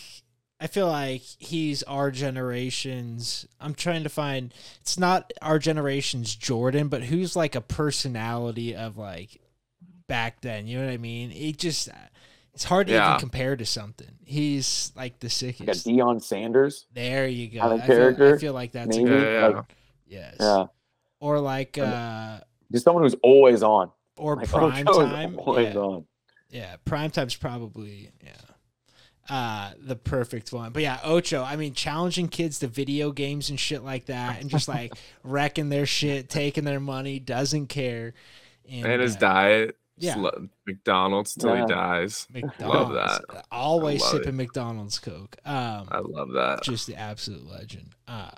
I 0.60 0.68
feel 0.68 0.88
like 0.88 1.22
he's 1.38 1.84
our 1.84 2.12
generation's. 2.12 3.48
I'm 3.62 3.74
trying 3.74 4.04
to 4.04 4.10
find. 4.10 4.54
It's 4.82 5.00
not 5.00 5.32
our 5.42 5.58
generation's 5.60 6.36
Jordan, 6.36 6.90
but 6.90 7.04
who's 7.04 7.36
like 7.36 7.56
a 7.56 7.62
personality 7.62 8.76
of 8.76 8.98
like 8.98 9.40
back 10.08 10.42
then. 10.42 10.68
You 10.68 10.80
know 10.80 10.86
what 10.86 10.94
I 10.94 10.98
mean? 10.98 11.32
It 11.32 11.58
just 11.58 11.88
it's 12.54 12.66
hard 12.66 12.88
to 12.88 12.94
Yeah. 12.94 13.10
even 13.12 13.20
compare 13.22 13.56
to 13.56 13.66
something. 13.66 14.12
He's 14.26 14.92
like 14.98 15.20
the 15.20 15.28
Like 15.28 15.32
sickest. 15.32 15.88
Deion 15.88 16.22
Sanders. 16.22 16.88
There 16.94 17.28
you 17.28 17.48
go. 17.48 17.62
I 17.62 17.80
feel, 17.88 18.34
I 18.34 18.38
feel 18.38 18.54
like 18.54 18.74
that's 18.74 18.98
a 18.98 19.00
maybe? 19.00 19.10
good, 19.10 19.24
Yeah, 19.34 19.40
yeah. 19.40 19.48
Like, 19.56 19.66
yes. 20.08 20.36
Yeah. 20.42 20.66
Or 21.22 21.40
like 21.40 21.78
uh 21.78 22.40
Just 22.72 22.84
someone 22.84 23.04
who's 23.04 23.16
always 23.24 23.64
on. 23.64 23.92
or 24.18 24.36
Like 24.36 24.50
prime 24.50 24.86
time. 24.86 25.40
Always 25.40 25.74
Yeah. 25.74 25.80
on. 25.80 26.06
Yeah, 26.50 26.76
prime 26.84 27.12
time's 27.12 27.36
probably 27.36 28.12
yeah. 28.22 28.32
Uh 29.30 29.72
the 29.78 29.96
perfect 29.96 30.52
one. 30.52 30.72
But 30.72 30.82
yeah, 30.84 31.00
Ocho, 31.04 31.44
I 31.44 31.56
mean 31.56 31.74
challenging 31.74 32.28
kids 32.30 32.60
to 32.60 32.68
video 32.68 33.12
games 33.12 33.50
and 33.50 33.60
shit 33.60 33.84
like 33.84 34.06
that 34.08 34.42
and 34.42 34.50
just 34.50 34.68
like 34.68 34.94
wrecking 35.24 35.70
their 35.70 35.86
shit, 35.86 36.30
taking 36.30 36.64
their 36.64 36.80
money, 36.80 37.20
doesn't 37.20 37.68
care. 37.68 38.14
and 38.70 39.02
his 39.02 39.16
uh, 39.16 39.20
diet. 39.20 39.78
yeah. 39.98 40.16
Yeah. 40.18 40.30
McDonald's 40.66 41.36
till 41.36 41.56
Yeah. 41.56 41.62
he 41.62 41.68
dies. 41.74 42.28
McDonald's. 42.34 42.94
that. 42.96 43.46
Always 43.52 44.02
I 44.02 44.06
love 44.06 44.16
sipping 44.16 44.36
McDonald's 44.38 44.98
Coke. 45.00 45.36
Um 45.46 45.88
I 45.92 46.00
love 46.00 46.32
that. 46.34 46.64
just 46.64 46.88
the 46.88 46.96
absolute 46.96 47.46
legend. 47.48 47.90
Uh 48.08 48.32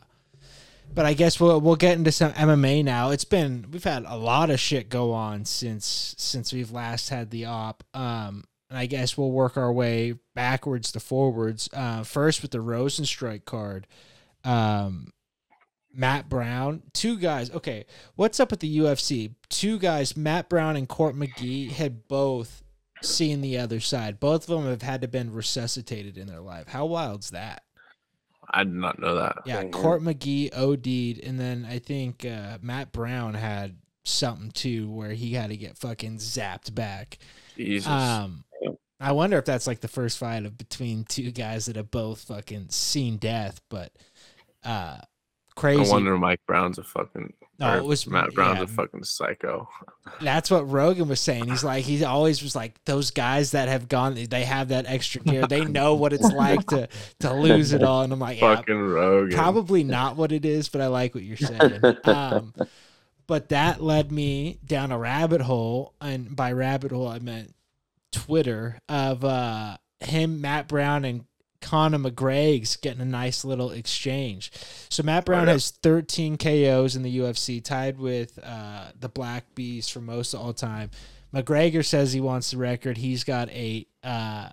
but 0.93 1.05
I 1.05 1.13
guess 1.13 1.39
we'll 1.39 1.61
we'll 1.61 1.77
get 1.77 1.97
into 1.97 2.11
some 2.11 2.33
MMA 2.33 2.83
now. 2.83 3.11
It's 3.11 3.23
been 3.23 3.65
we've 3.71 3.83
had 3.83 4.03
a 4.05 4.17
lot 4.17 4.49
of 4.49 4.59
shit 4.59 4.89
go 4.89 5.13
on 5.13 5.45
since 5.45 6.15
since 6.17 6.51
we've 6.51 6.71
last 6.71 7.09
had 7.09 7.29
the 7.29 7.45
op. 7.45 7.83
Um 7.93 8.43
and 8.71 8.79
I 8.79 8.85
guess 8.85 9.17
we'll 9.17 9.31
work 9.31 9.57
our 9.57 9.71
way 9.71 10.13
backwards 10.33 10.93
to 10.93 11.01
forwards. 11.01 11.69
Uh, 11.73 12.03
first 12.03 12.41
with 12.41 12.51
the 12.51 12.59
Rozenstruik 12.59 13.43
card. 13.43 13.85
Um, 14.45 15.11
Matt 15.93 16.29
Brown, 16.29 16.81
two 16.93 17.17
guys. 17.17 17.51
Okay, 17.51 17.85
what's 18.15 18.39
up 18.39 18.49
with 18.49 18.61
the 18.61 18.77
UFC? 18.77 19.35
Two 19.49 19.77
guys, 19.77 20.15
Matt 20.15 20.47
Brown 20.47 20.77
and 20.77 20.87
Court 20.87 21.15
McGee, 21.15 21.69
had 21.69 22.07
both 22.07 22.63
seen 23.01 23.41
the 23.41 23.57
other 23.57 23.81
side. 23.81 24.21
Both 24.21 24.49
of 24.49 24.55
them 24.61 24.69
have 24.69 24.83
had 24.83 25.01
to 25.01 25.09
been 25.09 25.33
resuscitated 25.33 26.17
in 26.17 26.27
their 26.27 26.39
life. 26.39 26.69
How 26.69 26.85
wild's 26.85 27.31
that? 27.31 27.63
I 28.49 28.63
did 28.63 28.73
not 28.73 28.99
know 28.99 29.15
that. 29.15 29.39
Yeah. 29.45 29.65
Court 29.65 30.01
McGee 30.01 30.55
OD'd, 30.55 31.19
and 31.21 31.37
then 31.37 31.67
I 31.69 31.79
think 31.79 32.25
uh, 32.25 32.57
Matt 32.61 32.93
Brown 32.93 33.33
had 33.33 33.75
something 34.05 34.51
too 34.51 34.89
where 34.89 35.11
he 35.11 35.33
had 35.33 35.49
to 35.49 35.57
get 35.57 35.77
fucking 35.77 36.19
zapped 36.19 36.73
back. 36.73 37.17
Jesus. 37.57 37.89
Um, 37.89 38.45
I 39.01 39.11
wonder 39.13 39.37
if 39.37 39.45
that's 39.45 39.67
like 39.67 39.79
the 39.81 39.87
first 39.87 40.17
fight 40.17 40.45
of 40.45 40.57
between 40.57 41.03
two 41.05 41.31
guys 41.31 41.65
that 41.65 41.75
have 41.75 41.89
both 41.91 42.21
fucking 42.23 42.69
seen 42.69 43.17
death, 43.17 43.59
but 43.69 43.91
uh, 44.63 44.99
crazy. 45.55 45.83
no 45.83 45.89
wonder 45.89 46.17
Mike 46.17 46.41
Brown's 46.45 46.77
a 46.77 46.83
fucking. 46.83 47.33
No, 47.59 47.77
it 47.77 47.83
was- 47.83 48.07
Matt 48.07 48.33
Brown's 48.33 48.57
yeah. 48.57 48.63
a 48.63 48.67
fucking 48.67 49.03
psycho. 49.03 49.69
That's 50.19 50.49
what 50.49 50.69
Rogan 50.69 51.07
was 51.07 51.19
saying. 51.19 51.47
He's 51.47 51.63
like, 51.63 51.83
he 51.85 52.03
always 52.03 52.41
was 52.41 52.55
like, 52.55 52.83
those 52.85 53.11
guys 53.11 53.51
that 53.51 53.67
have 53.67 53.87
gone, 53.87 54.15
they 54.15 54.43
have 54.45 54.69
that 54.69 54.85
extra 54.87 55.21
gear. 55.25 55.45
They 55.45 55.63
know 55.65 55.93
what 55.93 56.11
it's 56.11 56.31
like 56.31 56.65
to 56.67 56.87
to 57.19 57.33
lose 57.33 57.73
it 57.73 57.83
all. 57.83 58.01
And 58.01 58.11
I'm 58.13 58.19
like, 58.19 58.41
yeah, 58.41 58.55
Fucking 58.55 58.79
Rogan. 58.79 59.37
probably 59.37 59.83
not 59.83 60.15
what 60.15 60.31
it 60.31 60.43
is, 60.45 60.69
but 60.69 60.81
I 60.81 60.87
like 60.87 61.13
what 61.13 61.23
you're 61.23 61.37
saying. 61.37 61.81
Um, 62.03 62.53
but 63.27 63.49
that 63.49 63.81
led 63.81 64.11
me 64.11 64.57
down 64.65 64.91
a 64.91 64.97
rabbit 64.97 65.41
hole, 65.41 65.93
and 66.01 66.35
by 66.35 66.51
rabbit 66.51 66.91
hole 66.91 67.07
I 67.07 67.19
meant 67.19 67.53
Twitter 68.11 68.79
of 68.89 69.23
uh, 69.23 69.77
him, 69.99 70.41
Matt 70.41 70.67
Brown, 70.67 71.05
and 71.05 71.25
Conor 71.61 71.99
McGregor's 71.99 72.75
getting 72.75 73.01
a 73.01 73.05
nice 73.05 73.45
little 73.45 73.71
exchange. 73.71 74.51
So 74.89 75.03
Matt 75.03 75.25
Brown 75.25 75.47
has 75.47 75.71
13 75.71 76.37
KOs 76.37 76.95
in 76.95 77.03
the 77.03 77.19
UFC, 77.19 77.63
tied 77.63 77.99
with 77.99 78.39
uh, 78.43 78.91
the 78.99 79.09
Black 79.09 79.53
Beast 79.55 79.93
for 79.93 80.01
most 80.01 80.33
of 80.33 80.41
all 80.41 80.53
time. 80.53 80.89
McGregor 81.33 81.85
says 81.85 82.11
he 82.11 82.19
wants 82.19 82.51
the 82.51 82.57
record. 82.57 82.97
He's 82.97 83.23
got 83.23 83.47
eight. 83.51 83.87
Uh, 84.03 84.49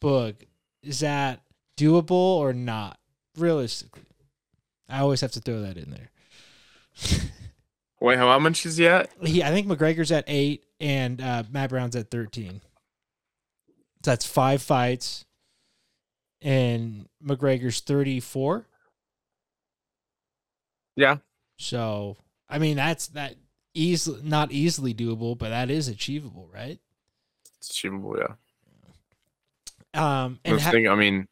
Boog, 0.00 0.36
is 0.82 1.00
that 1.00 1.42
doable 1.76 2.12
or 2.12 2.52
not? 2.52 2.98
Realistically, 3.36 4.04
I 4.88 5.00
always 5.00 5.20
have 5.20 5.32
to 5.32 5.40
throw 5.40 5.60
that 5.62 5.76
in 5.76 5.90
there. 5.90 6.10
Wait, 8.00 8.18
how 8.18 8.38
much 8.38 8.66
is 8.66 8.76
he 8.76 8.86
at? 8.86 9.10
He, 9.22 9.42
I 9.42 9.50
think 9.50 9.66
McGregor's 9.66 10.12
at 10.12 10.24
eight 10.26 10.64
and 10.80 11.20
uh, 11.20 11.44
Matt 11.50 11.70
Brown's 11.70 11.96
at 11.96 12.10
thirteen. 12.10 12.60
So 14.04 14.10
that's 14.10 14.26
five 14.26 14.62
fights, 14.62 15.24
and 16.42 17.08
McGregor's 17.24 17.80
thirty-four. 17.80 18.66
Yeah. 20.94 21.16
So 21.56 22.16
I 22.48 22.58
mean, 22.58 22.76
that's 22.76 23.08
that 23.08 23.36
easily 23.74 24.20
not 24.22 24.52
easily 24.52 24.94
doable, 24.94 25.36
but 25.36 25.48
that 25.48 25.70
is 25.70 25.88
achievable, 25.88 26.48
right? 26.52 26.78
It's 27.58 27.70
achievable, 27.70 28.16
yeah. 28.18 28.34
Um, 29.94 30.38
and 30.44 30.60
ha- 30.60 30.70
thinking, 30.70 30.90
I 30.90 30.94
mean, 30.94 31.26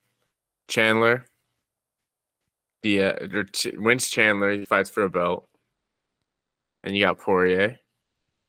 Chandler. 0.69 1.27
Yeah, 2.83 3.19
Ch- 3.53 3.75
wins 3.77 4.09
Chandler. 4.09 4.53
He 4.53 4.65
fights 4.65 4.91
for 4.91 5.03
a 5.03 5.11
belt. 5.11 5.47
And 6.85 6.95
you 6.95 7.05
got 7.05 7.19
Poirier. 7.19 7.81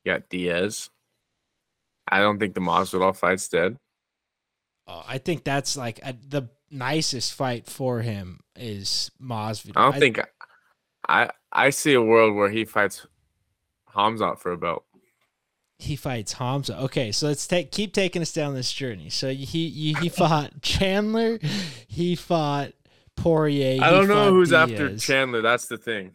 You 0.04 0.12
got 0.12 0.30
Diaz. 0.30 0.92
I 2.08 2.20
don't 2.20 2.38
think 2.38 2.54
the 2.54 2.62
Masvidal 2.62 3.16
fight's 3.16 3.48
dead. 3.48 3.78
Oh, 4.88 5.00
uh, 5.00 5.04
I 5.08 5.18
think 5.18 5.44
that's 5.44 5.76
like 5.76 6.00
a, 6.04 6.14
the 6.14 6.50
nicest 6.70 7.34
fight 7.34 7.66
for 7.66 8.02
him 8.02 8.42
is 8.56 9.10
Masvidal. 9.20 9.72
I 9.78 9.92
don't 9.92 10.00
think 10.00 10.20
I 11.08 11.30
I 11.52 11.70
see 11.72 11.94
a 11.94 12.02
world 12.02 12.36
where 12.36 12.50
he 12.50 12.66
fights 12.66 13.08
Khamzat 13.96 14.38
for 14.38 14.52
a 14.52 14.58
belt. 14.58 14.84
he 15.80 15.96
fights 15.96 16.34
Hamza. 16.34 16.78
Okay, 16.82 17.12
so 17.12 17.28
let's 17.28 17.48
take 17.48 17.72
keep 17.72 17.94
taking 17.94 18.22
us 18.22 18.34
down 18.34 18.54
this 18.54 18.72
journey. 18.72 19.10
So 19.10 19.30
he 19.30 19.46
he, 19.46 19.94
he 19.94 20.10
fought 20.20 20.62
Chandler, 20.62 21.40
he 21.88 22.16
fought 22.16 22.74
Poirier. 23.16 23.82
I 23.82 23.90
don't 23.90 24.08
know 24.08 24.30
who's 24.32 24.54
after 24.54 24.98
Chandler. 24.98 25.42
That's 25.42 25.68
the 25.68 25.78
thing. 25.78 26.12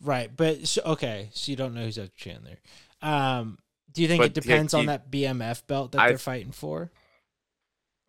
Right, 0.00 0.30
but 0.34 0.66
so, 0.66 0.82
okay, 0.84 1.28
so 1.32 1.50
you 1.50 1.56
don't 1.56 1.74
know 1.74 1.84
who's 1.84 1.98
after 1.98 2.12
Chandler. 2.16 2.58
Um, 3.02 3.58
do 3.92 4.02
you 4.02 4.08
think 4.08 4.20
But 4.20 4.26
it 4.30 4.34
depends 4.34 4.72
he- 4.72 4.78
on 4.78 4.86
that 4.86 5.10
BMF 5.10 5.66
belt 5.66 5.92
that 5.92 6.00
I- 6.00 6.08
they're 6.08 6.18
fighting 6.18 6.52
for? 6.52 6.90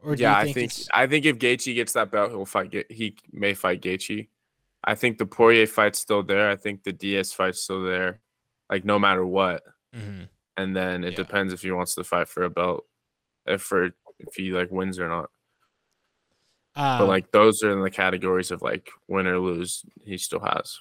Or 0.01 0.15
do 0.15 0.23
yeah, 0.23 0.31
you 0.31 0.37
I 0.37 0.43
think, 0.45 0.55
think 0.55 0.71
it's 0.71 0.87
I 0.93 1.07
think 1.07 1.25
if 1.25 1.37
Gaethje 1.37 1.75
gets 1.75 1.91
that 1.93 2.09
belt, 2.09 2.31
he'll 2.31 2.45
fight. 2.45 2.73
He 2.89 3.17
may 3.33 3.53
fight 3.53 3.81
Gaethje. 3.81 4.29
I 4.81 4.95
think 4.95 5.17
the 5.17 5.25
Poirier 5.25 5.67
fight's 5.67 5.99
still 5.99 6.23
there. 6.23 6.49
I 6.49 6.55
think 6.55 6.83
the 6.83 6.93
Diaz 6.93 7.33
fight's 7.33 7.61
still 7.61 7.83
there. 7.83 8.21
Like 8.69 8.85
no 8.85 8.97
matter 8.97 9.25
what, 9.25 9.61
Mhm. 9.93 10.29
and 10.55 10.73
then 10.75 11.03
it 11.03 11.11
Yeah. 11.11 11.15
depends 11.17 11.51
if 11.53 11.63
he 11.63 11.71
wants 11.71 11.95
to 11.95 12.05
fight 12.05 12.29
for 12.29 12.43
a 12.43 12.49
belt, 12.49 12.85
if 13.45 13.61
for 13.61 13.87
if 14.19 14.35
he 14.35 14.51
like 14.53 14.71
wins 14.71 14.99
or 14.99 15.09
not. 15.09 15.31
Um, 16.75 16.99
But 16.99 17.07
like 17.07 17.31
those 17.31 17.61
are 17.63 17.71
in 17.71 17.81
the 17.81 17.91
categories 17.91 18.51
of 18.51 18.61
like 18.61 18.89
win 19.07 19.27
or 19.27 19.39
lose. 19.39 19.83
He 20.05 20.17
still 20.17 20.39
has. 20.39 20.79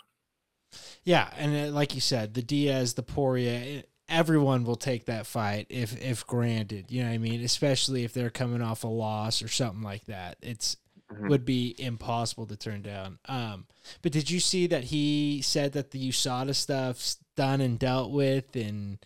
Yeah, 1.05 1.31
and 1.37 1.71
uh, 1.71 1.73
like 1.73 1.95
you 1.95 2.01
said, 2.01 2.35
the 2.35 2.43
Diaz, 2.43 2.95
the 2.95 3.03
Poirier, 3.03 3.83
everyone 4.09 4.65
will 4.65 4.77
take 4.77 5.07
that 5.07 5.27
fight 5.27 5.67
if 5.71 6.01
if 6.03 6.27
granted. 6.27 6.91
You 6.91 7.03
know 7.03 7.09
what 7.09 7.15
I 7.15 7.19
mean? 7.19 7.43
Especially 7.43 8.05
if 8.05 8.13
they're 8.13 8.31
coming 8.31 8.63
off 8.63 8.85
a 8.85 8.89
loss 8.89 9.43
or 9.43 9.49
something 9.49 9.83
like 9.83 10.05
that. 10.07 10.39
It's 10.43 10.77
Mhm. 11.11 11.31
would 11.31 11.45
be 11.47 11.75
impossible 11.79 12.47
to 12.47 12.57
turn 12.57 12.83
down. 12.83 13.19
Um, 13.25 13.67
but 14.03 14.13
did 14.13 14.29
you 14.31 14.41
see 14.41 14.67
that 14.67 14.85
he 14.85 15.41
said 15.41 15.73
that 15.73 15.91
the 15.91 15.99
USADA 16.11 16.55
stuff's 16.55 17.17
done 17.35 17.63
and 17.63 17.79
dealt 17.79 18.11
with 18.13 18.55
and 18.55 18.99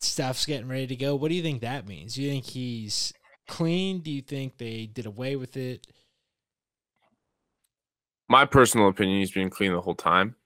stuff's 0.00 0.46
getting 0.46 0.68
ready 0.68 0.86
to 0.86 0.94
go? 0.94 1.16
What 1.16 1.30
do 1.30 1.34
you 1.34 1.42
think 1.42 1.60
that 1.62 1.88
means? 1.88 2.14
Do 2.14 2.22
you 2.22 2.30
think 2.30 2.44
he's 2.44 3.12
clean? 3.48 3.98
Do 3.98 4.12
you 4.12 4.22
think 4.22 4.58
they 4.58 4.86
did 4.86 5.06
away 5.06 5.34
with 5.34 5.56
it? 5.56 5.88
My 8.28 8.44
personal 8.44 8.88
opinion, 8.88 9.18
he's 9.18 9.32
been 9.32 9.50
clean 9.50 9.72
the 9.72 9.80
whole 9.80 9.96
time. 9.96 10.36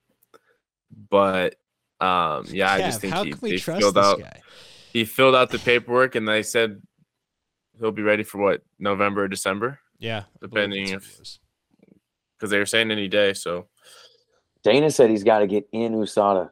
But 1.09 1.55
um, 1.99 2.45
yeah, 2.49 2.71
I 2.71 2.79
just 2.79 3.01
think 3.01 3.13
how 3.13 3.23
he, 3.23 3.31
can 3.31 3.39
we 3.41 3.51
they 3.51 3.57
trust 3.57 3.81
filled 3.81 3.97
out. 3.97 4.19
guy? 4.19 4.41
He 4.91 5.05
filled 5.05 5.35
out 5.35 5.49
the 5.49 5.59
paperwork, 5.59 6.15
and 6.15 6.27
they 6.27 6.43
said 6.43 6.81
he'll 7.79 7.91
be 7.91 8.01
ready 8.03 8.23
for 8.23 8.37
what 8.39 8.61
November 8.79 9.23
or 9.23 9.27
December, 9.27 9.79
Yeah, 9.99 10.23
Depending 10.41 10.89
if- 10.89 11.37
because 12.37 12.51
they 12.51 12.59
were 12.59 12.65
saying 12.65 12.91
any 12.91 13.07
day. 13.07 13.33
So 13.33 13.67
Dana 14.63 14.91
said 14.91 15.09
he's 15.09 15.23
got 15.23 15.39
to 15.39 15.47
get 15.47 15.67
in 15.71 15.93
USADA. 15.93 16.51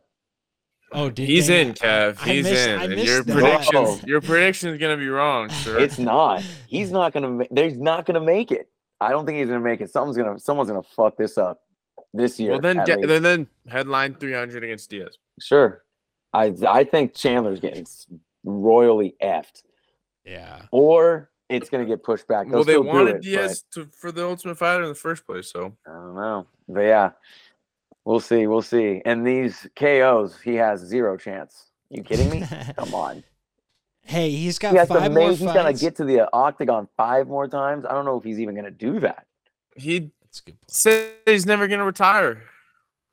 Oh, 0.93 1.09
did 1.09 1.27
he's 1.27 1.47
they? 1.47 1.61
in, 1.61 1.73
Kev. 1.73 2.17
I- 2.19 2.29
I 2.29 2.33
He's 2.33 2.43
missed- 2.43 2.67
in. 2.67 2.79
I 2.79 2.83
and 2.83 2.95
missed 2.95 3.05
your 3.07 3.23
prediction, 3.23 3.43
predictions, 3.43 3.99
Bro. 4.01 4.07
your 4.07 4.21
prediction's 4.21 4.77
gonna 4.79 4.97
be 4.97 5.07
wrong, 5.07 5.49
sir. 5.63 5.79
It's 5.79 5.97
not. 5.99 6.43
He's 6.67 6.91
not 6.91 7.13
gonna. 7.13 7.29
ma- 7.29 7.45
There's 7.51 7.77
not 7.77 8.05
gonna 8.05 8.19
make 8.21 8.51
it. 8.51 8.67
I 8.99 9.09
don't 9.11 9.25
think 9.25 9.37
he's 9.39 9.47
gonna 9.47 9.59
make 9.61 9.79
it. 9.81 9.89
Someone's 9.91 10.17
gonna. 10.17 10.37
Someone's 10.39 10.69
gonna 10.69 10.83
fuck 10.83 11.15
this 11.17 11.37
up 11.37 11.61
this 12.13 12.39
year. 12.39 12.51
well, 12.51 12.61
then, 12.61 12.79
at 12.79 12.85
get, 12.85 12.97
least. 12.97 13.07
then 13.09 13.23
then 13.23 13.47
headline 13.67 14.15
300 14.15 14.63
against 14.63 14.89
Diaz. 14.89 15.17
sure. 15.39 15.83
I 16.33 16.53
I 16.67 16.83
think 16.85 17.13
Chandler's 17.13 17.59
getting 17.59 17.85
royally 18.43 19.15
effed, 19.21 19.63
Yeah. 20.25 20.61
or 20.71 21.29
it's 21.49 21.69
gonna 21.69 21.85
get 21.85 22.03
pushed 22.03 22.27
back. 22.27 22.47
They'll 22.47 22.55
well, 22.59 22.63
they 22.63 22.77
wanted 22.77 23.15
it, 23.17 23.21
Diaz 23.23 23.65
to, 23.73 23.85
for 23.91 24.11
the 24.13 24.25
Ultimate 24.25 24.57
Fighter 24.57 24.83
in 24.83 24.89
the 24.89 24.95
first 24.95 25.25
place, 25.25 25.51
so 25.51 25.75
I 25.85 25.91
don't 25.91 26.15
know. 26.15 26.47
But 26.69 26.81
yeah, 26.81 27.11
we'll 28.05 28.21
see. 28.21 28.47
We'll 28.47 28.61
see. 28.61 29.01
And 29.05 29.27
these 29.27 29.67
KOs, 29.75 30.39
he 30.41 30.55
has 30.55 30.79
zero 30.79 31.17
chance. 31.17 31.65
You 31.89 32.03
kidding 32.03 32.29
me? 32.29 32.47
Come 32.77 32.93
on. 32.93 33.23
hey, 34.05 34.29
he's 34.31 34.57
got 34.57 34.71
He 34.71 34.77
has 34.77 34.87
to 34.87 34.93
five 34.93 35.11
more 35.11 35.27
make, 35.29 35.37
he's 35.37 35.51
gonna 35.51 35.73
get 35.73 35.97
to 35.97 36.05
the 36.05 36.29
octagon 36.33 36.87
five 36.95 37.27
more 37.27 37.47
times. 37.49 37.85
I 37.85 37.91
don't 37.93 38.05
know 38.05 38.17
if 38.17 38.23
he's 38.23 38.39
even 38.39 38.55
gonna 38.55 38.71
do 38.71 39.01
that. 39.01 39.25
he 39.75 40.11
That's 40.31 40.39
a 40.39 40.43
good 40.43 40.61
point. 40.61 40.71
said 40.71 41.11
he's 41.25 41.45
never 41.45 41.67
gonna 41.67 41.83
retire. 41.85 42.43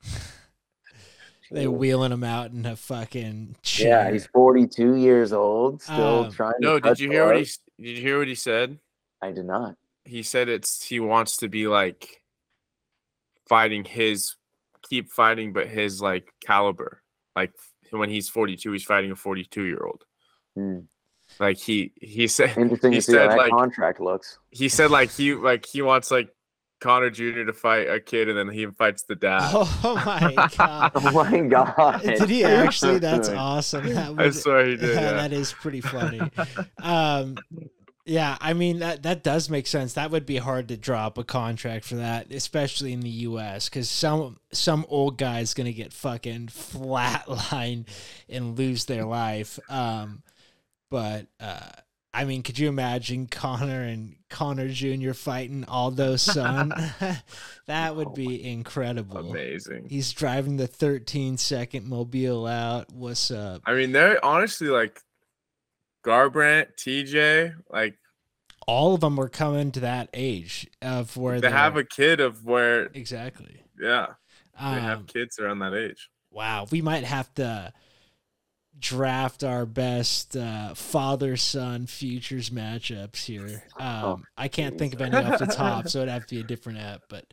They're 1.51 1.71
wheeling 1.71 2.11
him 2.11 2.23
out 2.23 2.51
in 2.51 2.65
a 2.65 2.75
fucking 2.75 3.55
chair. 3.63 4.05
Yeah, 4.05 4.11
he's 4.11 4.27
42 4.27 4.95
years 4.95 5.33
old, 5.33 5.81
still 5.81 6.25
Um, 6.25 6.31
trying. 6.31 6.53
No, 6.59 6.79
to 6.79 6.89
did 6.89 6.99
you 6.99 7.09
hear 7.11 7.25
what 7.25 7.37
he 7.37 7.43
did 7.83 7.97
you 7.97 8.01
hear 8.03 8.19
what 8.19 8.27
he 8.27 8.35
said? 8.35 8.77
I 9.21 9.31
did 9.31 9.45
not. 9.45 9.75
He 10.05 10.21
said 10.23 10.47
it's 10.47 10.83
he 10.85 10.99
wants 10.99 11.37
to 11.37 11.49
be 11.49 11.67
like 11.67 12.21
fighting 13.47 13.83
his 13.83 14.35
keep 14.87 15.09
fighting, 15.11 15.51
but 15.51 15.67
his 15.67 16.01
like 16.01 16.31
caliber. 16.45 17.01
Like 17.35 17.51
when 17.89 18.09
he's 18.09 18.29
42, 18.29 18.71
he's 18.71 18.83
fighting 18.83 19.11
a 19.11 19.15
42 19.15 19.63
year 19.63 19.83
old. 19.83 20.03
Hmm. 20.55 20.79
Like 21.39 21.57
he 21.57 21.93
he 21.99 22.27
said 22.27 22.55
Interesting 22.57 22.91
He 22.91 22.97
to 22.99 23.01
see 23.01 23.13
how 23.13 23.19
said, 23.23 23.31
that 23.31 23.37
like- 23.37 23.51
contract 23.51 23.99
looks. 23.99 24.37
he 24.51 24.69
said 24.69 24.91
like 24.91 25.09
he 25.11 25.33
like 25.33 25.65
he 25.65 25.81
wants 25.81 26.11
like 26.11 26.29
Conor 26.79 27.09
Jr. 27.09 27.43
to 27.43 27.53
fight 27.53 27.89
a 27.89 27.99
kid, 27.99 28.29
and 28.29 28.37
then 28.37 28.49
he 28.49 28.65
fights 28.67 29.03
the 29.03 29.15
dad. 29.15 29.51
Oh 29.83 30.01
my 30.05 30.49
god! 30.57 30.91
Oh 30.95 31.11
my 31.11 31.39
god! 31.41 32.01
Did 32.01 32.29
he 32.29 32.43
actually? 32.43 32.99
That's 32.99 33.29
awesome. 33.29 33.87
That 33.93 34.07
I 34.07 34.09
would- 34.11 34.35
swear 34.35 34.65
he 34.65 34.75
did. 34.77 34.95
Yeah. 34.95 35.13
that 35.13 35.33
is 35.33 35.51
pretty 35.53 35.81
funny. 35.81 36.21
Um, 36.81 37.37
yeah, 38.05 38.37
I 38.41 38.53
mean 38.53 38.79
that 38.79 39.03
that 39.03 39.23
does 39.23 39.49
make 39.49 39.67
sense. 39.67 39.93
That 39.93 40.09
would 40.09 40.25
be 40.25 40.37
hard 40.37 40.67
to 40.69 40.77
drop 40.77 41.17
a 41.19 41.23
contract 41.23 41.85
for 41.85 41.95
that, 41.95 42.31
especially 42.33 42.91
in 42.93 43.01
the 43.01 43.09
U.S. 43.09 43.69
Because 43.69 43.87
some 43.89 44.39
some 44.51 44.85
old 44.89 45.17
guy's 45.19 45.53
gonna 45.53 45.71
get 45.73 45.93
fucking 45.93 46.47
flatline 46.47 47.85
and 48.27 48.57
lose 48.57 48.85
their 48.85 49.05
life. 49.05 49.59
Um, 49.69 50.23
but 50.89 51.27
uh, 51.39 51.69
I 52.13 52.25
mean, 52.25 52.41
could 52.41 52.57
you 52.57 52.69
imagine 52.69 53.27
Conor 53.27 53.81
and 53.81 54.15
Conor 54.29 54.67
Jr. 54.69 55.13
fighting 55.13 55.63
Aldo's 55.67 56.21
son? 56.23 56.73
that 57.67 57.95
would 57.95 58.13
be 58.15 58.43
incredible. 58.49 59.29
Amazing. 59.31 59.87
He's 59.89 60.11
driving 60.11 60.57
the 60.57 60.67
13 60.67 61.37
second 61.37 61.87
mobile 61.87 62.47
out. 62.47 62.91
What's 62.91 63.29
up? 63.29 63.61
I 63.65 63.73
mean, 63.75 63.91
they're 63.91 64.23
honestly 64.25 64.67
like 64.67 64.99
Garbrandt, 66.03 66.75
TJ, 66.77 67.53
like 67.69 67.95
All 68.67 68.95
of 68.95 69.01
them 69.01 69.15
were 69.15 69.29
coming 69.29 69.71
to 69.73 69.81
that 69.81 70.09
age 70.13 70.67
of 70.81 71.15
where 71.17 71.39
they 71.41 71.51
have 71.51 71.77
a 71.77 71.83
kid 71.83 72.19
of 72.19 72.45
where, 72.45 72.85
exactly. 72.93 73.63
yeah, 73.79 74.07
they 74.59 74.65
Um, 74.65 74.79
have 74.81 75.07
kids 75.07 75.37
around 75.39 75.59
that 75.59 75.73
age. 75.75 76.09
wow, 76.31 76.65
we 76.71 76.81
might 76.81 77.03
have 77.03 77.31
to 77.35 77.71
draft 78.79 79.43
our 79.43 79.65
best 79.65 80.35
uh, 80.37 80.73
father 80.73 81.35
son 81.35 81.85
futures 81.85 82.49
matchups 82.49 83.25
here. 83.25 83.63
Um, 83.77 84.23
I 84.37 84.47
can't 84.47 84.77
think 84.77 84.93
of 84.93 85.01
any 85.01 85.15
off 85.15 85.39
the 85.39 85.45
top, 85.53 85.89
so 85.89 85.99
it'd 85.99 86.09
have 86.09 86.25
to 86.27 86.35
be 86.35 86.41
a 86.41 86.45
different 86.45 86.79
app, 86.79 87.03
but 87.09 87.25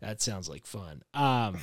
that 0.00 0.22
sounds 0.22 0.48
like 0.48 0.66
fun. 0.66 1.02
Um, 1.12 1.58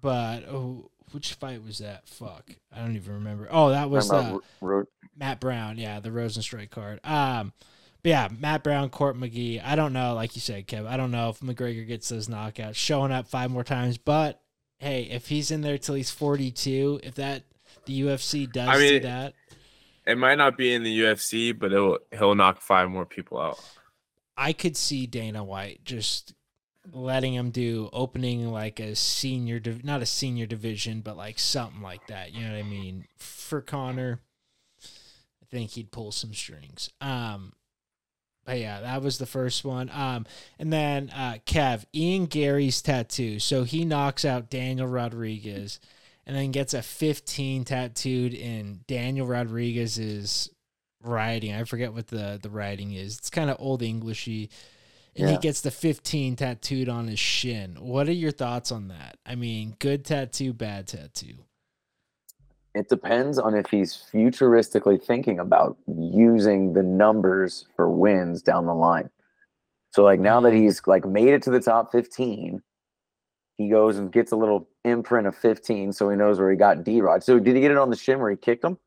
but 0.00 0.44
oh, 0.48 0.90
which 1.12 1.34
fight 1.34 1.64
was 1.64 1.78
that? 1.78 2.08
Fuck, 2.08 2.50
I 2.74 2.80
don't 2.80 2.96
even 2.96 3.14
remember. 3.14 3.48
Oh, 3.50 3.70
that 3.70 3.90
was 3.90 4.08
Talking 4.08 4.28
the 4.28 4.34
about 4.34 4.44
Ro- 4.60 4.76
Ro- 4.78 4.84
Matt 5.16 5.40
Brown, 5.40 5.78
yeah, 5.78 6.00
the 6.00 6.10
Rozenstruik 6.10 6.70
card. 6.70 7.00
Um, 7.04 7.52
but 8.02 8.10
yeah, 8.10 8.28
Matt 8.38 8.62
Brown, 8.62 8.90
Court 8.90 9.16
McGee. 9.16 9.60
I 9.64 9.74
don't 9.74 9.92
know, 9.92 10.14
like 10.14 10.36
you 10.36 10.40
said, 10.40 10.68
Kev. 10.68 10.86
I 10.86 10.96
don't 10.96 11.10
know 11.10 11.30
if 11.30 11.40
McGregor 11.40 11.86
gets 11.86 12.08
those 12.08 12.28
knockouts, 12.28 12.74
showing 12.76 13.10
up 13.10 13.26
five 13.26 13.50
more 13.50 13.64
times. 13.64 13.98
But 13.98 14.40
hey, 14.78 15.02
if 15.10 15.26
he's 15.28 15.50
in 15.50 15.62
there 15.62 15.78
till 15.78 15.96
he's 15.96 16.10
forty-two, 16.10 17.00
if 17.02 17.16
that 17.16 17.42
the 17.86 18.02
UFC 18.02 18.50
does 18.50 18.68
I 18.68 18.78
mean, 18.78 18.92
do 18.94 19.00
that, 19.00 19.34
It 20.06 20.18
might 20.18 20.36
not 20.36 20.56
be 20.56 20.72
in 20.72 20.82
the 20.82 21.00
UFC, 21.00 21.58
but 21.58 21.72
it'll 21.72 21.98
he'll 22.12 22.34
knock 22.34 22.60
five 22.60 22.90
more 22.90 23.06
people 23.06 23.40
out. 23.40 23.58
I 24.36 24.52
could 24.52 24.76
see 24.76 25.06
Dana 25.06 25.42
White 25.42 25.80
just 25.84 26.34
letting 26.92 27.34
him 27.34 27.50
do 27.50 27.88
opening 27.92 28.50
like 28.52 28.78
a 28.78 28.94
senior, 28.94 29.58
div- 29.58 29.84
not 29.84 30.02
a 30.02 30.06
senior 30.06 30.46
division, 30.46 31.00
but 31.00 31.16
like 31.16 31.38
something 31.38 31.82
like 31.82 32.06
that. 32.08 32.32
You 32.32 32.44
know 32.44 32.52
what 32.52 32.58
I 32.58 32.62
mean? 32.62 33.06
For 33.16 33.60
Conor, 33.60 34.20
I 34.82 35.46
think 35.50 35.70
he'd 35.70 35.90
pull 35.90 36.12
some 36.12 36.34
strings. 36.34 36.90
Um, 37.00 37.52
but 38.44 38.58
yeah, 38.58 38.80
that 38.80 39.02
was 39.02 39.18
the 39.18 39.26
first 39.26 39.64
one. 39.64 39.90
Um, 39.90 40.24
and 40.58 40.72
then 40.72 41.10
uh, 41.10 41.38
Kev, 41.44 41.84
Ian 41.94 42.26
Garry's 42.26 42.80
tattoo. 42.80 43.40
So 43.40 43.64
he 43.64 43.84
knocks 43.84 44.24
out 44.24 44.50
Daniel 44.50 44.86
Rodriguez, 44.86 45.80
and 46.26 46.36
then 46.36 46.50
gets 46.50 46.74
a 46.74 46.82
15 46.82 47.64
tattooed 47.64 48.34
in 48.34 48.80
Daniel 48.88 49.26
Rodriguez's 49.26 50.50
writing. 51.02 51.54
I 51.54 51.64
forget 51.64 51.92
what 51.94 52.08
the 52.08 52.38
the 52.42 52.50
writing 52.50 52.92
is. 52.92 53.18
It's 53.18 53.30
kind 53.30 53.50
of 53.50 53.56
old 53.60 53.82
Englishy. 53.82 54.50
And 55.18 55.30
he 55.30 55.38
gets 55.38 55.62
the 55.62 55.70
15 55.70 56.36
tattooed 56.36 56.90
on 56.90 57.06
his 57.08 57.18
shin. 57.18 57.76
What 57.80 58.06
are 58.06 58.12
your 58.12 58.32
thoughts 58.32 58.70
on 58.70 58.88
that? 58.88 59.16
I 59.24 59.34
mean, 59.34 59.74
good 59.78 60.04
tattoo, 60.04 60.52
bad 60.52 60.88
tattoo. 60.88 61.36
it 62.74 62.88
depends 62.90 63.38
on 63.38 63.54
if 63.54 63.66
he's 63.70 63.94
futuristically 64.12 65.02
thinking 65.02 65.38
about 65.38 65.78
using 65.86 66.74
the 66.74 66.82
numbers 66.82 67.66
for 67.74 67.88
wins 67.88 68.42
down 68.42 68.66
the 68.66 68.74
line. 68.74 69.08
So 69.92 70.04
like 70.04 70.20
now 70.20 70.40
that 70.40 70.52
he's 70.52 70.82
like 70.86 71.06
made 71.06 71.28
it 71.28 71.42
to 71.44 71.50
the 71.50 71.60
top 71.60 71.90
15, 71.90 72.62
he 73.58 73.68
goes 73.68 73.96
and 73.98 74.12
gets 74.12 74.32
a 74.32 74.36
little 74.36 74.68
imprint 74.84 75.26
of 75.26 75.34
15 75.36 75.92
so 75.92 76.10
he 76.10 76.16
knows 76.16 76.38
where 76.38 76.50
he 76.50 76.56
got 76.56 76.84
D-Rod. 76.84 77.22
So 77.22 77.38
did 77.38 77.54
he 77.54 77.62
get 77.62 77.70
it 77.70 77.78
on 77.78 77.90
the 77.90 77.96
shin 77.96 78.18
where 78.18 78.30
he 78.30 78.36
kicked 78.36 78.64
him? 78.64 78.78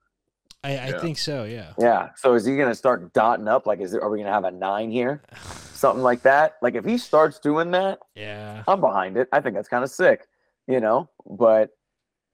I, 0.63 0.71
I 0.71 0.87
Yeah. 0.89 0.99
think 0.99 1.17
so, 1.17 1.43
yeah. 1.45 1.73
Yeah. 1.79 2.09
So 2.17 2.33
is 2.33 2.45
he 2.45 2.55
going 2.55 2.69
to 2.69 2.75
start 2.75 3.13
dotting 3.13 3.47
up 3.47 3.65
like 3.65 3.79
is 3.79 3.91
there, 3.91 4.03
are 4.03 4.09
we 4.09 4.17
going 4.17 4.27
to 4.27 4.33
have 4.33 4.43
a 4.43 4.51
9 4.51 4.91
here? 4.91 5.23
Something 5.73 6.03
like 6.03 6.21
that? 6.23 6.57
Like 6.61 6.75
if 6.75 6.83
he 6.85 6.97
starts 6.97 7.39
doing 7.39 7.71
that, 7.71 7.99
yeah. 8.15 8.63
I'm 8.67 8.81
behind 8.81 9.17
it. 9.17 9.29
I 9.31 9.39
think 9.41 9.55
that's 9.55 9.69
kind 9.69 9.83
of 9.83 9.89
sick, 9.89 10.27
you 10.67 10.79
know. 10.81 11.09
But 11.25 11.69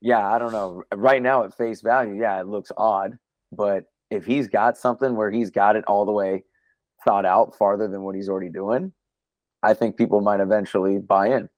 yeah, 0.01 0.27
I 0.27 0.39
don't 0.39 0.51
know. 0.51 0.83
Right 0.93 1.21
now, 1.21 1.43
at 1.43 1.55
face 1.55 1.81
value, 1.81 2.19
yeah, 2.19 2.39
it 2.41 2.47
looks 2.47 2.71
odd. 2.75 3.17
But 3.51 3.85
if 4.09 4.25
he's 4.25 4.47
got 4.47 4.77
something 4.77 5.15
where 5.15 5.29
he's 5.31 5.51
got 5.51 5.75
it 5.75 5.83
all 5.87 6.05
the 6.05 6.11
way 6.11 6.43
thought 7.05 7.25
out 7.25 7.55
farther 7.55 7.87
than 7.87 8.01
what 8.01 8.15
he's 8.15 8.27
already 8.29 8.49
doing, 8.49 8.91
I 9.61 9.75
think 9.75 9.95
people 9.95 10.21
might 10.21 10.39
eventually 10.39 10.97
buy 10.97 11.27
in, 11.27 11.49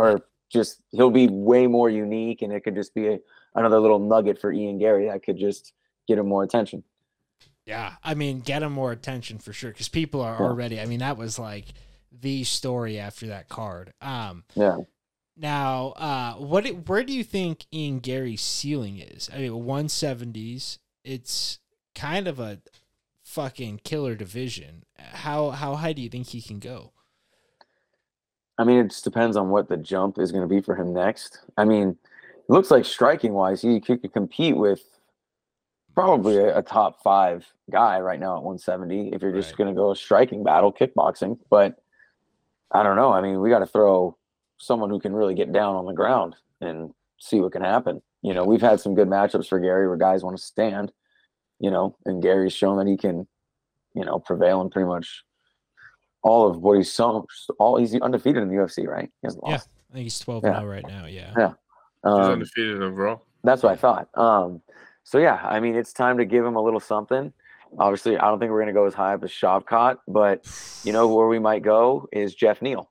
or 0.00 0.20
just 0.48 0.80
he'll 0.90 1.10
be 1.10 1.28
way 1.28 1.66
more 1.66 1.90
unique, 1.90 2.42
and 2.42 2.52
it 2.52 2.60
could 2.64 2.74
just 2.74 2.94
be 2.94 3.06
a, 3.08 3.18
another 3.54 3.78
little 3.78 3.98
nugget 3.98 4.40
for 4.40 4.52
Ian 4.52 4.78
Garry 4.78 5.06
that 5.06 5.22
could 5.22 5.36
just 5.38 5.72
get 6.08 6.18
him 6.18 6.26
more 6.28 6.42
attention. 6.42 6.82
Yeah. 7.66 7.94
I 8.02 8.14
mean, 8.14 8.40
get 8.40 8.62
him 8.62 8.72
more 8.72 8.90
attention 8.90 9.38
for 9.38 9.52
sure 9.52 9.70
because 9.70 9.88
people 9.88 10.20
are 10.22 10.36
Yeah. 10.40 10.46
already, 10.46 10.80
I 10.80 10.86
mean, 10.86 11.00
that 11.00 11.16
was 11.16 11.38
like 11.38 11.66
the 12.10 12.42
story 12.44 12.98
after 12.98 13.26
that 13.28 13.48
card. 13.48 13.92
Um, 14.00 14.44
Yeah. 14.54 14.78
Now, 15.36 15.92
uh, 15.96 16.34
what? 16.34 16.66
Where 16.88 17.02
do 17.04 17.12
you 17.14 17.24
think 17.24 17.64
Ian 17.72 18.00
Garry's 18.00 18.42
ceiling 18.42 18.98
is? 18.98 19.30
I 19.32 19.38
mean, 19.38 19.64
one 19.64 19.88
seventies. 19.88 20.78
It's 21.04 21.60
kind 21.94 22.28
of 22.28 22.38
a 22.38 22.60
fucking 23.22 23.80
killer 23.84 24.14
division. 24.16 24.84
How 24.98 25.50
how 25.50 25.76
high 25.76 25.94
do 25.94 26.02
you 26.02 26.10
think 26.10 26.26
he 26.28 26.42
can 26.42 26.58
go? 26.58 26.92
I 28.60 28.64
mean, 28.64 28.78
it 28.78 28.88
just 28.90 29.04
depends 29.04 29.38
on 29.38 29.48
what 29.48 29.70
the 29.70 29.78
jump 29.78 30.18
is 30.18 30.30
going 30.30 30.46
to 30.46 30.54
be 30.54 30.60
for 30.60 30.76
him 30.76 30.92
next. 30.92 31.38
I 31.56 31.64
mean, 31.64 31.96
it 32.36 32.50
looks 32.50 32.70
like 32.70 32.84
striking 32.84 33.32
wise, 33.32 33.62
he 33.62 33.80
could, 33.80 34.12
compete 34.12 34.54
with 34.54 34.82
probably 35.94 36.36
a, 36.36 36.58
a 36.58 36.62
top 36.62 37.02
five 37.02 37.50
guy 37.70 38.00
right 38.00 38.20
now 38.20 38.36
at 38.36 38.42
170 38.42 39.14
if 39.14 39.22
you're 39.22 39.32
just 39.32 39.52
Right. 39.52 39.56
going 39.56 39.74
to 39.74 39.80
go 39.80 39.92
a 39.92 39.96
striking 39.96 40.44
battle, 40.44 40.70
kickboxing. 40.74 41.38
But 41.48 41.82
I 42.70 42.82
don't 42.82 42.96
know. 42.96 43.10
I 43.10 43.22
mean, 43.22 43.40
we 43.40 43.48
got 43.48 43.60
to 43.60 43.66
throw 43.66 44.18
someone 44.58 44.90
who 44.90 45.00
can 45.00 45.14
really 45.14 45.34
get 45.34 45.52
down 45.52 45.74
on 45.74 45.86
the 45.86 45.94
ground 45.94 46.36
and 46.60 46.92
see 47.18 47.40
what 47.40 47.52
can 47.52 47.62
happen. 47.62 48.02
You 48.20 48.34
know, 48.34 48.44
we've 48.44 48.60
had 48.60 48.78
some 48.78 48.94
good 48.94 49.08
matchups 49.08 49.48
for 49.48 49.58
Garry 49.58 49.88
where 49.88 49.96
guys 49.96 50.22
want 50.22 50.36
to 50.36 50.42
stand, 50.42 50.92
you 51.60 51.70
know, 51.70 51.96
and 52.04 52.22
Garry's 52.22 52.52
shown 52.52 52.76
that 52.76 52.86
he 52.86 52.98
can, 52.98 53.26
you 53.94 54.04
know, 54.04 54.18
prevail 54.18 54.60
in 54.60 54.68
pretty 54.68 54.86
much 54.86 55.24
all 56.22 56.48
of 56.48 56.58
what 56.58 56.76
he's 56.76 56.92
so 56.92 57.26
all 57.58 57.76
he's 57.76 57.94
undefeated 58.00 58.42
in 58.42 58.48
the 58.48 58.54
UFC, 58.56 58.86
right? 58.86 59.10
He 59.22 59.26
hasn't 59.26 59.42
Yeah. 59.46 59.52
lost. 59.52 59.68
I 59.90 59.94
think 59.94 60.02
he's 60.04 60.18
twelve 60.18 60.44
Yeah. 60.44 60.50
now 60.52 60.66
right 60.66 60.86
now. 60.86 61.06
Yeah. 61.06 61.32
Yeah. 61.36 61.48
He's 62.04 62.12
Um, 62.12 62.32
undefeated 62.32 62.82
overall. 62.82 63.22
that's 63.42 63.62
what 63.62 63.72
I 63.72 63.76
thought. 63.76 64.08
Um, 64.16 64.62
so 65.04 65.18
yeah, 65.18 65.40
I 65.44 65.60
mean, 65.60 65.74
it's 65.76 65.92
time 65.92 66.18
to 66.18 66.24
give 66.24 66.44
him 66.44 66.56
a 66.56 66.62
little 66.62 66.80
something. 66.80 67.32
Obviously, 67.78 68.18
I 68.18 68.28
don't 68.28 68.38
think 68.38 68.50
we're 68.50 68.60
gonna 68.60 68.72
go 68.72 68.86
as 68.86 68.94
high 68.94 69.14
up 69.14 69.22
as 69.24 69.30
Shavkat, 69.30 69.98
but 70.08 70.44
you 70.84 70.92
know 70.92 71.08
where 71.14 71.28
we 71.28 71.38
might 71.38 71.62
go 71.62 72.08
is 72.12 72.34
Geoff 72.34 72.60
Neal, 72.62 72.90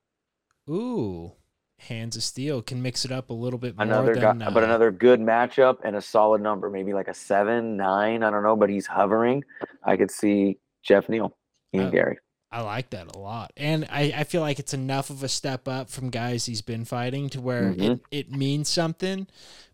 Ooh, 0.70 1.34
hands 1.80 2.16
of 2.16 2.24
steel 2.24 2.62
can 2.62 2.82
mix 2.82 3.04
it 3.06 3.12
up 3.12 3.30
a 3.30 3.34
little 3.34 3.60
bit 3.60 3.76
more 3.78 3.84
another 3.86 4.14
guy, 4.16 4.34
than. 4.34 4.54
but 4.54 4.64
uh, 4.64 4.66
another 4.66 4.92
good 4.92 5.20
matchup 5.20 5.78
and 5.84 5.96
a 5.96 6.02
solid 6.02 6.42
number, 6.42 6.70
maybe 6.70 6.94
like 6.94 7.08
a 7.08 7.14
seven, 7.14 7.76
nine. 7.78 8.24
I 8.24 8.30
don't 8.30 8.44
know, 8.44 8.56
but 8.56 8.70
he's 8.70 8.86
hovering. 8.88 9.44
I 9.84 9.98
could 9.98 10.12
see 10.12 10.60
Geoff 10.84 11.10
Neal, 11.10 11.36
Ian 11.74 11.88
Oh. 11.88 11.92
Garry. 11.92 12.18
I 12.52 12.62
like 12.62 12.90
that 12.92 13.16
a 13.16 13.18
lot. 13.20 13.54
And 13.56 13.86
I, 13.92 14.12
I 14.18 14.24
feel 14.24 14.42
like 14.42 14.58
it's 14.58 14.74
enough 14.74 15.12
of 15.12 15.22
a 15.22 15.28
step 15.30 15.68
up 15.68 15.90
from 15.90 16.10
guys 16.10 16.46
he's 16.48 16.64
been 16.64 16.84
fighting 16.84 17.30
to 17.30 17.42
where 17.42 17.70
it, 17.70 17.78
Mhm. 17.78 18.00
it 18.10 18.32
means 18.32 18.70
something. 18.70 19.28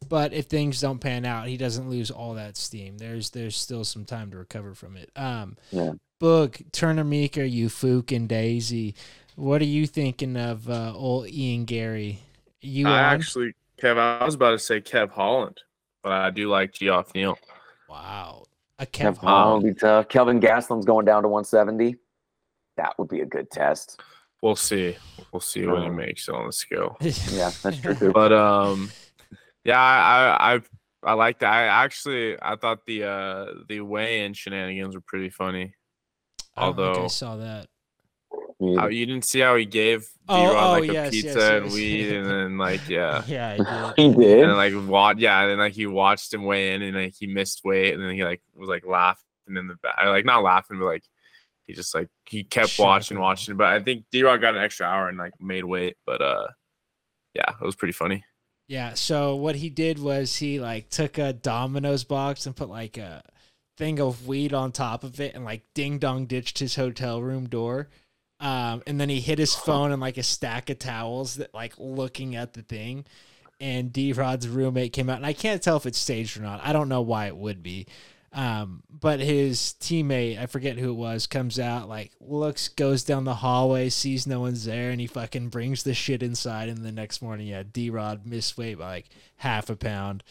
But 0.10 0.34
if 0.34 0.48
things 0.48 0.82
don't 0.82 1.00
pan 1.00 1.24
out, 1.26 1.48
he 1.48 1.56
doesn't 1.56 1.90
lose 1.90 2.12
all 2.12 2.34
that 2.34 2.58
steam. 2.58 2.98
There's 2.98 3.30
there's 3.30 3.56
still 3.56 3.86
some 3.86 4.04
time 4.04 4.30
to 4.32 4.38
recover 4.38 4.74
from 4.74 4.98
it. 4.98 5.10
Um 5.16 5.56
Yeah. 5.72 5.94
Boog, 6.22 6.72
Turner 6.72 7.04
Meeker, 7.06 7.42
Ufook, 7.46 8.14
and 8.16 8.28
Daisy. 8.28 8.96
What 9.36 9.62
are 9.62 9.66
you 9.66 9.86
thinking 9.88 10.38
of 10.38 10.70
uh, 10.70 10.94
old 10.96 11.28
Ian 11.30 11.66
Garry? 11.66 12.20
You 12.62 12.88
I 12.88 12.92
on? 12.92 12.98
actually, 13.16 13.54
Kev, 13.82 13.98
I 13.98 14.24
was 14.26 14.36
about 14.36 14.52
to 14.52 14.60
say 14.60 14.80
Kev 14.80 15.10
Holland, 15.10 15.60
but 16.04 16.14
I 16.14 16.30
do 16.30 16.50
like 16.50 16.72
Geoff 16.74 17.14
Neal. 17.14 17.38
wow. 17.90 18.44
A 18.80 18.86
Kev 18.86 18.90
Kev 19.16 19.18
Holland 19.18 19.18
Holland. 19.20 19.64
would 19.64 19.74
be 19.76 19.80
tough. 19.80 20.08
Kelvin 20.10 20.40
Gastelum's 20.42 20.86
going 20.86 21.06
down 21.06 21.24
to 21.24 21.30
170. 21.30 21.98
That 22.78 22.98
would 23.00 23.08
be 23.10 23.22
a 23.22 23.26
good 23.26 23.50
test. 23.52 24.00
We'll 24.42 24.56
see. 24.56 24.96
We'll 25.32 25.40
see 25.40 25.66
when 25.66 25.82
he 25.84 25.88
Um, 25.90 25.96
makes 25.96 26.28
it 26.28 26.36
on 26.36 26.46
the 26.48 26.54
scale. 26.54 26.98
Yeah, 27.02 27.52
that's 27.64 27.80
true 27.80 27.96
too. 27.96 28.12
But 28.12 28.32
um, 28.34 28.92
yeah, 29.64 29.80
I 29.80 30.54
I 30.54 30.56
I, 30.56 30.62
I 31.04 31.14
like 31.14 31.40
that. 31.40 31.52
I 31.52 31.64
actually 31.84 32.38
I 32.42 32.56
thought 32.56 32.86
the 32.86 33.04
uh 33.06 33.46
the 33.68 33.82
weigh-in 33.82 34.34
shenanigans 34.34 34.96
were 34.96 35.02
pretty 35.02 35.30
funny. 35.30 35.74
I 36.58 36.66
don't 36.66 36.76
think 36.76 36.98
I 37.06 37.08
saw 37.08 37.36
that. 37.38 37.68
Me 38.60 38.76
How, 38.78 38.88
you 38.88 39.06
didn't 39.06 39.26
see 39.26 39.40
how 39.42 39.56
he 39.58 39.66
gave 39.66 40.08
Oh, 40.30 40.48
D-Rod 40.48 40.68
oh, 40.78 40.80
like 40.80 40.90
a 40.90 40.94
yes, 40.94 41.12
pizza 41.12 41.28
yes, 41.40 41.64
and 41.64 41.72
weed, 41.74 42.16
and 42.16 42.26
then 42.30 42.58
like 42.58 42.88
yeah, 42.88 43.24
Yeah, 43.28 43.50
I 43.50 43.58
did. 43.58 43.94
He 43.98 44.06
and 44.06 44.16
did. 44.18 44.44
then 44.50 44.56
like 44.56 44.74
watch 44.90 45.18
yeah, 45.18 45.42
and 45.42 45.52
then 45.52 45.58
like 45.60 45.74
he 45.74 45.88
watched 45.88 46.34
him 46.34 46.44
weigh 46.46 46.74
in, 46.74 46.82
and 46.82 46.96
like 46.96 47.14
he 47.18 47.28
missed 47.28 47.62
weight, 47.66 47.94
and 47.94 48.02
then 48.04 48.12
he 48.16 48.24
like 48.24 48.42
was 48.56 48.70
like 48.70 48.86
laughing 48.86 49.24
in 49.48 49.68
the 49.68 49.76
back, 49.76 49.98
like 50.06 50.26
not 50.26 50.44
laughing, 50.44 50.80
but 50.80 50.86
like 50.86 51.04
he 51.66 51.74
just 51.74 51.94
like 51.96 52.08
he 52.26 52.44
kept 52.44 52.70
Shut 52.70 52.86
watching, 52.86 53.18
up. 53.18 53.24
watching. 53.24 53.58
But 53.58 53.68
I 53.68 53.82
think 53.82 54.06
D-Rod 54.12 54.42
got 54.42 54.56
an 54.56 54.64
extra 54.64 54.86
hour 54.86 55.10
and 55.10 55.18
like 55.18 55.34
made 55.40 55.66
weight, 55.66 55.98
but 56.06 56.22
uh, 56.22 56.48
yeah, 57.34 57.50
it 57.50 57.66
was 57.66 57.76
pretty 57.76 57.94
funny. 57.94 58.24
Yeah. 58.68 58.94
So 58.94 59.36
what 59.36 59.56
he 59.56 59.70
did 59.70 60.00
was 60.00 60.38
he 60.38 60.60
like 60.60 60.90
took 60.90 61.18
a 61.18 61.34
Domino's 61.34 62.04
box 62.04 62.46
and 62.46 62.56
put 62.56 62.70
like 62.70 62.98
a 62.98 63.24
thing 63.78 64.00
of 64.00 64.28
weed 64.28 64.54
on 64.54 64.72
top 64.72 65.04
of 65.04 65.20
it 65.20 65.36
and 65.36 65.44
like 65.44 65.64
ding 65.74 66.00
dong 66.00 66.26
ditched 66.26 66.60
his 66.60 66.76
hotel 66.76 67.22
room 67.22 67.48
door. 67.48 67.90
Um, 68.40 68.84
and 68.88 69.00
then 69.00 69.10
he 69.10 69.20
hit 69.22 69.40
his 69.40 69.56
phone 69.56 69.92
and 69.92 70.02
like 70.02 70.18
a 70.18 70.24
stack 70.24 70.70
of 70.70 70.80
towels 70.80 71.36
that 71.36 71.54
like 71.54 71.74
looking 71.78 72.36
at 72.36 72.54
the 72.54 72.62
thing. 72.62 73.06
And 73.62 73.94
D 73.94 74.12
Rod's 74.12 74.50
roommate 74.50 74.92
came 74.92 75.10
out, 75.10 75.16
and 75.16 75.26
I 75.26 75.32
can't 75.32 75.62
tell 75.62 75.78
if 75.78 75.86
it's 75.86 75.98
staged 75.98 76.38
or 76.38 76.42
not. 76.42 76.60
I 76.62 76.74
don't 76.74 76.90
know 76.90 77.02
why 77.02 77.28
it 77.28 77.38
would 77.38 77.64
be. 77.64 77.88
Um, 78.36 78.84
but 78.90 79.22
his 79.22 79.76
teammate, 79.80 80.38
I 80.38 80.46
forget 80.46 80.78
who 80.78 80.90
it 80.90 80.96
was, 80.96 81.26
comes 81.26 81.58
out, 81.58 81.88
like 81.88 82.12
looks, 82.20 82.68
goes 82.68 83.06
down 83.06 83.24
the 83.24 83.36
hallway, 83.36 83.88
sees 83.88 84.28
no 84.28 84.42
one's 84.42 84.66
there, 84.66 84.92
and 84.92 85.00
he 85.00 85.08
fucking 85.08 85.48
brings 85.48 85.84
the 85.84 85.94
shit 85.94 86.22
inside. 86.22 86.68
And 86.68 86.80
the 86.80 86.92
next 86.92 87.22
morning, 87.22 87.48
yeah, 87.48 87.64
D 87.64 87.90
Rod 87.90 88.26
missed 88.26 88.58
weight 88.58 88.78
by 88.78 88.88
like 88.88 89.06
half 89.38 89.70
a 89.70 89.78
pound. 89.78 90.22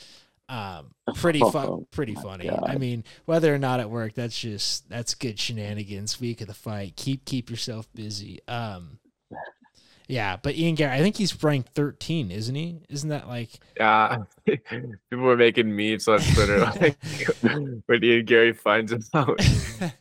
Um, 0.50 0.92
pretty 1.14 1.40
Oh 1.42 1.50
fun, 1.50 1.86
pretty 1.92 2.14
funny. 2.14 2.50
I 2.50 2.76
mean, 2.76 3.05
whether 3.24 3.55
or 3.55 3.59
not 3.59 3.80
it 3.80 3.88
worked, 3.88 4.16
that's 4.16 4.38
just 4.38 4.86
that's 4.90 5.14
good 5.14 5.38
shenanigans. 5.38 6.20
Week 6.20 6.42
of 6.42 6.48
the 6.48 6.55
fight, 6.55 6.96
keep 6.96 7.24
keep 7.24 7.48
yourself 7.48 7.88
busy. 7.94 8.40
Um, 8.46 8.98
yeah, 10.09 10.36
but 10.42 10.55
Ian 10.55 10.74
Garry, 10.74 10.92
I 10.96 11.00
think 11.00 11.16
he's 11.16 11.42
ranked 11.42 11.70
13, 11.74 12.30
isn't 12.30 12.55
he? 12.55 12.80
Isn't 12.88 13.09
that 13.11 13.26
like 13.28 13.50
Yeah, 13.76 14.24
people 14.46 14.96
were 15.11 15.36
making 15.36 15.74
memes 15.74 16.07
on 16.09 16.20
Twitter 16.20 16.59
like 16.80 16.96
when 17.86 18.05
Ian 18.05 18.24
Garry 18.24 18.52
finds 18.52 18.92
him 18.92 19.02
out, 19.14 19.40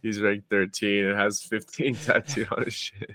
he's 0.01 0.19
ranked 0.21 0.49
13 0.49 1.05
and 1.05 1.19
has 1.19 1.41
15 1.41 1.95
tattooed 1.95 2.47
on 2.51 2.63
his 2.65 2.73
shit. 2.73 3.11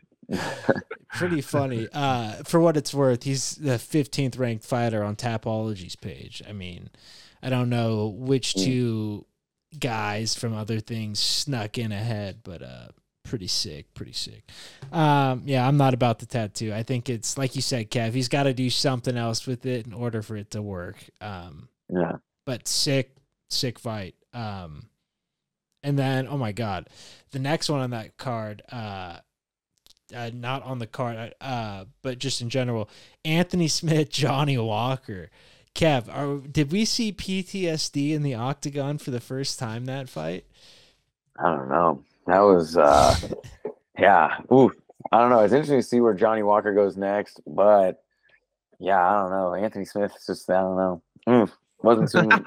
pretty 1.15 1.41
funny. 1.41 1.89
Uh, 1.93 2.33
for 2.45 2.61
what 2.61 2.77
it's 2.77 2.93
worth, 2.95 3.23
he's 3.23 3.53
the 3.57 3.73
15th 3.79 4.39
ranked 4.39 4.65
fighter 4.65 5.03
on 5.03 5.17
Tapology's 5.17 5.97
page. 5.97 6.43
I 6.49 6.53
mean, 6.53 6.91
I 7.43 7.51
don't 7.51 7.71
know 7.71 8.09
which 8.09 8.55
Mm. 8.55 8.65
two 8.65 9.27
guys 9.79 10.35
from 10.35 10.55
other 10.55 10.81
things 10.81 11.19
snuck 11.19 11.79
in 11.79 11.93
ahead, 11.93 12.41
but 12.43 12.63
uh, 12.63 12.89
pretty 13.29 13.47
sick, 13.47 13.93
pretty 13.95 14.13
sick. 14.13 14.43
Um, 14.91 15.43
yeah, 15.45 15.67
I'm 15.69 15.77
not 15.77 15.95
about 15.95 16.19
the 16.19 16.27
tattoo. 16.27 16.73
I 16.73 16.83
think 16.83 17.09
it's 17.09 17.37
like 17.37 17.55
you 17.55 17.63
said, 17.63 17.91
Kev. 17.91 18.13
He's 18.13 18.29
got 18.29 18.45
to 18.45 18.55
do 18.55 18.71
something 18.71 19.17
else 19.17 19.47
with 19.47 19.67
it 19.67 19.87
in 19.87 19.93
order 19.93 20.23
for 20.23 20.37
it 20.37 20.51
to 20.53 20.63
work. 20.63 20.97
Um, 21.21 21.69
Yeah. 21.89 22.17
but 22.47 22.67
sick, 22.67 23.15
sick 23.51 23.79
fight. 23.79 24.15
Um, 24.33 24.87
and 25.83 25.99
then 25.99 26.27
oh 26.29 26.39
my 26.39 26.53
god, 26.53 26.89
the 27.31 27.39
next 27.39 27.69
one 27.69 27.81
on 27.81 27.91
that 27.91 28.17
card, 28.17 28.63
uh, 28.73 29.19
uh 30.15 30.31
not 30.33 30.63
on 30.63 30.79
the 30.79 30.87
card, 30.87 31.35
uh, 31.41 31.85
but 32.03 32.19
just 32.19 32.41
in 32.41 32.49
general, 32.49 32.89
Anthony 33.25 33.69
Smith, 33.79 34.11
Johnny 34.11 34.57
Walker. 34.59 35.31
Kev, 35.75 36.09
are, 36.09 36.49
did 36.49 36.73
we 36.73 36.85
see 36.85 37.13
PTSD 37.13 38.13
in 38.13 38.23
the 38.23 38.35
octagon 38.35 38.99
for 38.99 39.11
the 39.13 39.21
first 39.21 39.59
time 39.59 39.85
that 39.85 40.09
fight? 40.09 40.45
I 41.39 41.55
don't 41.55 41.69
know. 41.69 42.03
That 42.29 42.41
was 42.41 42.77
uh 42.77 43.17
yeah. 43.99 44.37
Ooh. 44.53 44.71
I 45.11 45.19
don't 45.19 45.31
know. 45.31 45.41
It's 45.41 45.55
interesting 45.55 45.79
to 45.79 45.83
see 45.83 46.01
where 46.01 46.13
Johnny 46.13 46.43
Walker 46.43 46.75
goes 46.75 46.97
next, 46.97 47.41
but 47.47 48.03
yeah, 48.79 49.03
I 49.03 49.23
don't 49.23 49.31
know. 49.31 49.55
Anthony 49.55 49.87
Smith 49.87 50.13
is 50.15 50.27
just 50.27 50.51
I 50.51 50.61
don't 50.61 50.77
know. 50.77 51.03
Mm, 51.27 51.51
wasn't 51.83 52.11
too 52.11 52.29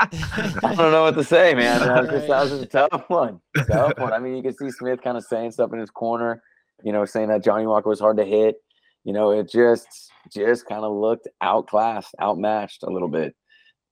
I 0.63 0.75
don't 0.75 0.91
know 0.91 1.01
what 1.01 1.15
to 1.15 1.23
say, 1.23 1.55
man. 1.55 1.79
That 1.79 2.03
was 2.03 2.11
just, 2.11 2.27
that 2.27 2.41
was 2.41 2.49
just 2.51 2.63
a 2.63 2.67
tough 2.67 3.09
one. 3.09 3.41
Tough 3.67 3.97
one. 3.97 4.13
I 4.13 4.19
mean, 4.19 4.35
you 4.35 4.43
can 4.43 4.55
see 4.55 4.69
Smith 4.69 5.01
kind 5.01 5.17
of 5.17 5.25
saying 5.25 5.51
stuff 5.51 5.73
in 5.73 5.79
his 5.79 5.89
corner, 5.89 6.43
you 6.83 6.91
know, 6.91 7.03
saying 7.05 7.29
that 7.29 7.43
Johnny 7.43 7.65
Walker 7.65 7.89
was 7.89 7.99
hard 7.99 8.17
to 8.17 8.25
hit. 8.25 8.57
You 9.03 9.13
know, 9.13 9.31
it 9.31 9.49
just 9.49 10.11
just 10.31 10.67
kind 10.67 10.85
of 10.85 10.95
looked 10.95 11.27
outclassed, 11.41 12.13
outmatched 12.21 12.83
a 12.83 12.91
little 12.91 13.09
bit. 13.09 13.35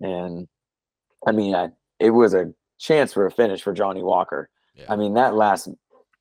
And 0.01 0.47
I 1.25 1.31
mean, 1.31 1.55
I, 1.55 1.69
it 1.99 2.11
was 2.11 2.35
a 2.35 2.53
chance 2.77 3.11
for 3.11 3.25
a 3.25 3.31
finish 3.31 3.63
for 3.63 3.73
Johnny 3.73 4.03
Walker. 4.03 4.51
Yeah. 4.79 4.93
I 4.93 4.95
mean, 4.95 5.13
that 5.15 5.35
last 5.35 5.69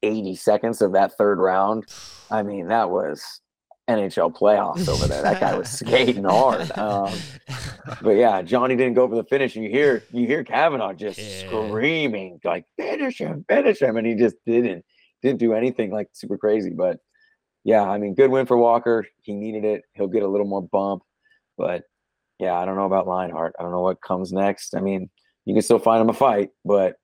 80 0.02 0.34
seconds 0.36 0.82
of 0.82 0.92
that 0.92 1.16
third 1.16 1.38
round, 1.38 1.86
I 2.30 2.42
mean, 2.42 2.68
that 2.68 2.90
was 2.90 3.40
NHL 3.88 4.36
playoffs 4.36 4.88
over 4.88 5.06
there. 5.06 5.22
That 5.22 5.40
guy 5.40 5.56
was 5.56 5.68
skating 5.80 6.24
hard. 6.24 6.70
Um, 6.78 7.12
but 8.02 8.10
yeah, 8.10 8.42
Johnny 8.42 8.76
didn't 8.76 8.94
go 8.94 9.08
for 9.08 9.14
the 9.16 9.24
finish, 9.24 9.56
and 9.56 9.64
you 9.64 9.70
hear 9.70 10.04
you 10.12 10.26
hear 10.26 10.44
Kavanaugh 10.44 10.92
just 10.92 11.18
Yeah. 11.18 11.48
screaming 11.48 12.38
like 12.44 12.64
finish 12.76 13.18
him, 13.18 13.44
finish 13.48 13.80
him, 13.80 13.96
and 13.96 14.06
he 14.06 14.14
just 14.14 14.36
didn't 14.46 14.84
didn't 15.22 15.38
do 15.40 15.54
anything 15.54 15.90
like 15.90 16.08
super 16.12 16.36
crazy. 16.36 16.70
But 16.70 16.98
yeah, 17.64 17.82
I 17.82 17.96
mean, 17.98 18.14
good 18.14 18.30
win 18.30 18.44
for 18.46 18.56
Walker. 18.58 19.06
He 19.22 19.34
needed 19.34 19.64
it. 19.64 19.82
He'll 19.94 20.06
get 20.08 20.22
a 20.22 20.28
little 20.28 20.46
more 20.46 20.62
bump, 20.62 21.02
but 21.56 21.84
yeah, 22.38 22.54
I 22.54 22.66
don't 22.66 22.76
know 22.76 22.84
about 22.84 23.08
Lionheart. 23.08 23.54
I 23.58 23.62
don't 23.62 23.72
know 23.72 23.80
what 23.82 24.00
comes 24.02 24.32
next. 24.32 24.74
I 24.76 24.80
mean, 24.80 25.08
you 25.46 25.54
can 25.54 25.62
still 25.62 25.78
find 25.78 26.00
him 26.02 26.10
a 26.10 26.14
fight, 26.14 26.50
but 26.64 26.96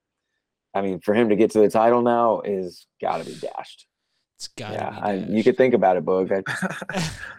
I 0.75 0.81
mean, 0.81 0.99
for 0.99 1.15
him 1.15 1.29
to 1.29 1.35
get 1.35 1.51
to 1.51 1.59
the 1.59 1.69
title 1.69 2.01
now 2.01 2.41
is 2.41 2.85
got 3.01 3.19
to 3.19 3.25
be 3.25 3.35
dashed. 3.35 3.85
it's 4.35 4.49
got 4.49 4.69
to 4.69 4.73
yeah, 4.73 4.89
be 4.89 4.97
I, 5.01 5.13
you 5.13 5.43
could 5.43 5.55
think 5.55 5.73
about 5.73 5.95
it, 5.95 6.03
Boog. 6.03 6.31
I, 6.31 6.43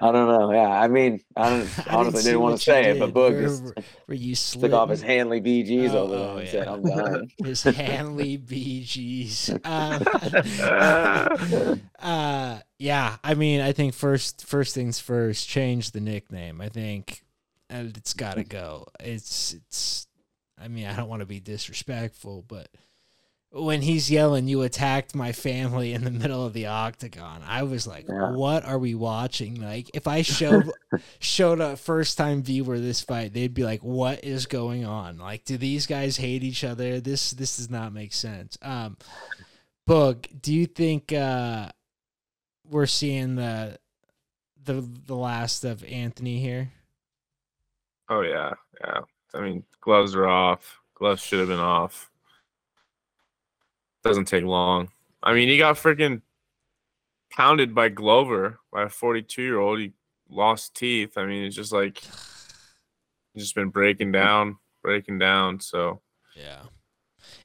I 0.09 0.13
don't 0.13 0.29
know. 0.29 0.51
Yeah, 0.53 0.71
I 0.71 0.89
mean, 0.89 1.21
I, 1.37 1.51
don't, 1.51 1.69
I 1.89 1.95
honestly 1.95 2.23
didn't 2.23 2.41
want 2.41 2.57
to 2.57 2.65
say 2.65 2.93
it, 2.93 2.99
but 2.99 3.07
did. 3.07 3.15
Boog 3.15 3.41
just 3.43 3.63
where 4.07 4.17
you 4.27 4.35
took 4.35 4.73
off 4.73 4.89
his 4.89 5.03
Hanley 5.03 5.43
BGs 5.43 5.91
Oh, 5.91 5.99
over 5.99 6.17
there 6.17 6.29
oh, 6.29 6.37
and 6.39 6.49
said, 6.49 6.65
yeah. 6.67 6.73
"I'm 6.73 6.83
done." 6.83 7.29
his 7.45 7.63
Hanley 7.63 8.39
BGs. 8.39 9.51
Um, 9.67 11.81
uh, 12.01 12.59
yeah, 12.79 13.17
I 13.23 13.35
mean, 13.35 13.61
I 13.61 13.73
think 13.73 13.93
first 13.95 14.47
first 14.47 14.75
things 14.75 14.99
first, 14.99 15.47
change 15.49 15.91
the 15.91 16.01
nickname. 16.01 16.63
I 16.63 16.71
think 16.71 17.23
uh, 17.71 17.85
it's 17.97 18.15
got 18.15 18.37
to 18.37 18.45
go. 18.45 18.87
It's 19.01 19.53
it's. 19.53 20.07
I 20.59 20.69
mean, 20.69 20.87
I 20.87 20.97
don't 20.97 21.11
want 21.11 21.21
to 21.21 21.27
be 21.27 21.39
disrespectful, 21.39 22.43
but 22.49 22.69
when 23.57 23.83
he's 23.83 24.11
yelling, 24.11 24.49
"You 24.49 24.63
attacked 24.63 25.15
my 25.15 25.33
family" 25.33 25.93
in 25.93 26.05
the 26.05 26.11
middle 26.11 26.45
of 26.45 26.53
the 26.53 26.67
octagon, 26.67 27.43
I 27.47 27.63
was 27.63 27.87
like, 27.87 28.07
Yeah. 28.09 28.33
"What 28.33 28.65
are 28.65 28.79
we 28.79 28.95
watching?" 28.95 29.61
Like, 29.61 29.91
if 29.95 30.07
I 30.07 30.23
showed 30.23 30.71
showed 31.19 31.61
a 31.61 31.77
first 31.77 32.19
time 32.19 32.43
viewer 32.43 32.79
this 32.79 33.01
fight, 33.01 33.33
they'd 33.33 33.55
be 33.55 33.65
like, 33.65 33.83
"What 33.83 34.25
is 34.25 34.47
going 34.47 34.85
on? 34.85 35.19
Like, 35.19 35.45
do 35.45 35.57
these 35.57 35.87
guys 35.87 36.17
hate 36.19 36.43
each 36.45 36.65
other? 36.65 37.01
This 37.01 37.31
this 37.31 37.57
does 37.57 37.71
not 37.71 37.93
make 37.93 38.13
sense." 38.13 38.59
Um, 38.63 38.97
Boog, 39.89 40.27
do 40.43 40.53
you 40.53 40.67
think 40.67 41.13
uh, 41.13 41.71
we're 42.69 42.87
seeing 42.87 43.37
the 43.37 43.79
the 44.65 44.87
the 45.07 45.17
last 45.17 45.65
of 45.65 45.83
Anthony 45.85 46.41
here? 46.41 46.73
Oh 48.09 48.21
yeah, 48.21 48.53
yeah. 48.81 49.01
I 49.35 49.41
mean, 49.41 49.65
gloves 49.81 50.15
are 50.15 50.29
off. 50.29 50.81
Gloves 50.95 51.23
should 51.23 51.39
have 51.41 51.49
been 51.49 51.61
off. 51.61 52.11
Doesn't 54.07 54.27
take 54.27 54.45
long. 54.45 54.89
I 55.23 55.35
mean, 55.35 55.49
he 55.49 55.59
got 55.59 55.77
freaking 55.77 56.23
pounded 57.33 57.75
by 57.75 57.89
Glover 57.89 58.59
by 58.73 58.85
a 58.85 58.89
42 58.89 59.43
year 59.43 59.59
old. 59.59 59.79
He 59.81 59.93
lost 60.29 60.75
teeth. 60.75 61.17
I 61.19 61.27
mean, 61.27 61.45
it's 61.45 61.57
just 61.57 61.73
like 61.73 61.99
he's 63.33 63.43
just 63.45 63.55
been 63.55 63.69
breaking 63.71 64.13
down, 64.13 64.57
breaking 64.83 65.19
down. 65.19 65.61
So 65.61 66.01
Yeah. 66.37 66.63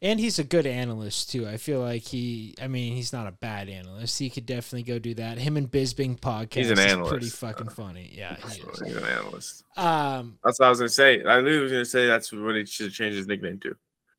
And 0.03 0.19
he's 0.19 0.37
a 0.37 0.43
good 0.43 0.67
analyst 0.67 1.31
too. 1.31 1.47
I 1.47 1.57
feel 1.57 1.79
like 1.79 2.03
he 2.03 2.55
I 2.61 2.67
mean, 2.67 2.95
he's 2.95 3.11
not 3.11 3.27
a 3.27 3.31
bad 3.31 3.67
analyst. 3.67 4.19
He 4.19 4.29
could 4.29 4.45
definitely 4.45 4.83
go 4.83 4.99
do 4.99 5.15
that. 5.15 5.39
Him 5.39 5.57
and 5.57 5.69
Bisping 5.69 6.19
podcast 6.19 6.53
He's 6.53 6.69
an 6.71 6.77
is 6.77 6.85
pretty 6.85 7.01
analyst. 7.01 7.37
fucking 7.37 7.69
funny. 7.69 8.11
Yeah, 8.13 8.35
he 8.47 8.61
he's 8.85 8.95
an 8.95 9.03
analyst. 9.03 9.63
Um 9.77 10.37
That's 10.43 10.59
what 10.59 10.67
I 10.67 10.69
was 10.69 10.79
gonna 10.79 10.89
say. 10.89 11.23
I 11.23 11.37
literally 11.37 11.59
was 11.63 11.71
gonna 11.71 11.85
say 11.85 12.05
that's 12.05 12.31
what 12.31 12.55
he 12.55 12.65
should 12.65 12.91
change 12.93 13.15
his 13.15 13.27
nickname 13.27 13.59
to. 13.61 13.75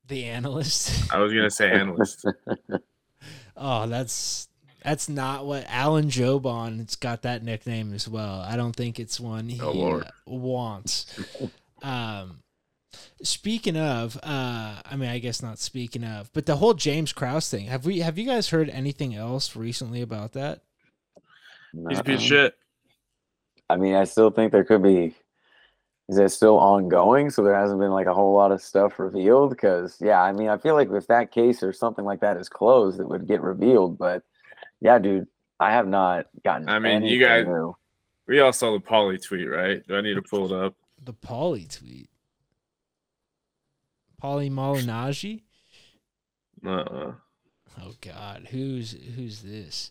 The 0.08 0.24
analyst. 0.24 1.12
I 1.12 1.18
was 1.18 1.32
gonna 1.32 1.50
say 1.50 1.70
analyst. 1.70 2.24
Oh, 3.56 3.86
that's 3.86 4.48
that's 4.82 5.08
not 5.08 5.44
what 5.46 5.64
Alan 5.68 6.06
Jouban. 6.06 6.80
It's 6.80 6.96
got 6.96 7.22
that 7.22 7.44
nickname 7.44 7.92
as 7.92 8.08
well. 8.08 8.40
I 8.40 8.56
don't 8.56 8.74
think 8.74 8.98
it's 8.98 9.20
one 9.20 9.48
he 9.48 9.60
Oh, 9.60 9.70
Lord. 9.72 10.04
uh, 10.04 10.10
wants. 10.26 11.20
um, 11.82 12.40
speaking 13.22 13.76
of, 13.76 14.16
uh, 14.22 14.80
I 14.84 14.96
mean, 14.96 15.10
I 15.10 15.18
guess 15.18 15.42
not 15.42 15.58
speaking 15.58 16.02
of, 16.02 16.32
but 16.32 16.46
the 16.46 16.56
whole 16.56 16.74
James 16.74 17.12
Krause 17.12 17.48
thing. 17.50 17.66
Have 17.66 17.84
we? 17.84 18.00
Have 18.00 18.18
you 18.18 18.26
guys 18.26 18.48
heard 18.48 18.70
anything 18.70 19.14
else 19.14 19.54
recently 19.54 20.00
about 20.00 20.32
that? 20.32 20.62
He's 21.88 21.98
a 21.98 22.04
piece 22.04 22.16
of 22.16 22.22
shit. 22.22 22.54
I 23.70 23.76
mean, 23.76 23.94
I 23.94 24.04
still 24.04 24.30
think 24.30 24.50
there 24.50 24.64
could 24.64 24.82
be. 24.82 25.14
Is 26.08 26.18
it 26.18 26.30
still 26.30 26.58
ongoing? 26.58 27.30
So 27.30 27.42
there 27.42 27.54
hasn't 27.54 27.80
been 27.80 27.92
like 27.92 28.06
a 28.06 28.14
whole 28.14 28.34
lot 28.34 28.52
of 28.52 28.60
stuff 28.60 28.98
revealed. 28.98 29.50
Because 29.50 29.96
yeah, 30.00 30.20
I 30.20 30.32
mean, 30.32 30.48
I 30.48 30.58
feel 30.58 30.74
like 30.74 30.90
if 30.90 31.06
that 31.06 31.32
case 31.32 31.62
or 31.62 31.72
something 31.72 32.04
like 32.04 32.20
that 32.20 32.36
is 32.36 32.48
closed, 32.48 33.00
it 33.00 33.08
would 33.08 33.26
get 33.26 33.40
revealed. 33.40 33.98
But 33.98 34.22
yeah, 34.80 34.98
dude, 34.98 35.28
I 35.60 35.70
have 35.72 35.86
not 35.86 36.26
gotten. 36.44 36.68
I 36.68 36.78
mean, 36.78 37.02
you 37.02 37.18
guys- 37.20 37.46
new. 37.46 37.76
We 38.26 38.40
all 38.40 38.52
saw 38.52 38.72
the 38.72 38.80
Paulie 38.80 39.22
tweet, 39.22 39.50
right? 39.50 39.84
Do 39.86 39.96
I 39.96 40.00
need 40.00 40.14
to 40.14 40.22
pull 40.22 40.46
it 40.46 40.64
up? 40.64 40.74
The 41.02 41.12
Paulie 41.12 41.68
tweet. 41.68 42.08
Paulie 44.22 44.50
Malignaggi? 44.50 45.42
Uh-uh. 46.64 47.12
Oh 47.80 47.94
God, 48.00 48.48
who's 48.50 48.92
who's 49.16 49.42
this? 49.42 49.90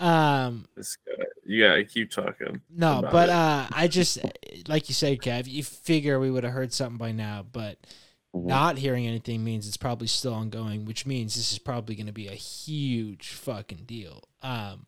Um, 0.00 0.66
This 0.76 0.96
guy. 1.06 1.24
You 1.44 1.64
gotta 1.64 1.84
keep 1.84 2.10
talking. 2.10 2.60
no, 2.70 3.00
but 3.10 3.28
it. 3.28 3.32
uh, 3.32 3.66
I 3.72 3.88
just 3.88 4.18
like 4.68 4.88
you 4.88 4.94
said, 4.94 5.18
Kev. 5.20 5.46
You 5.46 5.64
figure 5.64 6.20
we 6.20 6.30
would 6.30 6.44
have 6.44 6.52
heard 6.52 6.72
something 6.72 6.98
by 6.98 7.12
now, 7.12 7.44
but 7.50 7.78
Mhm. 8.36 8.44
not 8.44 8.76
hearing 8.78 9.06
anything 9.06 9.42
means 9.42 9.66
it's 9.66 9.76
probably 9.78 10.06
still 10.06 10.34
ongoing, 10.34 10.84
which 10.84 11.06
means 11.06 11.34
this 11.34 11.50
is 11.52 11.58
probably 11.58 11.94
going 11.94 12.06
to 12.06 12.12
be 12.12 12.28
a 12.28 12.34
huge 12.34 13.28
fucking 13.28 13.84
deal. 13.86 14.22
Um, 14.42 14.86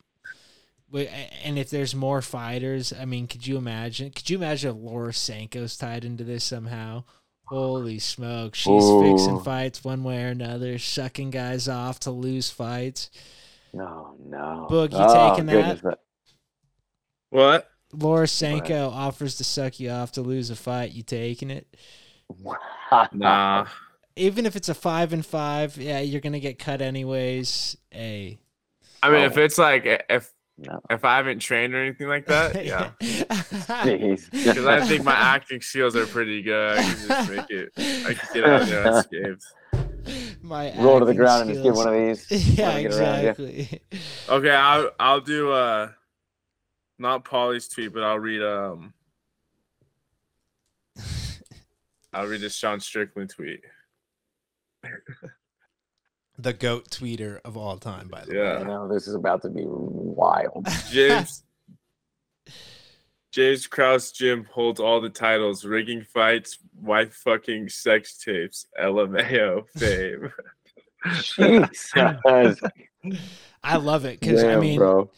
wi- 0.92 1.10
and 1.44 1.58
if 1.58 1.70
there's 1.70 1.94
more 1.94 2.20
fighters, 2.20 2.92
I 2.92 3.06
mean, 3.06 3.26
could 3.26 3.46
you 3.46 3.56
imagine? 3.56 4.10
Could 4.10 4.28
you 4.28 4.36
imagine 4.36 4.70
if 4.70 4.76
Laura 4.76 5.12
Sanko's 5.12 5.76
tied 5.78 6.04
into 6.04 6.24
this 6.24 6.44
somehow? 6.44 7.04
Holy 7.46 7.98
smoke, 7.98 8.54
she's 8.54 8.84
fixing 9.02 9.40
fights 9.42 9.82
one 9.82 10.04
way 10.04 10.22
or 10.24 10.28
another, 10.28 10.78
sucking 10.78 11.30
guys 11.30 11.66
off 11.68 11.98
to 12.00 12.10
lose 12.12 12.50
fights. 12.50 13.10
No, 13.72 14.16
no. 14.24 14.66
Boog, 14.70 14.92
you 14.92 14.98
Oh, 15.00 15.30
taking 15.30 15.46
that? 15.46 15.80
goodness, 15.80 15.98
What? 17.30 17.68
Laura 17.92 18.26
Sanko 18.28 18.88
offers 18.90 19.36
to 19.36 19.44
suck 19.44 19.80
you 19.80 19.90
off 19.90 20.12
to 20.12 20.22
lose 20.22 20.50
a 20.50 20.56
fight. 20.56 20.92
You 20.92 21.02
taking 21.02 21.50
it? 21.50 21.66
Nah. 23.12 23.66
Even 24.16 24.46
if 24.46 24.56
it's 24.56 24.68
a 24.68 24.74
five 24.74 25.12
and 25.12 25.24
five, 25.24 25.76
yeah, 25.76 26.00
you're 26.00 26.20
gonna 26.20 26.40
get 26.40 26.58
cut 26.58 26.82
anyways. 26.82 27.76
A. 27.94 28.38
I 29.02 29.08
I 29.08 29.10
mean, 29.12 29.22
if 29.22 29.38
Oh. 29.38 29.42
it's 29.42 29.58
like 29.58 29.84
if 30.08 30.32
No. 30.58 30.80
if 30.90 31.04
I 31.04 31.16
haven't 31.16 31.38
trained 31.38 31.72
or 31.74 31.82
anything 31.82 32.08
like 32.08 32.26
that, 32.26 32.64
yeah. 32.66 32.90
Because 33.00 34.66
I 34.66 34.80
think 34.86 35.04
my 35.04 35.12
acting 35.14 35.60
skills 35.60 35.94
are 35.96 36.06
pretty 36.06 36.42
good. 36.42 36.78
I 36.78 36.82
can 36.82 37.08
just 37.08 37.30
make 37.30 37.50
it. 37.50 37.72
I 37.76 38.14
can 38.14 38.28
get 38.34 38.44
out 38.44 38.62
of 38.62 38.68
there 38.68 38.86
unscathed. 38.88 39.44
My 40.42 40.72
Roll 40.78 40.98
to 41.00 41.04
the 41.04 41.10
acting 41.10 41.16
ground 41.16 41.42
and 41.42 41.50
just 41.50 41.62
get 41.62 41.74
one 41.74 41.88
of 41.88 41.94
these. 41.94 42.56
Yeah, 42.58 42.68
Wanna 42.68 42.82
get 42.82 42.94
around 42.94 43.18
exactly. 43.18 43.82
Okay, 44.28 44.50
I'll 44.50 44.90
I'll 44.98 45.20
do 45.20 45.52
uh 45.52 45.90
not 46.98 47.24
Paulie's 47.24 47.68
tweet, 47.68 47.92
but 47.92 48.02
I'll 48.02 48.18
read 48.18 48.42
um 48.42 48.94
I'll 52.12 52.26
read 52.26 52.40
this 52.40 52.56
Sean 52.56 52.80
Strickland 52.80 53.30
tweet. 53.30 53.62
The 56.38 56.52
goat 56.54 56.88
tweeter 56.88 57.40
of 57.44 57.56
all 57.56 57.76
time, 57.76 58.08
by 58.08 58.24
the 58.24 58.32
way. 58.32 58.38
Yeah. 58.38 58.62
know 58.62 58.88
this 58.88 59.06
is 59.06 59.14
about 59.14 59.42
to 59.42 59.50
be 59.50 59.64
wild. 59.66 60.66
James 60.90 61.42
James 63.32 63.66
Krause 63.66 64.10
Jim 64.12 64.44
holds 64.52 64.80
all 64.80 65.00
the 65.00 65.08
titles, 65.08 65.64
rigging 65.64 66.02
fights, 66.02 66.58
wife 66.80 67.14
fucking 67.14 67.68
sex 67.68 68.16
tapes, 68.18 68.66
LMAO 68.80 69.68
fame. 69.78 70.32
Jesus. 71.22 71.92
I 73.62 73.76
love 73.76 74.04
it 74.04 74.20
because 74.20 74.42
I 74.44 74.56
mean, 74.56 74.78
bro. 74.78 75.10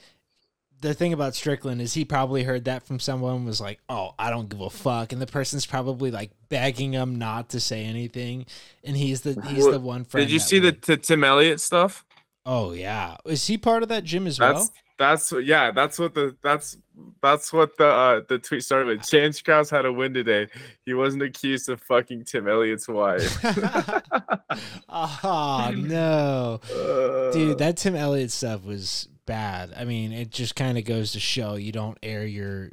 the 0.80 0.94
thing 0.94 1.12
about 1.12 1.34
Strickland 1.34 1.80
is 1.80 1.94
he 1.94 2.04
probably 2.04 2.42
heard 2.44 2.64
that 2.66 2.82
from 2.84 3.00
someone 3.00 3.44
was 3.44 3.60
like, 3.60 3.80
"Oh, 3.88 4.14
I 4.18 4.30
don't 4.30 4.48
give 4.48 4.60
a 4.60 4.70
fuck," 4.70 5.12
and 5.12 5.20
the 5.22 5.26
person's 5.26 5.66
probably 5.66 6.10
like 6.10 6.30
begging 6.48 6.92
him 6.92 7.16
not 7.18 7.50
to 7.50 7.60
say 7.60 7.84
anything, 7.84 8.46
and 8.84 8.96
he's 8.96 9.22
the 9.22 9.40
he's 9.48 9.64
What- 9.64 9.72
the 9.72 9.80
one 9.80 10.04
friend. 10.04 10.26
Did 10.26 10.32
you 10.32 10.38
that 10.38 10.44
see 10.44 10.58
the 10.58 10.66
would- 10.68 10.82
t- 10.82 10.96
Tim 10.98 11.24
Elliott 11.24 11.60
stuff? 11.60 12.04
Oh 12.44 12.72
yeah, 12.72 13.16
is 13.24 13.46
he 13.46 13.56
part 13.58 13.82
of 13.82 13.88
that 13.88 14.04
gym 14.04 14.26
as 14.26 14.36
That's 14.38 14.54
well? 14.60 14.70
That's 15.02 15.32
yeah, 15.42 15.72
that's 15.72 15.98
what 15.98 16.14
the 16.14 16.36
that's 16.42 16.78
that's 17.20 17.52
what 17.52 17.76
the 17.76 17.86
uh 17.86 18.20
the 18.28 18.38
tweet 18.38 18.62
started 18.62 18.86
with. 18.86 19.08
James 19.08 19.42
Krause 19.42 19.68
had 19.68 19.84
a 19.84 19.92
win 19.92 20.14
today. 20.14 20.46
He 20.86 20.94
wasn't 20.94 21.24
accused 21.24 21.68
of 21.68 21.80
fucking 21.82 22.24
Tim 22.24 22.46
Elliott's 22.46 22.86
wife. 22.88 23.38
oh 24.88 25.72
no, 25.76 26.60
Uh, 26.72 27.32
dude, 27.32 27.58
that 27.58 27.76
Tim 27.78 27.96
Elliott 27.96 28.30
stuff 28.30 28.64
was 28.64 29.08
bad. 29.26 29.72
I 29.76 29.84
mean, 29.84 30.12
it 30.12 30.30
just 30.30 30.54
kind 30.54 30.78
of 30.78 30.84
goes 30.84 31.12
to 31.12 31.20
show 31.20 31.56
you 31.56 31.72
don't 31.72 31.98
air 32.02 32.24
your 32.24 32.70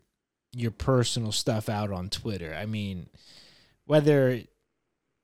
your 0.53 0.71
personal 0.71 1.31
stuff 1.31 1.67
out 1.67 1.91
on 1.91 2.09
Twitter. 2.09 2.53
I 2.53 2.65
mean, 2.67 3.09
whether 3.85 4.41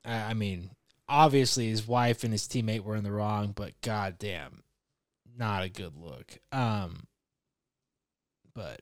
I 0.04 0.14
I 0.32 0.34
mean, 0.34 0.72
obviously 1.08 1.70
his 1.70 1.88
wife 1.88 2.24
and 2.24 2.34
his 2.34 2.48
teammate 2.48 2.82
were 2.84 2.96
in 2.96 3.04
the 3.04 3.12
wrong, 3.12 3.54
but 3.56 3.80
goddamn, 3.82 4.64
not 5.38 5.64
a 5.64 5.70
good 5.70 5.96
look. 5.96 6.38
Um, 6.52 7.08
but 8.54 8.82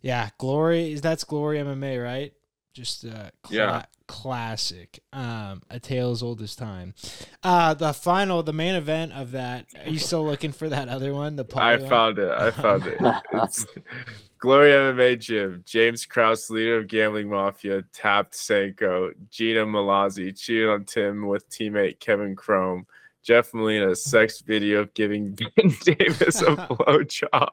yeah, 0.00 0.30
Glory 0.38 0.92
is 0.92 1.00
that's 1.00 1.24
Glory 1.24 1.58
MMA, 1.58 2.02
right? 2.02 2.32
Just 2.74 3.04
uh, 3.04 3.30
cla- 3.42 3.56
Yeah. 3.56 3.84
classic. 4.06 5.00
Um, 5.12 5.62
a 5.70 5.80
tale 5.80 6.10
as 6.12 6.22
old 6.22 6.40
as 6.42 6.54
time. 6.54 6.94
Uh, 7.42 7.74
the 7.74 7.92
final, 7.92 8.42
the 8.42 8.52
main 8.52 8.74
event 8.74 9.12
of 9.14 9.32
that. 9.32 9.66
Are 9.84 9.90
you 9.90 9.98
still 9.98 10.24
looking 10.24 10.52
for 10.52 10.68
that 10.68 10.88
other 10.88 11.12
one? 11.12 11.36
The 11.36 11.46
I 11.56 11.76
one? 11.76 11.88
found 11.88 12.18
it. 12.18 12.30
I 12.30 12.50
found 12.52 12.86
it. 12.86 12.98
It's 13.32 13.66
Glory 14.38 14.70
MMA 14.70 15.18
Gym. 15.18 15.64
James 15.66 16.06
Krause, 16.06 16.48
leader 16.50 16.78
of 16.78 16.86
Gambling 16.86 17.28
Mafia, 17.28 17.82
tapped 17.92 18.36
Sanko. 18.36 19.10
Gina 19.30 19.66
Malazzi 19.66 20.38
cheated 20.38 20.68
on 20.68 20.84
Tim 20.84 21.26
with 21.26 21.48
teammate 21.50 21.98
Kevin 21.98 22.36
Croom. 22.36 22.86
Jeff 23.28 23.52
Molina, 23.52 23.94
sex 23.94 24.40
video 24.40 24.80
of 24.80 24.94
giving 24.94 25.32
Ben 25.56 25.68
Davis 25.82 26.40
a 26.40 26.46
blowjob. 26.56 27.50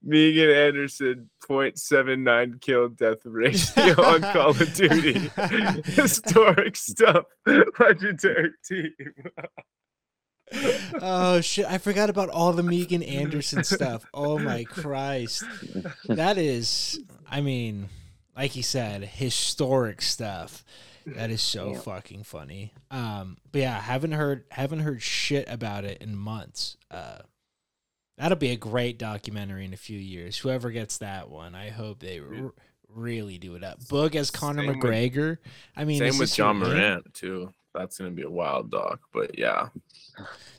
Megan 0.00 0.50
Anderson, 0.50 1.28
0.79 1.42 2.60
kill 2.60 2.88
death 2.90 3.18
ratio 3.24 4.00
on 4.00 4.20
Call 4.20 4.50
of 4.50 4.72
Duty. 4.74 5.28
Historic 5.86 6.76
stuff. 6.76 7.24
Legendary 7.80 8.52
team. 8.64 8.92
oh 11.02 11.40
shit! 11.40 11.66
I 11.66 11.78
forgot 11.78 12.08
about 12.08 12.28
all 12.28 12.52
the 12.52 12.62
Megan 12.62 13.02
Anderson 13.02 13.64
stuff. 13.64 14.04
Oh 14.14 14.38
my 14.38 14.62
Christ, 14.62 15.42
that 16.04 16.38
is. 16.38 17.00
I 17.28 17.40
mean, 17.40 17.88
like 18.36 18.52
he 18.52 18.62
said, 18.62 19.02
historic 19.02 20.00
stuff. 20.00 20.64
That 21.06 21.30
is 21.30 21.40
so 21.42 21.72
Yeah. 21.72 21.80
fucking 21.80 22.24
funny. 22.24 22.72
Um, 22.90 23.38
but 23.52 23.60
yeah, 23.62 23.80
haven't 23.80 24.12
heard 24.12 24.44
haven't 24.50 24.80
heard 24.80 25.02
shit 25.02 25.48
about 25.48 25.84
it 25.84 26.00
in 26.02 26.16
months. 26.16 26.76
Uh, 26.90 27.18
that'll 28.18 28.36
be 28.38 28.50
a 28.50 28.56
great 28.56 28.98
documentary 28.98 29.64
in 29.64 29.72
a 29.72 29.78
few 29.78 29.98
years. 29.98 30.38
Whoever 30.38 30.70
gets 30.70 30.98
that 30.98 31.30
one, 31.30 31.54
I 31.54 31.70
hope 31.70 32.00
they 32.00 32.20
r- 32.20 32.52
really 32.88 33.38
do 33.38 33.54
it 33.54 33.64
up. 33.64 33.86
Book 33.88 34.14
as 34.14 34.30
Conor 34.30 34.62
Same 34.62 34.68
with- 34.68 34.76
McGregor. 34.78 35.38
I 35.76 35.84
mean, 35.84 35.98
Same 35.98 36.08
is 36.08 36.18
with 36.18 36.34
John 36.34 36.58
man? 36.58 36.68
Morant 36.70 37.14
too. 37.14 37.54
That's 37.72 37.98
gonna 37.98 38.10
be 38.10 38.22
a 38.22 38.30
wild 38.30 38.70
doc, 38.70 39.00
but 39.12 39.38
yeah. 39.38 39.68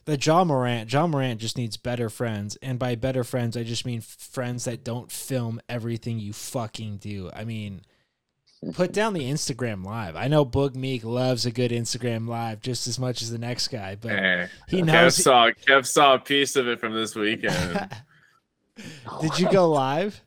The 0.05 0.17
Ja 0.17 0.43
Morant, 0.45 0.91
Ja 0.91 1.05
Morant 1.07 1.39
just 1.41 1.57
needs 1.57 1.75
better 1.77 2.09
friends, 2.09 2.55
and 2.61 2.79
by 2.79 2.95
better 2.95 3.23
friends, 3.25 3.55
I 3.57 3.63
just 3.63 3.85
mean 3.85 3.99
friends 4.01 4.63
that 4.63 4.83
don't 4.83 5.11
film 5.11 5.59
everything 5.69 6.19
you 6.19 6.31
fucking 6.33 6.97
do. 6.97 7.29
I 7.33 7.43
mean, 7.43 7.81
put 8.74 8.91
down 8.93 9.14
the 9.14 9.22
Instagram 9.30 9.84
live. 9.84 10.16
I 10.16 10.28
know 10.28 10.45
Boog 10.45 10.76
Meek 10.76 11.03
loves 11.03 11.45
a 11.45 11.51
good 11.51 11.72
Instagram 11.72 12.28
live 12.28 12.62
just 12.62 12.88
as 12.88 12.99
much 12.99 13.22
as 13.22 13.32
the 13.32 13.38
next 13.39 13.70
guy, 13.70 13.95
but 13.99 14.12
Eh, 14.12 14.47
he 14.68 14.82
Kev 14.82 14.86
knows. 14.86 15.16
saw 15.16 15.49
Kev 15.68 15.86
saw 15.86 16.14
a 16.16 16.20
piece 16.20 16.55
of 16.55 16.68
it 16.68 16.80
from 16.80 16.93
this 16.93 17.16
weekend. 17.16 17.89
Did 19.22 19.39
you 19.39 19.49
go 19.51 19.70
live? 19.70 20.22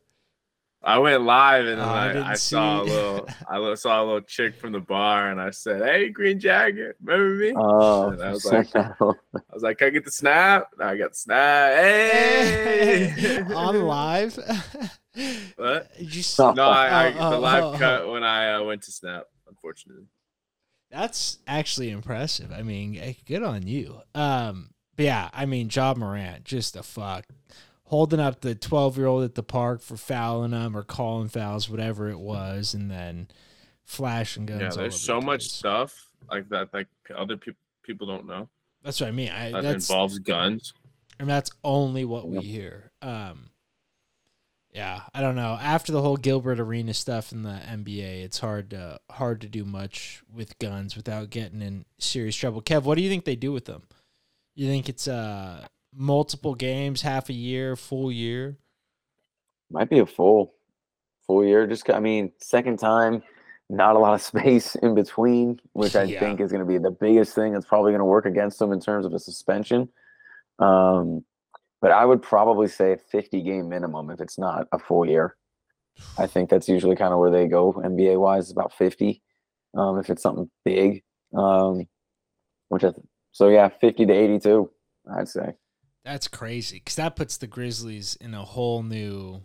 I 0.87 0.99
went 0.99 1.23
live 1.23 1.65
and 1.65 1.81
Oh, 1.81 1.85
I 1.85 2.11
I, 2.13 2.31
I, 2.33 2.35
saw 2.35 2.83
a 2.83 2.85
little 2.85 3.29
I 3.49 3.75
saw 3.75 4.03
a 4.03 4.05
little 4.05 4.21
chick 4.21 4.55
from 4.57 4.73
the 4.73 4.81
bar 4.81 5.31
and 5.31 5.41
I 5.41 5.49
said, 5.51 5.83
Hey 5.83 6.11
Green 6.11 6.39
Jacket, 6.39 6.97
remember 7.03 7.37
me? 7.37 7.55
Oh, 7.57 8.11
And 8.11 8.23
I 8.23 8.31
was 8.33 8.45
like- 8.45 8.77
I 8.77 8.93
was 9.01 9.63
like, 9.63 9.79
Can 9.79 9.87
I 9.87 9.91
get 9.91 10.05
the 10.05 10.11
snap? 10.11 10.69
And 10.79 10.87
I 10.87 10.97
got 10.99 11.13
the 11.13 11.17
snap. 11.17 11.73
Hey 11.85 13.41
on 13.55 13.81
live. 13.83 14.39
What? 15.57 15.91
You 15.99 16.21
s- 16.21 16.39
Oh. 16.41 16.53
No, 16.53 16.69
I, 16.69 17.07
I 17.09 17.13
Oh, 17.19 17.31
the 17.31 17.37
oh, 17.37 17.41
live 17.41 17.65
oh, 17.65 17.79
cut 17.79 18.09
when 18.09 18.25
I 18.25 18.55
uh, 18.55 18.63
went 18.65 18.83
to 18.83 18.93
snap, 18.93 19.25
unfortunately. 19.49 20.05
That's 20.91 21.39
actually 21.47 21.91
impressive. 21.91 22.53
I 22.53 22.63
mean, 22.63 22.97
eh, 22.97 23.15
good 23.27 23.43
on 23.43 23.67
you. 23.67 24.01
Um, 24.15 24.71
but 24.97 25.05
yeah, 25.07 25.31
I 25.33 25.47
mean, 25.47 25.69
Ja 25.73 25.95
Morant, 25.97 26.45
just 26.45 26.77
a 26.77 26.83
fuck. 26.83 27.27
Holding 27.85 28.21
up 28.21 28.41
the 28.41 28.55
12 28.55 28.97
year 28.97 29.07
old 29.07 29.25
at 29.25 29.35
the 29.35 29.43
park 29.43 29.83
for 29.83 29.97
fouling 29.97 30.53
him 30.53 30.77
or 30.77 30.83
calling 30.83 31.29
fouls, 31.29 31.69
whatever 31.69 32.09
it 32.11 32.19
was, 32.19 32.75
and 32.75 32.91
then 32.91 33.29
flashing 33.85 34.47
guns. 34.47 34.61
Yeah, 34.61 34.69
all 34.71 34.77
there's 34.77 34.95
over 34.95 34.99
so 34.99 35.21
the 35.21 35.27
much 35.27 35.41
place. 35.41 35.53
stuff 35.53 36.11
like 36.31 36.49
that 36.49 36.73
like 36.73 36.89
other 37.15 37.37
people 37.37 37.61
people 37.83 38.07
don't 38.07 38.27
know 38.27 38.49
That's 38.83 38.99
what 39.01 39.09
I 39.09 39.13
mean. 39.13 39.29
I, 39.31 39.53
that 39.53 39.63
that's 39.63 39.91
involves 39.91 40.19
guns. 40.21 40.73
and 41.19 41.29
that's 41.29 41.51
only 41.63 42.05
what 42.07 42.27
we 42.29 42.41
hear. 42.41 42.91
Um, 43.03 43.51
yeah, 44.75 45.03
I 45.15 45.21
don't 45.21 45.37
know. 45.37 45.57
After 45.61 45.93
the 45.93 46.03
whole 46.03 46.17
Gilbert 46.17 46.59
Arenas 46.59 46.99
stuff 46.99 47.31
in 47.31 47.43
the 47.43 47.61
NBA, 47.65 48.25
it's 48.25 48.41
hard 48.41 48.71
to 48.71 48.99
hard 49.11 49.41
to 49.43 49.49
do 49.49 49.65
much 49.65 50.23
with 50.33 50.59
guns 50.59 50.97
without 50.97 51.31
getting 51.31 51.63
in 51.63 51.85
serious 51.99 52.35
trouble. 52.35 52.61
Kev, 52.61 52.83
what 52.83 52.97
do 52.97 53.03
you 53.03 53.09
think 53.09 53.25
they 53.25 53.37
do 53.37 53.53
with 53.53 53.67
them? 53.67 53.85
You 54.57 54.67
think 54.67 54.89
it's 54.89 55.07
uh 55.07 55.67
multiple 55.95 56.57
games, 56.57 57.03
half 57.03 57.29
a 57.29 57.33
year, 57.33 57.77
full 57.77 58.11
year? 58.11 58.59
Might 59.71 59.91
be 59.91 60.01
a 60.01 60.07
full 60.07 60.55
full 61.27 61.45
year. 61.45 61.67
Just 61.69 61.89
I 61.89 62.01
mean, 62.01 62.33
second 62.41 62.79
time, 62.81 63.23
not 63.71 63.95
a 63.95 64.01
lot 64.01 64.15
of 64.15 64.23
space 64.23 64.75
in 64.75 64.97
between, 64.97 65.61
which 65.73 65.95
I 65.95 66.03
Yeah. 66.05 66.19
think 66.19 66.41
is 66.41 66.51
going 66.51 66.65
to 66.65 66.69
be 66.69 66.79
the 66.79 66.91
biggest 66.91 67.35
thing 67.37 67.53
that's 67.53 67.67
probably 67.67 67.93
going 67.93 68.01
to 68.01 68.05
work 68.07 68.27
against 68.27 68.59
them 68.59 68.73
in 68.73 68.81
terms 68.81 69.07
of 69.07 69.15
a 69.15 69.21
suspension. 69.21 69.89
Um, 70.59 71.25
but 71.85 71.93
I 71.93 72.07
would 72.07 72.23
probably 72.23 72.67
say 72.69 72.97
50 73.11 73.43
game 73.43 73.69
minimum 73.69 74.09
if 74.09 74.19
it's 74.19 74.39
not 74.39 74.67
a 74.73 74.79
full 74.79 75.05
year. 75.05 75.37
I 76.17 76.27
think 76.27 76.49
that's 76.49 76.67
usually 76.67 76.97
kind 76.97 77.13
of 77.13 77.19
where 77.19 77.31
they 77.31 77.47
go 77.47 77.75
NBA 77.75 78.19
wise, 78.19 78.51
about 78.51 78.73
50. 78.73 79.21
Um, 79.77 79.99
if 79.99 80.09
it's 80.09 80.23
something 80.23 80.51
big, 80.65 81.03
um, 81.37 81.87
which 82.71 82.85
I 82.85 82.91
th- 82.93 83.07
so 83.33 83.49
yeah, 83.49 83.69
50 83.69 84.07
to 84.07 84.13
82, 84.15 84.71
I'd 85.15 85.29
say. 85.29 85.57
That's 86.07 86.27
crazy 86.27 86.79
because 86.79 86.95
that 86.95 87.17
puts 87.17 87.37
the 87.37 87.47
Grizzlies 87.47 88.17
in 88.19 88.33
a 88.33 88.47
whole 88.47 88.83
new, 88.83 89.43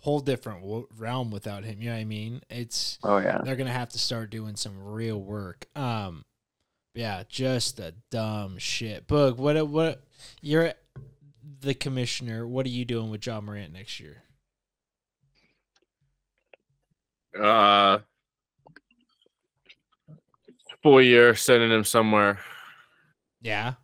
whole 0.00 0.20
different 0.20 0.62
w- 0.62 0.88
realm 0.96 1.30
without 1.30 1.64
him. 1.64 1.82
You 1.82 1.90
know 1.90 1.96
what 1.96 2.00
I 2.00 2.04
mean? 2.06 2.40
It's 2.48 2.98
Oh 3.02 3.18
yeah, 3.18 3.42
they're 3.44 3.56
gonna 3.56 3.70
have 3.70 3.90
to 3.90 3.98
start 3.98 4.30
doing 4.30 4.56
some 4.56 4.82
real 4.82 5.20
work. 5.20 5.66
Um, 5.76 6.24
yeah, 6.94 7.24
just 7.28 7.78
a 7.80 7.92
dumb 8.10 8.56
shit. 8.56 9.06
Boog, 9.06 9.36
what 9.36 9.68
what 9.68 10.04
you're 10.40 10.72
the 11.60 11.74
commissioner? 11.74 12.46
What 12.46 12.66
are 12.66 12.70
you 12.70 12.84
doing 12.84 13.10
with 13.10 13.26
Ja 13.26 13.40
Morant 13.40 13.72
next 13.72 14.00
year? 14.00 14.22
Uh, 17.40 17.98
full 20.82 21.00
year 21.00 21.34
sending 21.34 21.70
him 21.70 21.84
somewhere. 21.84 22.38
Yeah, 23.40 23.74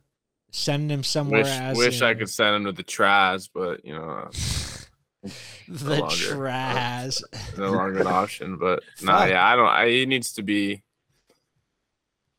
sending 0.51 0.89
him 0.89 1.03
somewhere. 1.03 1.41
Wish 1.43 1.49
as 1.51 1.77
wish 1.77 2.01
I 2.01 2.13
could 2.13 2.29
send 2.29 2.55
him 2.57 2.65
to 2.65 2.71
the 2.71 2.83
Traz, 2.83 3.49
but 3.53 3.83
you 3.83 3.93
know, 3.93 4.29
the 5.67 5.99
longer. 5.99 6.15
trash. 6.15 7.19
no 7.57 7.71
longer 7.71 8.01
an 8.01 8.07
option. 8.21 8.57
But 8.57 8.83
no, 9.01 9.13
Fuck. 9.13 9.29
yeah, 9.29 9.45
I 9.45 9.55
don't. 9.55 9.65
I, 9.67 9.89
he 9.89 10.05
needs 10.05 10.33
to 10.33 10.43
be. 10.43 10.83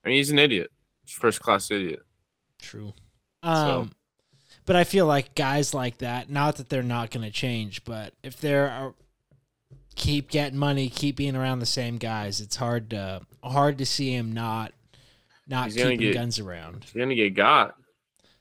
I 0.04 0.08
mean, 0.08 0.16
he's 0.18 0.30
an 0.30 0.38
idiot. 0.38 0.70
First 1.06 1.40
class 1.40 1.70
idiot. 1.70 2.00
True. 2.62 2.92
Um, 3.42 3.90
but 4.70 4.76
I 4.76 4.84
feel 4.84 5.04
like 5.04 5.34
guys 5.34 5.74
like 5.74 5.98
that, 5.98 6.30
not 6.30 6.58
that 6.58 6.68
they're 6.68 6.84
not 6.84 7.10
going 7.10 7.24
to 7.26 7.32
change, 7.32 7.84
but 7.84 8.14
if 8.22 8.40
they're 8.40 8.70
are, 8.70 8.94
keep 9.96 10.30
getting 10.30 10.60
money, 10.60 10.88
keep 10.88 11.16
being 11.16 11.34
around 11.34 11.58
the 11.58 11.66
same 11.66 11.96
guys, 11.98 12.40
it's 12.40 12.54
hard 12.54 12.90
to 12.90 13.22
hard 13.42 13.78
to 13.78 13.84
see 13.84 14.14
him 14.14 14.30
not 14.30 14.72
not 15.48 15.64
He's 15.66 15.74
keeping 15.74 15.98
get- 15.98 16.14
guns 16.14 16.38
around. 16.38 16.84
He's 16.84 16.92
gonna 16.92 17.16
get 17.16 17.34
got. 17.34 17.74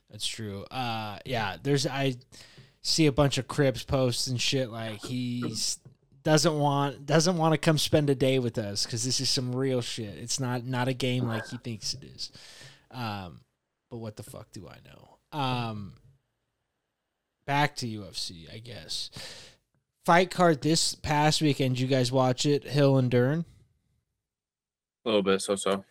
That's 0.08 0.24
true. 0.24 0.62
Uh, 0.70 1.18
yeah, 1.24 1.56
there's 1.60 1.84
I 1.84 2.14
see 2.80 3.06
a 3.06 3.12
bunch 3.12 3.36
of 3.36 3.48
Crips 3.48 3.82
posts 3.82 4.28
and 4.28 4.40
shit 4.40 4.70
like 4.70 5.00
he's 5.04 5.80
doesn't 6.22 6.56
want 6.56 7.06
doesn't 7.06 7.38
want 7.38 7.54
to 7.54 7.58
come 7.58 7.76
spend 7.76 8.08
a 8.08 8.14
day 8.14 8.38
with 8.38 8.56
us 8.56 8.86
because 8.86 9.02
this 9.02 9.18
is 9.18 9.28
some 9.28 9.52
real 9.52 9.80
shit. 9.80 10.16
It's 10.16 10.38
not 10.38 10.64
not 10.64 10.86
a 10.86 10.94
game 10.94 11.24
like 11.24 11.48
he 11.48 11.56
thinks 11.56 11.92
it 11.92 12.04
is. 12.04 12.30
Um, 12.92 13.40
but 13.90 13.96
what 13.96 14.16
the 14.16 14.22
fuck 14.22 14.52
do 14.52 14.68
I 14.68 14.76
know? 14.88 15.16
Um, 15.32 15.94
back 17.50 17.74
to 17.74 17.84
UFC, 17.84 18.46
I 18.54 18.58
guess. 18.58 19.10
Fight 20.06 20.30
card 20.30 20.60
this 20.60 20.94
past 20.94 21.42
weekend. 21.42 21.80
You 21.80 21.88
guys 21.88 22.12
watch 22.12 22.46
it? 22.46 22.62
Hill 22.62 22.96
and 22.96 23.10
Dern. 23.10 23.44
A 25.04 25.08
little 25.08 25.22
bit, 25.24 25.42
so 25.42 25.56
so. 25.56 25.84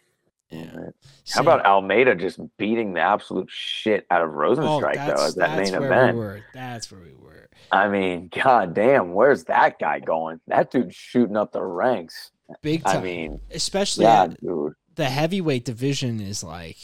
Yeah. 0.49 0.91
How 1.34 1.41
about 1.41 1.66
Almeida 1.66 2.16
just 2.16 2.39
beating 2.57 2.93
the 2.93 3.01
absolute 3.01 3.49
shit 3.51 4.07
out 4.10 4.22
of 4.22 4.32
Rozenstruik 4.32 4.95
oh, 4.99 5.07
though 5.18 5.26
as 5.26 5.36
that 5.36 5.57
main 5.60 5.76
Oh, 5.76 5.82
where 5.82 5.91
event? 5.91 6.16
We 6.18 6.24
were. 6.24 6.41
That's 6.53 6.89
where 6.89 7.01
we 7.01 7.14
were. 7.14 7.49
I 7.74 7.89
mean, 7.89 8.30
god 8.34 8.74
damn, 8.74 9.14
where's 9.14 9.43
that 9.43 9.80
guy 9.80 9.99
going? 9.99 10.39
That 10.47 10.72
dude's 10.72 10.95
shooting 10.95 11.36
up 11.36 11.51
the 11.51 11.62
ranks. 11.62 12.32
Big 12.62 12.84
I 12.86 13.01
mean, 13.01 13.41
especially 13.51 14.05
yeah, 14.05 14.24
at 14.24 14.39
dude. 14.39 14.76
the 14.95 15.10
heavyweight 15.10 15.66
division 15.66 16.22
is 16.22 16.41
like 16.41 16.78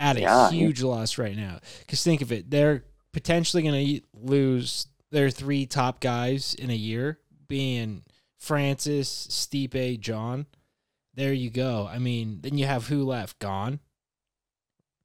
at 0.00 0.16
a 0.16 0.22
Yeah, 0.22 0.50
he- 0.50 0.60
huge 0.60 0.82
loss 0.82 1.18
right 1.18 1.36
now. 1.36 1.60
Because 1.80 2.02
think 2.02 2.22
of 2.22 2.32
it, 2.32 2.50
they're 2.50 2.84
potentially 3.12 3.62
going 3.62 3.86
to 3.86 4.00
lose 4.14 4.86
their 5.10 5.30
three 5.30 5.66
top 5.66 6.00
guys 6.00 6.54
in 6.54 6.70
a 6.70 6.74
year, 6.74 7.18
being 7.48 8.02
Francis, 8.38 9.26
Stipe, 9.28 10.00
Jon. 10.00 10.46
There 11.14 11.32
you 11.32 11.50
go. 11.50 11.88
I 11.90 11.98
mean, 11.98 12.40
then 12.42 12.58
you 12.58 12.66
have 12.66 12.86
who 12.86 13.04
left? 13.04 13.38
Gone. 13.38 13.80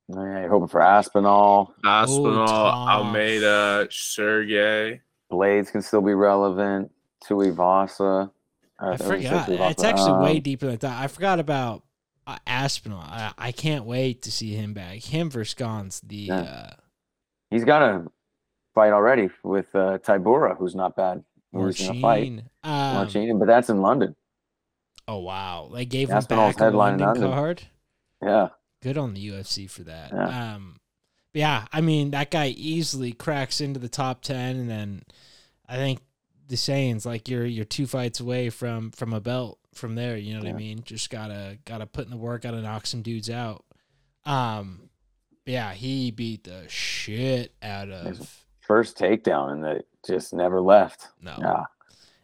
Yeah, 0.10 0.42
you're 0.42 0.50
hoping 0.50 0.68
for 0.68 0.82
Aspinall. 0.82 1.74
Aspinall, 1.84 2.48
Tom. 2.48 2.90
Almeida, 2.90 3.88
Sergey. 3.90 5.02
Blaydes 5.32 5.72
can 5.72 5.82
still 5.82 6.02
be 6.02 6.14
relevant. 6.14 6.92
Tuivasa. 7.24 8.30
I 8.80 8.98
forgot. 8.98 9.50
It's 9.50 9.84
actually 9.84 10.12
Um, 10.12 10.22
way 10.22 10.40
deeper 10.40 10.68
than 10.68 10.78
that. 10.78 11.02
I 11.02 11.08
forgot 11.08 11.40
about 11.40 11.84
uh, 12.28 12.38
Aspinall. 12.46 13.00
I, 13.00 13.34
I 13.38 13.52
can't 13.54 13.86
wait 13.86 14.24
to 14.24 14.32
see 14.32 14.54
him 14.54 14.74
back. 14.74 15.00
Him 15.00 15.30
versus 15.30 15.54
Gon's 15.54 16.02
the. 16.02 16.16
Yeah. 16.18 16.42
Uh, 16.42 16.70
He's 17.54 17.64
got 17.64 17.84
a 17.84 18.06
fight 18.74 18.94
already 18.94 19.30
with 19.44 19.68
uh, 19.76 20.00
Tybura, 20.00 20.58
who's 20.58 20.74
not 20.74 20.96
bad. 20.96 21.24
Who's 21.52 21.80
gonna 21.80 22.02
fight 22.02 22.32
Marcin. 22.32 22.50
Um, 22.64 22.94
Marcin, 22.96 23.40
but 23.40 23.46
that's 23.46 23.70
in 23.70 23.82
London. 23.82 24.16
Oh 25.08 25.20
wow! 25.20 25.70
They 25.72 25.86
gave 25.86 26.10
him 26.10 26.24
back 26.24 26.60
a 26.60 26.70
London 26.70 27.14
card. 27.16 27.64
Yeah, 28.24 28.50
Good 28.82 28.98
on 28.98 29.14
the 29.14 29.30
UFC 29.30 29.70
for 29.70 29.84
that. 29.84 30.12
Yeah. 30.12 30.56
Um, 30.56 30.78
yeah, 31.34 31.66
I 31.72 31.82
mean 31.82 32.12
that 32.12 32.32
guy 32.32 32.48
easily 32.48 33.12
cracks 33.12 33.62
into 33.62 33.80
the 33.80 33.90
top 33.90 34.24
ten, 34.24 34.56
and 34.56 34.70
then 34.70 35.04
I 35.70 35.76
think 35.76 36.00
the 36.48 36.58
sayings 36.58 37.06
like 37.06 37.30
you're 37.30 37.46
you're 37.46 37.66
two 37.66 37.86
fights 37.86 38.20
away 38.20 38.50
from 38.50 38.90
from 38.92 39.14
a 39.14 39.22
belt 39.22 39.60
from 39.76 39.94
there. 39.94 40.18
You 40.18 40.34
know 40.34 40.40
what 40.40 40.50
I 40.50 40.54
mean? 40.54 40.82
Just 40.84 41.12
gotta 41.12 41.60
gotta 41.66 41.86
put 41.86 42.06
in 42.06 42.12
the 42.12 42.18
work, 42.18 42.42
gotta 42.42 42.62
knock 42.62 42.88
some 42.88 43.04
dudes 43.04 43.30
out. 43.30 43.64
Um, 44.26 44.90
yeah, 45.46 45.74
he 45.74 46.12
beat 46.12 46.44
the 46.46 46.66
shit 46.68 47.54
out 47.62 47.90
of 47.90 48.44
first 48.62 48.98
takedown, 48.98 49.52
and 49.52 49.64
that 49.64 49.86
just 50.08 50.34
never 50.34 50.62
left. 50.62 51.08
no. 51.22 51.36
Yeah, 51.40 51.64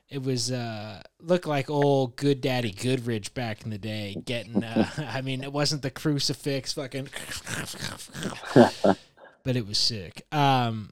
It 0.09 0.24
was 0.24 0.51
uh 0.51 1.01
looked 1.20 1.45
like 1.45 1.70
old 1.70 2.15
good 2.15 2.41
daddy 2.41 2.72
Goodridge 2.72 3.34
back 3.34 3.63
in 3.63 3.70
the 3.70 3.78
day 3.78 4.15
getting 4.26 4.63
uh 4.63 4.89
I 4.97 5.22
mean 5.22 5.43
it 5.43 5.51
wasn't 5.53 5.82
the 5.82 5.91
crucifix 5.91 6.74
fucking 6.74 7.09
but 9.43 9.55
it 9.55 9.67
was 9.67 9.78
sick. 9.78 10.26
Um 10.32 10.91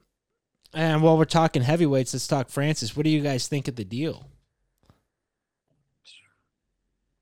and 0.74 1.02
while 1.02 1.16
we're 1.16 1.24
talking 1.24 1.62
heavyweights, 1.62 2.12
let's 2.12 2.26
talk 2.26 2.50
Francis. 2.50 2.94
What 2.96 3.04
do 3.04 3.10
you 3.10 3.22
guys 3.22 3.48
think 3.48 3.68
of 3.68 3.76
the 3.76 3.84
deal? 3.84 4.26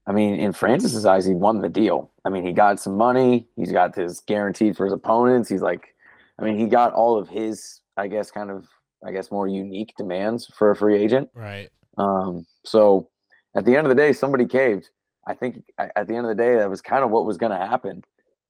I 0.07 0.13
mean, 0.13 0.35
in 0.35 0.53
Francis's 0.53 1.05
eyes, 1.05 1.27
he 1.27 1.35
won 1.35 1.61
the 1.61 1.69
deal. 1.69 2.13
I 2.25 2.29
mean, 2.29 2.47
he 2.47 2.53
got 2.53 2.79
some 2.79 2.97
money. 2.97 3.49
He's 3.57 3.73
got 3.73 3.95
this 3.95 4.21
guaranteed 4.21 4.77
for 4.77 4.85
his 4.85 4.93
opponents. 4.93 5.49
He's 5.49 5.63
like, 5.63 5.95
I 6.39 6.45
mean, 6.45 6.59
he 6.59 6.67
got 6.67 6.93
all 6.93 7.19
of 7.19 7.29
his, 7.29 7.81
I 7.97 8.07
guess, 8.07 8.31
kind 8.31 8.51
of, 8.51 8.69
I 9.05 9.11
guess, 9.11 9.31
more 9.31 9.49
unique 9.49 9.95
demands 9.99 10.47
for 10.57 10.71
a 10.71 10.77
free 10.77 10.97
agent. 10.97 11.31
Right. 11.35 11.71
Um, 11.99 12.47
so 12.65 13.09
at 13.57 13.65
the 13.65 13.77
end 13.77 13.87
of 13.87 13.89
the 13.89 14.01
day, 14.01 14.13
somebody 14.13 14.47
caved. 14.47 14.91
I 15.27 15.35
think 15.35 15.65
at 15.79 16.07
the 16.07 16.15
end 16.15 16.27
of 16.27 16.37
the 16.37 16.41
day, 16.41 16.57
that 16.57 16.71
was 16.71 16.81
kind 16.81 17.03
of 17.03 17.11
what 17.11 17.27
was 17.27 17.37
going 17.37 17.53
to 17.53 17.59
happen. 17.59 18.05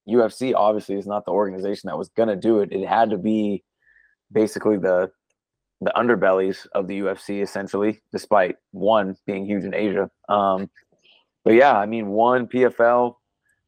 UFC 0.06 0.52
obviously 0.54 0.96
is 0.96 1.06
not 1.06 1.24
the 1.24 1.32
organization 1.32 1.88
that 1.88 1.96
was 1.96 2.10
going 2.10 2.28
to 2.28 2.36
do 2.36 2.60
it. 2.60 2.70
It 2.70 2.86
had 2.86 3.10
to 3.10 3.18
be 3.18 3.64
basically 4.30 4.76
the 4.76 5.10
the 5.82 5.92
underbellies 5.94 6.66
of 6.72 6.86
the 6.86 7.00
UFC, 7.00 7.42
essentially, 7.42 8.00
despite 8.10 8.56
one 8.72 9.14
being 9.26 9.44
huge 9.44 9.64
in 9.64 9.74
Asia. 9.74 10.10
Um, 10.28 10.70
but 11.46 11.54
yeah, 11.54 11.78
I 11.78 11.86
mean, 11.86 12.08
one 12.08 12.46
PFL, 12.48 13.14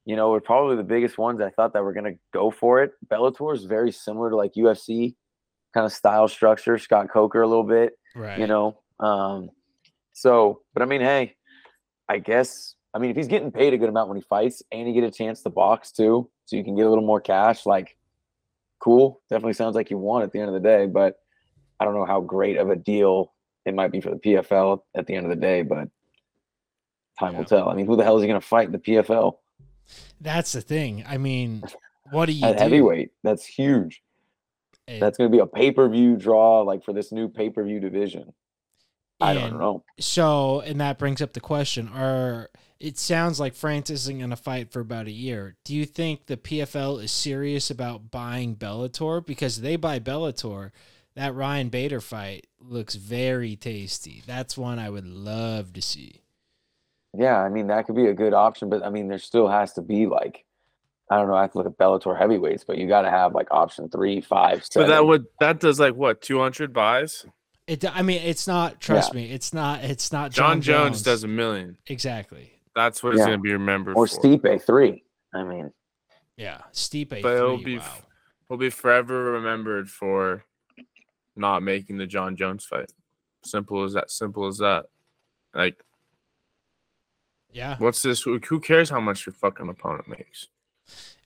you 0.04 0.16
know, 0.16 0.30
were 0.30 0.40
probably 0.40 0.76
the 0.76 0.82
biggest 0.82 1.16
ones 1.16 1.40
I 1.40 1.48
thought 1.50 1.72
that 1.72 1.82
were 1.82 1.92
going 1.94 2.12
to 2.12 2.18
go 2.34 2.50
for 2.50 2.82
it. 2.82 2.92
Bellator 3.06 3.54
is 3.54 3.64
very 3.64 3.92
similar 3.92 4.28
to 4.30 4.36
like 4.36 4.52
UFC 4.54 5.14
kind 5.72 5.86
of 5.86 5.92
style 5.92 6.28
structure. 6.28 6.76
Scott 6.76 7.08
Coker 7.10 7.40
a 7.40 7.48
little 7.48 7.64
bit 7.64 7.92
Right. 8.16 8.38
you 8.38 8.46
know 8.48 8.80
um 9.00 9.50
so 10.12 10.62
but 10.74 10.82
i 10.82 10.86
mean 10.86 11.00
hey 11.00 11.36
i 12.08 12.18
guess 12.18 12.74
i 12.92 12.98
mean 12.98 13.10
if 13.10 13.16
he's 13.16 13.28
getting 13.28 13.52
paid 13.52 13.72
a 13.74 13.78
good 13.78 13.88
amount 13.88 14.08
when 14.08 14.16
he 14.16 14.24
fights 14.28 14.60
and 14.72 14.88
you 14.88 14.94
get 14.94 15.04
a 15.04 15.10
chance 15.10 15.40
to 15.42 15.50
box 15.50 15.92
too 15.92 16.28
so 16.46 16.56
you 16.56 16.64
can 16.64 16.74
get 16.74 16.84
a 16.84 16.88
little 16.88 17.06
more 17.06 17.20
cash 17.20 17.64
like 17.64 17.96
cool 18.80 19.20
definitely 19.30 19.52
sounds 19.52 19.76
like 19.76 19.88
you 19.90 19.98
won 19.98 20.22
at 20.22 20.32
the 20.32 20.40
end 20.40 20.48
of 20.48 20.54
the 20.54 20.68
day 20.68 20.86
but 20.86 21.16
i 21.78 21.84
don't 21.84 21.94
know 21.94 22.04
how 22.06 22.20
great 22.20 22.56
of 22.56 22.70
a 22.70 22.76
deal 22.76 23.32
it 23.66 23.74
might 23.74 23.92
be 23.92 24.00
for 24.00 24.10
the 24.10 24.16
pfl 24.16 24.80
at 24.96 25.06
the 25.06 25.14
end 25.14 25.24
of 25.24 25.30
the 25.30 25.36
day 25.36 25.62
but 25.62 25.86
time 27.18 27.32
Yeah. 27.32 27.38
will 27.38 27.44
tell 27.44 27.68
i 27.68 27.74
mean 27.74 27.86
who 27.86 27.96
the 27.96 28.04
hell 28.04 28.16
is 28.16 28.22
he 28.22 28.28
going 28.28 28.40
to 28.40 28.46
fight 28.46 28.66
in 28.66 28.72
the 28.72 28.78
pfl 28.78 29.38
That's 30.20 30.52
the 30.52 30.60
thing. 30.60 31.04
I 31.08 31.16
mean, 31.18 31.62
what 32.10 32.26
do 32.26 32.32
you 32.38 32.44
at 32.46 32.56
do? 32.58 32.62
heavyweight 32.62 33.10
that's 33.22 33.44
huge 33.46 34.02
It- 34.86 35.00
that's 35.00 35.16
going 35.18 35.30
to 35.30 35.36
be 35.36 35.40
a 35.40 35.46
pay-per-view 35.46 36.16
draw 36.16 36.62
like 36.62 36.84
for 36.84 36.92
this 36.92 37.12
new 37.12 37.28
pay-per-view 37.28 37.80
division 37.80 38.32
i 39.20 39.34
don't 39.34 39.58
know 39.58 39.82
So, 39.98 40.60
and 40.60 40.80
that 40.80 40.98
brings 40.98 41.20
up 41.20 41.32
the 41.32 41.40
question: 41.40 41.88
Are 41.88 42.50
it 42.78 42.96
sounds 42.98 43.40
like 43.40 43.54
Francis 43.56 44.02
isn't 44.02 44.18
going 44.18 44.30
to 44.30 44.36
fight 44.36 44.70
for 44.70 44.78
about 44.78 45.08
a 45.08 45.10
year. 45.10 45.56
Do 45.64 45.74
you 45.74 45.84
think 45.84 46.26
the 46.26 46.36
PFL 46.36 47.02
is 47.02 47.10
serious 47.10 47.68
about 47.72 48.12
buying 48.12 48.54
Bellator? 48.54 49.26
Because 49.26 49.60
they 49.62 49.74
buy 49.74 49.98
Bellator, 49.98 50.70
that 51.16 51.34
Ryan 51.34 51.70
Bader 51.70 52.00
fight 52.00 52.46
looks 52.60 52.94
very 52.94 53.56
tasty. 53.56 54.22
That's 54.24 54.56
one 54.56 54.78
I 54.78 54.90
would 54.90 55.08
love 55.08 55.72
to 55.72 55.82
see. 55.82 56.20
Yeah, 57.18 57.38
I 57.42 57.48
mean 57.48 57.66
that 57.66 57.86
could 57.86 57.96
be 57.96 58.06
a 58.06 58.14
good 58.14 58.32
option, 58.32 58.70
but 58.70 58.82
I 58.84 58.90
mean 58.90 59.08
there 59.08 59.18
still 59.18 59.48
has 59.48 59.72
to 59.74 59.82
be 59.82 60.06
like 60.06 60.44
I 61.10 61.16
don't 61.16 61.26
know. 61.28 61.34
I 61.34 61.42
have 61.42 61.52
to 61.52 61.58
look 61.58 61.66
at 61.66 61.78
Bellator 61.78 62.18
heavyweights, 62.18 62.64
but 62.64 62.76
you 62.76 62.86
got 62.86 63.02
to 63.02 63.10
have 63.10 63.34
like 63.34 63.48
option 63.50 63.88
three, 63.88 64.20
five, 64.20 64.62
So 64.64 64.80
seven. 64.80 64.90
that 64.90 65.06
would 65.06 65.24
that 65.40 65.58
does 65.58 65.80
like 65.80 65.94
what 65.94 66.20
two 66.20 66.38
hundred 66.38 66.72
buys? 66.72 67.24
It, 67.66 67.84
I 67.84 68.02
mean, 68.02 68.22
it's 68.22 68.46
not. 68.46 68.80
Trust 68.80 69.12
me, 69.14 69.30
it's 69.30 69.52
not. 69.52 69.82
It's 69.84 70.12
not. 70.12 70.30
Jon, 70.30 70.60
Jon, 70.60 70.86
Jones, 70.88 71.02
does 71.02 71.24
a 71.24 71.28
million. 71.28 71.76
exactly. 71.86 72.52
That's 72.74 73.02
what 73.02 73.14
it's 73.14 73.24
gonna 73.24 73.38
be 73.38 73.52
remembered 73.52 73.94
for 73.94 74.04
or 74.04 74.06
for. 74.06 74.20
Stipe 74.20 74.62
three. 74.64 75.02
I 75.34 75.42
mean, 75.44 75.72
Yeah, 76.36 76.60
Steep 76.72 77.10
Stipe. 77.10 77.22
But 77.22 77.36
it 77.36 77.42
will 77.42 77.62
be, 77.62 77.78
wow. 77.78 77.92
will 78.48 78.56
be 78.56 78.70
forever 78.70 79.32
remembered 79.32 79.90
for 79.90 80.44
not 81.36 81.62
making 81.62 81.98
the 81.98 82.06
Jon 82.06 82.36
Jones 82.36 82.64
fight. 82.64 82.92
Simple 83.44 83.82
as 83.84 83.94
that. 83.94 84.10
Simple 84.10 84.46
as 84.46 84.58
that. 84.58 84.86
Like, 85.54 85.82
yeah, 87.52 87.76
what's 87.78 88.02
this? 88.02 88.22
Who 88.22 88.38
who 88.38 88.60
cares 88.60 88.90
how 88.90 89.00
much 89.00 89.26
your 89.26 89.34
fucking 89.34 89.68
opponent 89.68 90.08
makes? 90.08 90.48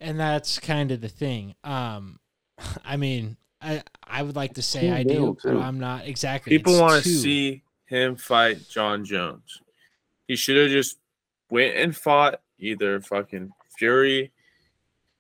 and 0.03 0.19
that's 0.19 0.59
kind 0.59 0.91
of 0.91 1.01
the 1.01 1.09
thing. 1.09 1.55
Um, 1.65 2.19
I 2.85 2.97
mean, 2.97 3.37
I 3.61 3.83
I 4.05 4.23
would 4.23 4.37
like 4.37 4.55
to 4.55 4.63
say 4.63 4.91
I 4.91 5.03
do, 5.03 5.09
mil, 5.09 5.39
but. 5.43 5.57
I'm 5.57 5.81
not 5.81 6.07
exactly. 6.07 6.57
People 6.57 6.79
want 6.79 7.03
to 7.03 7.09
see 7.09 7.63
him 7.87 8.17
fight 8.17 8.69
Jon 8.69 9.05
Jones. 9.05 9.61
He 10.27 10.37
should 10.37 10.57
have 10.57 10.71
just 10.71 10.99
went 11.51 11.77
and 11.77 11.97
fought 11.97 12.41
either 12.59 13.01
fucking 13.01 13.53
Fury, 13.77 14.33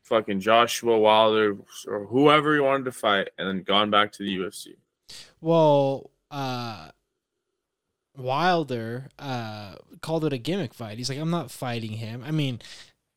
fucking 0.03 0.41
Joshua 0.41 0.99
Wilder, 0.99 1.57
or 1.87 2.07
whoever 2.07 2.55
he 2.55 2.61
wanted 2.61 2.85
to 2.85 2.93
fight, 2.93 3.31
and 3.39 3.49
then 3.49 3.63
gone 3.63 3.91
back 3.91 4.13
to 4.13 4.23
the 4.23 4.37
UFC. 4.37 4.77
Well, 5.41 6.11
uh, 6.31 6.91
Wilder 8.17 9.09
uh, 9.19 9.77
called 10.01 10.25
it 10.25 10.33
a 10.33 10.39
gimmick 10.39 10.75
fight. 10.75 10.99
He's 10.99 11.09
like, 11.09 11.19
I'm 11.19 11.31
not 11.31 11.51
fighting 11.51 11.93
him. 11.93 12.23
I 12.27 12.31
mean, 12.31 12.61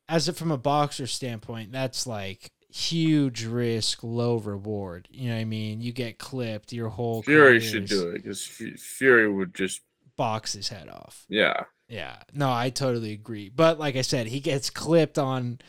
as 0.08 0.28
if 0.28 0.36
from 0.36 0.50
a 0.50 0.58
boxer 0.58 1.06
standpoint, 1.06 1.72
that's 1.72 2.06
like 2.06 2.50
huge 2.68 3.44
risk, 3.44 4.02
low 4.02 4.36
reward. 4.38 5.08
You 5.10 5.28
know 5.28 5.34
what 5.34 5.40
I 5.40 5.44
mean? 5.44 5.80
You 5.80 5.92
get 5.92 6.18
clipped, 6.18 6.72
your 6.72 6.88
whole 6.90 7.22
Fury 7.22 7.60
should 7.60 7.86
do 7.86 8.08
it 8.10 8.22
because 8.22 8.46
Fury 8.46 9.30
would 9.30 9.54
just, 9.54 9.82
box 10.16 10.54
his 10.54 10.68
head 10.68 10.88
off. 10.88 11.24
yeah. 11.28 11.64
Yeah, 11.88 12.16
no, 12.32 12.50
I 12.50 12.70
totally 12.70 13.12
agree. 13.12 13.48
But 13.48 13.78
like 13.78 13.94
I 13.94 14.02
said, 14.02 14.26
he 14.26 14.40
gets 14.40 14.70
clipped 14.70 15.18
on 15.18 15.60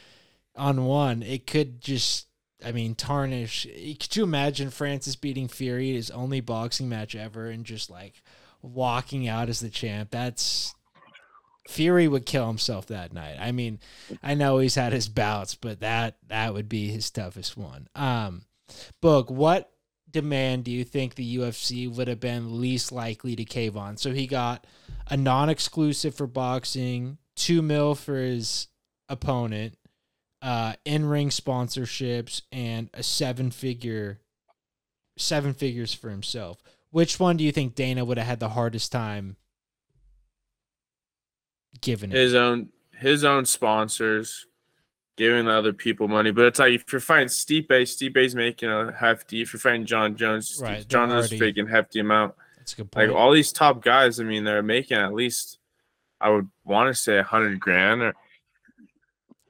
on 0.56 0.86
one. 0.86 1.22
It 1.22 1.46
could 1.46 1.80
just, 1.80 2.26
I 2.66 2.72
mean, 2.72 2.96
tarnish. 2.96 3.68
Could 4.00 4.16
you 4.16 4.24
imagine 4.24 4.72
Francis 4.72 5.16
beating 5.16 5.48
Fury 5.48 5.94
his 5.94 6.10
only 6.10 6.42
boxing 6.42 6.90
match 6.90 7.16
ever 7.16 7.52
and 7.52 7.64
just 7.66 7.92
like 7.92 8.24
walking 8.62 9.28
out 9.28 9.50
as 9.50 9.60
the 9.60 9.70
champ? 9.70 10.12
That's 10.12 10.76
Fury 11.68 12.08
would 12.08 12.26
kill 12.26 12.48
himself 12.48 12.88
that 12.88 13.14
night. 13.14 13.38
I 13.40 13.52
mean, 13.52 13.80
I 14.24 14.36
know 14.36 14.58
he's 14.60 14.76
had 14.76 14.94
his 14.94 15.10
bouts, 15.10 15.56
but 15.56 15.82
that 15.82 16.18
that 16.28 16.54
would 16.54 16.70
be 16.70 16.88
his 16.88 17.12
toughest 17.12 17.58
one. 17.58 17.88
Um, 17.94 18.44
Boog, 19.02 19.30
what 19.30 19.72
demand 20.10 20.64
do 20.64 20.72
you 20.72 20.84
think 20.84 21.16
the 21.16 21.38
UFC 21.38 21.94
would 21.94 22.08
have 22.08 22.20
been 22.20 22.62
least 22.62 22.92
likely 22.92 23.36
to 23.36 23.46
cave 23.46 23.76
on? 23.76 23.98
So 23.98 24.14
he 24.14 24.28
got 24.28 24.66
a 25.10 25.18
non-exclusive 25.18 26.16
for 26.16 26.28
boxing, 26.28 27.18
two 27.36 27.62
mil 27.62 27.96
for 27.96 28.16
his 28.16 28.68
opponent, 29.10 29.78
uh, 30.42 30.74
in-ring 30.86 31.30
sponsorships, 31.30 32.42
and 32.52 32.90
a 32.94 33.04
seven-figure, 33.04 34.20
seven 35.18 35.54
figures 35.54 35.94
for 35.94 36.10
himself. 36.10 36.62
Which 36.92 37.20
one 37.20 37.38
do 37.38 37.44
you 37.44 37.52
think 37.52 37.76
Dana 37.76 38.04
would 38.06 38.18
have 38.18 38.28
had 38.28 38.40
the 38.40 38.50
hardest 38.50 38.92
time 38.92 39.36
giving 41.82 42.12
it? 42.12 42.16
his 42.16 42.34
own 42.36 42.70
his 42.98 43.24
own 43.24 43.46
sponsors, 43.46 44.48
giving 45.18 45.46
the 45.46 45.52
other 45.52 45.74
people 45.74 46.08
money. 46.08 46.32
But 46.32 46.46
it's 46.46 46.60
like 46.60 46.74
if 46.74 46.92
you're 46.92 47.00
fighting 47.02 47.28
Stipe, 47.28 47.68
Stipe's 47.68 48.34
making 48.36 48.70
a 48.70 48.92
hefty. 48.92 49.42
If 49.42 49.54
you're 49.54 49.60
fighting 49.60 49.86
Jon 49.86 50.16
Jones, 50.16 50.60
Right, 50.62 50.88
Jon 50.88 51.10
Jones 51.10 51.26
is 51.26 51.32
already- 51.34 51.46
making 51.46 51.68
hefty 51.68 52.00
amount. 52.00 52.34
That's 52.58 52.74
a 52.74 52.78
good 52.78 52.92
point. 52.92 53.10
Like 53.10 53.18
all 53.18 53.32
these 53.32 53.52
top 53.52 53.82
guys, 53.84 54.20
I 54.20 54.24
mean, 54.24 54.44
they're 54.44 54.64
making 54.64 54.98
at 54.98 55.14
least 55.14 55.60
I 56.20 56.30
would 56.30 56.50
want 56.66 56.88
to 56.94 57.00
say 57.00 57.18
a 57.20 57.24
hundred 57.24 57.60
grand 57.60 58.02
or 58.02 58.14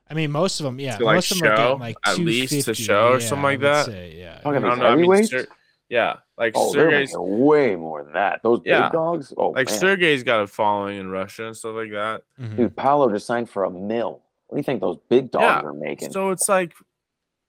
I 0.09 0.13
mean, 0.13 0.31
most 0.31 0.61
of 0.61 0.63
them, 0.63 0.79
yeah, 0.79 0.95
to, 0.97 1.03
like, 1.03 1.15
most 1.15 1.31
of 1.33 1.39
them 1.39 1.47
are 1.51 1.55
show, 1.57 1.63
getting 1.63 1.79
like 1.79 1.97
at 2.05 2.17
least 2.17 2.65
to 2.65 2.73
show 2.73 3.09
or 3.09 3.19
yeah, 3.19 3.27
something 3.27 3.43
like 3.43 3.59
that. 3.59 3.87
say, 3.87 4.15
yeah, 4.17 4.35
Talking 4.39 4.53
I 4.53 4.57
about 4.59 4.69
don't 4.69 4.79
know. 4.79 4.85
I 4.85 4.95
mean, 4.95 5.11
heavyweights? 5.11 5.51
Ser- 5.89 5.93
yeah, 5.95 6.15
like 6.37 6.53
oh, 6.55 6.71
Sergey's 6.73 7.15
way 7.17 7.75
more 7.75 8.03
than 8.03 8.13
that. 8.13 8.41
Those 8.43 8.61
Yeah. 8.65 8.83
big 8.83 8.91
dogs. 8.93 9.33
Oh 9.37 9.49
like 9.49 9.69
man. 9.69 9.79
Sergey's 9.79 10.23
got 10.23 10.41
a 10.41 10.47
following 10.47 10.97
in 10.99 11.09
Russia 11.09 11.45
and 11.47 11.55
stuff 11.57 11.75
like 11.75 11.91
that. 11.91 12.23
Mhm. 12.39 12.57
Dude, 12.57 12.75
Paolo 12.75 13.09
just 13.11 13.25
signed 13.25 13.49
for 13.49 13.63
a 13.63 13.69
mill. 13.71 14.21
What 14.47 14.55
do 14.55 14.59
you 14.59 14.63
think 14.63 14.81
those 14.81 14.97
big 15.09 15.31
dogs 15.31 15.43
Yeah, 15.63 15.69
are 15.69 15.73
making? 15.73 16.11
So 16.11 16.29
it's 16.31 16.47
like, 16.49 16.73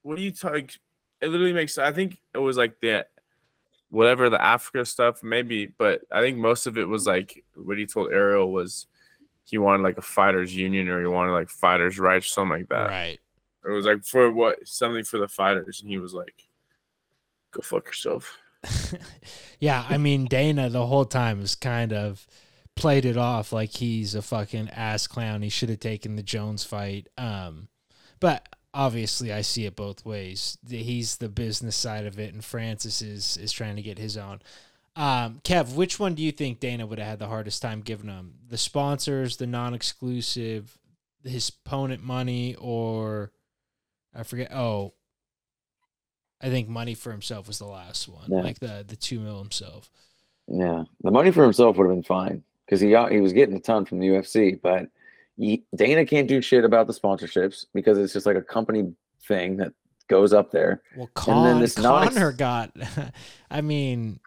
what 0.03 0.17
do 0.17 0.23
you 0.23 0.33
talk? 0.33 0.55
It 1.21 1.29
literally 1.29 1.53
makes. 1.53 1.79
I 1.79 1.93
think 1.93 2.19
it 2.35 2.39
was 2.39 2.57
like 2.57 2.81
the 2.81 3.07
whatever 3.91 4.29
the 4.29 4.41
Africa 4.43 4.85
stuff, 4.85 5.23
maybe, 5.23 5.67
but 5.67 6.03
I 6.13 6.21
think 6.21 6.37
most 6.39 6.67
of 6.67 6.77
it 6.77 6.87
was 6.87 7.07
like 7.07 7.45
what 7.55 7.79
he 7.79 7.87
told 7.87 8.13
Ariel 8.13 8.53
was 8.53 8.87
he 9.45 9.57
wanted 9.59 9.83
like 9.83 9.97
a 9.97 10.03
fighters 10.03 10.55
union 10.55 10.89
or 10.89 11.01
he 11.01 11.07
wanted 11.07 11.33
like 11.33 11.49
fighters 11.49 11.99
rights, 11.99 12.31
something 12.31 12.59
like 12.59 12.69
that. 12.69 12.89
right. 12.91 13.19
It 13.65 13.71
was 13.71 13.87
like 13.87 14.05
for 14.05 14.31
what 14.31 14.67
something 14.69 15.05
for 15.05 15.19
the 15.19 15.29
fighters, 15.29 15.81
and 15.81 15.91
he 15.91 15.99
was 15.99 16.15
like, 16.15 16.48
"Go 17.53 17.63
fuck 17.63 17.87
yourself." 17.87 18.39
yeah, 19.61 19.85
I 19.89 19.99
mean 19.99 20.27
Dana 20.27 20.69
the 20.69 20.87
whole 20.87 21.05
time 21.05 21.41
was 21.41 21.55
kind 21.55 21.93
of 21.93 22.27
played 22.75 23.05
it 23.05 23.17
off 23.17 23.53
like 23.53 23.71
he's 23.71 24.15
a 24.15 24.23
fucking 24.23 24.71
ass 24.71 25.07
clown. 25.07 25.43
He 25.43 25.49
should 25.49 25.69
have 25.69 25.81
taken 25.81 26.17
the 26.17 26.23
Jones 26.23 26.65
fight. 26.65 27.09
Um, 27.19 27.69
but 28.21 28.49
obviously 28.73 29.33
I 29.33 29.43
see 29.43 29.67
it 29.67 29.77
both 29.77 30.05
ways. 30.05 30.59
He's 30.69 31.17
the 31.17 31.29
business 31.29 31.77
side 31.77 32.07
of 32.07 32.19
it, 32.19 32.33
and 32.33 32.45
Francis 32.45 33.03
is 33.03 33.37
is 33.37 33.53
trying 33.53 33.77
to 33.77 33.83
get 33.83 33.99
his 33.99 34.17
own. 34.17 34.41
Um, 34.97 35.41
Kev, 35.45 35.75
which 35.75 36.01
one 36.01 36.15
do 36.15 36.23
you 36.23 36.33
think 36.33 36.59
Dana 36.59 36.87
would 36.87 36.99
have 36.99 37.09
had 37.09 37.19
the 37.21 37.29
hardest 37.29 37.63
time 37.63 37.83
giving 37.83 38.09
him? 38.09 38.35
The 38.49 38.59
sponsors, 38.59 39.37
the 39.37 39.47
non-exclusive, 39.47 40.77
his 41.23 41.53
opponent 41.65 42.03
money, 42.03 42.57
or 42.57 43.31
I 44.15 44.25
forget. 44.25 44.53
Oh, 44.53 44.95
I 46.41 46.49
think 46.51 46.69
money 46.69 46.95
for 46.95 47.11
himself 47.11 47.49
was 47.49 47.59
the 47.59 47.67
last 47.67 48.09
one, 48.09 48.27
Yeah. 48.31 48.43
like 48.43 48.59
the 48.61 48.85
the 48.87 48.97
two 48.97 49.19
mil 49.21 49.39
himself. 49.39 49.91
Yeah, 50.47 50.85
the 51.03 51.11
money 51.11 51.31
for 51.31 51.43
himself 51.43 51.77
would 51.77 51.87
have 51.89 51.95
been 51.97 52.03
fine 52.05 52.43
because 52.65 52.81
he 52.81 52.91
got 52.91 53.11
he 53.13 53.21
was 53.21 53.33
getting 53.33 53.57
a 53.57 53.61
ton 53.61 53.85
from 53.85 53.99
the 54.01 54.07
UFC, 54.09 54.59
but 54.61 54.89
he, 55.37 55.65
Dana 55.75 56.05
can't 56.07 56.27
do 56.29 56.41
shit 56.43 56.65
about 56.65 56.87
the 56.87 56.93
sponsorships 56.93 57.67
because 57.75 57.97
it's 57.99 58.13
just 58.13 58.27
like 58.27 58.37
a 58.37 58.43
company 58.43 58.93
thing 59.27 59.57
that 59.59 59.73
goes 60.09 60.33
up 60.33 60.51
there. 60.51 60.83
Well, 60.97 61.09
And 61.29 61.45
then 61.47 61.53
Con, 61.55 61.61
this 61.61 61.79
non- 61.79 62.09
Conor 62.09 62.33
got. 62.33 62.73
I 63.51 63.61
mean, 63.61 64.19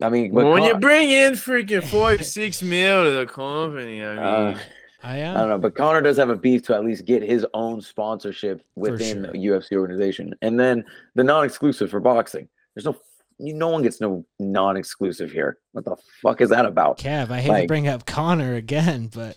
I 0.00 0.08
mean, 0.08 0.32
but 0.34 0.46
when 0.46 0.62
you 0.64 0.76
bring 0.78 1.10
in 1.10 1.34
freaking 1.34 1.84
five 1.84 2.24
six 2.26 2.62
mil 2.62 3.04
to 3.04 3.10
the 3.10 3.26
company, 3.26 4.02
I 4.02 4.14
mean, 4.14 4.18
uh, 4.18 4.58
I 5.02 5.18
am. 5.18 5.36
I 5.36 5.40
don't 5.40 5.48
know, 5.48 5.58
but 5.58 5.74
Conor 5.74 6.00
does 6.00 6.16
have 6.16 6.30
a 6.30 6.36
beef 6.36 6.62
to 6.64 6.74
at 6.74 6.84
least 6.84 7.04
get 7.04 7.22
his 7.22 7.46
own 7.54 7.80
sponsorship 7.80 8.64
within 8.76 9.24
sure. 9.24 9.32
the 9.32 9.38
UFC 9.38 9.76
organization, 9.76 10.34
and 10.42 10.58
then 10.58 10.84
the 11.14 11.24
non-exclusive 11.24 11.90
for 11.90 12.00
boxing. 12.00 12.48
There's 12.74 12.84
no, 12.84 12.96
no 13.38 13.68
one 13.68 13.82
gets 13.82 14.00
no 14.00 14.24
non-exclusive 14.38 15.32
here. 15.32 15.58
What 15.72 15.84
the 15.84 15.96
fuck 16.22 16.40
is 16.40 16.50
that 16.50 16.66
about? 16.66 16.98
Kev, 16.98 17.30
I 17.30 17.40
hate 17.40 17.62
to 17.62 17.66
bring 17.66 17.88
up 17.88 18.06
Conor 18.06 18.54
again, 18.54 19.10
but 19.12 19.36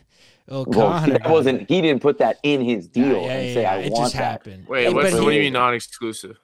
oh, 0.48 0.64
Conor 0.64 1.18
that 1.18 1.30
wasn't. 1.30 1.68
He 1.68 1.80
didn't 1.80 2.02
put 2.02 2.18
that 2.18 2.38
in 2.42 2.60
his 2.60 2.88
deal 2.88 3.22
yeah, 3.22 3.32
and 3.32 3.46
yeah, 3.48 3.54
say, 3.54 3.62
yeah, 3.62 3.72
"I 3.72 3.76
it 3.78 3.92
want 3.92 4.04
just 4.04 4.14
that." 4.14 4.24
happened. 4.24 4.66
wait, 4.66 4.86
And- 4.86 4.94
what's, 4.94 5.12
what 5.12 5.30
do 5.30 5.36
you 5.36 5.42
mean 5.42 5.52
non-exclusive? 5.52 6.38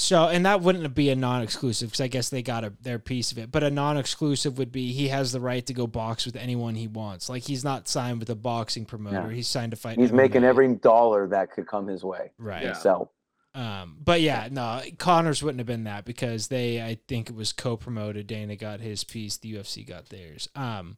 So, 0.00 0.28
and 0.28 0.46
that 0.46 0.62
wouldn't 0.62 0.94
be 0.94 1.10
a 1.10 1.16
non-exclusive 1.16 1.90
because 1.90 2.00
I 2.00 2.08
guess 2.08 2.30
they 2.30 2.42
got 2.42 2.64
a, 2.64 2.72
their 2.80 2.98
piece 2.98 3.32
of 3.32 3.38
it. 3.38 3.52
But 3.52 3.62
a 3.62 3.70
non-exclusive 3.70 4.58
would 4.58 4.72
be 4.72 4.92
he 4.92 5.08
has 5.08 5.32
the 5.32 5.40
right 5.40 5.64
to 5.66 5.74
go 5.74 5.86
box 5.86 6.24
with 6.26 6.36
anyone 6.36 6.74
he 6.74 6.88
wants. 6.88 7.28
Like 7.28 7.42
he's 7.42 7.64
not 7.64 7.88
signed 7.88 8.20
with 8.20 8.30
a 8.30 8.34
boxing 8.34 8.86
promoter. 8.86 9.28
Yeah. 9.28 9.34
He's 9.34 9.48
signed 9.48 9.72
to 9.72 9.76
fight. 9.76 9.98
He's 9.98 10.12
making 10.12 10.44
every 10.44 10.74
dollar 10.74 11.26
that 11.28 11.52
could 11.52 11.66
come 11.66 11.86
his 11.86 12.02
way. 12.02 12.32
right. 12.38 12.62
Yeah. 12.62 12.72
So 12.72 13.10
Um, 13.54 13.98
but 14.02 14.20
yeah, 14.20 14.48
no, 14.50 14.80
Conor's 14.98 15.42
wouldn't 15.42 15.58
have 15.60 15.66
been 15.66 15.84
that 15.84 16.04
because 16.04 16.48
they, 16.48 16.80
I 16.80 16.98
think 17.08 17.28
it 17.28 17.34
was 17.34 17.52
co-promoted. 17.52 18.26
Dana 18.26 18.56
got 18.56 18.80
his 18.80 19.04
piece, 19.04 19.36
the 19.36 19.54
UFC 19.54 19.86
got 19.86 20.08
theirs. 20.08 20.48
Um, 20.54 20.96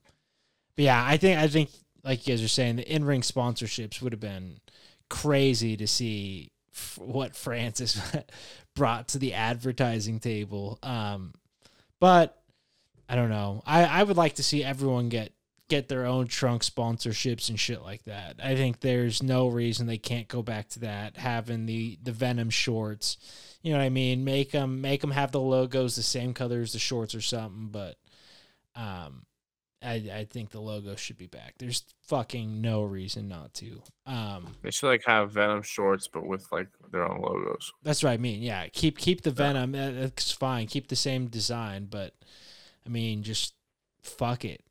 but 0.76 0.84
yeah, 0.84 1.04
I 1.04 1.16
think, 1.16 1.40
I 1.40 1.48
think, 1.48 1.70
like 2.04 2.26
you 2.26 2.34
guys 2.34 2.44
are 2.44 2.48
saying, 2.48 2.76
the 2.76 2.88
in-ring 2.88 3.22
sponsorships 3.22 4.02
would 4.02 4.12
have 4.12 4.20
been 4.20 4.60
crazy 5.08 5.76
to 5.76 5.86
see 5.86 6.51
what 6.98 7.36
Francis 7.36 8.00
brought 8.74 9.08
to 9.08 9.18
the 9.18 9.34
advertising 9.34 10.20
table. 10.20 10.78
Um, 10.82 11.34
but 12.00 12.42
I 13.08 13.14
don't 13.14 13.30
know. 13.30 13.62
I, 13.66 13.84
I 13.84 14.02
would 14.02 14.16
like 14.16 14.34
to 14.34 14.42
see 14.42 14.64
everyone 14.64 15.08
get 15.08 15.32
get 15.68 15.88
their 15.88 16.04
own 16.04 16.26
trunk 16.26 16.62
sponsorships 16.62 17.48
and 17.48 17.58
shit 17.58 17.82
like 17.82 18.04
that. 18.04 18.36
I 18.42 18.56
think 18.56 18.80
there's 18.80 19.22
no 19.22 19.48
reason 19.48 19.86
they 19.86 19.96
can't 19.96 20.28
go 20.28 20.42
back 20.42 20.68
to 20.70 20.80
that 20.80 21.16
having 21.16 21.66
the 21.66 21.98
the 22.02 22.12
Venum 22.12 22.50
shorts. 22.50 23.16
You 23.62 23.72
know 23.72 23.78
what 23.78 23.84
I 23.84 23.90
mean? 23.90 24.24
Make 24.24 24.50
them 24.50 24.80
make 24.80 25.00
them 25.00 25.12
have 25.12 25.32
the 25.32 25.40
logos 25.40 25.96
the 25.96 26.02
same 26.02 26.34
color 26.34 26.60
as 26.60 26.72
the 26.72 26.78
shorts 26.78 27.14
or 27.14 27.20
something, 27.20 27.68
but 27.70 27.96
um 28.74 29.24
I, 29.84 29.94
I 30.14 30.26
think 30.30 30.50
the 30.50 30.60
logo 30.60 30.96
should 30.96 31.18
be 31.18 31.26
back. 31.26 31.54
There's 31.58 31.84
fucking 32.06 32.60
no 32.60 32.82
reason 32.82 33.28
not 33.28 33.54
to. 33.54 33.82
Um, 34.06 34.54
they 34.62 34.70
should 34.70 34.88
like 34.88 35.04
have 35.06 35.32
Venum 35.32 35.64
shorts, 35.64 36.08
but 36.08 36.26
with 36.26 36.46
like 36.52 36.68
their 36.90 37.04
own 37.04 37.20
logos. 37.20 37.72
That's 37.82 38.02
what 38.02 38.10
I 38.10 38.16
mean. 38.16 38.42
Yeah, 38.42 38.66
keep 38.72 38.98
keep 38.98 39.22
the 39.22 39.30
Venum. 39.30 39.74
It's 39.74 40.30
fine. 40.32 40.66
Keep 40.66 40.88
the 40.88 40.96
same 40.96 41.26
design, 41.26 41.88
but 41.90 42.14
I 42.86 42.88
mean, 42.88 43.22
just 43.22 43.54
fuck 44.02 44.44
it. 44.44 44.62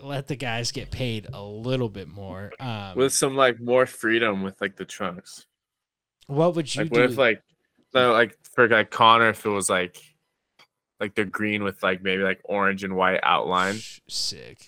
Let 0.00 0.28
the 0.28 0.36
guys 0.36 0.72
get 0.72 0.90
paid 0.90 1.26
a 1.32 1.42
little 1.42 1.88
bit 1.88 2.08
more. 2.08 2.52
Um, 2.60 2.96
with 2.96 3.12
some 3.12 3.36
like 3.36 3.60
more 3.60 3.86
freedom 3.86 4.42
with 4.42 4.60
like 4.60 4.76
the 4.76 4.84
trunks. 4.84 5.46
What 6.26 6.54
would 6.54 6.74
you 6.74 6.82
like, 6.82 6.92
do? 6.92 7.00
What 7.00 7.10
if 7.10 7.18
like, 7.18 7.42
no, 7.94 8.12
like 8.12 8.36
for 8.54 8.68
like 8.68 8.90
Conor, 8.90 9.30
if 9.30 9.44
it 9.44 9.50
was 9.50 9.70
like 9.70 10.00
like 11.00 11.14
they're 11.14 11.24
green 11.24 11.64
with 11.64 11.82
like 11.82 12.02
maybe 12.02 12.22
like 12.22 12.40
orange 12.44 12.84
and 12.84 12.96
white 12.96 13.20
outline. 13.22 13.76
Sick. 14.08 14.58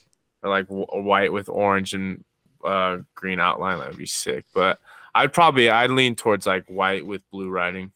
Or 0.43 0.51
like 0.51 0.69
w- 0.69 0.87
white 0.87 1.33
with 1.33 1.49
orange 1.49 1.95
and 1.95 2.25
uh, 2.65 2.99
green 3.15 3.41
outline. 3.41 3.79
That 3.79 3.89
would 3.89 3.99
be 3.99 4.07
sick. 4.07 4.45
But 4.55 4.81
I'd 5.15 5.33
probably 5.33 5.71
I'd 5.71 5.91
lean 5.91 6.15
towards 6.15 6.47
like 6.47 6.67
white 6.67 7.07
with 7.07 7.23
blue 7.31 7.49
writing. 7.49 7.93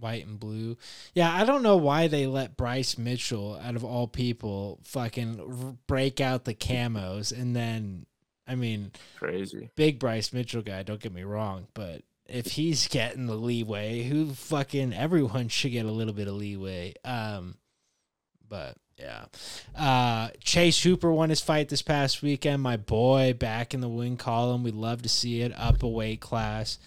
White 0.00 0.26
and 0.26 0.38
blue. 0.38 0.76
Yeah, 1.12 1.34
I 1.34 1.44
don't 1.44 1.62
know 1.62 1.76
why 1.76 2.06
they 2.06 2.26
let 2.26 2.56
Bryce 2.56 2.96
Mitchell, 2.96 3.58
out 3.62 3.74
of 3.74 3.84
all 3.84 4.06
people, 4.06 4.78
fucking 4.84 5.78
break 5.88 6.20
out 6.20 6.44
the 6.44 6.54
camos 6.54 7.36
and 7.36 7.56
then, 7.56 8.06
I 8.46 8.54
mean, 8.54 8.92
crazy. 9.16 9.70
Big 9.74 9.98
Bryce 9.98 10.32
Mitchell 10.32 10.62
guy. 10.62 10.84
Don't 10.84 11.00
get 11.00 11.12
me 11.12 11.24
wrong, 11.24 11.66
but 11.74 12.02
if 12.28 12.52
he's 12.52 12.88
getting 12.88 13.26
the 13.26 13.36
leeway, 13.36 14.02
who 14.04 14.32
fucking 14.32 14.92
everyone 14.92 15.48
should 15.48 15.72
get 15.72 15.86
a 15.86 15.92
little 15.92 16.14
bit 16.14 16.28
of 16.28 16.34
leeway. 16.34 16.94
Um, 17.04 17.56
but 18.48 18.76
yeah. 18.98 19.26
Uh, 19.76 20.30
Chase 20.42 20.82
Hooper 20.82 21.12
won 21.12 21.30
his 21.30 21.40
fight 21.40 21.68
this 21.68 21.82
past 21.82 22.22
weekend. 22.22 22.62
My 22.62 22.76
boy 22.76 23.32
back 23.32 23.72
in 23.74 23.80
the 23.80 23.88
win 23.88 24.16
column. 24.16 24.62
We'd 24.62 24.74
love 24.74 25.02
to 25.02 25.08
see 25.08 25.42
it 25.42 25.52
up 25.56 25.82
a 25.82 25.88
weight 25.88 26.20
class. 26.20 26.78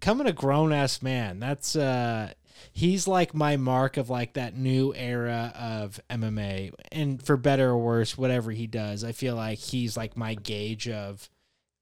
Coming 0.00 0.26
a 0.26 0.32
grown 0.32 0.72
ass 0.72 1.02
man. 1.02 1.40
That's 1.40 1.76
uh 1.76 2.32
he's 2.72 3.06
like 3.06 3.34
my 3.34 3.56
mark 3.56 3.96
of 3.96 4.10
like 4.10 4.34
that 4.34 4.56
new 4.56 4.92
era 4.94 5.52
of 5.58 6.00
MMA. 6.10 6.72
And 6.90 7.22
for 7.22 7.36
better 7.36 7.70
or 7.70 7.78
worse, 7.78 8.18
whatever 8.18 8.50
he 8.50 8.66
does, 8.66 9.04
I 9.04 9.12
feel 9.12 9.36
like 9.36 9.58
he's 9.58 9.96
like 9.96 10.16
my 10.16 10.34
gauge 10.34 10.88
of 10.88 11.28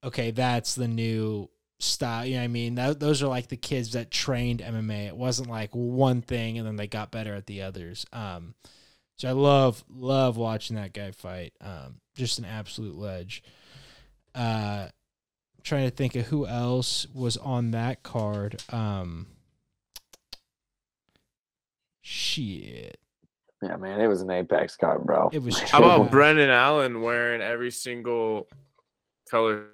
okay, 0.05 0.31
that's 0.31 0.75
the 0.75 0.89
new 0.89 1.49
style. 1.79 2.25
You 2.25 2.35
know 2.35 2.41
what 2.41 2.45
I 2.45 2.49
mean? 2.49 2.75
That, 2.77 3.01
those 3.01 3.23
are 3.23 3.29
like 3.29 3.49
the 3.49 3.57
kids 3.57 3.93
that 3.93 4.11
trained 4.11 4.61
MMA. 4.61 5.09
It 5.09 5.17
wasn't 5.17 5.49
like 5.49 5.71
one 5.73 6.23
thing 6.23 6.59
and 6.59 6.67
then 6.67 6.77
they 6.77 6.87
got 6.87 7.11
better 7.11 7.35
at 7.35 7.47
the 7.47 7.63
others. 7.63 8.07
Um, 8.13 8.55
so 9.17 9.29
I 9.29 9.33
love 9.33 9.85
love 9.91 10.37
watching 10.37 10.77
that 10.77 10.93
guy 10.93 11.11
fight. 11.11 11.53
Um, 11.61 12.01
just 12.15 12.39
an 12.39 12.45
absolute 12.45 12.97
ledge. 12.97 13.43
Uh, 14.35 14.89
trying 15.65 15.89
to 15.89 15.95
think 15.95 16.15
of 16.15 16.27
who 16.27 16.47
else 16.47 17.07
was 17.13 17.37
on 17.37 17.73
that 17.73 18.03
card. 18.03 18.63
Um, 18.71 19.27
shit. 22.01 22.99
Yeah, 23.61 23.77
man, 23.77 24.01
it 24.01 24.07
was 24.07 24.23
an 24.23 24.31
apex 24.31 24.77
card, 24.77 25.05
bro. 25.05 25.31
It 25.33 25.43
was. 25.43 25.59
How 25.71 25.79
about 25.79 26.13
Brendan 26.13 26.51
Allen 26.51 27.03
wearing 27.03 27.43
every 27.43 27.73
single 27.73 28.47
color 29.29 29.67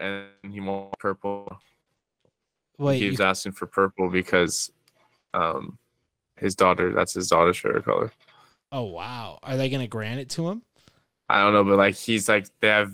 and 0.00 0.26
he 0.50 0.60
wants 0.60 0.96
purple? 0.98 1.60
Wait, 2.78 2.98
he 2.98 3.08
was 3.08 3.18
you, 3.18 3.24
asking 3.24 3.52
for 3.52 3.66
purple 3.66 4.08
because 4.08 4.70
um 5.34 5.78
his 6.36 6.54
daughter 6.54 6.92
that's 6.92 7.14
his 7.14 7.28
daughter's 7.28 7.58
favorite 7.58 7.84
color. 7.84 8.12
oh 8.72 8.84
wow, 8.84 9.38
are 9.42 9.56
they 9.56 9.68
gonna 9.68 9.88
grant 9.88 10.20
it 10.20 10.30
to 10.30 10.48
him? 10.48 10.62
I 11.28 11.42
don't 11.42 11.52
know, 11.52 11.64
but 11.64 11.76
like 11.76 11.96
he's 11.96 12.28
like 12.28 12.46
they 12.60 12.68
have 12.68 12.92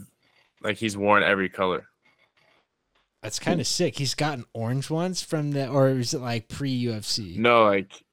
like 0.62 0.76
he's 0.76 0.96
worn 0.96 1.22
every 1.22 1.48
color. 1.48 1.86
That's 3.22 3.38
kind 3.38 3.60
of 3.60 3.66
sick. 3.66 3.96
He's 3.96 4.14
gotten 4.14 4.44
orange 4.52 4.90
ones 4.90 5.22
from 5.22 5.52
the, 5.52 5.68
or 5.68 5.88
is 5.88 6.12
it 6.12 6.20
like 6.20 6.48
pre 6.48 6.84
UFC? 6.84 7.38
No, 7.38 7.64
like 7.64 8.04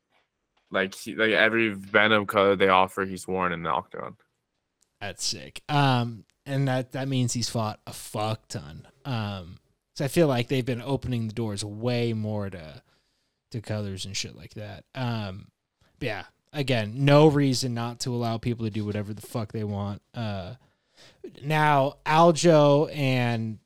like 0.71 0.95
he, 0.95 1.15
like 1.15 1.31
every 1.31 1.75
Venum 1.75 2.25
color 2.27 2.55
they 2.55 2.69
offer, 2.69 3.03
he's 3.03 3.27
worn 3.27 3.51
in 3.51 3.63
the 3.63 3.69
octagon. 3.69 4.15
That's 5.01 5.25
sick. 5.25 5.61
Um, 5.67 6.23
and 6.51 6.67
that 6.67 6.91
that 6.91 7.07
means 7.07 7.33
he's 7.33 7.49
fought 7.49 7.79
a 7.87 7.93
fuck 7.93 8.47
ton. 8.47 8.87
Um, 9.05 9.57
so 9.95 10.05
I 10.05 10.07
feel 10.07 10.27
like 10.27 10.47
they've 10.47 10.65
been 10.65 10.81
opening 10.81 11.27
the 11.27 11.33
doors 11.33 11.63
way 11.63 12.13
more 12.13 12.49
to 12.49 12.81
to 13.51 13.61
colors 13.61 14.05
and 14.05 14.15
shit 14.15 14.35
like 14.35 14.53
that. 14.55 14.85
Um, 14.95 15.47
yeah, 15.99 16.23
again, 16.53 17.05
no 17.05 17.27
reason 17.27 17.73
not 17.73 17.99
to 18.01 18.13
allow 18.13 18.37
people 18.37 18.65
to 18.65 18.71
do 18.71 18.85
whatever 18.85 19.13
the 19.13 19.21
fuck 19.21 19.51
they 19.51 19.63
want. 19.63 20.01
Uh, 20.13 20.55
now 21.43 21.97
Aljo 22.05 22.95
and 22.95 23.59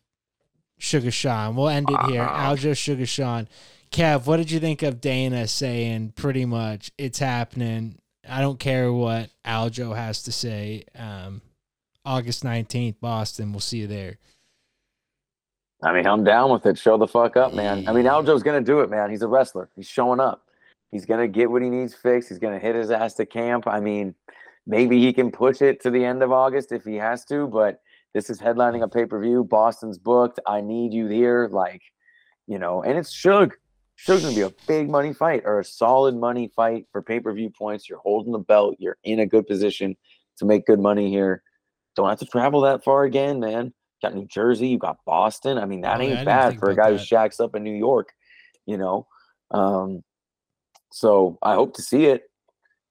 Sugar 0.77 1.11
Sean, 1.11 1.55
we'll 1.55 1.69
end 1.69 1.89
it 1.89 2.11
here. 2.11 2.23
Wow. 2.23 2.55
Aljo, 2.55 2.75
Sugar 2.75 3.05
Sean. 3.05 3.47
Kev, 3.91 4.25
what 4.25 4.37
did 4.37 4.51
you 4.51 4.59
think 4.59 4.81
of 4.83 4.99
Dana 4.99 5.47
saying 5.47 6.13
pretty 6.15 6.45
much 6.45 6.91
it's 6.97 7.19
happening? 7.19 7.99
I 8.27 8.41
don't 8.41 8.59
care 8.59 8.91
what 8.91 9.29
Aljo 9.45 9.95
has 9.95 10.23
to 10.23 10.31
say. 10.31 10.83
Um, 10.97 11.41
August 12.05 12.43
19th, 12.43 12.99
Boston. 12.99 13.51
We'll 13.51 13.59
see 13.59 13.79
you 13.79 13.87
there. 13.87 14.17
I 15.83 15.93
mean, 15.93 16.07
I'm 16.07 16.23
down 16.23 16.51
with 16.51 16.65
it. 16.65 16.77
Show 16.77 16.97
the 16.97 17.07
fuck 17.07 17.35
up, 17.37 17.53
man. 17.53 17.87
I 17.87 17.93
mean, 17.93 18.05
Aljo's 18.05 18.43
gonna 18.43 18.61
do 18.61 18.79
it, 18.79 18.89
man. 18.89 19.09
He's 19.09 19.21
a 19.21 19.27
wrestler. 19.27 19.69
He's 19.75 19.87
showing 19.87 20.19
up. 20.19 20.43
He's 20.91 21.05
gonna 21.05 21.27
get 21.27 21.51
what 21.51 21.61
he 21.61 21.69
needs 21.69 21.93
fixed. 21.93 22.29
He's 22.29 22.39
gonna 22.39 22.59
hit 22.59 22.75
his 22.75 22.91
ass 22.91 23.15
to 23.15 23.25
camp. 23.25 23.67
I 23.67 23.79
mean, 23.79 24.15
maybe 24.65 24.99
he 24.99 25.13
can 25.13 25.31
push 25.31 25.61
it 25.61 25.81
to 25.81 25.91
the 25.91 26.03
end 26.03 26.23
of 26.23 26.31
August 26.31 26.71
if 26.71 26.83
he 26.83 26.95
has 26.95 27.25
to, 27.25 27.47
but 27.47 27.81
this 28.13 28.29
is 28.29 28.39
headlining 28.39 28.83
a 28.83 28.87
pay 28.87 29.05
per 29.05 29.19
view. 29.21 29.43
Boston's 29.43 29.97
booked. 29.97 30.39
I 30.47 30.61
need 30.61 30.93
you 30.93 31.07
here, 31.07 31.49
like, 31.51 31.81
you 32.47 32.57
know, 32.57 32.81
and 32.81 32.97
it's 32.97 33.13
Suge. 33.13 33.51
Suge's 33.97 34.23
gonna 34.23 34.35
be 34.35 34.41
a 34.41 34.53
big 34.67 34.89
money 34.89 35.13
fight 35.13 35.43
or 35.45 35.59
a 35.59 35.65
solid 35.65 36.15
money 36.15 36.51
fight 36.55 36.87
for 36.91 37.01
pay 37.01 37.19
per 37.19 37.33
view 37.33 37.49
points. 37.49 37.89
You're 37.89 37.99
holding 37.99 38.31
the 38.31 38.39
belt. 38.39 38.75
You're 38.79 38.97
in 39.03 39.19
a 39.19 39.25
good 39.25 39.45
position 39.45 39.95
to 40.37 40.45
make 40.45 40.65
good 40.65 40.79
money 40.79 41.09
here. 41.09 41.43
Don't 41.95 42.09
have 42.09 42.19
to 42.19 42.25
travel 42.25 42.61
that 42.61 42.83
far 42.83 43.03
again, 43.03 43.39
man. 43.39 43.73
Got 44.01 44.15
New 44.15 44.27
Jersey, 44.27 44.67
you 44.67 44.77
got 44.77 44.97
Boston. 45.05 45.57
I 45.57 45.65
mean, 45.65 45.81
that 45.81 45.99
Oh, 45.99 46.01
ain't 46.03 46.11
didn't 46.11 46.25
bad 46.25 46.57
for 46.59 46.69
a 46.69 46.75
guy 46.75 46.91
who 46.91 46.97
that. 46.97 47.05
shacks 47.05 47.39
up 47.39 47.55
in 47.55 47.63
New 47.63 47.73
York, 47.75 48.09
you 48.65 48.77
know. 48.77 49.07
Um, 49.51 50.03
so 50.91 51.37
I 51.41 51.53
hope 51.55 51.75
to 51.75 51.81
see 51.81 52.05
it. 52.05 52.23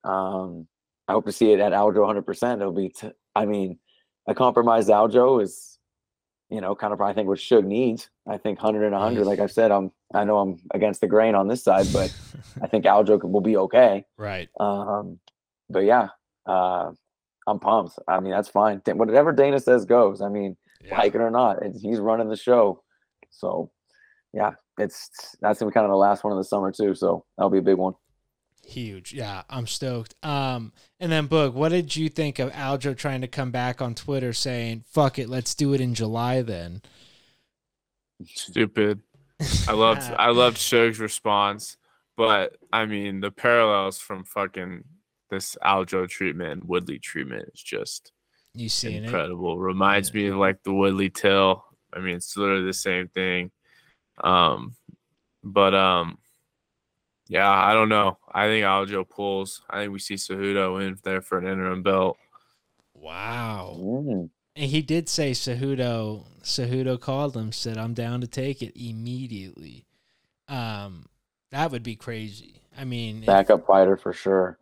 Um, 0.03 0.67
I 1.09 1.13
hope 1.13 1.27
to 1.27 1.33
see 1.33 1.53
it 1.53 1.61
at 1.61 1.73
Aljo 1.73 1.97
100%. 1.97 2.57
It'll 2.61 2.73
be, 2.73 2.89
t- 2.89 3.11
I 3.35 3.45
mean, 3.45 3.79
a 4.27 4.35
compromised 4.35 4.89
Aljo 4.89 5.43
is, 5.43 5.79
you 6.51 6.61
know, 6.61 6.75
kind 6.75 6.93
of 6.93 7.01
I 7.01 7.13
think 7.13 7.29
what 7.29 7.39
Suge 7.39 7.65
needs. 7.65 8.09
I 8.27 8.39
think 8.39 8.63
100 8.63 8.85
and 8.87 8.95
100. 8.95 9.25
Like 9.27 9.39
I 9.41 9.47
said, 9.47 9.71
I'm, 9.71 9.91
I 10.15 10.25
know 10.25 10.39
I'm 10.39 10.57
against 10.73 11.01
the 11.03 11.07
grain 11.07 11.35
on 11.35 11.49
this 11.49 11.63
side, 11.63 11.87
but 11.93 12.15
I 12.63 12.67
think 12.67 12.85
Aljo 12.87 13.23
will 13.23 13.41
be 13.43 13.57
okay. 13.59 14.05
right. 14.17 14.49
Um, 14.59 15.19
but 15.69 15.81
yeah, 15.81 16.09
uh, 16.47 16.93
I'm 17.47 17.59
pumped. 17.59 17.99
I 18.09 18.21
mean, 18.21 18.33
that's 18.33 18.49
fine. 18.49 18.81
Whatever 18.87 19.33
Dana 19.33 19.61
says 19.61 19.85
goes. 19.85 20.21
I 20.23 20.29
mean, 20.29 20.57
Yeah. 20.83 20.99
like 20.99 21.15
it 21.15 21.21
or 21.21 21.31
not, 21.31 21.63
it's, 21.63 21.81
he's 21.83 21.99
running 21.99 22.29
the 22.29 22.37
show. 22.37 22.83
So, 23.31 23.71
yeah, 24.33 24.53
it's 24.79 25.11
that's 25.41 25.59
gonna 25.61 25.71
be 25.71 25.75
kind 25.75 25.85
of 25.85 25.91
the 25.91 25.97
last 25.97 26.25
one 26.25 26.33
of 26.33 26.39
the 26.39 26.45
summer 26.45 26.73
too. 26.73 26.95
So 26.95 27.25
that'll 27.37 27.51
be 27.51 27.59
a 27.59 27.63
big 27.63 27.77
one. 27.77 27.95
Huge. 28.67 29.13
Yeah, 29.13 29.43
I'm 29.51 29.67
stoked. 29.67 30.15
Um, 30.25 30.73
and 30.99 31.13
then 31.13 31.29
Boog, 31.29 31.53
what 31.53 31.69
did 31.69 31.95
you 31.97 32.09
think 32.09 32.39
of 32.39 32.51
Aljo 32.53 32.97
trying 32.97 33.21
to 33.21 33.29
come 33.29 33.51
back 33.51 33.83
on 33.83 33.95
Twitter 33.95 34.33
saying, 34.33 34.85
"Fuck 34.89 35.19
it, 35.19 35.29
let's 35.29 35.55
do 35.55 35.75
it 35.75 35.81
in 35.83 35.95
July"? 35.95 36.41
Then 36.41 36.81
Stupid. 38.25 39.01
I 39.69 39.73
loved 39.73 40.03
I 40.19 40.31
loved 40.31 40.59
Suge's 40.59 40.99
response, 41.01 41.77
but 42.17 42.57
I 42.73 42.87
mean 42.87 43.21
the 43.21 43.31
parallels 43.31 43.99
from 43.99 44.25
fucking 44.25 44.85
this 45.31 45.57
Aljo 45.65 46.09
treatment 46.09 46.67
Woodley 46.67 46.99
treatment 46.99 47.49
is 47.55 47.63
just 47.63 48.13
you 48.55 48.69
seeing 48.69 48.97
it? 48.97 49.05
incredible. 49.05 49.59
Reminds 49.59 50.13
me 50.15 50.27
of 50.27 50.37
like 50.37 50.63
the 50.63 50.73
Woodley 50.73 51.11
Till. 51.11 51.65
I 51.93 52.01
mean, 52.01 52.17
it's 52.17 52.37
literally 52.37 52.65
the 52.65 52.73
same 52.73 53.09
thing. 53.09 53.51
Um, 54.23 54.77
but 55.43 55.75
um, 55.75 56.19
yeah, 57.29 57.51
I 57.51 57.73
don't 57.75 57.89
know. 57.89 58.19
I 58.33 58.47
think 58.47 58.65
Aljo 58.65 59.09
pulls. 59.09 59.63
I 59.71 59.81
think 59.81 59.93
we 59.93 59.99
see 59.99 60.15
Cejudo 60.15 60.87
in 60.87 60.99
there 61.05 61.21
for 61.21 61.39
an 61.39 61.47
interim 61.47 61.83
belt. 61.83 62.17
Wow. 62.95 63.77
Mm. 63.79 64.31
And 64.57 64.71
he 64.71 64.83
did 64.83 65.09
say 65.09 65.33
Cejudo. 65.33 66.27
Cejudo 66.43 67.01
called 67.01 67.37
him, 67.37 67.51
said, 67.51 67.77
"I'm 67.77 67.95
down 67.95 68.21
to 68.21 68.27
take 68.27 68.63
it 68.63 68.73
immediately." 68.77 69.85
Um, 70.49 71.07
that 71.51 71.71
would 71.71 71.83
be 71.83 71.97
crazy. 71.97 72.61
I 72.77 72.85
mean, 72.85 73.21
if- 73.21 73.27
Backup 73.27 73.67
fighter 73.67 73.97
for 73.97 74.13
sure. 74.13 74.59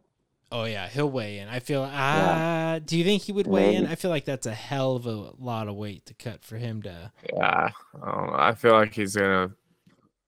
Oh 0.53 0.65
yeah, 0.65 0.87
he'll 0.87 1.11
weigh 1.11 1.39
in. 1.39 1.49
I 1.49 1.61
feel. 1.61 1.89
Ah, 1.91 2.75
uh, 2.75 2.79
do 2.79 2.99
you 2.99 3.05
think 3.05 3.23
he 3.23 3.33
would 3.33 3.47
weigh 3.47 3.75
in? 3.75 3.87
I 3.87 3.95
feel 3.95 4.11
like 4.11 4.27
that's 4.27 4.47
a 4.47 4.53
hell 4.53 4.97
of 4.97 5.07
a 5.07 5.33
lot 5.39 5.67
of 5.67 5.77
weight 5.77 6.05
to 6.07 6.15
cut 6.15 6.45
for 6.45 6.59
him 6.59 6.83
to. 6.83 7.11
Yeah, 7.33 7.71
I, 8.03 8.49
I 8.51 8.55
feel 8.55 8.73
like 8.73 8.93
he's 8.93 9.17
gonna. 9.17 9.53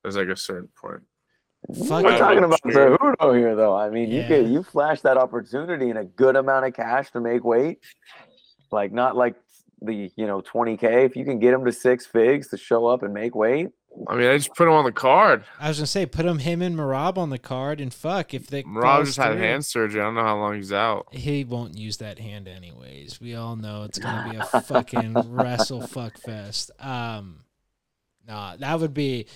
There's 0.02 0.16
like 0.16 0.28
a 0.28 0.36
certain 0.36 0.70
point. 0.80 1.02
Fuck 1.86 2.04
We're 2.04 2.18
talking 2.18 2.42
about 2.42 2.60
Cejudo 2.62 3.38
here, 3.38 3.54
though. 3.54 3.76
I 3.76 3.90
mean, 3.90 4.10
yeah. 4.10 4.22
you 4.22 4.26
could 4.26 4.50
you 4.50 4.62
flash 4.62 5.02
that 5.02 5.18
opportunity 5.18 5.90
and 5.90 5.98
a 5.98 6.04
good 6.04 6.36
amount 6.36 6.64
of 6.64 6.72
cash 6.72 7.10
to 7.12 7.20
make 7.20 7.44
weight, 7.44 7.80
like 8.72 8.92
not 8.92 9.16
like 9.16 9.34
the 9.82 10.10
you 10.16 10.26
know 10.26 10.40
20k. 10.40 11.04
If 11.04 11.16
you 11.16 11.26
can 11.26 11.38
get 11.38 11.52
him 11.52 11.66
to 11.66 11.72
six 11.72 12.06
figs 12.06 12.48
to 12.48 12.56
show 12.56 12.86
up 12.86 13.02
and 13.02 13.12
make 13.12 13.34
weight, 13.34 13.68
I 14.08 14.16
mean, 14.16 14.26
I 14.26 14.36
just 14.36 14.54
put 14.54 14.66
him 14.66 14.74
on 14.74 14.84
the 14.84 14.92
card. 14.92 15.44
I 15.58 15.68
was 15.68 15.78
gonna 15.78 15.86
say, 15.86 16.04
put 16.04 16.24
him, 16.24 16.38
him 16.38 16.62
and 16.62 16.76
Merab 16.76 17.16
on 17.16 17.30
the 17.30 17.38
card, 17.38 17.80
and 17.80 17.92
fuck 17.94 18.34
if 18.34 18.48
they. 18.48 18.62
Merab 18.64 19.04
just 19.04 19.16
had 19.16 19.36
hand 19.36 19.64
surgery. 19.64 20.00
I 20.00 20.04
don't 20.04 20.14
know 20.16 20.24
how 20.24 20.36
long 20.36 20.56
he's 20.56 20.72
out. 20.72 21.06
He 21.12 21.44
won't 21.44 21.78
use 21.78 21.98
that 21.98 22.18
hand 22.18 22.48
anyways. 22.48 23.20
We 23.20 23.34
all 23.34 23.56
know 23.56 23.84
it's 23.84 23.98
gonna 23.98 24.30
be 24.30 24.36
a 24.36 24.60
fucking 24.62 25.14
wrestle 25.30 25.86
fuck 25.86 26.18
fest. 26.18 26.70
Um, 26.80 27.44
nah, 28.26 28.56
that 28.56 28.80
would 28.80 28.94
be. 28.94 29.26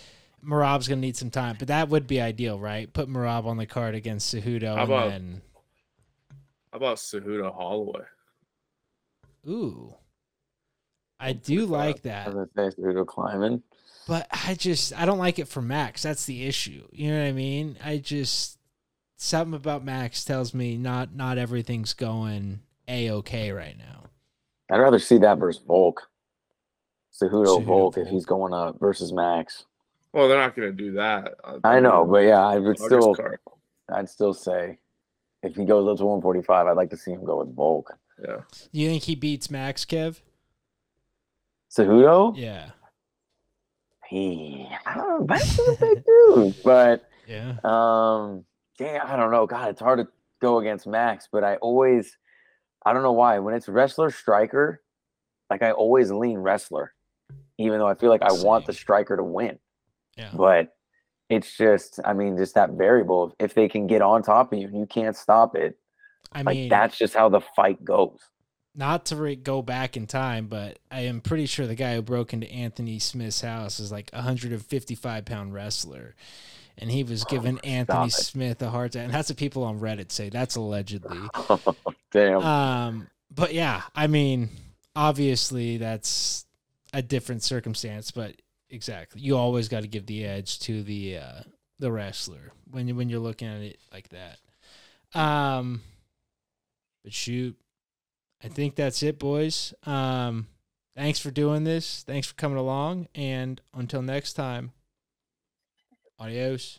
Merab's 0.45 0.87
gonna 0.87 1.01
need 1.01 1.17
some 1.17 1.31
time, 1.31 1.57
but 1.59 1.69
that 1.69 1.89
would 1.89 2.07
be 2.07 2.21
ideal, 2.21 2.61
right? 2.61 2.93
Put 2.93 3.09
Merab 3.09 3.45
on 3.47 3.57
the 3.57 3.67
card 3.67 3.95
against 3.95 4.33
Cejudo, 4.33 4.77
how 4.77 4.85
about, 4.85 5.13
and 5.13 5.13
then. 5.13 5.43
How 6.73 6.77
about 6.79 6.99
Cejudo 6.99 7.53
Holloway? 7.55 8.05
Ooh, 9.49 9.95
I 11.19 11.33
do 11.33 11.67
like 11.67 12.03
that. 12.03 12.29
I 12.29 12.31
was 12.31 12.49
gonna 12.55 12.71
say 12.71 12.81
Cejudo 12.81 13.05
Kleinman. 13.05 13.63
But 14.09 14.27
I 14.31 14.55
just 14.55 14.99
I 14.99 15.05
don't 15.05 15.19
like 15.19 15.39
it 15.39 15.49
for 15.49 15.61
Max. 15.61 16.03
That's 16.03 16.25
the 16.25 16.47
issue. 16.47 16.89
You 16.91 17.11
know 17.11 17.21
what 17.21 17.29
I 17.29 17.33
mean? 17.33 17.77
I 17.85 17.99
just 17.99 18.59
something 19.17 19.55
about 19.55 19.85
Max 19.85 20.25
tells 20.25 20.55
me 20.55 20.79
not 20.79 21.15
not 21.15 21.37
everything's 21.37 21.93
going 21.93 22.61
a 22.89 23.11
okay 23.11 23.53
right 23.53 23.77
now. 23.77 24.05
I'd 24.71 24.79
rather 24.79 24.99
see 24.99 25.19
that 25.19 25.39
versus 25.39 25.63
Volk. 25.65 26.09
Cejudo, 27.21 27.59
Cejudo 27.59 27.65
Volk, 27.65 27.99
if 27.99 28.09
he's 28.09 28.25
going 28.25 28.55
up 28.55 28.81
versus 28.81 29.13
Max. 29.13 29.67
Well, 30.15 30.27
they're 30.27 30.39
not 30.39 30.57
going 30.57 30.71
to 30.71 30.77
do 30.77 30.93
that. 30.93 31.35
I 31.63 31.79
know, 31.79 32.07
but 32.11 32.21
yeah, 32.21 32.41
I 32.41 32.59
would 32.59 32.79
still. 32.79 33.15
Card. 33.15 33.41
I'd 33.91 34.09
still 34.09 34.33
say 34.33 34.79
if 35.43 35.55
he 35.55 35.67
goes 35.67 35.87
up 35.87 35.99
to 35.99 36.07
145, 36.07 36.67
I'd 36.67 36.77
like 36.79 36.91
to 36.91 36.97
see 36.97 37.11
him 37.11 37.27
go 37.27 37.41
with 37.41 37.55
Volk. 37.55 37.93
Yeah. 38.23 38.39
You 38.73 38.89
think 38.89 39.03
he 39.03 39.17
beats 39.17 39.51
Max, 39.51 39.85
Kev? 39.85 40.21
Cejudo? 41.71 42.33
Yeah 42.35 42.71
he 44.09 44.67
I 44.87 44.95
don't 44.95 45.27
know, 45.27 45.37
is 45.37 45.59
a 45.59 45.77
big 45.79 46.05
dude, 46.05 46.55
but 46.65 47.09
yeah, 47.27 47.57
um, 47.65 48.45
yeah, 48.79 49.03
I 49.05 49.17
don't 49.17 49.31
know. 49.31 49.47
God, 49.47 49.69
it's 49.71 49.81
hard 49.81 49.99
to 49.99 50.09
go 50.41 50.59
against 50.59 50.87
Max, 50.87 51.29
but 51.31 51.45
I 51.45 51.57
always, 51.57 52.17
I 52.87 52.93
don't 52.93 53.03
know 53.03 53.13
why. 53.13 53.39
When 53.39 53.55
it's 53.55 53.69
wrestler 53.69 54.11
striker, 54.11 54.83
like 55.51 55.63
I 55.63 55.73
always 55.73 56.11
lean 56.11 56.39
wrestler, 56.39 56.95
even 57.59 57.79
though 57.79 57.89
I 57.89 57.95
feel 57.95 58.11
like 58.11 58.23
I 58.23 58.33
want 58.33 58.67
the 58.67 58.73
striker 58.73 59.17
to 59.17 59.25
win. 59.25 59.59
Yeah, 60.17 60.31
but 60.33 60.75
it's 61.29 61.57
just, 61.57 62.01
I 62.05 62.15
mean, 62.15 62.37
just 62.39 62.55
that 62.55 62.71
variable. 62.71 63.37
If 63.39 63.55
they 63.55 63.69
can 63.69 63.87
get 63.87 64.01
on 64.01 64.23
top 64.23 64.53
of 64.53 64.59
you 64.59 64.69
and 64.69 64.79
you 64.79 64.87
can't 64.87 65.17
stop 65.17 65.55
it, 65.55 65.79
I 66.33 66.43
like 66.43 66.57
mean, 66.57 66.69
that's 66.71 66.97
just 66.97 67.15
how 67.15 67.29
the 67.29 67.41
fight 67.55 67.85
goes 67.85 68.19
not 68.75 69.07
to 69.07 69.17
re- 69.17 69.37
go 69.37 69.63
back 69.63 69.97
in 69.97 70.07
time, 70.07 70.47
but 70.47 70.79
I 70.91 71.03
am 71.03 71.21
pretty 71.21 71.47
sure 71.47 71.67
the 71.67 71.75
guy 71.75 71.95
who 71.95 72.03
broke 72.03 72.33
into 72.33 72.51
Anthony 72.51 72.99
Smith's 72.99 73.41
house 73.41 73.81
is 73.81 73.91
like 73.91 74.11
a 74.13 74.17
155 74.17 75.25
pound 75.25 75.55
wrestler. 75.55 76.15
And 76.81 76.91
he 76.91 77.03
was 77.03 77.25
giving 77.25 77.57
oh, 77.57 77.67
Anthony 77.67 78.09
Smith 78.11 78.63
a 78.63 78.71
hard 78.71 78.93
time. 78.93 79.07
And 79.07 79.13
that's 79.13 79.29
what 79.29 79.37
people 79.37 79.65
on 79.65 79.81
Reddit 79.81 80.13
say. 80.13 80.29
That's 80.29 80.55
allegedly. 80.55 81.19
Damn. 82.13 82.41
Um, 82.41 83.09
but 83.35 83.53
yeah, 83.53 83.83
I 83.97 84.07
mean, 84.07 84.49
obviously 84.95 85.79
that's 85.79 86.47
a 86.93 87.03
different 87.03 87.43
circumstance, 87.43 88.11
but 88.11 88.37
exactly. 88.71 89.21
You 89.21 89.37
always 89.37 89.69
got 89.69 89.83
to 89.83 89.89
give 89.89 90.07
the 90.07 90.25
edge 90.25 90.61
to 90.61 90.83
the 90.83 91.19
uh, 91.19 91.41
the 91.79 91.91
wrestler 91.93 92.53
when 92.71 92.89
you 92.89 92.95
when 92.95 93.09
you're 93.09 93.21
looking 93.21 93.49
at 93.49 93.61
it 93.61 93.79
like 93.93 94.09
that. 94.11 95.19
Um, 95.19 95.83
but 97.03 97.13
shoot, 97.13 97.57
I 98.43 98.49
think 98.49 98.77
that's 98.77 99.03
it, 99.03 99.19
boys. 99.19 99.75
Um, 99.85 100.47
thanks 100.97 101.19
for 101.19 101.31
doing 101.31 101.65
this. 101.65 102.03
Thanks 102.05 102.27
for 102.29 102.35
coming 102.35 102.59
along. 102.59 103.09
And 103.15 103.61
until 103.75 104.03
next 104.03 104.35
time, 104.35 104.73
adios. 106.19 106.79